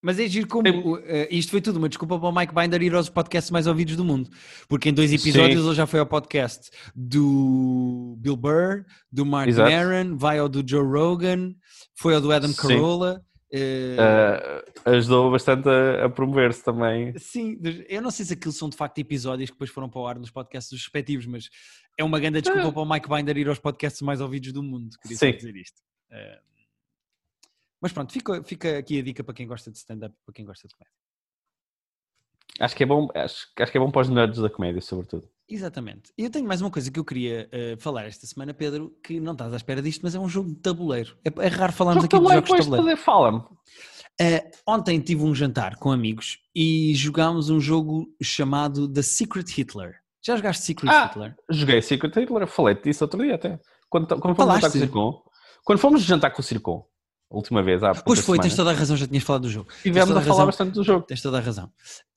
Mas 0.00 0.18
é 0.20 0.28
giro 0.28 0.46
como 0.46 0.68
uh, 0.96 1.00
isto 1.28 1.50
foi 1.50 1.60
tudo 1.60 1.76
uma 1.78 1.88
desculpa 1.88 2.18
para 2.20 2.28
o 2.28 2.32
Mike 2.32 2.54
Binder 2.54 2.80
ir 2.80 2.94
aos 2.94 3.08
podcasts 3.08 3.50
mais 3.50 3.66
ouvidos 3.66 3.96
do 3.96 4.04
mundo. 4.04 4.30
Porque 4.68 4.88
em 4.90 4.94
dois 4.94 5.12
episódios 5.12 5.60
Sim. 5.60 5.66
ele 5.66 5.74
já 5.74 5.86
foi 5.88 5.98
ao 5.98 6.06
podcast 6.06 6.70
do 6.94 8.14
Bill 8.20 8.36
Burr, 8.36 8.84
do 9.10 9.26
Mark. 9.26 9.50
Maron, 9.52 10.16
vai 10.16 10.38
ao 10.38 10.48
do 10.48 10.62
Joe 10.66 10.84
Rogan, 10.86 11.52
foi 11.96 12.14
ao 12.14 12.20
do 12.20 12.30
Adam 12.30 12.50
Sim. 12.50 12.56
Carolla. 12.68 13.24
Uh, 13.52 14.58
Uh, 14.88 14.90
ajudou 14.90 15.30
bastante 15.30 15.68
a, 15.68 16.04
a 16.06 16.10
promover-se 16.10 16.62
também. 16.62 17.16
Sim, 17.18 17.58
eu 17.88 18.02
não 18.02 18.10
sei 18.10 18.24
se 18.26 18.34
aquilo 18.34 18.52
são 18.52 18.68
de 18.68 18.76
facto 18.76 18.98
episódios 18.98 19.50
que 19.50 19.54
depois 19.54 19.70
foram 19.70 19.88
para 19.88 20.00
o 20.00 20.06
ar 20.06 20.18
nos 20.18 20.30
podcasts 20.30 20.70
dos 20.70 20.82
respectivos, 20.82 21.26
mas 21.26 21.48
é 21.96 22.04
uma 22.04 22.20
grande 22.20 22.40
desculpa 22.40 22.68
Ah. 22.68 22.72
para 22.72 22.82
o 22.82 22.88
Mike 22.88 23.08
Binder 23.08 23.36
ir 23.38 23.48
aos 23.48 23.58
podcasts 23.58 24.02
mais 24.02 24.20
ouvidos 24.20 24.52
do 24.52 24.62
mundo. 24.62 24.96
Queria 25.02 25.16
Sim. 25.16 25.32
dizer 25.32 25.56
isto. 25.56 25.80
Eh, 26.10 26.40
mas 27.80 27.92
pronto, 27.92 28.12
fica, 28.12 28.42
fica 28.42 28.78
aqui 28.78 28.98
a 28.98 29.02
dica 29.02 29.22
para 29.24 29.34
quem 29.34 29.46
gosta 29.46 29.70
de 29.70 29.78
stand-up, 29.78 30.14
para 30.24 30.34
quem 30.34 30.44
gosta 30.44 30.66
de 30.68 30.74
comédia. 30.74 30.94
Acho 32.60 32.74
que 32.74 32.82
é 32.82 32.86
bom, 32.86 33.08
acho, 33.14 33.46
acho 33.58 33.70
que 33.72 33.78
é 33.78 33.80
bom 33.80 33.90
para 33.90 34.02
os 34.02 34.08
nerds 34.08 34.40
da 34.40 34.50
comédia, 34.50 34.80
sobretudo. 34.80 35.28
Exatamente. 35.48 36.12
E 36.16 36.24
eu 36.24 36.30
tenho 36.30 36.46
mais 36.46 36.60
uma 36.60 36.70
coisa 36.70 36.90
que 36.90 37.00
eu 37.00 37.04
queria 37.04 37.48
eh, 37.50 37.76
falar 37.78 38.04
esta 38.04 38.26
semana, 38.26 38.52
Pedro, 38.52 38.92
que 39.02 39.18
não 39.18 39.32
estás 39.32 39.52
à 39.52 39.56
espera 39.56 39.80
disto, 39.80 40.02
mas 40.02 40.14
é 40.14 40.18
um 40.20 40.28
jogo 40.28 40.50
de 40.50 40.56
tabuleiro. 40.56 41.16
É, 41.24 41.46
é 41.46 41.48
raro 41.48 41.72
falarmos 41.72 42.04
aqui 42.04 42.18
de 42.18 42.22
jogos 42.22 42.42
de 42.50 42.56
tabuleiro. 42.56 42.84
fazer, 42.84 42.96
fala-me. 42.96 43.42
Eh, 44.20 44.50
ontem 44.66 45.00
tive 45.00 45.22
um 45.22 45.34
jantar 45.34 45.76
com 45.76 45.90
amigos 45.92 46.38
e 46.54 46.92
jogámos 46.94 47.48
um 47.50 47.60
jogo 47.60 48.06
chamado 48.22 48.86
The 48.92 49.02
Secret 49.02 49.46
Hitler. 49.56 49.94
Já 50.20 50.36
jogaste 50.36 50.64
Secret 50.64 50.90
Ah, 50.90 51.06
Hitler? 51.06 51.34
Joguei 51.50 51.80
Secret 51.80 52.12
Hitler, 52.14 52.46
falei-te 52.46 52.82
disso 52.84 53.04
outro 53.04 53.22
dia 53.22 53.36
até. 53.36 53.58
Quando, 53.88 54.06
quando 54.18 54.36
fomos 54.36 54.54
jantar 54.54 54.60
com 54.60 54.60
o 54.60 54.60
Falaste? 54.60 54.78
Circon, 54.78 55.22
quando 55.64 55.78
fomos 55.78 56.02
jantar 56.02 56.30
com 56.32 56.40
o 56.40 56.44
Circon, 56.44 56.84
a 57.30 57.36
última 57.36 57.62
vez, 57.62 57.82
há 57.82 57.94
Pois 57.94 58.20
foi, 58.20 58.38
tens 58.38 58.52
semanas, 58.52 58.56
toda 58.56 58.70
a 58.70 58.74
razão, 58.74 58.96
já 58.96 59.06
tinhas 59.06 59.22
falado 59.24 59.42
do 59.42 59.50
jogo. 59.50 59.68
estivemos 59.76 60.08
toda 60.08 60.20
a 60.20 60.22
a 60.22 60.24
falar 60.24 60.34
razão. 60.36 60.46
bastante 60.46 60.72
do 60.74 60.82
jogo. 60.84 61.04
Tens 61.06 61.20
toda 61.22 61.38
a 61.38 61.40
razão. 61.40 61.70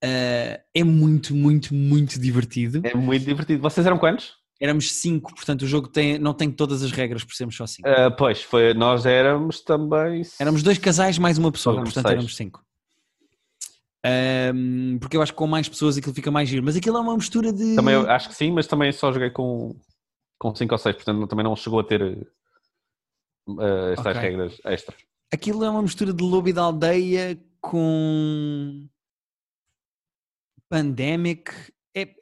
Eh, 0.03 0.61
é 0.73 0.83
muito, 0.83 1.35
muito, 1.35 1.73
muito 1.73 2.19
divertido. 2.19 2.81
É 2.83 2.95
muito 2.95 3.25
divertido. 3.25 3.61
Vocês 3.61 3.85
eram 3.85 3.97
quantos? 3.97 4.33
Éramos 4.59 4.91
cinco, 4.93 5.33
portanto 5.33 5.63
o 5.63 5.67
jogo 5.67 5.87
tem, 5.87 6.19
não 6.19 6.33
tem 6.35 6.51
todas 6.51 6.83
as 6.83 6.91
regras 6.91 7.23
por 7.23 7.33
sermos 7.33 7.55
só 7.55 7.65
cinco. 7.65 7.89
Ah, 7.89 8.11
pois, 8.11 8.43
foi, 8.43 8.73
nós 8.75 9.05
éramos 9.07 9.59
também... 9.61 10.21
Éramos 10.39 10.61
dois 10.61 10.77
casais 10.77 11.17
mais 11.17 11.37
uma 11.39 11.51
pessoa, 11.51 11.73
Éramos 11.77 11.89
portanto 11.89 12.03
seis. 12.05 12.13
éramos 12.13 12.35
cinco. 12.35 12.63
Ahm, 14.05 14.97
porque 14.99 15.15
eu 15.17 15.21
acho 15.21 15.31
que 15.31 15.37
com 15.37 15.47
mais 15.47 15.67
pessoas 15.69 15.97
aquilo 15.97 16.13
fica 16.13 16.31
mais 16.31 16.49
giro. 16.49 16.63
Mas 16.63 16.75
aquilo 16.75 16.97
é 16.97 16.99
uma 17.01 17.15
mistura 17.15 17.53
de. 17.53 17.75
Também, 17.75 17.95
acho 17.95 18.29
que 18.29 18.35
sim, 18.35 18.51
mas 18.51 18.65
também 18.67 18.91
só 18.91 19.11
joguei 19.11 19.29
com, 19.29 19.75
com 20.39 20.55
5 20.55 20.73
ou 20.73 20.77
6, 20.77 20.95
portanto 20.95 21.27
também 21.27 21.43
não 21.43 21.55
chegou 21.55 21.79
a 21.79 21.83
ter 21.83 22.27
uh, 23.57 23.91
estas 23.93 24.17
Ok. 24.17 24.21
regras 24.21 24.57
extra. 24.65 24.95
Aquilo 25.33 25.63
é 25.63 25.69
uma 25.69 25.81
mistura 25.81 26.11
de 26.13 26.23
lobo 26.23 26.49
e 26.49 26.53
da 26.53 26.61
aldeia 26.63 27.39
com 27.61 28.87
Pandemic. 30.69 31.51
É... 31.95 32.13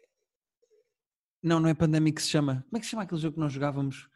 Não, 1.44 1.60
não 1.60 1.70
é 1.70 1.74
Pandemic 1.74 2.16
que 2.18 2.22
se 2.24 2.30
chama. 2.30 2.64
Como 2.70 2.78
é 2.78 2.80
que 2.80 2.86
se 2.86 2.92
chama 2.92 3.04
aquele 3.04 3.22
jogo 3.22 3.36
que 3.36 3.40
nós 3.40 3.54
jogávamos? 3.54 4.08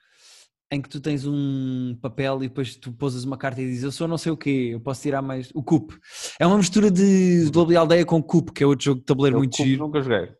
Em 0.71 0.81
que 0.81 0.89
tu 0.89 0.99
tens 0.99 1.25
um 1.27 1.95
papel 2.01 2.37
e 2.43 2.47
depois 2.47 2.75
tu 2.75 2.91
posas 2.91 3.23
uma 3.23 3.37
carta 3.37 3.61
e 3.61 3.65
dizes 3.67 3.83
eu 3.83 3.91
sou 3.91 4.07
não 4.07 4.17
sei 4.17 4.31
o 4.31 4.37
quê, 4.37 4.69
eu 4.73 4.79
posso 4.79 5.03
tirar 5.03 5.21
mais. 5.21 5.51
O 5.53 5.61
Coop. 5.61 5.95
É 6.39 6.47
uma 6.47 6.57
mistura 6.57 6.89
de 6.89 7.49
lobo 7.53 7.71
e 7.71 7.75
aldeia 7.75 8.03
com 8.05 8.21
Coop, 8.23 8.51
que 8.51 8.63
é 8.63 8.65
outro 8.65 8.85
jogo 8.85 8.99
de 9.01 9.05
tabuleiro 9.05 9.35
Eu 9.35 9.39
muito 9.39 9.55
como 9.55 9.69
giro. 9.69 9.85
nunca 9.85 10.01
joguei. 10.01 10.31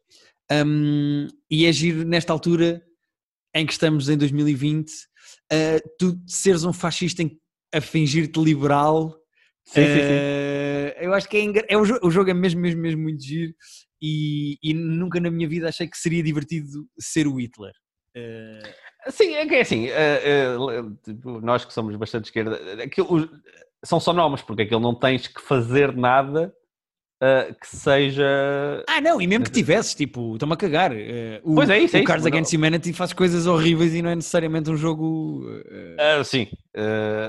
Um, 0.52 1.28
e 1.52 1.66
é 1.66 1.72
giro 1.72 2.04
nesta 2.04 2.34
altura 2.34 2.84
em 3.56 3.64
que 3.66 3.74
estamos 3.74 4.10
em 4.10 4.18
2020, 4.18 4.92
uh, 5.54 5.90
tu 6.00 6.18
seres 6.28 6.64
um 6.64 6.74
fascista 6.74 7.22
em- 7.24 7.38
a 7.74 7.80
fingir-te 7.82 8.40
liberal. 8.40 9.16
Sim, 9.66 9.86
sim, 9.86 10.04
sim. 10.04 10.14
uh, 10.14 11.00
Eu 11.02 11.14
acho 11.14 11.30
que 11.30 11.38
é, 11.38 11.74
é 11.74 11.78
o, 11.78 11.86
jo- 11.86 12.00
o 12.04 12.12
jogo 12.12 12.30
é 12.30 12.34
mesmo, 12.34 12.60
mesmo, 12.62 12.82
mesmo 12.82 13.02
muito 13.02 13.24
giro 13.24 13.54
e, 14.02 14.58
e 14.62 14.74
nunca 14.74 15.20
na 15.20 15.32
minha 15.32 15.48
vida 15.48 15.70
achei 15.70 15.88
que 15.88 15.98
seria 15.98 16.22
divertido 16.24 16.86
ser 17.00 17.28
o 17.28 17.40
Hitler. 17.40 17.72
Uh, 18.16 19.12
Sim, 19.12 19.34
é 19.34 19.46
que 19.48 19.56
é 19.56 19.62
assim, 19.62 19.88
eh, 19.88 20.22
eh, 20.24 20.56
tipo, 21.04 21.42
nós 21.42 21.66
que 21.66 21.74
somos 21.74 21.96
bastante 21.96 22.26
esquerda, 22.26 22.84
aquilo, 22.84 23.14
os- 23.14 23.30
são 23.84 24.00
só 24.00 24.14
nomes, 24.14 24.42
porque 24.42 24.62
aquilo 24.62 24.80
não 24.80 24.96
tens 24.96 25.28
que 25.28 25.42
fazer 25.42 25.94
nada 25.96 26.54
eh, 27.26 27.56
que 27.60 27.68
seja. 27.68 28.84
ah, 28.90 29.00
não, 29.00 29.22
e 29.22 29.28
mesmo 29.28 29.46
que 29.46 29.52
tivesses, 29.52 29.96
tipo, 29.96 30.34
estou-me 30.34 30.54
a 30.56 30.58
cagar. 30.58 30.92
uh, 30.92 30.96
o, 31.44 31.56
Pois 31.56 31.70
é 31.70 31.80
isso, 31.80 31.96
é 31.96 32.00
o 32.00 32.02
isso, 32.02 32.08
Cards 32.08 32.26
não- 32.26 32.28
Against 32.34 32.54
Humanity 32.54 32.92
faz 32.92 33.14
coisas 33.14 33.48
horríveis 33.48 33.94
e 33.96 34.02
não 34.02 34.10
é 34.10 34.16
necessariamente 34.16 34.70
um 34.70 34.76
jogo. 34.76 35.46
uh, 35.48 36.24
sim, 36.26 36.50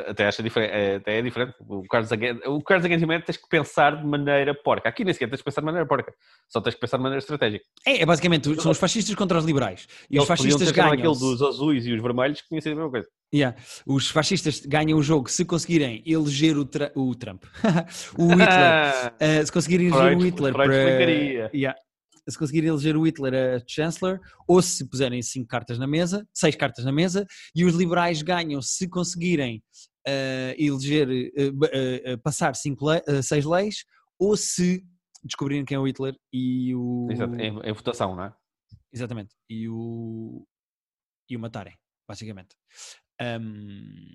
até, 0.09 0.27
acha 0.27 0.43
diferente, 0.43 0.73
eh, 0.73 0.97
até 0.97 1.19
é 1.19 1.23
diferente. 1.23 1.55
O 1.61 1.83
Carlos 1.87 2.11
Against, 2.11 2.43
o 2.47 2.61
Carlos 2.63 2.85
Against 2.85 3.05
Humanity 3.05 3.27
tens 3.27 3.37
que 3.37 3.49
pensar 3.49 3.97
de 3.97 4.05
maneira 4.07 4.53
porca. 4.55 4.89
Aqui 4.89 5.05
nem 5.05 5.13
sequer 5.15 5.29
tens 5.29 5.39
que 5.39 5.45
pensar 5.45 5.61
de 5.61 5.67
maneira 5.67 5.87
porca, 5.87 6.13
só 6.49 6.61
tens 6.61 6.75
que 6.75 6.81
pensar 6.81 6.97
de 6.97 7.03
maneira 7.05 7.21
estratégica. 7.21 7.65
É, 7.87 8.03
é 8.03 8.07
basicamente, 8.07 8.61
são 8.61 8.73
os 8.73 8.79
fascistas 8.79 9.15
contra 9.15 9.39
os 9.39 9.45
liberais. 9.45 9.87
E 10.11 10.19
os 10.19 10.29
Eles 10.29 10.39
podiam 10.41 10.59
fascistas 10.59 10.71
ganham. 10.73 10.93
aquele 10.93 11.19
dos 11.19 11.41
azuis 11.43 11.87
e 11.87 11.93
os 11.93 12.03
vermelhos 12.03 12.41
que 12.41 12.49
tinha 12.49 12.61
sido 12.61 12.73
a 12.73 12.77
mesma 12.77 12.91
coisa. 12.91 13.09
Yeah. 13.35 13.57
Os 13.85 14.09
fascistas 14.09 14.61
ganham 14.61 14.97
o 14.97 15.03
jogo 15.03 15.29
se 15.29 15.45
conseguirem 15.45 16.03
eleger 16.07 16.57
o, 16.57 16.65
Tra- 16.65 16.93
o 16.95 17.15
Trump. 17.17 17.43
o 18.17 18.29
Hitler. 18.29 19.13
uh, 19.43 19.43
se 19.47 19.51
conseguirem 19.53 19.89
eleger 19.89 20.17
o 20.17 20.23
Hitler 20.23 20.53
para. 20.53 20.75
Yeah. 21.53 21.79
Se 22.29 22.39
conseguirem 22.39 22.69
eleger 22.71 22.97
o 22.97 23.03
Hitler 23.05 23.35
a 23.35 23.65
Chancellor, 23.67 24.19
ou 24.49 24.63
se 24.63 24.89
puserem 24.89 25.21
cinco 25.21 25.49
cartas 25.49 25.79
na 25.79 25.87
mesa, 25.87 26.27
seis 26.33 26.55
cartas 26.57 26.85
na 26.85 26.93
mesa, 26.93 27.27
e 27.55 27.65
os 27.65 27.75
liberais 27.75 28.23
ganham 28.23 28.63
se 28.63 28.89
conseguirem 28.89 29.63
uh, 30.09 30.55
eleger, 30.57 31.09
uh, 31.09 32.19
passar 32.23 32.55
cinco 32.55 32.89
le- 32.89 33.23
seis 33.23 33.45
leis, 33.45 33.85
ou 34.19 34.37
se 34.39 34.83
descobrirem 35.23 35.65
quem 35.65 35.75
é 35.77 35.79
o 35.79 35.87
Hitler 35.87 36.15
e 36.33 36.75
o. 36.75 37.09
Exato, 37.11 37.35
em, 37.35 37.59
em 37.63 37.73
votação, 37.73 38.15
não 38.17 38.25
é? 38.25 38.35
Exatamente. 38.93 39.35
E 39.51 39.69
o, 39.69 40.47
e 41.29 41.37
o 41.37 41.41
matarem, 41.41 41.75
basicamente. 42.09 42.55
Um, 43.21 44.11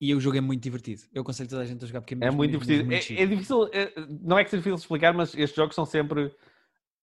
e 0.00 0.14
o 0.14 0.20
jogo 0.20 0.36
é 0.36 0.40
muito 0.40 0.62
divertido. 0.62 1.02
Eu 1.14 1.22
aconselho 1.22 1.48
toda 1.48 1.62
a 1.62 1.64
gente 1.64 1.82
a 1.82 1.86
jogar 1.86 2.00
porque 2.02 2.14
é, 2.14 2.18
É 2.26 2.30
muito 2.30 2.50
mesmo, 2.52 2.64
divertido. 2.66 2.84
muito 2.86 3.12
É, 3.12 3.22
é 3.22 3.26
difícil, 3.26 3.70
é- 3.72 3.92
não 4.20 4.38
é 4.38 4.44
que 4.44 4.50
seja 4.50 4.60
difícil 4.60 4.76
de 4.76 4.82
explicar, 4.82 5.14
mas 5.14 5.34
estes 5.34 5.54
jogos 5.56 5.74
são 5.74 5.86
sempre. 5.86 6.30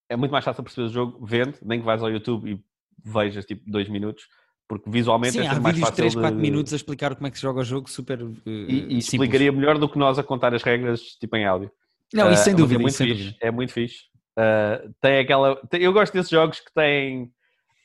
É 0.09 0.15
muito 0.15 0.31
mais 0.31 0.45
fácil 0.45 0.63
perceber 0.63 0.87
o 0.87 0.91
jogo 0.91 1.25
vendo, 1.25 1.57
nem 1.63 1.79
que 1.79 1.85
vais 1.85 2.03
ao 2.03 2.11
YouTube 2.11 2.51
e 2.51 2.63
vejas 3.03 3.45
tipo 3.45 3.63
dois 3.69 3.89
minutos, 3.89 4.27
porque 4.67 4.89
visualmente 4.89 5.33
Sim, 5.33 5.39
é 5.39 5.47
há 5.47 5.49
sempre 5.49 5.63
mais 5.63 5.75
vídeos 5.75 5.89
de 5.89 5.91
fácil 5.91 6.11
3, 6.11 6.15
4 6.15 6.35
de- 6.35 6.41
minutos 6.41 6.71
a 6.71 6.75
explicar 6.75 7.15
como 7.15 7.25
é 7.27 7.31
que 7.31 7.37
se 7.37 7.41
joga 7.41 7.61
o 7.61 7.63
jogo, 7.63 7.89
super. 7.89 8.21
uh, 8.21 8.35
E, 8.45 8.93
e 8.93 8.97
explicaria 8.99 9.51
melhor 9.51 9.79
do 9.79 9.89
que 9.89 9.97
nós 9.97 10.19
a 10.19 10.23
contar 10.23 10.53
as 10.53 10.61
regras 10.61 11.01
tipo 11.19 11.35
em 11.35 11.45
áudio. 11.45 11.71
Não, 12.13 12.31
isso 12.31 12.41
Ah, 12.41 12.45
sem 12.45 12.53
mas 12.53 12.61
dúvida. 12.61 12.79
É 12.79 12.81
muito 12.83 12.93
isso 12.93 13.03
fixe. 13.03 13.23
dúvida. 13.23 13.37
É 13.41 13.49
muito 13.51 13.73
fixe. 13.73 14.03
Ah, 14.37 14.83
tem 15.01 15.17
aquela. 15.19 15.55
tem- 15.67 15.81
eu 15.81 15.91
gosto 15.91 16.13
desses 16.13 16.29
jogos 16.29 16.59
que 16.59 16.71
têm 16.75 17.33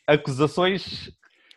acusações. 0.06 1.10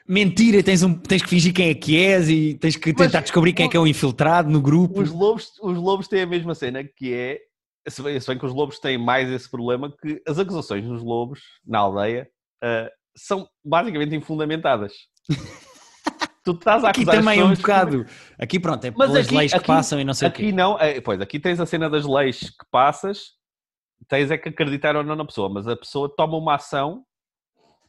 Mentira, 0.08 0.62
tens, 0.64 0.84
um, 0.84 0.94
tens 0.94 1.22
que 1.22 1.30
fingir 1.30 1.54
quem 1.54 1.70
é 1.70 1.74
que 1.76 1.98
és 1.98 2.28
e 2.30 2.56
tens 2.56 2.76
que 2.76 2.90
Mas 2.98 3.08
tentar 3.08 3.22
descobrir 3.22 3.54
quem 3.54 3.66
é 3.66 3.70
que 3.70 3.78
é 3.78 3.80
o 3.80 3.88
infiltrado 3.88 4.50
no 4.50 4.62
grupo. 4.62 5.02
Os 5.02 5.12
lobos, 5.12 5.52
os 5.62 5.78
lobos 5.78 6.08
têm 6.08 6.22
a 6.24 6.28
mesma 6.28 6.54
cena 6.56 6.84
que 6.84 7.14
é. 7.14 7.40
Se 7.88 8.02
bem, 8.04 8.20
se 8.20 8.28
bem 8.28 8.38
que 8.38 8.46
os 8.46 8.54
lobos 8.54 8.80
têm 8.80 8.98
mais 8.98 9.30
esse 9.30 9.50
problema, 9.50 9.92
que 10.02 10.22
as 10.28 10.38
acusações 10.38 10.86
nos 10.86 11.02
lobos, 11.04 11.40
na 11.66 11.80
aldeia, 11.80 12.28
ah, 12.64 12.90
são 13.16 13.48
basicamente 13.66 14.16
infundamentadas. 14.16 14.94
tu 16.44 16.52
estás 16.52 16.84
a 16.84 16.90
Aqui 16.90 17.06
também 17.06 17.40
é 17.40 17.44
um 17.44 17.54
bocado. 17.54 18.06
Aqui 18.38 18.60
pronto, 18.60 18.84
é 18.86 18.92
Mas 18.96 19.10
pelas 19.12 19.26
aqui- 19.28 19.36
leis 19.38 19.52
que 19.52 19.58
aqui- 19.58 19.68
passam 19.68 20.00
e 20.00 20.04
não 20.04 20.14
sei 20.14 20.28
o 20.28 20.30
Aqui 20.32 20.46
quê. 20.48 20.52
não, 20.52 20.80
é, 20.80 21.00
pois, 21.02 21.20
aqui 21.22 21.40
tens 21.40 21.60
a 21.60 21.66
cena 21.66 21.90
das 21.90 22.06
leis 22.06 22.40
que 22.50 22.66
passas, 22.72 23.32
tens 24.08 24.30
é 24.32 24.38
que 24.38 24.50
acreditar 24.50 24.96
ou 24.96 25.04
não 25.04 25.16
na 25.16 25.26
pessoa, 25.26 25.50
mas 25.50 25.68
a 25.68 25.76
pessoa 25.76 26.12
toma 26.16 26.38
uma 26.38 26.56
ação, 26.56 27.04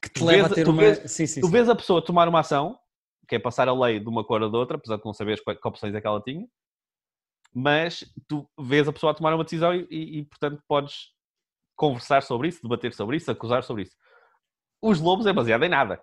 Que 0.03 0.09
te 0.09 0.25
leva 0.25 0.49
vês- 0.49 0.53
a 0.53 0.55
ter 0.57 0.65
tu 0.65 0.71
uma. 0.73 0.83
vês- 0.83 1.11
sim, 1.11 1.27
sim, 1.27 1.41
tu 1.41 1.47
sim. 1.47 1.53
vês 1.53 1.69
a 1.69 1.75
pessoa 1.75 2.05
tomar 2.05 2.29
uma 2.29 2.41
ação, 2.41 2.79
que 3.29 3.37
é 3.37 3.39
passar 3.39 3.69
a 3.69 3.73
lei 3.73 4.01
de 4.01 4.09
uma 4.09 4.25
cor 4.25 4.43
ou 4.43 4.51
de 4.51 4.57
outra, 4.57 4.77
apesar 4.77 4.97
de 4.97 5.05
não 5.05 5.15
saberes 5.15 5.41
que 5.41 5.51
opções 5.69 5.95
é 5.95 6.01
que 6.01 6.07
ela 6.07 6.21
tinha, 6.21 6.47
mas 7.55 8.05
tu 8.29 8.49
vês 8.59 8.89
a 8.89 8.93
pessoa 8.93 9.13
a 9.13 9.15
tomar 9.15 9.33
uma 9.35 9.45
decisão 9.45 9.75
e, 9.75 9.87
e, 9.91 10.19
e, 10.19 10.25
portanto 10.25 10.63
podes 10.67 11.11
conversar 11.77 12.23
sobre 12.23 12.49
isso, 12.49 12.63
debater 12.63 12.93
sobre 12.93 13.17
isso, 13.17 13.31
acusar 13.31 13.63
sobre 13.63 13.83
isso. 13.85 13.97
Os 14.81 15.01
lobos 15.01 15.27
é 15.27 15.33
baseado 15.33 15.63
em 15.63 15.69
nada. 15.69 16.03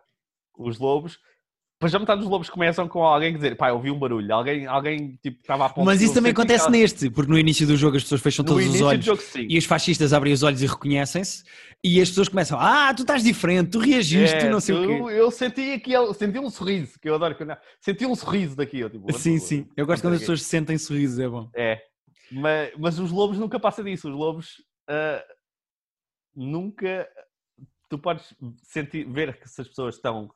Os 0.57 0.79
lobos, 0.79 1.19
depois 1.79 1.93
já 1.93 1.97
metade 1.97 2.19
dos 2.19 2.29
lobos 2.29 2.49
começam 2.49 2.89
com 2.89 3.01
alguém 3.05 3.33
dizer, 3.33 3.55
pá, 3.55 3.69
eu 3.69 3.75
ouvi 3.75 3.89
um 3.89 3.97
barulho, 3.97 4.33
alguém, 4.35 4.67
alguém 4.67 5.17
tipo, 5.23 5.39
estava 5.39 5.65
a 5.65 5.69
ponto 5.69 5.85
Mas 5.85 6.01
isso 6.01 6.13
também 6.13 6.33
acontece 6.33 6.63
ela- 6.63 6.71
neste, 6.71 7.09
porque 7.09 7.31
no 7.31 7.39
início 7.39 7.65
do 7.65 7.77
jogo 7.77 7.95
as 7.95 8.03
pessoas 8.03 8.19
fecham 8.19 8.43
No 8.43 8.47
todos 8.49 8.63
os 8.63 8.67
início 8.69 8.85
do 8.85 8.89
olhos 8.89 9.05
jogo, 9.05 9.21
sim. 9.21 9.47
e 9.49 9.57
os 9.57 9.63
fascistas 9.63 10.11
abrem 10.11 10.33
os 10.33 10.43
olhos 10.43 10.61
e 10.61 10.65
reconhecem-se 10.67 11.45
e 11.81 12.01
as 12.01 12.09
pessoas 12.09 12.27
começam, 12.27 12.59
ah, 12.59 12.93
tu 12.93 13.03
estás 13.03 13.23
diferente, 13.23 13.69
tu 13.71 13.79
reagiste, 13.79 14.35
É, 14.35 14.49
não 14.49 14.59
sei 14.59 14.75
o 14.75 14.83
eu, 14.83 15.05
quê. 15.05 15.13
eu 15.13 15.31
senti 15.31 15.71
aqui, 15.71 15.91
senti 16.15 16.37
um 16.37 16.49
sorriso, 16.49 16.99
que 16.99 17.07
eu 17.09 17.15
adoro. 17.15 17.33
quando- 17.35 17.55
Senti 17.79 18.05
um 18.05 18.13
sorriso 18.13 18.57
daqui, 18.57 18.79
eu, 18.79 18.89
tipo, 18.89 19.13
Sim, 19.13 19.39
sim, 19.39 19.65
eu 19.77 19.85
gosto 19.85 20.01
quando 20.01 20.15
as 20.15 20.19
pessoas 20.19 20.41
sentem 20.41 20.77
sorrisos, 20.77 21.17
é 21.17 21.29
bom. 21.29 21.49
É, 21.55 21.81
mas, 22.29 22.71
mas 22.77 22.99
os 22.99 23.09
lobos 23.09 23.37
nunca 23.39 23.57
passa 23.57 23.81
disso. 23.81 24.09
Os 24.09 24.15
lobos 24.17 24.55
ah, 24.89 25.23
nunca. 26.35 27.07
Tu 27.87 27.97
podes 27.97 28.35
sentir, 28.63 29.05
ver 29.09 29.39
que 29.39 29.47
se 29.49 29.61
as 29.61 29.67
pessoas 29.69 29.95
estão 29.95 30.29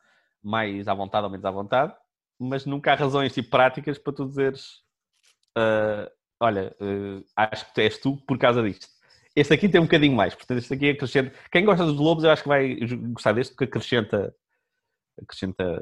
mais 0.44 0.88
à 0.88 0.94
vontade 0.94 1.26
ou 1.26 1.32
menos 1.32 1.46
à 1.46 1.52
vontade, 1.52 1.96
mas 2.40 2.66
nunca 2.66 2.92
há 2.92 2.96
razões 2.96 3.34
tipo, 3.34 3.50
práticas 3.50 3.98
para 3.98 4.14
tu 4.14 4.26
dizeres: 4.28 4.82
ah, 5.58 6.12
Olha, 6.40 6.76
ah, 7.36 7.50
acho 7.52 7.74
que 7.74 7.82
és 7.82 7.98
tu 7.98 8.18
por 8.28 8.38
causa 8.38 8.62
disto. 8.62 8.88
Este 9.36 9.54
aqui 9.54 9.70
tem 9.70 9.80
um 9.82 9.86
bocadinho 9.86 10.16
mais, 10.16 10.36
portanto, 10.36 10.60
este 10.60 10.74
aqui 10.74 10.90
acrescenta. 10.90 11.34
Quem 11.52 11.66
gosta 11.66 11.86
dos 11.86 11.96
lobos, 11.96 12.24
eu 12.24 12.30
acho 12.32 12.44
que 12.44 12.50
vai 12.50 12.76
gostar 13.14 13.32
deste, 13.32 13.52
porque 13.52 13.64
acrescenta, 13.64 14.36
acrescenta 15.22 15.80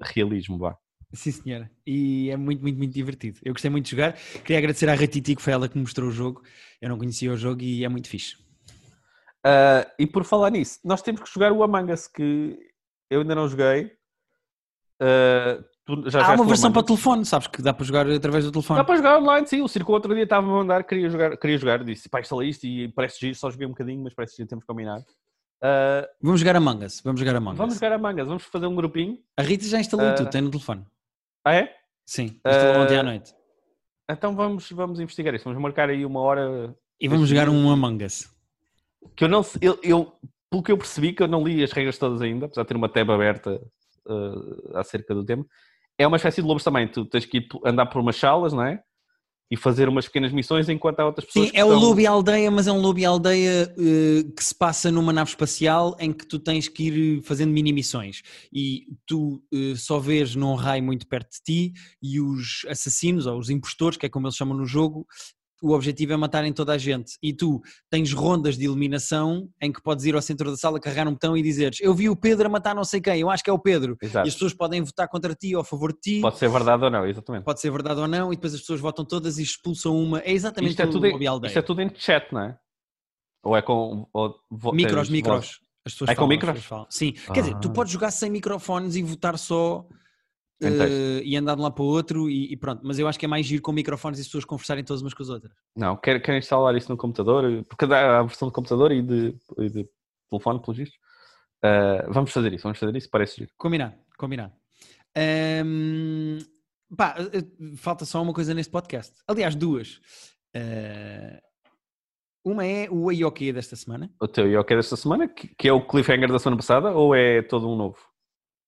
realismo. 0.00 0.58
Vá. 0.58 0.76
Sim, 1.12 1.30
senhora. 1.30 1.70
E 1.86 2.28
é 2.30 2.36
muito, 2.36 2.60
muito, 2.60 2.76
muito 2.76 2.92
divertido. 2.92 3.38
Eu 3.44 3.52
gostei 3.52 3.70
muito 3.70 3.84
de 3.84 3.92
jogar. 3.92 4.14
Queria 4.14 4.58
agradecer 4.58 4.88
à 4.88 4.94
Ratiti, 4.94 5.36
que 5.36 5.42
foi 5.42 5.52
ela 5.52 5.68
que 5.68 5.76
me 5.76 5.82
mostrou 5.82 6.08
o 6.08 6.12
jogo. 6.12 6.42
Eu 6.80 6.88
não 6.88 6.98
conhecia 6.98 7.32
o 7.32 7.36
jogo 7.36 7.62
e 7.62 7.84
é 7.84 7.88
muito 7.88 8.08
fixe. 8.08 8.36
Ah, 9.44 9.86
e 9.98 10.06
por 10.06 10.24
falar 10.24 10.50
nisso, 10.50 10.80
nós 10.84 11.02
temos 11.02 11.22
que 11.22 11.32
jogar 11.32 11.52
o 11.52 11.62
Among 11.62 11.92
Us, 11.92 12.08
que 12.08 12.58
eu 13.10 13.20
ainda 13.20 13.34
não 13.34 13.48
joguei. 13.48 13.92
Ah, 15.00 15.62
tu 15.84 16.08
já 16.08 16.24
Há 16.24 16.34
uma 16.34 16.44
versão 16.44 16.72
para 16.72 16.82
telefone, 16.82 17.24
sabes 17.24 17.46
que 17.48 17.60
dá 17.62 17.72
para 17.74 17.84
jogar 17.84 18.08
através 18.10 18.44
do 18.44 18.52
telefone. 18.52 18.78
Dá 18.78 18.84
para 18.84 18.96
jogar 18.96 19.18
online, 19.18 19.46
sim. 19.46 19.60
O 19.60 19.68
Circo 19.68 19.92
outro 19.92 20.14
dia 20.14 20.24
estava 20.24 20.46
a 20.46 20.50
mandar, 20.50 20.84
queria 20.84 21.08
jogar, 21.10 21.36
queria 21.36 21.58
jogar. 21.58 21.84
Disse, 21.84 22.08
pá, 22.08 22.20
instala 22.20 22.44
isto 22.44 22.64
e 22.66 22.88
parece 22.88 23.20
giro, 23.20 23.34
só 23.34 23.50
joguei 23.50 23.66
um 23.66 23.70
bocadinho, 23.70 24.02
mas 24.02 24.14
parece 24.14 24.36
que 24.36 24.46
temos 24.46 24.64
combinado. 24.64 25.04
Ah, 25.62 26.08
Vamos 26.22 26.40
jogar 26.40 26.56
Among 26.56 26.84
Us. 26.84 27.00
Vamos 27.00 27.20
jogar 27.20 27.36
Among 27.36 27.56
vamos 27.56 27.74
Us. 27.74 27.80
jogar 27.80 27.94
Among 27.96 28.20
Us, 28.20 28.28
vamos 28.28 28.42
fazer 28.44 28.66
um 28.66 28.74
grupinho. 28.74 29.18
A 29.36 29.42
Rita 29.42 29.64
já 29.64 29.80
instalou 29.80 30.06
Ah. 30.06 30.14
tudo, 30.14 30.30
tem 30.30 30.40
no 30.40 30.50
telefone. 30.50 30.84
Ah, 31.44 31.54
é? 31.54 31.74
Sim, 32.06 32.40
instalou 32.46 32.82
ontem 32.82 32.98
à 32.98 33.02
noite. 33.02 33.34
Então 34.10 34.34
vamos, 34.36 34.70
vamos 34.70 35.00
investigar 35.00 35.34
isso. 35.34 35.44
Vamos 35.44 35.60
marcar 35.60 35.88
aí 35.88 36.04
uma 36.04 36.20
hora. 36.20 36.74
E 37.00 37.08
vamos 37.08 37.28
jogar 37.28 37.48
um 37.48 37.70
Among 37.70 38.04
Us. 38.04 38.30
Que 39.16 39.24
eu 39.24 39.28
não 39.28 39.42
sei, 39.42 39.60
eu, 39.62 39.78
eu- 39.82 40.12
pelo 40.54 40.62
que 40.62 40.70
eu 40.72 40.78
percebi, 40.78 41.12
que 41.12 41.22
eu 41.22 41.28
não 41.28 41.42
li 41.42 41.62
as 41.64 41.72
regras 41.72 41.98
todas 41.98 42.22
ainda, 42.22 42.46
apesar 42.46 42.62
de 42.62 42.68
ter 42.68 42.76
uma 42.76 42.88
tab 42.88 43.10
aberta 43.10 43.60
ah, 44.08 44.80
acerca 44.80 45.12
do 45.14 45.24
tema, 45.24 45.44
é 45.98 46.06
uma 46.06 46.16
espécie 46.16 46.40
de 46.40 46.46
lobos 46.46 46.62
também. 46.62 46.86
Tu 46.86 47.04
tens 47.06 47.24
que 47.24 47.46
andar 47.64 47.86
por 47.86 48.00
umas 48.00 48.16
salas, 48.16 48.52
não 48.52 48.62
é? 48.62 48.80
E 49.50 49.56
fazer 49.56 49.88
umas 49.88 50.06
pequenas 50.06 50.32
missões 50.32 50.68
enquanto 50.68 51.00
há 51.00 51.06
outras 51.06 51.26
pessoas. 51.26 51.48
Sim, 51.50 51.56
é 51.56 51.60
estão- 51.60 51.78
Lobo 51.78 52.00
e 52.00 52.06
Aldeia, 52.06 52.50
mas 52.50 52.66
é 52.66 52.72
um 52.72 52.80
Lobo 52.80 52.98
e 52.98 53.04
Aldeia 53.04 53.74
eh, 53.76 54.24
que 54.34 54.42
se 54.42 54.54
passa 54.54 54.90
numa 54.90 55.12
nave 55.12 55.30
espacial 55.30 55.96
em 56.00 56.12
que 56.12 56.26
tu 56.26 56.38
tens 56.38 56.66
que 56.68 56.84
ir 56.84 57.22
fazendo 57.22 57.52
mini 57.52 57.72
missões 57.72 58.22
e 58.52 58.86
tu 59.06 59.42
eh, 59.52 59.74
só 59.76 59.98
vês 59.98 60.34
num 60.34 60.54
raio 60.54 60.82
muito 60.82 61.06
perto 61.06 61.30
de 61.32 61.42
ti 61.42 61.72
e 62.02 62.20
os 62.20 62.64
assassinos 62.68 63.26
ou 63.26 63.38
os 63.38 63.50
impostores, 63.50 63.98
que 63.98 64.06
é 64.06 64.08
como 64.08 64.26
eles 64.26 64.36
chamam 64.36 64.56
no 64.56 64.64
jogo, 64.64 65.06
o 65.64 65.72
objetivo 65.72 66.12
é 66.12 66.16
matarem 66.16 66.52
toda 66.52 66.72
a 66.72 66.78
gente. 66.78 67.12
E 67.22 67.32
tu 67.32 67.60
tens 67.90 68.12
rondas 68.12 68.56
de 68.58 68.64
eliminação 68.66 69.48
em 69.60 69.72
que 69.72 69.82
podes 69.82 70.04
ir 70.04 70.14
ao 70.14 70.22
centro 70.22 70.50
da 70.50 70.56
sala, 70.56 70.78
carregar 70.78 71.08
um 71.08 71.12
botão 71.12 71.36
e 71.36 71.42
dizeres 71.42 71.78
eu 71.80 71.94
vi 71.94 72.08
o 72.08 72.16
Pedro 72.16 72.46
a 72.46 72.50
matar 72.50 72.74
não 72.74 72.84
sei 72.84 73.00
quem, 73.00 73.20
eu 73.20 73.30
acho 73.30 73.42
que 73.42 73.50
é 73.50 73.52
o 73.52 73.58
Pedro. 73.58 73.96
Exato. 74.02 74.26
E 74.26 74.28
as 74.28 74.34
pessoas 74.34 74.52
podem 74.54 74.82
votar 74.82 75.08
contra 75.08 75.34
ti 75.34 75.54
ou 75.54 75.62
a 75.62 75.64
favor 75.64 75.92
de 75.92 75.98
ti. 76.00 76.20
Pode 76.20 76.38
ser 76.38 76.48
verdade 76.48 76.84
ou 76.84 76.90
não, 76.90 77.06
exatamente. 77.06 77.44
Pode 77.44 77.60
ser 77.60 77.70
verdade 77.70 78.00
ou 78.00 78.08
não, 78.08 78.32
e 78.32 78.36
depois 78.36 78.54
as 78.54 78.60
pessoas 78.60 78.80
votam 78.80 79.04
todas 79.04 79.38
e 79.38 79.42
expulsam 79.42 79.96
uma. 79.96 80.20
É 80.20 80.32
exatamente 80.32 80.70
Isto 80.70 80.82
é, 80.82 80.86
o 80.86 80.90
tudo 80.90 81.06
em, 81.06 81.26
Aldeia. 81.26 81.48
isto 81.48 81.58
é 81.58 81.62
tudo 81.62 81.80
em 81.82 81.90
chat, 81.96 82.32
não 82.32 82.40
é? 82.40 82.58
Ou 83.42 83.56
é 83.56 83.62
com. 83.62 84.06
Ou, 84.12 84.34
Micros, 84.72 85.08
micros. 85.08 85.60
As 85.86 85.92
pessoas 85.92 86.10
É 86.10 86.14
com 86.14 86.22
falam, 86.22 86.38
as 86.38 86.54
micros? 86.54 86.86
Sim, 86.88 87.12
quer 87.32 87.42
dizer, 87.42 87.58
tu 87.60 87.68
Ah. 87.68 87.72
podes 87.72 87.92
jogar 87.92 88.10
sem 88.10 88.30
microfones 88.30 88.96
e 88.96 89.02
votar 89.02 89.38
só 89.38 89.86
Eh, 90.64 91.22
e 91.24 91.36
andar 91.36 91.54
de 91.54 91.60
um 91.60 91.64
lado 91.64 91.74
para 91.74 91.84
o 91.84 91.86
outro 91.86 92.28
e, 92.28 92.52
e 92.52 92.56
pronto. 92.56 92.80
Mas 92.84 92.98
eu 92.98 93.06
acho 93.08 93.18
que 93.18 93.24
é 93.24 93.28
mais 93.28 93.46
giro 93.46 93.62
com 93.62 93.72
microfones 93.72 94.18
e 94.18 94.22
as 94.22 94.26
pessoas 94.26 94.44
conversarem 94.44 94.84
todas 94.84 95.02
umas 95.02 95.14
com 95.14 95.22
as 95.22 95.28
outras. 95.28 95.52
Não, 95.76 95.96
quero 95.96 96.20
instalar 96.36 96.74
isso 96.76 96.90
no 96.90 96.96
computador, 96.96 97.64
porque 97.68 97.86
dá 97.86 98.20
a 98.20 98.22
versão 98.22 98.48
de 98.48 98.54
computador 98.54 98.92
e 98.92 99.02
de, 99.02 99.36
e 99.58 99.68
de 99.68 99.88
telefone, 100.30 100.60
pelos 100.60 100.76
vistos. 100.76 100.98
Ah, 101.64 102.04
vamos 102.08 102.30
fazer 102.30 102.52
isso, 102.52 102.64
vamos 102.64 102.78
fazer 102.78 102.94
isso, 102.94 103.08
parece 103.08 103.36
giro. 103.36 103.50
Combinado, 103.56 103.94
combinado. 104.18 104.52
Ahm, 105.16 106.38
pá, 106.94 107.14
eh, 107.18 107.76
falta 107.76 108.04
só 108.04 108.20
uma 108.20 108.34
coisa 108.34 108.52
neste 108.52 108.70
podcast. 108.70 109.14
Aliás, 109.26 109.54
duas. 109.54 109.98
Eh, 110.52 111.40
uma 112.44 112.66
é 112.66 112.86
o 112.90 113.08
Ayoke 113.08 113.50
desta 113.50 113.76
semana. 113.76 114.12
O 114.20 114.28
teu 114.28 114.46
Yoke 114.46 114.76
desta 114.76 114.94
semana, 114.94 115.26
que, 115.26 115.48
que 115.48 115.66
é 115.66 115.72
o 115.72 115.86
cliffhanger 115.86 116.30
da 116.30 116.38
semana 116.38 116.58
passada, 116.58 116.90
ou 116.92 117.14
é 117.14 117.40
todo 117.40 117.66
um 117.66 117.76
novo? 117.76 117.98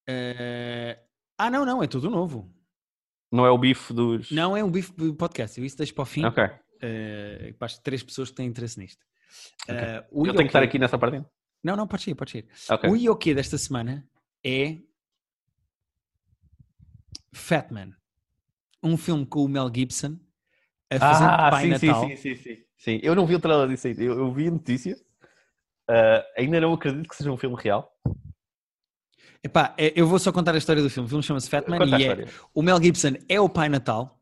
Eh, 0.08 0.98
ah, 1.38 1.50
não, 1.50 1.64
não, 1.64 1.82
é 1.82 1.86
tudo 1.86 2.08
novo. 2.10 2.52
Não 3.30 3.44
é 3.44 3.50
o 3.50 3.58
bife 3.58 3.92
dos. 3.92 4.30
Não 4.30 4.56
é 4.56 4.62
um 4.64 4.70
bife 4.70 4.92
podcast, 5.14 5.58
eu 5.58 5.64
isso 5.66 5.76
deixo 5.76 5.94
para 5.94 6.02
o 6.02 6.06
fim. 6.06 6.24
Ok. 6.24 6.44
eh, 6.80 7.54
para 7.58 7.66
as 7.66 7.78
três 7.78 8.02
pessoas 8.02 8.30
que 8.30 8.36
têm 8.36 8.46
interesse 8.46 8.78
nisto. 8.78 9.04
Ok. 9.64 9.74
Eh, 9.76 10.06
o 10.10 10.26
Eu 10.26 10.32
tenho 10.32 10.36
que 10.44 10.48
estar 10.48 10.60
Yoke- 10.60 10.68
aqui 10.68 10.78
nessa 10.78 10.98
parte. 10.98 11.24
Não, 11.64 11.74
não, 11.76 11.86
pode 11.88 12.08
ir, 12.10 12.14
pode 12.14 12.38
ir. 12.38 12.46
Ok. 12.70 12.88
O 12.90 12.96
Ioque 12.96 13.34
desta 13.34 13.58
semana 13.58 14.08
é 14.44 14.78
Fatman, 17.32 17.94
um 18.82 18.96
filme 18.96 19.26
com 19.26 19.44
o 19.44 19.48
Mel 19.48 19.70
Gibson 19.74 20.18
a 20.90 20.98
fazer 20.98 21.24
Ah, 21.24 21.50
Pai 21.50 21.64
sim, 21.64 21.68
Natal. 21.88 22.08
sim, 22.08 22.16
sim, 22.16 22.36
sim, 22.36 22.64
sim. 22.76 23.00
Eu 23.02 23.14
não 23.14 23.26
vi 23.26 23.34
o 23.34 23.40
trailer 23.40 23.68
disso 23.68 23.86
ainda. 23.88 24.02
Eu, 24.02 24.18
eu 24.18 24.32
vi 24.32 24.48
a 24.48 24.50
notícia. 24.50 24.96
Ah, 25.88 26.24
ainda 26.36 26.60
não 26.60 26.72
acredito 26.72 27.08
que 27.08 27.16
seja 27.16 27.30
um 27.30 27.36
filme 27.36 27.56
real. 27.60 27.92
Epá, 29.46 29.72
é- 29.78 29.92
eu 29.94 30.08
vou 30.08 30.18
só 30.18 30.32
contar 30.32 30.54
a 30.56 30.58
história 30.58 30.82
do 30.82 30.90
filme. 30.90 31.06
O 31.06 31.08
filme 31.08 31.22
chama-se 31.22 31.48
Fatman 31.48 31.78
Conta 31.78 31.94
a 31.96 32.00
e 32.00 32.04
é, 32.04 32.26
o 32.52 32.62
Mel 32.62 32.82
Gibson 32.82 33.12
é 33.28 33.40
o 33.40 33.48
Pai 33.48 33.68
Natal 33.68 34.20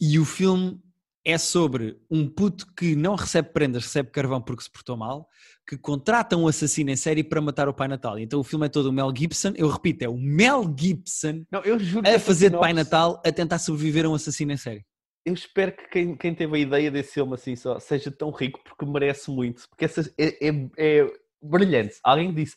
e 0.00 0.16
o 0.16 0.24
filme 0.24 0.80
é 1.24 1.36
sobre 1.36 1.98
um 2.08 2.28
puto 2.28 2.64
que 2.76 2.94
não 2.94 3.16
recebe 3.16 3.48
prendas, 3.52 3.82
recebe 3.82 4.10
carvão 4.10 4.40
porque 4.40 4.62
se 4.62 4.70
portou 4.70 4.96
mal, 4.96 5.28
que 5.66 5.76
contrata 5.76 6.36
um 6.36 6.46
assassino 6.46 6.88
em 6.88 6.94
série 6.96 7.24
para 7.24 7.40
matar 7.40 7.68
o 7.68 7.74
Pai 7.74 7.88
Natal. 7.88 8.16
Então 8.16 8.38
o 8.38 8.44
filme 8.44 8.66
é 8.66 8.68
todo 8.68 8.86
o 8.86 8.92
Mel 8.92 9.12
Gibson, 9.14 9.52
eu 9.56 9.68
repito, 9.68 10.04
é 10.04 10.08
o 10.08 10.16
Mel 10.16 10.72
Gibson 10.78 11.44
Não, 11.50 11.60
eu 11.62 11.76
juro 11.80 12.04
que 12.04 12.10
a 12.10 12.20
fazer 12.20 12.50
de 12.50 12.58
Pai 12.58 12.72
Natal 12.72 13.20
a 13.26 13.32
tentar 13.32 13.58
sobreviver 13.58 14.06
a 14.06 14.08
um 14.08 14.14
assassino 14.14 14.52
em 14.52 14.56
série. 14.56 14.86
Eu 15.26 15.34
espero 15.34 15.72
que 15.72 15.88
quem, 15.88 16.16
quem 16.16 16.32
teve 16.32 16.56
a 16.56 16.60
ideia 16.60 16.90
desse 16.92 17.14
filme 17.14 17.34
assim 17.34 17.56
só 17.56 17.80
seja 17.80 18.10
tão 18.12 18.30
rico 18.30 18.60
porque 18.62 18.86
merece 18.86 19.32
muito. 19.32 19.68
Porque 19.68 19.84
essa 19.84 20.00
é, 20.16 20.48
é- 20.48 20.68
é 20.78 21.12
brilhante. 21.42 21.96
Alguém 22.04 22.32
disse: 22.32 22.56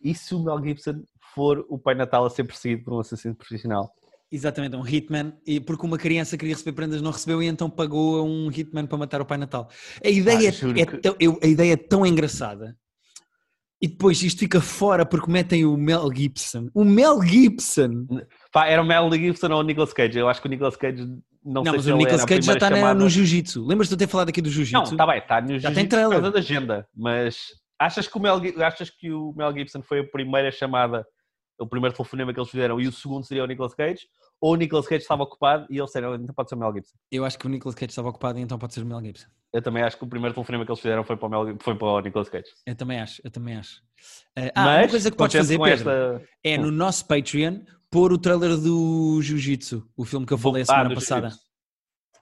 e 0.00 0.14
se 0.14 0.34
o 0.34 0.42
Mel 0.44 0.62
Gibson 0.62 1.02
for 1.34 1.64
o 1.68 1.78
Pai 1.78 1.94
Natal 1.94 2.24
a 2.24 2.30
ser 2.30 2.44
perseguido 2.44 2.84
por 2.84 2.94
um 2.94 3.00
assassino 3.00 3.34
profissional? 3.34 3.92
Exatamente, 4.30 4.74
um 4.76 4.86
hitman, 4.86 5.34
e 5.46 5.60
porque 5.60 5.84
uma 5.84 5.98
criança 5.98 6.38
queria 6.38 6.54
receber 6.54 6.72
prendas 6.72 7.02
não 7.02 7.10
recebeu 7.10 7.42
e 7.42 7.46
então 7.46 7.68
pagou 7.68 8.18
a 8.18 8.22
um 8.22 8.50
hitman 8.50 8.86
para 8.86 8.96
matar 8.96 9.20
o 9.20 9.26
Pai 9.26 9.36
Natal. 9.36 9.68
A 10.02 10.08
ideia, 10.08 10.50
Ah, 10.50 10.80
é, 10.80 10.86
que- 10.86 10.96
tão, 10.98 11.14
eu- 11.20 11.38
a 11.42 11.46
ideia 11.46 11.74
é 11.74 11.76
tão 11.76 12.06
engraçada. 12.06 12.74
E 13.80 13.88
depois 13.88 14.22
isto 14.22 14.38
fica 14.38 14.60
fora 14.60 15.04
porque 15.04 15.30
metem 15.30 15.66
o 15.66 15.76
Mel 15.76 16.08
Gibson. 16.14 16.68
O 16.72 16.84
Mel 16.84 17.20
Gibson! 17.20 18.06
Pá, 18.52 18.68
era 18.68 18.80
o 18.80 18.86
Mel 18.86 19.10
Gibson 19.12 19.48
ou 19.52 19.58
o 19.60 19.62
Nicolas 19.62 19.92
Cage? 19.92 20.18
Eu 20.18 20.28
acho 20.28 20.40
que 20.40 20.46
o 20.46 20.50
Nicolas 20.50 20.76
Cage 20.76 21.02
não, 21.44 21.62
Não, 21.64 21.72
mas 21.72 21.86
o 21.88 21.96
Nicolas 21.96 22.24
Cage 22.24 22.42
já 22.42 22.52
está 22.54 22.68
chamada. 22.68 22.94
no 22.98 23.08
Jiu-Jitsu. 23.10 23.66
Lembras-te 23.66 23.90
de 23.90 23.94
eu 23.94 23.98
ter 23.98 24.10
falado 24.10 24.28
aqui 24.28 24.40
do 24.40 24.46
Não, 24.46 24.52
Jiu-Jitsu? 24.54 24.92
está 24.94 25.04
bem, 25.06 25.18
está 25.18 25.40
no 25.40 25.58
Já 25.58 25.68
Jiu-Jitsu 25.70 25.82
por 25.82 25.88
trailer. 25.88 26.10
causa 26.12 26.30
da 26.30 26.38
agenda, 26.38 26.88
mas 26.96 27.36
achas 27.78 28.06
que, 28.06 28.16
o 28.16 28.20
Mel, 28.20 28.40
achas 28.64 28.88
que 28.88 29.10
o 29.10 29.34
Mel 29.36 29.52
Gibson 29.52 29.82
foi 29.82 29.98
a 29.98 30.04
primeira 30.04 30.52
chamada, 30.52 31.04
o 31.58 31.66
primeiro 31.66 31.94
telefonema 31.94 32.32
que 32.32 32.40
eles 32.40 32.50
fizeram 32.50 32.80
e 32.80 32.88
o 32.88 32.92
segundo 32.92 33.24
seria 33.24 33.44
o 33.44 33.46
Nicolas 33.46 33.74
Cage? 33.74 34.06
Ou 34.40 34.54
o 34.54 34.56
Nicolas 34.56 34.86
Cage 34.88 35.02
estava 35.02 35.22
ocupado 35.22 35.66
e 35.70 35.76
eles 35.78 35.86
disseram, 35.86 36.14
então 36.16 36.34
pode 36.34 36.48
ser 36.48 36.56
o 36.56 36.58
Mel 36.58 36.72
Gibson? 36.74 36.96
Eu 37.10 37.24
acho 37.24 37.38
que 37.38 37.46
o 37.46 37.48
Nicolas 37.48 37.74
Cage 37.74 37.90
estava 37.90 38.08
ocupado 38.08 38.38
e 38.38 38.42
então 38.42 38.58
pode 38.58 38.74
ser 38.74 38.82
o 38.82 38.86
Mel 38.86 39.00
Gibson. 39.00 39.28
Eu 39.52 39.62
também 39.62 39.82
acho 39.82 39.96
que 39.98 40.04
o 40.04 40.08
primeiro 40.08 40.34
telefonema 40.34 40.64
que 40.64 40.70
eles 40.72 40.80
fizeram 40.80 41.04
foi 41.04 41.16
para 41.16 41.26
o, 41.26 41.30
Mel, 41.30 41.56
foi 41.60 41.76
para 41.76 41.86
o 41.86 42.00
Nicolas 42.00 42.28
Cage. 42.28 42.48
Eu 42.66 42.74
também 42.74 42.98
acho, 43.00 43.20
eu 43.22 43.30
também 43.30 43.56
acho. 43.56 43.82
Ah, 44.34 44.50
mas, 44.64 44.82
uma 44.84 44.88
coisa 44.88 45.10
que 45.10 45.16
podes 45.16 45.36
fazer, 45.36 45.58
Pedro, 45.58 45.90
esta... 45.90 46.22
é 46.42 46.58
no 46.58 46.70
nosso 46.72 47.06
Patreon 47.06 47.60
pôr 47.90 48.12
o 48.12 48.18
trailer 48.18 48.56
do 48.56 49.20
Jiu-Jitsu, 49.22 49.86
o 49.96 50.04
filme 50.04 50.26
que 50.26 50.32
eu 50.32 50.38
falei 50.38 50.62
a 50.62 50.64
Ah, 50.64 50.66
semana 50.66 50.88
do 50.88 50.94
passada. 50.94 51.30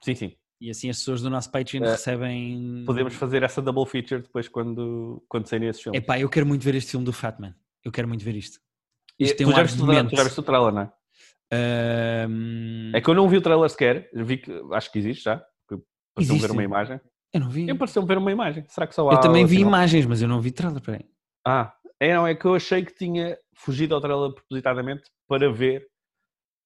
Sim, 0.03 0.15
sim. 0.15 0.35
E 0.59 0.69
assim 0.69 0.89
as 0.91 0.97
pessoas 0.99 1.21
do 1.23 1.29
nosso 1.29 1.49
Patreon 1.51 1.83
Eh, 1.85 1.89
recebem. 1.91 2.83
Podemos 2.85 3.15
fazer 3.15 3.41
essa 3.41 3.61
double 3.63 3.85
feature 3.87 4.21
depois 4.21 4.47
quando, 4.47 5.23
quando 5.27 5.47
saírem 5.47 5.69
esses 5.69 5.81
filmes. 5.81 5.99
Epá, 5.99 6.19
eu 6.19 6.29
quero 6.29 6.45
muito 6.45 6.63
ver 6.63 6.75
este 6.75 6.91
filme 6.91 7.05
do 7.05 7.11
Fatman. 7.13 7.55
Eu 7.83 7.91
quero 7.91 8.07
muito 8.07 8.23
ver 8.23 8.35
isto. 8.35 8.59
Isto 9.21 9.33
E 9.33 9.37
tem 9.37 9.45
tu, 9.45 9.49
um 9.49 9.53
já 9.53 9.59
ar 9.59 9.63
viste, 9.65 9.77
de 9.77 9.83
o 9.83 9.85
trailer- 9.85 10.03
mente. 10.03 10.13
tu 10.13 10.17
já 10.17 10.23
viste 10.23 10.39
o 10.39 10.43
trailer, 10.43 10.73
não 10.73 10.81
é? 10.81 10.91
Ahm, 11.53 12.91
É 12.95 13.01
que 13.01 13.09
eu 13.09 13.13
não 13.13 13.27
vi 13.29 13.37
o 13.37 13.41
trailer 13.41 13.69
sequer. 13.69 14.09
Vi 14.13 14.37
que, 14.37 14.51
acho 14.73 14.91
que 14.91 14.99
existe 14.99 15.23
já. 15.25 15.43
Pareceu-me 16.15 16.41
ver 16.41 16.51
uma 16.51 16.63
imagem. 16.63 16.99
Eu 17.33 17.39
não 17.41 17.49
vi. 17.49 17.69
Eu 17.69 17.77
pareceu-me 17.77 18.07
ver 18.07 18.17
uma 18.17 18.31
imagem. 18.31 18.65
Será 18.67 18.85
que 18.87 18.93
só 18.95 19.09
há 19.09 19.13
Eu 19.13 19.19
também 19.21 19.45
vi 19.45 19.59
imagens, 19.59 20.05
mas 20.05 20.21
eu 20.21 20.27
não 20.27 20.41
vi 20.41 20.51
trailer. 20.51 20.81
Peraí. 20.81 21.05
Ah, 21.47 21.73
é, 21.99 22.13
não, 22.13 22.27
é 22.27 22.35
que 22.35 22.45
eu 22.45 22.55
achei 22.55 22.83
que 22.83 22.93
tinha 22.93 23.37
fugido 23.55 23.95
ao 23.95 24.01
trailer 24.01 24.33
propositadamente 24.33 25.03
para 25.27 25.51
ver. 25.51 25.87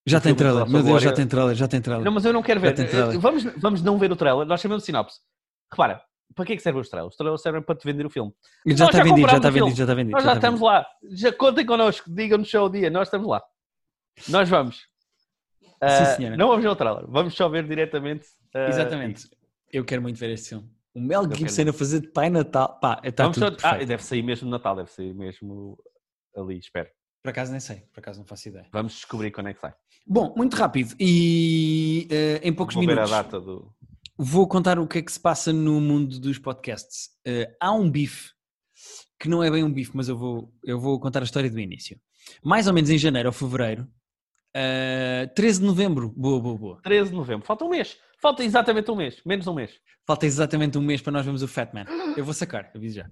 Já 0.08 0.20
tem 0.20 0.34
trailer. 0.36 0.68
Meu 0.68 0.84
Deus, 0.84 1.02
já 1.02 1.14
tem 1.14 1.28
trailer, 1.28 1.56
já 1.56 1.68
tem 1.68 1.82
trailer. 1.82 2.06
Não, 2.06 2.12
mas 2.12 2.26
eu 2.26 2.34
não 2.34 2.42
quero 2.44 2.60
ver. 2.60 2.76
Vamos, 3.20 3.44
vamos 3.58 3.82
não 3.84 3.98
ver 3.98 4.12
o 4.12 4.16
trailer. 4.16 4.46
Nós 4.48 4.62
sabemos 4.62 4.84
sinopse. 4.84 5.20
Repara, 5.72 6.02
para 6.34 6.46
que 6.46 6.54
é 6.54 6.56
que 6.56 6.62
servem 6.62 6.82
os 6.82 6.90
trailers? 6.90 7.14
Os 7.14 7.18
trailers 7.18 7.42
servem 7.42 7.62
para 7.62 7.76
te 7.76 7.86
vender 7.86 8.06
o 8.06 8.10
filme. 8.10 8.34
já 8.66 8.86
está 8.86 8.98
já 8.98 9.04
vendido, 9.04 9.30
já 9.30 9.38
está 9.38 9.50
o 9.50 9.52
filme. 9.52 9.60
vendido, 9.60 9.78
já 9.78 9.84
está 9.84 9.94
vendido. 9.94 10.12
Nós 10.12 10.24
já 10.24 10.30
está 10.34 10.48
estamos 10.48 10.62
lá. 10.62 10.86
Já 11.12 11.34
contem 11.34 11.66
connosco. 11.66 12.10
Digam-nos 12.10 12.50
só 12.50 12.66
o 12.66 12.70
dia. 12.70 12.90
Nós 12.90 13.08
estamos 13.08 13.28
lá. 13.28 13.44
Nós 14.30 14.50
vamos. 14.50 14.88
Ah, 15.82 16.06
senhora. 16.06 16.38
não 16.38 16.48
vamos 16.48 16.64
ver 16.64 16.70
o 16.70 16.76
trailer. 16.76 17.06
Vamos 17.08 17.36
só 17.36 17.48
ver 17.48 17.68
diretamente. 17.68 18.28
ah, 18.54 18.60
vendido. 18.60 18.80
Exatamente. 18.80 19.30
Eu 19.72 19.86
quero 19.86 20.02
muito 20.02 20.20
ver 20.20 20.30
este 20.32 20.50
filme. 20.50 20.70
O 20.94 21.02
Mel 21.02 21.24
Gibson 21.34 21.70
a 21.70 21.74
fazer 21.74 22.00
de 22.00 22.08
Pai 22.08 22.30
Natal. 22.30 22.80
Pá, 22.80 23.02
está 23.04 23.24
Vamos 23.24 23.38
tudo 23.38 23.60
só... 23.60 23.68
Ah, 23.68 23.78
deve 23.78 24.04
sair 24.04 24.24
mesmo 24.24 24.46
no 24.46 24.52
Natal. 24.52 24.76
Deve 24.76 24.92
sair 24.92 25.14
mesmo 25.14 25.78
ali. 26.36 26.58
Espero. 26.58 26.90
Por 27.26 27.32
acaso 27.32 27.50
nem 27.52 27.60
sei, 27.60 27.78
por 27.92 28.02
acaso 28.02 28.20
não 28.20 28.28
faço 28.28 28.50
ideia. 28.50 28.68
Vamos 28.72 28.94
descobrir 28.94 29.32
quando 29.32 29.48
é 29.48 29.54
que 29.56 29.60
sai. 29.60 29.74
Bom, 30.06 30.32
muito 30.38 30.56
rápido 30.56 30.94
e 31.00 32.08
eh, 32.12 32.40
em 32.44 32.54
poucos 32.54 32.76
Vou 32.76 32.84
minutos 32.84 33.10
ver 33.10 33.16
a 33.16 33.22
data 33.24 33.42
do. 33.42 33.75
Vou 34.18 34.48
contar 34.48 34.80
o 34.80 34.88
que 34.88 35.00
é 35.00 35.02
que 35.02 35.12
se 35.12 35.20
passa 35.20 35.52
no 35.52 35.80
mundo 35.82 36.20
dos 36.20 36.38
podcasts. 36.40 37.10
Eh, 37.26 37.56
há 37.60 37.72
um 37.72 37.90
bife 37.90 38.32
que 39.20 39.28
não 39.30 39.44
é 39.44 39.50
bem 39.50 39.64
um 39.64 39.72
bife, 39.72 39.92
mas 39.96 40.08
eu 40.10 40.18
vou, 40.18 40.54
eu 40.64 40.80
vou 40.80 41.00
contar 41.00 41.22
a 41.22 41.26
história 41.26 41.50
do 41.50 41.60
início. 41.60 42.00
Mais 42.44 42.68
ou 42.68 42.74
menos 42.74 42.90
em 42.90 42.98
janeiro 42.98 43.30
ou 43.30 43.34
fevereiro, 43.34 43.88
eh, 44.54 45.28
13 45.36 45.60
de 45.60 45.66
novembro, 45.66 46.10
boa, 46.16 46.40
boa, 46.40 46.58
boa. 46.58 46.82
13 46.82 47.10
de 47.12 47.16
novembro. 47.16 47.46
Falta 47.46 47.66
um 47.66 47.70
mês. 47.70 47.98
Falta 48.22 48.44
exatamente 48.44 48.90
um 48.90 48.96
mês. 48.96 49.22
Menos 49.26 49.46
um 49.48 49.54
mês. 49.54 49.80
Falta 50.06 50.26
exatamente 50.26 50.78
um 50.78 50.82
mês 50.82 51.02
para 51.02 51.12
nós 51.12 51.26
vermos 51.26 51.44
o 51.44 51.48
Fat 51.48 51.74
Man. 51.74 51.86
Eu 52.18 52.24
vou 52.26 52.34
sacar, 52.34 52.72
aviso 52.74 52.96
já. 52.98 53.10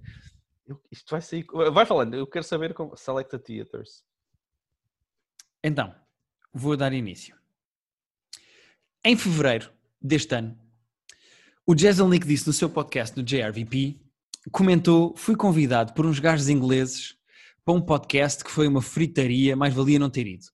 Eu- 0.66 0.80
isto 0.90 1.10
vai 1.10 1.20
sair. 1.20 1.44
Vai 1.72 1.84
falando. 1.84 2.14
Eu 2.14 2.26
quero 2.26 2.44
saber 2.44 2.72
como. 2.72 2.96
Select 2.96 3.30
the 3.30 3.38
Theaters. 3.38 4.02
Então, 5.62 5.94
vou 6.52 6.76
dar 6.76 6.92
início. 6.92 7.36
Em 9.04 9.16
fevereiro 9.16 9.70
deste 10.00 10.34
ano, 10.34 10.58
o 11.66 11.76
Jezelnik 11.76 12.26
disse 12.26 12.46
no 12.46 12.52
seu 12.52 12.68
podcast 12.68 13.16
no 13.16 13.22
JRVP, 13.22 13.98
comentou, 14.52 15.14
fui 15.16 15.34
convidado 15.36 15.92
por 15.94 16.04
uns 16.06 16.18
gajos 16.18 16.48
ingleses 16.48 17.16
para 17.64 17.74
um 17.74 17.80
podcast 17.80 18.44
que 18.44 18.50
foi 18.50 18.68
uma 18.68 18.82
fritaria, 18.82 19.56
mais 19.56 19.72
valia 19.72 19.98
não 19.98 20.10
ter 20.10 20.26
ido. 20.26 20.44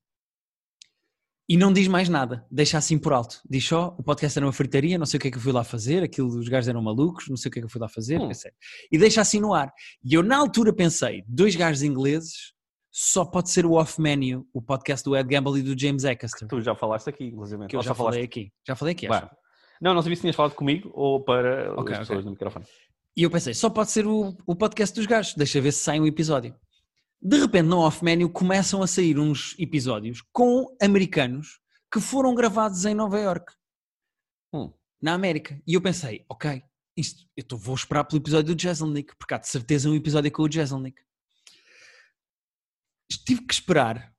E 1.49 1.57
não 1.57 1.73
diz 1.73 1.89
mais 1.89 2.09
nada, 2.09 2.47
deixa 2.49 2.79
assim 2.79 2.97
por 2.97 3.13
alto. 3.13 3.41
Diz 3.51 3.65
só, 3.67 3.97
o 3.99 4.05
podcast 4.05 4.39
era 4.39 4.47
uma 4.47 4.53
fritaria, 4.53 4.97
não 4.97 5.05
sei 5.05 5.19
o 5.19 5.21
que 5.21 5.27
é 5.27 5.31
que 5.33 5.37
eu 5.37 5.41
fui 5.43 5.51
lá 5.51 5.65
fazer, 5.65 6.01
aquilo 6.05 6.29
os 6.29 6.47
gajos 6.49 6.69
eram 6.69 6.81
malucos, 6.81 7.27
não 7.29 7.37
sei 7.37 7.49
o 7.49 7.53
que 7.53 7.59
é 7.59 7.63
que 7.63 7.67
eu 7.67 7.71
fui 7.71 7.81
lá 7.81 7.89
fazer, 7.89 8.21
Hum. 8.21 8.31
etc. 8.31 8.53
E 8.93 8.97
deixa 8.97 9.21
assim 9.21 9.41
no 9.41 9.53
ar. 9.53 9.73
E 10.05 10.15
eu 10.15 10.23
na 10.23 10.37
altura 10.37 10.73
pensei, 10.73 11.25
dois 11.27 11.57
gajos 11.57 11.83
ingleses, 11.83 12.53
só 12.93 13.25
pode 13.25 13.51
ser 13.51 13.67
o 13.67 13.73
Off 13.73 14.01
Menu, 14.01 14.47
o 14.55 14.63
podcast 14.63 15.05
do 15.05 15.17
Ed 15.17 15.29
Gamble 15.29 15.59
e 15.59 15.63
do 15.63 15.77
James 15.81 16.05
Acaster, 16.05 16.47
Tu 16.47 16.61
já 16.61 16.75
falaste 16.77 17.09
aqui, 17.09 17.25
inclusive. 17.25 17.67
que 17.67 17.75
eu 17.75 17.83
já 17.83 17.95
falaste- 17.95 18.15
falei 18.15 18.25
aqui. 18.25 18.53
Já 18.65 18.77
falei 18.77 18.93
aqui, 18.93 19.07
acho. 19.09 19.31
Não, 19.81 19.95
não 19.95 20.03
sabia 20.03 20.17
se 20.17 20.21
tinhas 20.23 20.37
falado 20.37 20.55
comigo 20.55 20.91
ou 20.95 21.23
para 21.25 21.73
Ok, 21.75 21.93
as 21.93 22.01
pessoas 22.01 22.19
ok. 22.19 22.25
no 22.27 22.31
microfone. 22.33 22.67
E 23.17 23.23
eu 23.23 23.31
pensei, 23.31 23.55
só 23.55 23.69
pode 23.71 23.91
ser 23.91 24.07
o, 24.07 24.37
o 24.47 24.55
podcast 24.55 24.95
dos 24.95 25.07
gajos, 25.07 25.35
deixa 25.35 25.61
ver 25.61 25.73
se 25.73 25.81
sai 25.81 25.99
um 25.99 26.07
episódio. 26.07 26.55
De 27.21 27.39
repente, 27.39 27.67
no 27.67 27.81
Off 27.81 28.05
Menu, 28.05 28.31
começam 28.31 28.83
a 28.83 28.87
sair 28.87 29.19
uns 29.19 29.55
episódios 29.59 30.23
com 30.33 30.75
americanos 30.81 31.61
que 31.93 32.01
foram 32.01 32.35
gravados 32.35 32.85
em 32.85 32.95
Nova 32.95 33.19
York. 33.19 33.53
Hum. 34.53 34.73
na 35.01 35.15
América. 35.15 35.61
E 35.67 35.75
eu 35.75 35.81
pensei, 35.81 36.25
ok, 36.29 36.63
isto, 36.97 37.25
eu 37.37 37.45
tô, 37.45 37.57
vou 37.57 37.75
esperar 37.75 38.05
pelo 38.05 38.21
episódio 38.21 38.55
do 38.55 38.61
Jeselnik, 38.61 39.15
porque 39.17 39.33
há 39.35 39.39
de 39.39 39.49
certeza 39.49 39.89
um 39.89 39.95
episódio 39.95 40.31
com 40.33 40.43
o 40.43 40.51
Jeselnik. 40.51 41.01
Tive 43.27 43.47
que 43.47 43.55
esperar 43.55 44.13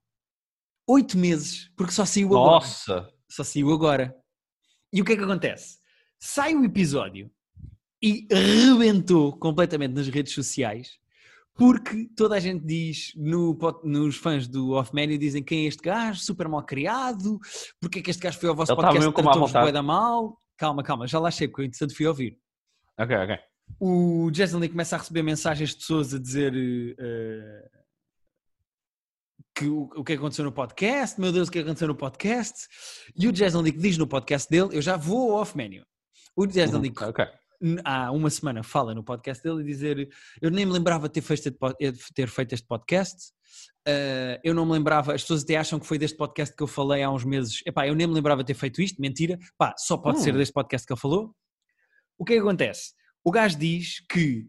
oito 0.88 1.18
meses, 1.18 1.70
porque 1.76 1.92
só 1.94 2.06
saiu 2.06 2.28
agora. 2.30 2.52
Nossa! 2.52 3.10
Só 3.30 3.44
saiu 3.44 3.72
agora. 3.74 4.16
E 4.94 5.02
o 5.02 5.06
que 5.06 5.14
é 5.14 5.16
que 5.18 5.24
acontece? 5.24 5.78
Sai 6.20 6.54
o 6.54 6.64
episódio 6.64 7.32
e 8.02 8.28
rebentou 8.32 9.38
completamente 9.38 9.94
nas 9.94 10.08
redes 10.08 10.34
sociais, 10.34 11.00
porque 11.56 12.10
toda 12.16 12.36
a 12.36 12.40
gente 12.40 12.66
diz, 12.66 13.14
no, 13.16 13.58
nos 13.84 14.18
fãs 14.18 14.48
do 14.48 14.72
Off 14.72 14.94
Menu, 14.94 15.18
dizem 15.18 15.44
quem 15.44 15.66
é 15.66 15.68
este 15.68 15.82
gajo, 15.82 16.20
super 16.20 16.48
mal 16.48 16.64
criado, 16.64 17.40
porque 17.80 18.00
é 18.00 18.02
que 18.02 18.10
este 18.10 18.22
gajo 18.22 18.40
foi 18.40 18.50
ao 18.50 18.56
vosso 18.56 18.72
Ele 18.72 18.82
podcast 18.82 19.14
tratou-vos 19.14 19.52
bué 19.52 19.72
da 19.72 19.84
mal. 19.84 20.38
Calma, 20.58 20.84
calma, 20.84 21.08
já 21.08 21.20
lá 21.20 21.32
chego, 21.32 21.56
que 21.56 21.62
eu 21.62 21.66
interessante 21.66 21.96
fui 21.96 22.06
ouvir. 22.06 22.38
Ok, 22.98 23.16
ok. 23.16 23.38
O 23.80 24.30
Jason 24.32 24.60
Lee 24.60 24.70
começa 24.70 24.96
a 24.96 25.00
receber 25.00 25.24
mensagens 25.24 25.70
de 25.70 25.78
pessoas 25.78 26.14
a 26.14 26.20
dizer 26.20 26.54
eh, 27.00 27.70
que 29.56 29.66
o, 29.68 29.90
o 29.96 30.04
que 30.04 30.14
aconteceu 30.14 30.46
no 30.46 30.52
podcast, 30.52 31.20
meu 31.20 31.32
Deus, 31.32 31.48
o 31.48 31.52
que 31.52 31.60
aconteceu 31.60 31.88
no 31.88 31.96
podcast. 31.96 32.68
E 33.16 33.28
o 33.28 33.32
Jason 33.32 33.62
Lee 33.62 33.72
diz 33.72 33.98
no 33.98 34.08
podcast 34.08 34.50
dele, 34.50 34.70
eu 34.78 34.82
já 34.82 34.96
vou 34.98 35.32
ao 35.34 35.42
off-menu. 35.42 35.84
O 36.36 36.46
Jason 36.48 36.78
Uhum, 36.78 36.82
Lee 36.82 36.94
Ok. 37.02 37.26
n- 37.62 37.82
há 37.84 38.12
uma 38.12 38.30
semana 38.30 38.64
fala 38.64 38.96
no 38.96 39.04
podcast 39.04 39.44
dele 39.44 39.62
e 39.62 39.66
dizer 39.66 40.10
eu 40.42 40.50
nem 40.50 40.66
me 40.66 40.72
lembrava 40.72 41.08
de 41.08 41.14
ter 41.14 41.22
feito 41.22 41.48
este, 41.48 41.58
eh, 41.82 41.92
ter 42.16 42.28
feito 42.30 42.54
este 42.54 42.66
podcast 42.66 43.32
eh, 43.86 44.40
eu 44.44 44.54
não 44.54 44.66
me 44.66 44.72
lembrava, 44.72 45.14
as 45.14 45.22
pessoas 45.22 45.44
até 45.44 45.58
acham 45.58 45.80
que 45.80 45.86
foi 45.86 45.98
deste 45.98 46.16
podcast 46.18 46.56
que 46.56 46.64
eu 46.64 46.68
falei 46.68 47.04
há 47.04 47.12
uns 47.12 47.26
meses 47.26 47.62
epá, 47.66 47.86
eu 47.88 47.94
nem 47.96 48.08
me 48.08 48.14
lembrava 48.14 48.44
de 48.44 48.48
ter 48.48 48.54
feito 48.54 48.82
isto, 48.82 49.02
mentira 49.02 49.38
pá, 49.58 49.76
só 49.78 49.98
pode 49.98 50.20
Hum. 50.20 50.22
ser 50.22 50.34
deste 50.38 50.54
podcast 50.54 50.88
que 50.88 50.94
ele 50.94 51.00
falou 51.00 51.36
o 52.18 52.24
que 52.24 52.34
é 52.34 52.36
que 52.38 52.42
acontece? 52.42 52.94
o 53.24 53.30
gajo 53.32 53.58
diz 53.60 54.00
que 54.08 54.48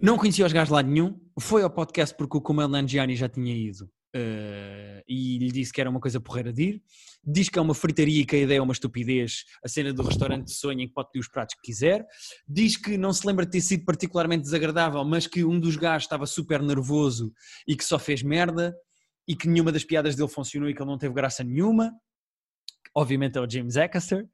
não 0.00 0.16
conhecia 0.16 0.46
os 0.46 0.52
gajos 0.52 0.70
lado 0.72 0.88
nenhum 0.88 1.20
foi 1.38 1.62
ao 1.62 1.70
podcast 1.70 2.16
porque 2.16 2.36
o 2.38 2.40
Kumail 2.40 2.68
Nanjiani 2.68 3.14
já 3.14 3.28
tinha 3.28 3.54
ido 3.54 3.88
eh, 4.14 5.02
e 5.08 5.38
lhe 5.38 5.50
disse 5.50 5.72
que 5.72 5.80
era 5.80 5.90
uma 5.90 6.00
coisa 6.00 6.20
porreira 6.20 6.52
de 6.52 6.62
ir 6.62 6.82
diz 7.24 7.48
que 7.48 7.58
é 7.58 7.62
uma 7.62 7.74
fritaria 7.74 8.22
e 8.22 8.24
que 8.24 8.36
a 8.36 8.38
ideia 8.38 8.58
é 8.58 8.62
uma 8.62 8.72
estupidez, 8.72 9.44
a 9.64 9.68
cena 9.68 9.92
do 9.92 10.02
restaurante 10.02 10.46
de 10.46 10.54
sonho 10.54 10.80
em 10.80 10.88
que 10.88 10.94
pode 10.94 11.10
pedir 11.10 11.20
os 11.20 11.28
pratos 11.28 11.54
que 11.56 11.62
quiser. 11.62 12.06
Diz 12.48 12.76
que 12.76 12.96
não 12.96 13.12
se 13.12 13.26
lembra 13.26 13.44
de 13.44 13.52
ter 13.52 13.60
sido 13.60 13.84
particularmente 13.84 14.42
desagradável, 14.42 15.04
mas 15.04 15.26
que 15.26 15.44
um 15.44 15.58
dos 15.60 15.76
gajos 15.76 16.04
estava 16.04 16.26
super 16.26 16.62
nervoso 16.62 17.32
e 17.66 17.76
que 17.76 17.84
só 17.84 17.98
fez 17.98 18.22
merda 18.22 18.74
e 19.28 19.36
que 19.36 19.48
nenhuma 19.48 19.70
das 19.70 19.84
piadas 19.84 20.16
dele 20.16 20.28
funcionou 20.28 20.68
e 20.68 20.74
que 20.74 20.82
ele 20.82 20.90
não 20.90 20.98
teve 20.98 21.14
graça 21.14 21.44
nenhuma. 21.44 21.92
Obviamente 22.96 23.38
é 23.38 23.40
o 23.40 23.48
James 23.48 23.76
Acaster. 23.76 24.26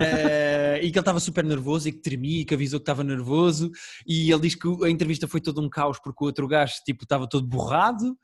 Eh, 0.00 0.80
e 0.82 0.90
que 0.90 0.98
ele 0.98 0.98
estava 0.98 1.18
super 1.18 1.42
nervoso 1.42 1.88
e 1.88 1.92
que 1.92 2.02
tremia 2.02 2.42
e 2.42 2.44
que 2.44 2.52
avisou 2.52 2.78
que 2.78 2.82
estava 2.82 3.02
nervoso. 3.02 3.70
E 4.06 4.30
ele 4.30 4.42
diz 4.42 4.54
que 4.54 4.68
a 4.84 4.90
entrevista 4.90 5.26
foi 5.26 5.40
todo 5.40 5.62
um 5.62 5.68
caos 5.68 5.98
porque 5.98 6.22
o 6.22 6.26
outro 6.26 6.46
gajo 6.46 6.74
tipo, 6.84 7.04
estava 7.04 7.26
todo 7.26 7.46
borrado. 7.46 8.18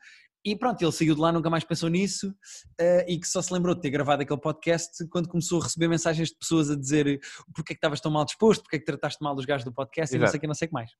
E 0.45 0.55
pronto, 0.55 0.81
ele 0.81 0.91
saiu 0.91 1.15
de 1.15 1.21
lá, 1.21 1.31
nunca 1.31 1.49
mais 1.49 1.63
pensou 1.63 1.89
nisso 1.89 2.35
eh, 2.77 3.05
e 3.07 3.17
que 3.17 3.27
só 3.27 3.41
se 3.41 3.53
lembrou 3.53 3.73
de 3.73 3.81
ter 3.81 3.89
gravado 3.89 4.23
aquele 4.23 4.39
podcast 4.39 5.07
quando 5.07 5.29
começou 5.29 5.61
a 5.61 5.63
receber 5.63 5.87
mensagens 5.87 6.29
de 6.29 6.35
pessoas 6.37 6.69
a 6.69 6.75
dizer 6.75 7.21
porque 7.55 7.71
é 7.71 7.75
que 7.75 7.77
estavas 7.77 8.01
tão 8.01 8.11
mal 8.11 8.25
disposto, 8.25 8.61
porque 8.61 8.75
é 8.75 8.79
que 8.79 8.85
trataste 8.85 9.23
mal 9.23 9.35
os 9.35 9.45
gajos 9.45 9.63
do 9.63 9.73
podcast 9.73 10.13
e 10.13 10.17
não 10.17 10.25
Exato. 10.25 10.31
sei 10.31 10.37
o 10.37 10.41
que, 10.41 10.47
não 10.47 10.53
sei 10.53 10.65
o 10.65 10.69
que 10.69 10.73
mais. 10.73 10.91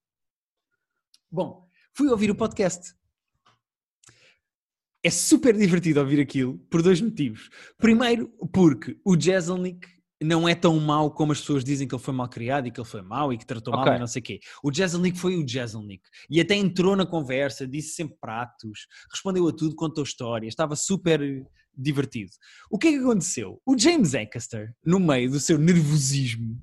Bom, 1.29 1.67
fui 1.93 2.07
ouvir 2.07 2.31
o 2.31 2.35
podcast. 2.35 2.93
É 5.03 5.09
super 5.09 5.57
divertido 5.57 5.99
ouvir 5.99 6.21
aquilo 6.21 6.57
por 6.69 6.81
dois 6.81 7.01
motivos. 7.01 7.49
Primeiro, 7.77 8.29
porque 8.53 8.97
o 9.03 9.19
Jeselnik 9.19 9.92
não 10.23 10.47
é 10.47 10.55
tão 10.55 10.79
mau 10.79 11.11
como 11.11 11.31
as 11.31 11.39
pessoas 11.39 11.63
dizem 11.63 11.87
que 11.87 11.93
ele 11.93 12.01
foi 12.01 12.13
mal 12.13 12.29
criado 12.29 12.67
e 12.67 12.71
que 12.71 12.79
ele 12.79 12.87
foi 12.87 13.01
mau 13.01 13.31
e 13.33 13.37
que 13.37 13.45
tratou 13.45 13.73
mal 13.73 13.83
Ok. 13.83 13.95
e 13.95 13.99
não 13.99 14.07
sei 14.07 14.21
o 14.21 14.23
quê. 14.23 14.39
O 14.63 14.73
Jeselnik 14.73 15.17
foi 15.19 15.35
o 15.35 15.47
Jeselnik. 15.47 16.03
E 16.29 16.39
até 16.39 16.55
entrou 16.55 16.95
na 16.95 17.05
conversa, 17.05 17.67
disse 17.67 17.95
sempre 17.95 18.17
pratos, 18.19 18.87
respondeu 19.11 19.47
a 19.47 19.53
tudo, 19.53 19.75
contou 19.75 20.03
histórias, 20.03 20.51
estava 20.51 20.75
super 20.75 21.21
divertido. 21.75 22.31
O 22.69 22.77
que 22.77 22.87
é 22.87 22.91
que 22.91 22.97
aconteceu? 22.97 23.61
O 23.65 23.77
James 23.77 24.15
Acaster, 24.15 24.73
no 24.85 24.99
meio 24.99 25.29
do 25.31 25.39
seu 25.39 25.57
nervosismo, 25.57 26.59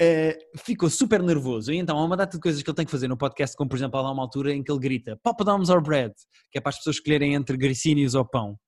eh, 0.00 0.38
ficou 0.64 0.88
super 0.90 1.22
nervoso. 1.22 1.72
E 1.72 1.76
então 1.76 1.98
há 1.98 2.04
uma 2.04 2.16
data 2.16 2.36
de 2.36 2.42
coisas 2.42 2.62
que 2.62 2.68
ele 2.68 2.76
tem 2.76 2.84
que 2.84 2.90
fazer 2.90 3.08
no 3.08 3.16
podcast, 3.16 3.56
como 3.56 3.68
por 3.68 3.76
exemplo, 3.76 3.98
há 3.98 4.02
lá 4.02 4.12
uma 4.12 4.22
altura 4.22 4.52
em 4.52 4.62
que 4.62 4.70
ele 4.70 4.80
grita 4.80 5.18
Poppadoms 5.22 5.68
or 5.68 5.82
bread, 5.82 6.12
que 6.50 6.58
é 6.58 6.60
para 6.60 6.70
as 6.70 6.78
pessoas 6.78 6.96
escolherem 6.96 7.34
entre 7.34 7.56
gricínios 7.56 8.14
ou 8.14 8.24
pão. 8.24 8.58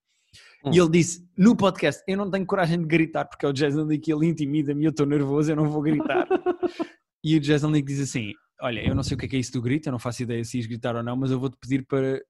Hum. 0.65 0.71
E 0.73 0.79
ele 0.79 0.91
disse 0.91 1.29
no 1.37 1.55
podcast: 1.55 2.03
Eu 2.09 2.17
não 2.17 2.31
tenho 2.31 2.47
coragem 2.47 2.81
de 2.81 2.87
gritar 2.87 3.27
porque 3.27 3.45
é 3.45 3.49
o 3.49 3.53
Jason 3.53 3.85
Lee 3.85 3.99
que 3.99 4.12
ele 4.12 4.27
intimida-me 4.27 4.85
eu 4.85 4.91
estou 4.91 5.07
nervoso, 5.07 5.53
eu 5.53 5.57
não 5.57 5.69
vou 5.69 5.83
gritar. 5.83 6.27
e 7.23 7.37
o 7.37 7.41
Jason 7.41 7.69
Lee 7.69 7.83
diz 7.83 8.01
assim: 8.01 8.33
Olha, 8.61 8.81
eu 8.81 8.95
não 8.95 9.03
sei 9.03 9.15
o 9.15 9.19
que 9.19 9.27
é, 9.27 9.29
que 9.29 9.37
é 9.37 9.39
isso 9.39 9.53
do 9.53 9.61
grito, 9.61 9.89
eu 9.89 9.93
não 9.93 9.99
faço 9.99 10.23
ideia 10.23 10.43
se 10.43 10.57
ias 10.57 10.67
gritar 10.67 10.97
ou 10.97 11.03
não, 11.03 11.17
mas 11.17 11.31
eu 11.31 11.39
vou-te 11.39 11.57
pedir 11.61 11.85
para. 11.87 12.21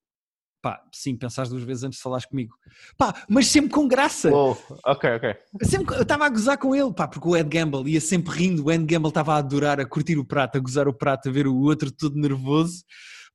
Pá, 0.61 0.83
sim, 0.91 1.15
pensares 1.15 1.51
duas 1.51 1.63
vezes 1.63 1.85
antes 1.85 1.99
de 1.99 2.03
falares 2.03 2.25
comigo. 2.25 2.57
Pá, 2.97 3.15
mas 3.29 3.49
sempre 3.49 3.71
com 3.71 3.87
graça. 3.87 4.31
Uou, 4.31 4.57
ok, 4.87 5.11
ok. 5.17 5.37
Sempre, 5.61 5.95
eu 5.95 6.03
estava 6.03 6.25
a 6.25 6.29
gozar 6.31 6.57
com 6.57 6.75
ele, 6.75 6.91
pá, 6.91 7.07
porque 7.07 7.29
o 7.29 7.37
Ed 7.37 7.51
Gamble 7.51 7.87
ia 7.89 8.01
sempre 8.01 8.33
rindo, 8.35 8.65
o 8.65 8.73
Ed 8.73 8.83
Gamble 8.87 9.09
estava 9.09 9.35
a 9.35 9.37
adorar, 9.37 9.79
a 9.79 9.85
curtir 9.85 10.17
o 10.17 10.25
prato, 10.25 10.57
a 10.57 10.61
gozar 10.61 10.89
o 10.89 10.95
prato, 10.95 11.29
a 11.29 11.33
ver 11.33 11.47
o 11.47 11.55
outro 11.55 11.93
todo 11.93 12.19
nervoso. 12.19 12.83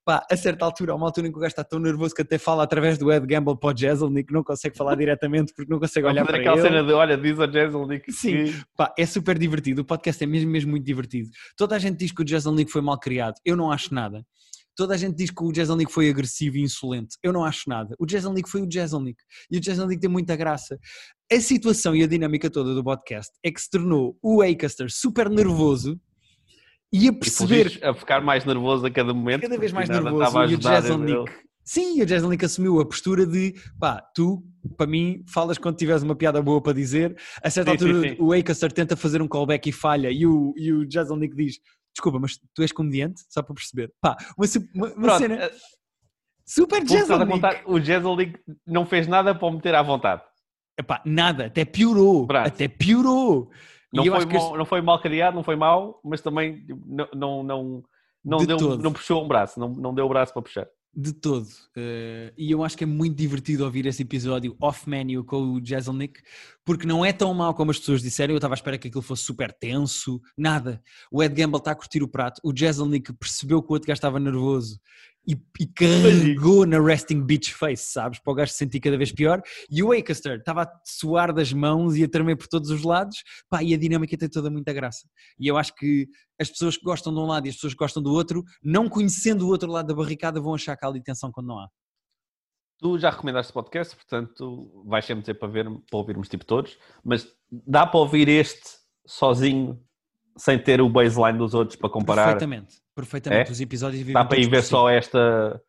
Pá, 0.05 0.25
a 0.29 0.37
certa 0.37 0.65
altura, 0.65 0.93
há 0.93 0.95
uma 0.95 1.05
altura 1.05 1.27
em 1.27 1.31
que 1.31 1.37
o 1.37 1.41
gajo 1.41 1.51
está 1.51 1.63
tão 1.63 1.79
nervoso 1.79 2.15
que 2.15 2.21
até 2.21 2.37
fala 2.37 2.63
através 2.63 2.97
do 2.97 3.11
Ed 3.11 3.25
Gamble 3.27 3.59
para 3.59 3.73
o 3.73 3.77
Jeselnik, 3.77 4.33
não 4.33 4.43
consegue 4.43 4.75
falar 4.75 4.95
diretamente 4.95 5.53
porque 5.53 5.71
não 5.71 5.79
consegue 5.79 6.07
olhar 6.07 6.25
para 6.25 6.37
aquela 6.37 6.57
ele. 6.57 6.67
cena 6.67 6.83
de, 6.83 6.93
olha, 6.93 7.17
diz 7.17 7.39
a 7.39 7.45
Jeselnik 7.45 8.11
Sim. 8.11 8.45
que... 8.45 8.63
Pá, 8.75 8.93
é 8.97 9.05
super 9.05 9.37
divertido, 9.37 9.81
o 9.81 9.85
podcast 9.85 10.23
é 10.23 10.27
mesmo, 10.27 10.49
mesmo 10.49 10.71
muito 10.71 10.85
divertido. 10.85 11.29
Toda 11.55 11.75
a 11.75 11.79
gente 11.79 11.97
diz 11.97 12.11
que 12.11 12.21
o 12.21 12.51
League 12.51 12.71
foi 12.71 12.81
mal 12.81 12.99
criado, 12.99 13.35
eu 13.45 13.55
não 13.55 13.71
acho 13.71 13.93
nada. 13.93 14.25
Toda 14.79 14.93
a 14.93 14.97
gente 14.97 15.17
diz 15.17 15.29
que 15.29 15.43
o 15.43 15.51
Jason 15.51 15.75
League 15.75 15.91
foi 15.91 16.09
agressivo 16.09 16.55
e 16.55 16.61
insolente, 16.61 17.17
eu 17.21 17.33
não 17.33 17.43
acho 17.43 17.63
nada. 17.67 17.93
O 17.99 18.05
Jason 18.05 18.31
League 18.31 18.49
foi 18.49 18.61
o 18.61 18.65
Jason 18.65 18.99
League 18.99 19.19
e 19.51 19.57
o 19.57 19.59
Jason 19.59 19.85
League 19.85 19.99
tem 19.99 20.09
muita 20.09 20.37
graça. 20.37 20.79
A 21.29 21.39
situação 21.41 21.93
e 21.93 22.01
a 22.01 22.07
dinâmica 22.07 22.49
toda 22.49 22.73
do 22.73 22.81
podcast 22.81 23.29
é 23.43 23.51
que 23.51 23.59
se 23.59 23.69
tornou 23.69 24.17
o 24.23 24.41
Acaster 24.41 24.87
super 24.89 25.29
nervoso 25.29 25.99
e 26.91 27.07
a 27.07 27.13
perceber 27.13 27.63
perceber... 27.63 27.87
a 27.87 27.93
ficar 27.93 28.21
mais 28.21 28.45
nervoso 28.45 28.85
a 28.85 28.91
cada 28.91 29.13
momento. 29.13 29.41
cada 29.41 29.57
vez 29.57 29.71
mais 29.71 29.87
nervoso 29.87 30.43
e 30.43 30.55
o 30.55 30.57
Jason. 30.57 30.97
Nick 30.97 31.31
sim, 31.63 32.01
o 32.01 32.05
Jason 32.05 32.29
Nick 32.29 32.43
assumiu 32.43 32.79
a 32.79 32.85
postura 32.85 33.27
de 33.27 33.53
pá, 33.79 34.01
tu, 34.15 34.43
para 34.75 34.87
mim, 34.87 35.23
falas 35.27 35.57
quando 35.57 35.77
tiveres 35.77 36.01
uma 36.01 36.15
piada 36.15 36.41
boa 36.41 36.61
para 36.61 36.73
dizer 36.73 37.15
a 37.43 37.49
certa 37.49 37.71
Sim, 37.71 37.77
sim, 37.77 37.85
altura 37.85 38.09
sim. 38.09 38.17
o 38.19 38.33
Acaster 38.33 38.71
tenta 38.71 38.95
fazer 38.95 39.21
um 39.21 39.27
callback 39.27 39.69
e 39.69 39.71
falha 39.71 40.09
e 40.09 40.25
o, 40.25 40.53
e 40.57 40.73
o 40.73 40.85
Jason 40.87 41.15
Nick 41.15 41.35
diz 41.35 41.59
desculpa, 41.93 42.19
mas 42.19 42.39
tu 42.53 42.61
és 42.61 42.71
comediante? 42.71 43.21
Só 43.29 43.41
para 43.43 43.53
perceber 43.53 43.91
pá, 44.01 44.15
uma, 44.37 44.47
uma, 44.73 44.87
uma 44.87 45.01
Pronto, 45.01 45.17
cena 45.19 45.35
eh, 45.35 45.51
super 46.45 46.83
Jason 46.83 47.17
Nick 47.17 47.31
contar, 47.31 47.61
o 47.65 47.79
Jeselnik 47.79 48.39
não 48.65 48.85
fez 48.85 49.07
nada 49.07 49.35
para 49.35 49.47
o 49.47 49.51
meter 49.51 49.75
à 49.75 49.83
vontade. 49.83 50.23
Epá, 50.77 51.01
nada, 51.05 51.47
até 51.47 51.65
piorou 51.65 52.25
Pronto. 52.25 52.47
até 52.47 52.67
piorou 52.67 53.51
Não 53.91 54.05
foi, 54.05 54.25
mal, 54.25 54.57
não 54.57 54.65
foi 54.65 54.81
mal 54.81 55.01
criado, 55.01 55.35
não 55.35 55.43
foi 55.43 55.55
mal, 55.55 55.99
mas 56.03 56.21
também 56.21 56.65
não, 56.85 57.07
não, 57.13 57.43
não, 57.43 57.83
não, 58.23 58.37
De 58.37 58.45
deu, 58.47 58.57
todo. 58.57 58.83
não 58.83 58.93
puxou 58.93 59.23
um 59.23 59.27
braço, 59.27 59.59
não, 59.59 59.69
não 59.69 59.93
deu 59.93 60.05
o 60.05 60.09
braço 60.09 60.31
para 60.31 60.41
puxar. 60.41 60.67
De 60.93 61.13
todo. 61.13 61.47
Eh, 61.75 62.33
e 62.35 62.51
eu 62.51 62.63
acho 62.63 62.75
que 62.75 62.83
é 62.83 62.87
muito 62.87 63.15
divertido 63.15 63.63
ouvir 63.63 63.85
esse 63.85 64.01
episódio 64.01 64.55
off-menu 64.59 65.23
com 65.23 65.53
o 65.53 65.63
Jeselnik, 65.63 66.19
porque 66.65 66.85
não 66.85 67.05
é 67.05 67.13
tão 67.13 67.31
mau 67.33 67.53
como 67.53 67.69
as 67.69 67.77
pessoas 67.77 68.01
disseram. 68.01 68.33
Eu 68.33 68.37
estava 68.37 68.53
à 68.53 68.55
espera 68.55 68.77
que 68.77 68.87
aquilo 68.87 69.03
fosse 69.03 69.23
super 69.23 69.53
tenso, 69.53 70.19
nada. 70.35 70.81
O 71.11 71.21
Ed 71.21 71.33
Gamble 71.35 71.59
está 71.59 71.71
a 71.71 71.75
curtir 71.75 72.01
o 72.01 72.07
prato, 72.07 72.41
o 72.43 72.55
Jeselnik 72.55 73.13
percebeu 73.13 73.61
que 73.61 73.69
o 73.69 73.73
outro 73.73 73.87
gajo 73.87 73.97
estava 73.97 74.19
nervoso 74.19 74.79
e, 75.29 75.39
e 75.59 75.67
carregou 75.67 76.65
na 76.65 76.81
resting 76.81 77.21
beach 77.21 77.53
face, 77.53 77.91
sabes? 77.91 78.19
Para 78.19 78.31
o 78.31 78.35
gajo 78.35 78.51
se 78.51 78.57
sentir 78.57 78.79
cada 78.79 78.97
vez 78.97 79.11
pior. 79.11 79.39
E 79.69 79.83
o 79.83 79.91
Acaster 79.91 80.39
estava 80.39 80.63
a 80.63 80.71
suar 80.83 81.31
das 81.31 81.53
mãos 81.53 81.95
e 81.95 82.03
a 82.03 82.09
tremer 82.09 82.35
por 82.35 82.47
todos 82.47 82.71
os 82.71 82.83
lados, 82.83 83.21
pá, 83.47 83.61
e 83.61 83.71
a 83.75 83.77
dinâmica 83.77 84.17
tem 84.17 84.27
toda 84.27 84.49
muita 84.49 84.73
graça. 84.73 85.07
E 85.39 85.47
eu 85.47 85.55
acho 85.55 85.75
que 85.75 86.07
as 86.41 86.49
pessoas 86.49 86.75
que 86.75 86.83
gostam 86.83 87.13
de 87.13 87.19
um 87.19 87.27
lado 87.27 87.45
e 87.45 87.49
as 87.49 87.55
pessoas 87.55 87.73
que 87.73 87.79
gostam 87.79 88.01
do 88.01 88.11
outro, 88.11 88.43
não 88.63 88.89
conhecendo 88.89 89.45
o 89.45 89.49
outro 89.49 89.69
lado 89.69 89.87
da 89.87 89.93
barricada, 89.93 90.41
vão 90.41 90.55
achar 90.55 90.75
que 90.75 90.83
há 90.83 90.89
ali 90.89 91.03
tensão 91.03 91.31
quando 91.31 91.47
não 91.47 91.59
há. 91.59 91.69
Tu 92.79 92.97
já 92.97 93.11
recomendaste 93.11 93.51
o 93.51 93.53
podcast, 93.53 93.95
portanto 93.95 94.83
vais 94.87 95.05
sempre 95.05 95.21
dizer 95.21 95.35
para, 95.35 95.47
ver, 95.49 95.65
para 95.65 95.99
ouvirmos 95.99 96.27
tipo 96.27 96.45
todos, 96.45 96.75
mas 97.03 97.27
dá 97.51 97.85
para 97.85 97.99
ouvir 97.99 98.27
este 98.29 98.79
sozinho, 99.05 99.79
sem 100.37 100.57
ter 100.57 100.81
o 100.81 100.89
baseline 100.89 101.37
dos 101.37 101.53
outros 101.53 101.75
para 101.75 101.89
comparar? 101.89 102.23
Perfeitamente, 102.23 102.77
perfeitamente. 103.01 103.49
É? 103.49 103.51
Os 103.51 103.61
episódios 103.61 103.99
vivem 103.99 104.13
Dá 104.13 104.25
para 104.25 104.39
ir 104.39 104.49
ver 104.49 104.63
só 104.63 104.89
esta. 104.89 105.61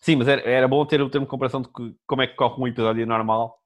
Sim, 0.00 0.16
mas 0.16 0.28
era, 0.28 0.42
era 0.42 0.68
bom 0.68 0.84
ter 0.86 1.00
o 1.02 1.10
termo 1.10 1.26
de 1.26 1.30
comparação 1.30 1.60
de 1.60 1.68
como 2.06 2.22
é 2.22 2.26
que 2.26 2.34
corre 2.34 2.62
um 2.62 2.66
episódio 2.66 3.06
normal. 3.06 3.59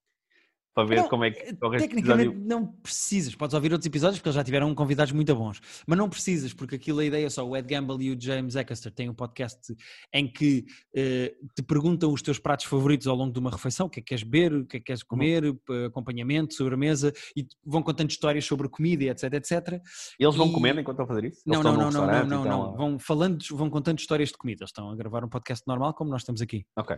Para 0.75 0.89
ver 0.89 0.97
Não, 0.97 1.09
como 1.09 1.25
é 1.25 1.31
que 1.31 1.55
qualquer 1.57 1.79
Tecnicamente 1.83 2.29
episódio- 2.31 2.49
não 2.49 2.67
precisas, 2.67 3.35
podes 3.35 3.55
ouvir 3.55 3.73
outros 3.73 3.87
episódios 3.87 4.19
porque 4.19 4.29
eles 4.29 4.35
já 4.37 4.43
tiveram 4.45 4.75
convidados 4.75 5.13
muito 5.13 5.35
bons, 5.35 5.61
mas 5.87 5.97
não 5.97 6.09
precisas 6.09 6.53
porque 6.53 6.75
aquilo 6.75 6.99
a 6.99 7.05
ideia 7.05 7.27
é 7.27 7.31
só 7.31 7.47
o 7.47 7.57
Ed 7.57 7.67
Gamble 7.69 8.05
e 8.05 8.11
o 8.11 8.21
James 8.21 8.57
Acaster 8.57 8.91
têm 8.93 9.09
um 9.09 9.15
podcast 9.15 9.75
em 10.13 10.27
que 10.27 10.65
eh, 10.95 11.35
te 11.55 11.63
perguntam 11.63 12.13
os 12.13 12.21
teus 12.23 12.39
pratos 12.39 12.67
favoritos 12.67 13.07
ao 13.07 13.15
longo 13.15 13.33
de 13.33 13.39
uma 13.39 13.51
refeição, 13.51 13.87
o 13.87 13.91
que 13.91 14.01
é 14.01 14.03
que 14.03 14.09
queres 14.09 14.25
beber, 14.25 14.53
o 14.55 14.67
que 14.67 14.77
é 14.79 14.81
que 14.81 14.87
queres 14.87 15.03
comer, 15.05 15.55
p- 15.55 15.85
acompanhamento, 15.87 16.55
sobremesa 16.55 17.13
e 17.37 17.47
vão 17.65 17.83
contando 17.83 18.11
histórias 18.11 18.45
sobre 18.45 18.69
comida 18.69 19.05
e 19.05 19.09
etc, 19.11 19.33
etc. 19.35 19.81
Eles 20.19 20.35
vão 20.35 20.49
e- 20.49 20.53
comendo 20.53 20.81
enquanto 20.81 20.97
estão 21.01 21.05
a 21.05 21.09
fazer 21.09 21.25
isso? 21.29 21.41
Não, 21.47 21.63
não, 21.63 21.77
não, 21.77 21.91
não, 21.91 22.07
não, 22.07 22.27
não, 22.27 22.45
não. 22.45 22.77
Vão 22.77 22.99
falando, 22.99 23.39
vão 23.53 23.71
contando 23.71 23.99
histórias 24.01 24.31
de 24.31 24.37
comida. 24.37 24.63
Eles 24.63 24.71
estão 24.71 24.91
a 24.91 24.97
gravar 24.97 25.25
um 25.25 25.29
podcast 25.29 25.63
normal 25.69 25.95
como 25.95 26.11
nós 26.11 26.23
estamos 26.23 26.41
aqui. 26.43 26.67
Ok. 26.77 26.97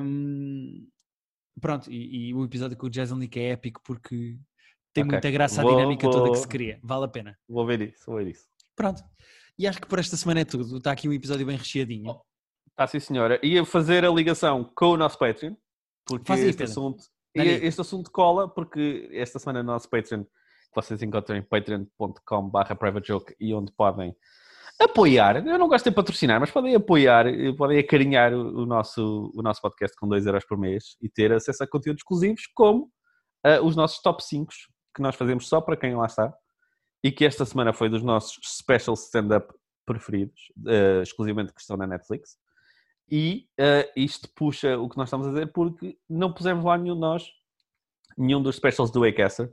Hum, 0.00 0.86
pronto, 1.60 1.90
e, 1.90 2.28
e 2.28 2.34
o 2.34 2.44
episódio 2.44 2.76
com 2.76 2.86
o 2.86 2.90
Jason 2.90 3.16
Nick 3.16 3.38
é 3.38 3.50
épico 3.50 3.80
porque 3.84 4.38
tem 4.92 5.04
Ok. 5.04 5.12
muita 5.12 5.30
graça 5.30 5.62
Vou- 5.62 5.72
a 5.72 5.76
dinâmica 5.76 6.10
toda 6.10 6.24
que 6.24 6.28
vou- 6.30 6.36
se 6.36 6.48
cria. 6.48 6.78
Vale 6.82 7.04
a 7.04 7.08
pena. 7.08 7.38
Vou 7.48 7.64
ver 7.64 7.80
isso, 7.80 8.04
vou 8.06 8.16
ver 8.16 8.28
isso. 8.28 8.44
Pronto. 8.76 9.02
E 9.58 9.66
acho 9.66 9.80
que 9.80 9.86
por 9.86 9.98
esta 9.98 10.16
semana 10.16 10.40
é 10.40 10.44
tudo. 10.44 10.78
Está 10.78 10.92
aqui 10.92 11.08
um 11.08 11.12
episódio 11.12 11.46
bem 11.46 11.56
recheadinho. 11.56 12.18
Tá 12.74 12.86
sim, 12.86 12.98
senhora. 12.98 13.38
Ia 13.44 13.64
fazer 13.64 14.04
a 14.04 14.10
ligação 14.10 14.64
com 14.74 14.86
o 14.92 14.96
nosso 14.96 15.18
Patreon, 15.18 15.54
porque 16.06 16.26
Faz 16.26 16.40
este 16.40 16.62
assunto, 16.62 17.04
este 17.34 17.80
assunto 17.80 18.10
cola, 18.10 18.48
porque 18.48 19.08
esta 19.12 19.38
semana 19.38 19.62
no 19.62 19.72
nosso 19.72 19.88
Patreon, 19.90 20.24
que 20.24 20.30
vocês 20.74 21.02
encontram 21.02 21.36
em 21.36 21.42
patreon.com.br 21.42 22.74
privatejoke 22.78 23.34
e 23.38 23.52
onde 23.52 23.70
podem 23.72 24.14
apoiar, 24.80 25.46
eu 25.46 25.58
não 25.58 25.68
gosto 25.68 25.88
de 25.88 25.94
patrocinar, 25.94 26.40
mas 26.40 26.50
podem 26.50 26.74
apoiar, 26.74 27.26
podem 27.56 27.78
acarinhar 27.78 28.32
o 28.32 28.64
nosso, 28.64 29.30
o 29.34 29.42
nosso 29.42 29.60
podcast 29.60 29.96
com 29.96 30.08
2 30.08 30.26
euros 30.26 30.44
por 30.46 30.58
mês 30.58 30.96
e 31.02 31.08
ter 31.08 31.32
acesso 31.32 31.62
a 31.62 31.66
conteúdos 31.66 32.00
exclusivos, 32.00 32.46
como 32.54 32.90
ah, 33.44 33.60
os 33.62 33.76
nossos 33.76 34.00
top 34.00 34.24
5 34.24 34.52
que 34.94 35.02
nós 35.02 35.14
fazemos 35.14 35.48
só 35.48 35.60
para 35.60 35.76
quem 35.76 35.94
lá 35.94 36.06
está 36.06 36.32
e 37.02 37.10
que 37.10 37.24
esta 37.24 37.44
semana 37.44 37.72
foi 37.72 37.88
dos 37.88 38.02
nossos 38.02 38.38
special 38.44 38.94
stand-up 38.94 39.52
preferidos, 39.86 40.52
eh, 40.66 41.02
exclusivamente 41.02 41.52
que 41.52 41.60
estão 41.60 41.76
na 41.76 41.86
Netflix. 41.86 42.36
E 43.10 43.48
eh, 43.58 43.90
isto 43.96 44.28
puxa 44.36 44.78
o 44.78 44.88
que 44.88 44.96
nós 44.96 45.08
estamos 45.08 45.26
a 45.26 45.30
dizer 45.30 45.52
porque 45.52 45.98
não 46.08 46.32
pusemos 46.32 46.64
lá 46.64 46.76
nenhum 46.76 46.94
de 46.94 47.00
nós, 47.00 47.26
nenhum 48.16 48.42
dos 48.42 48.56
specials 48.56 48.90
do 48.90 49.00
Waycaster 49.00 49.52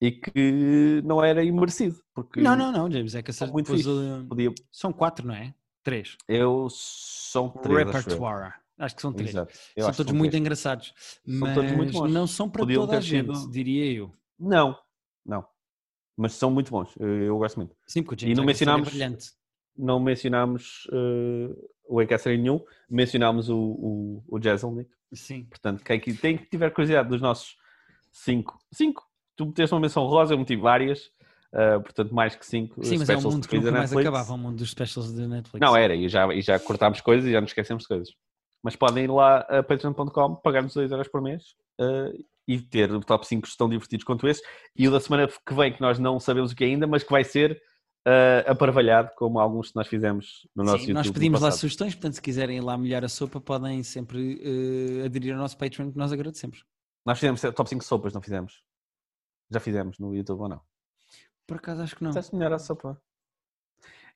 e 0.00 0.10
que 0.12 1.02
não 1.04 1.22
era 1.22 1.42
imerecido. 1.44 1.96
Porque 2.14 2.40
Não, 2.40 2.54
não, 2.56 2.70
não, 2.72 2.90
James. 2.90 3.14
É 3.14 3.22
que 3.22 3.30
essa, 3.30 3.46
Muito 3.46 3.66
depois, 3.74 3.86
uh, 3.86 4.26
Podia, 4.28 4.52
são 4.70 4.92
quatro, 4.92 5.26
não 5.26 5.34
é? 5.34 5.54
Três. 5.82 6.16
eu 6.28 6.68
são 6.70 7.48
três. 7.50 7.86
acho. 7.88 7.98
Repertoire. 7.98 8.54
Acho 8.78 8.96
que 8.96 9.02
são 9.02 9.12
três. 9.12 9.30
Exato. 9.30 9.52
Eu 9.76 9.82
São 9.82 9.90
acho 9.90 9.96
todos 9.98 10.12
muito 10.12 10.30
três. 10.32 10.40
engraçados. 10.40 10.92
São 11.24 11.38
mas 11.38 11.54
todos 11.54 11.72
muito 11.72 11.92
bons. 11.92 12.10
não 12.12 12.26
são 12.26 12.48
para 12.50 12.62
Podiam 12.62 12.86
toda 12.86 12.98
a 12.98 13.00
gente, 13.00 13.36
sido- 13.36 13.50
diria 13.50 13.92
eu. 13.92 14.12
Não, 14.38 14.76
não. 15.24 15.44
Mas 16.16 16.32
são 16.32 16.50
muito 16.50 16.70
bons. 16.70 16.92
Eu, 16.98 17.08
eu 17.22 17.38
gosto 17.38 17.56
muito. 17.56 17.76
Sim, 17.86 18.02
porque 18.02 18.16
o 18.16 18.18
James 18.20 18.36
não 18.36 18.44
Acaster 18.44 18.66
mencionámos- 18.66 18.88
é 18.88 18.90
brilhante. 18.90 19.32
Não 19.76 20.00
mencionámos 20.00 20.88
eh, 20.92 21.54
o 21.88 22.00
em 22.02 22.38
nenhum, 22.38 22.60
mencionámos 22.88 23.48
o, 23.48 23.56
o, 23.58 24.24
o 24.28 24.40
Jezelnik. 24.42 24.90
Sim. 25.12 25.44
Portanto, 25.44 25.84
quem, 25.84 26.00
que- 26.00 26.16
quem 26.16 26.36
tiver 26.36 26.70
curiosidade 26.70 27.08
dos 27.08 27.20
nossos 27.20 27.56
cinco, 28.12 28.58
cinco, 28.72 29.04
tu 29.36 29.46
meteste 29.46 29.74
uma 29.74 29.80
menção 29.80 30.04
rosa, 30.06 30.34
eu 30.34 30.38
meti 30.38 30.56
várias, 30.56 31.06
uh, 31.52 31.80
portanto, 31.82 32.14
mais 32.14 32.34
que 32.34 32.46
cinco. 32.46 32.84
Sim, 32.84 32.98
mas 32.98 33.08
é 33.08 33.16
um 33.16 33.22
mundo 33.22 33.48
que 33.48 33.56
nunca 33.56 33.70
mais 33.70 33.90
Netflix. 33.90 34.08
acabava, 34.08 34.32
o 34.34 34.38
mundo 34.38 34.56
dos 34.56 34.70
specials 34.70 35.12
da 35.12 35.26
Netflix. 35.26 35.60
Não, 35.60 35.76
era, 35.76 35.94
e 35.94 36.08
já, 36.08 36.32
e 36.32 36.40
já 36.40 36.58
cortámos 36.58 37.00
coisas 37.00 37.28
e 37.28 37.32
já 37.32 37.40
nos 37.40 37.50
esquecemos 37.50 37.82
de 37.82 37.88
coisas. 37.88 38.08
Mas 38.62 38.76
podem 38.76 39.04
ir 39.04 39.10
lá 39.10 39.40
a 39.40 39.62
patreon.com, 39.62 40.36
pagar-nos 40.36 40.72
2 40.74 40.90
euros 40.90 41.08
por 41.08 41.20
mês 41.20 41.42
uh, 41.80 42.24
e 42.48 42.60
ter 42.60 42.90
o 42.90 43.00
top 43.00 43.26
5 43.26 43.46
tão 43.58 43.68
divertidos 43.68 44.04
quanto 44.04 44.26
esse. 44.26 44.42
E 44.76 44.88
o 44.88 44.90
da 44.90 45.00
semana 45.00 45.28
que 45.28 45.54
vem, 45.54 45.72
que 45.72 45.80
nós 45.80 45.98
não 45.98 46.18
sabemos 46.18 46.52
o 46.52 46.56
que 46.56 46.64
é 46.64 46.68
ainda, 46.68 46.86
mas 46.86 47.02
que 47.02 47.10
vai 47.10 47.24
ser 47.24 47.60
uh, 48.06 48.50
aparvalhado, 48.50 49.10
como 49.16 49.38
alguns 49.38 49.70
que 49.70 49.76
nós 49.76 49.88
fizemos 49.88 50.48
no 50.54 50.64
nosso 50.64 50.78
Sim, 50.78 50.90
YouTube. 50.90 50.94
nós 50.94 51.10
pedimos 51.10 51.40
lá 51.40 51.50
sugestões, 51.50 51.94
portanto, 51.94 52.14
se 52.14 52.22
quiserem 52.22 52.58
ir 52.58 52.60
lá 52.60 52.76
molhar 52.76 53.04
a 53.04 53.08
sopa, 53.08 53.40
podem 53.40 53.82
sempre 53.82 54.40
eh, 54.42 55.06
aderir 55.06 55.32
ao 55.32 55.38
nosso 55.38 55.56
Patreon, 55.56 55.90
que 55.90 55.98
nós 55.98 56.12
agradecemos. 56.12 56.64
Nós 57.06 57.18
fizemos 57.18 57.40
top 57.40 57.68
5 57.68 57.84
sopas, 57.84 58.12
não 58.12 58.22
fizemos? 58.22 58.62
Já 59.50 59.60
fizemos 59.60 59.98
no 59.98 60.14
YouTube 60.14 60.40
ou 60.40 60.48
não? 60.48 60.60
Por 61.46 61.58
acaso 61.58 61.82
acho 61.82 61.96
que 61.96 62.02
não. 62.02 62.10
Disseste 62.10 62.34
melhor 62.34 62.52
a 62.52 62.58
sopa. 62.58 63.00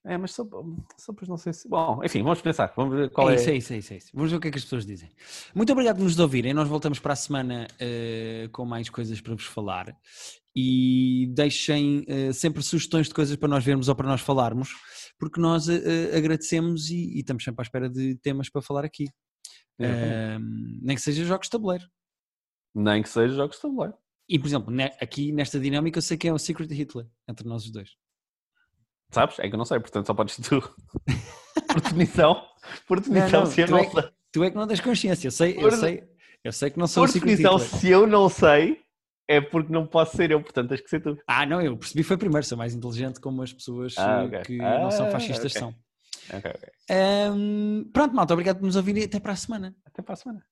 É, 0.05 0.17
mas 0.17 0.33
sopa, 0.33 0.65
sopas 0.97 1.29
não 1.29 1.37
sei 1.37 1.53
se. 1.53 1.69
Bom, 1.69 2.03
enfim, 2.05 2.23
vamos 2.23 2.41
pensar. 2.41 2.73
Vamos 2.77 2.95
ver 2.97 3.11
qual 3.11 3.29
é, 3.31 3.35
é. 3.35 3.37
isso, 3.37 3.51
é 3.51 3.57
isso, 3.57 3.73
é 3.73 3.77
isso, 3.79 3.93
é 3.93 3.97
isso. 3.97 4.11
Vamos 4.15 4.31
ver 4.31 4.37
o 4.37 4.41
que 4.41 4.49
é 4.49 4.51
que 4.51 4.59
as 4.59 4.65
pessoas 4.65 4.87
dizem. 4.87 5.11
Muito 5.55 5.73
obrigado 5.73 5.97
por 5.97 6.05
nos 6.05 6.19
ouvirem. 6.19 6.55
Nós 6.55 6.69
voltamos 6.69 6.99
para 6.99 7.13
a 7.13 7.17
semana 7.17 7.67
eh, 7.79 8.49
com 8.53 8.65
mais 8.65 8.89
coisas 8.89 9.21
para 9.21 9.35
vos 9.35 9.45
falar. 9.45 9.95
E 10.55 11.31
deixem 11.35 12.05
eh, 12.09 12.33
sempre 12.33 12.63
sugestões 12.63 13.09
de 13.09 13.15
coisas 13.15 13.37
para 13.37 13.49
nós 13.49 13.65
vermos 13.65 13.89
ou 13.89 13.95
para 13.95 14.09
nós 14.09 14.21
falarmos, 14.21 14.71
porque 15.19 15.41
nós 15.41 15.69
eh, 15.69 16.17
agradecemos 16.17 16.91
e, 16.91 17.17
e 17.17 17.21
estamos 17.21 17.45
sempre 17.45 17.61
à 17.61 17.65
espera 17.65 17.91
de 17.91 18.17
temas 18.17 18.49
para 18.49 18.63
falar 18.63 18.85
aqui. 18.85 19.07
Nem 19.79 20.97
que 20.97 21.03
seja 21.03 21.25
jogos 21.25 21.49
de 21.49 21.51
tabuleiro. 21.51 21.85
Nem 22.75 23.03
que 23.03 23.09
seja 23.09 23.35
jogos 23.35 23.57
de 23.57 23.63
tabuleiro. 23.63 23.95
E, 24.29 24.39
por 24.39 24.47
exemplo, 24.47 24.71
ne- 24.73 24.93
aqui 25.01 25.33
nesta 25.33 25.59
dinâmica 25.59 25.99
eu 25.99 26.03
sei 26.03 26.17
que 26.19 26.29
é 26.29 26.33
um 26.33 26.39
Secret 26.39 26.71
Hitler 26.73 27.07
entre 27.29 27.47
nós 27.49 27.65
os 27.65 27.71
dois. 27.71 27.91
Sabes? 29.11 29.39
É 29.39 29.49
que 29.49 29.55
eu 29.55 29.59
não 29.59 29.65
sei, 29.65 29.81
portanto 29.81 30.07
só 30.07 30.15
podes 30.15 30.37
tu. 30.37 30.61
por 31.73 31.81
definição, 31.81 32.47
por 32.87 33.01
definição, 33.01 33.41
não, 33.45 33.51
se 33.51 33.61
eu 33.63 33.69
não 33.69 33.79
é 33.79 33.87
que- 33.87 33.93
sei. 34.01 34.11
Tu 34.31 34.45
é 34.45 34.51
que 34.51 34.57
não 34.57 34.67
tens 34.67 34.81
consciência, 34.81 35.29
eu 35.29 35.33
sei, 35.33 35.57
eu 35.57 35.61
Por- 35.63 35.73
sei, 35.73 36.05
eu 36.45 36.53
sei 36.53 36.71
que 36.71 36.79
não 36.79 36.87
sou 36.87 37.03
Por 37.05 37.09
o 37.09 37.13
Secret 37.13 37.31
definição, 37.37 37.57
Hitler. 37.57 37.81
se 37.81 37.89
eu 37.89 38.07
não 38.07 38.29
sei, 38.29 38.79
é 39.27 39.41
porque 39.41 39.73
não 39.73 39.87
posso 39.87 40.15
ser 40.17 40.31
eu, 40.31 40.43
portanto 40.43 40.69
tens 40.69 40.83
que 40.83 40.91
ser 40.91 41.01
tu. 41.01 41.19
Ah, 41.27 41.47
não, 41.47 41.63
eu 41.63 41.75
percebi 41.79 42.03
foi 42.03 42.19
primeiro, 42.19 42.47
sou 42.47 42.59
mais 42.59 42.75
inteligente 42.75 43.21
como 43.21 43.41
as 43.43 43.53
pessoas 43.53 43.95
Ah, 43.97 44.25
eh, 44.25 44.27
ok. 44.27 44.43
que 44.43 44.59
não 44.59 44.91
são 44.91 45.07
Ah, 45.07 45.11
fascistas 45.11 45.51
ok. 45.53 45.61
são. 45.61 45.75
Ok, 46.37 46.51
ok. 46.55 46.69
Ahm, 46.91 47.85
pronto, 47.91 48.15
malta, 48.15 48.35
obrigado 48.35 48.59
por 48.59 48.67
nos 48.67 48.77
ouvirem 48.77 49.03
e 49.03 49.07
até 49.07 49.19
para 49.19 49.33
a 49.33 49.37
semana. 49.37 49.75
Até 49.87 50.03
para 50.03 50.13
a 50.13 50.17
semana. 50.17 50.45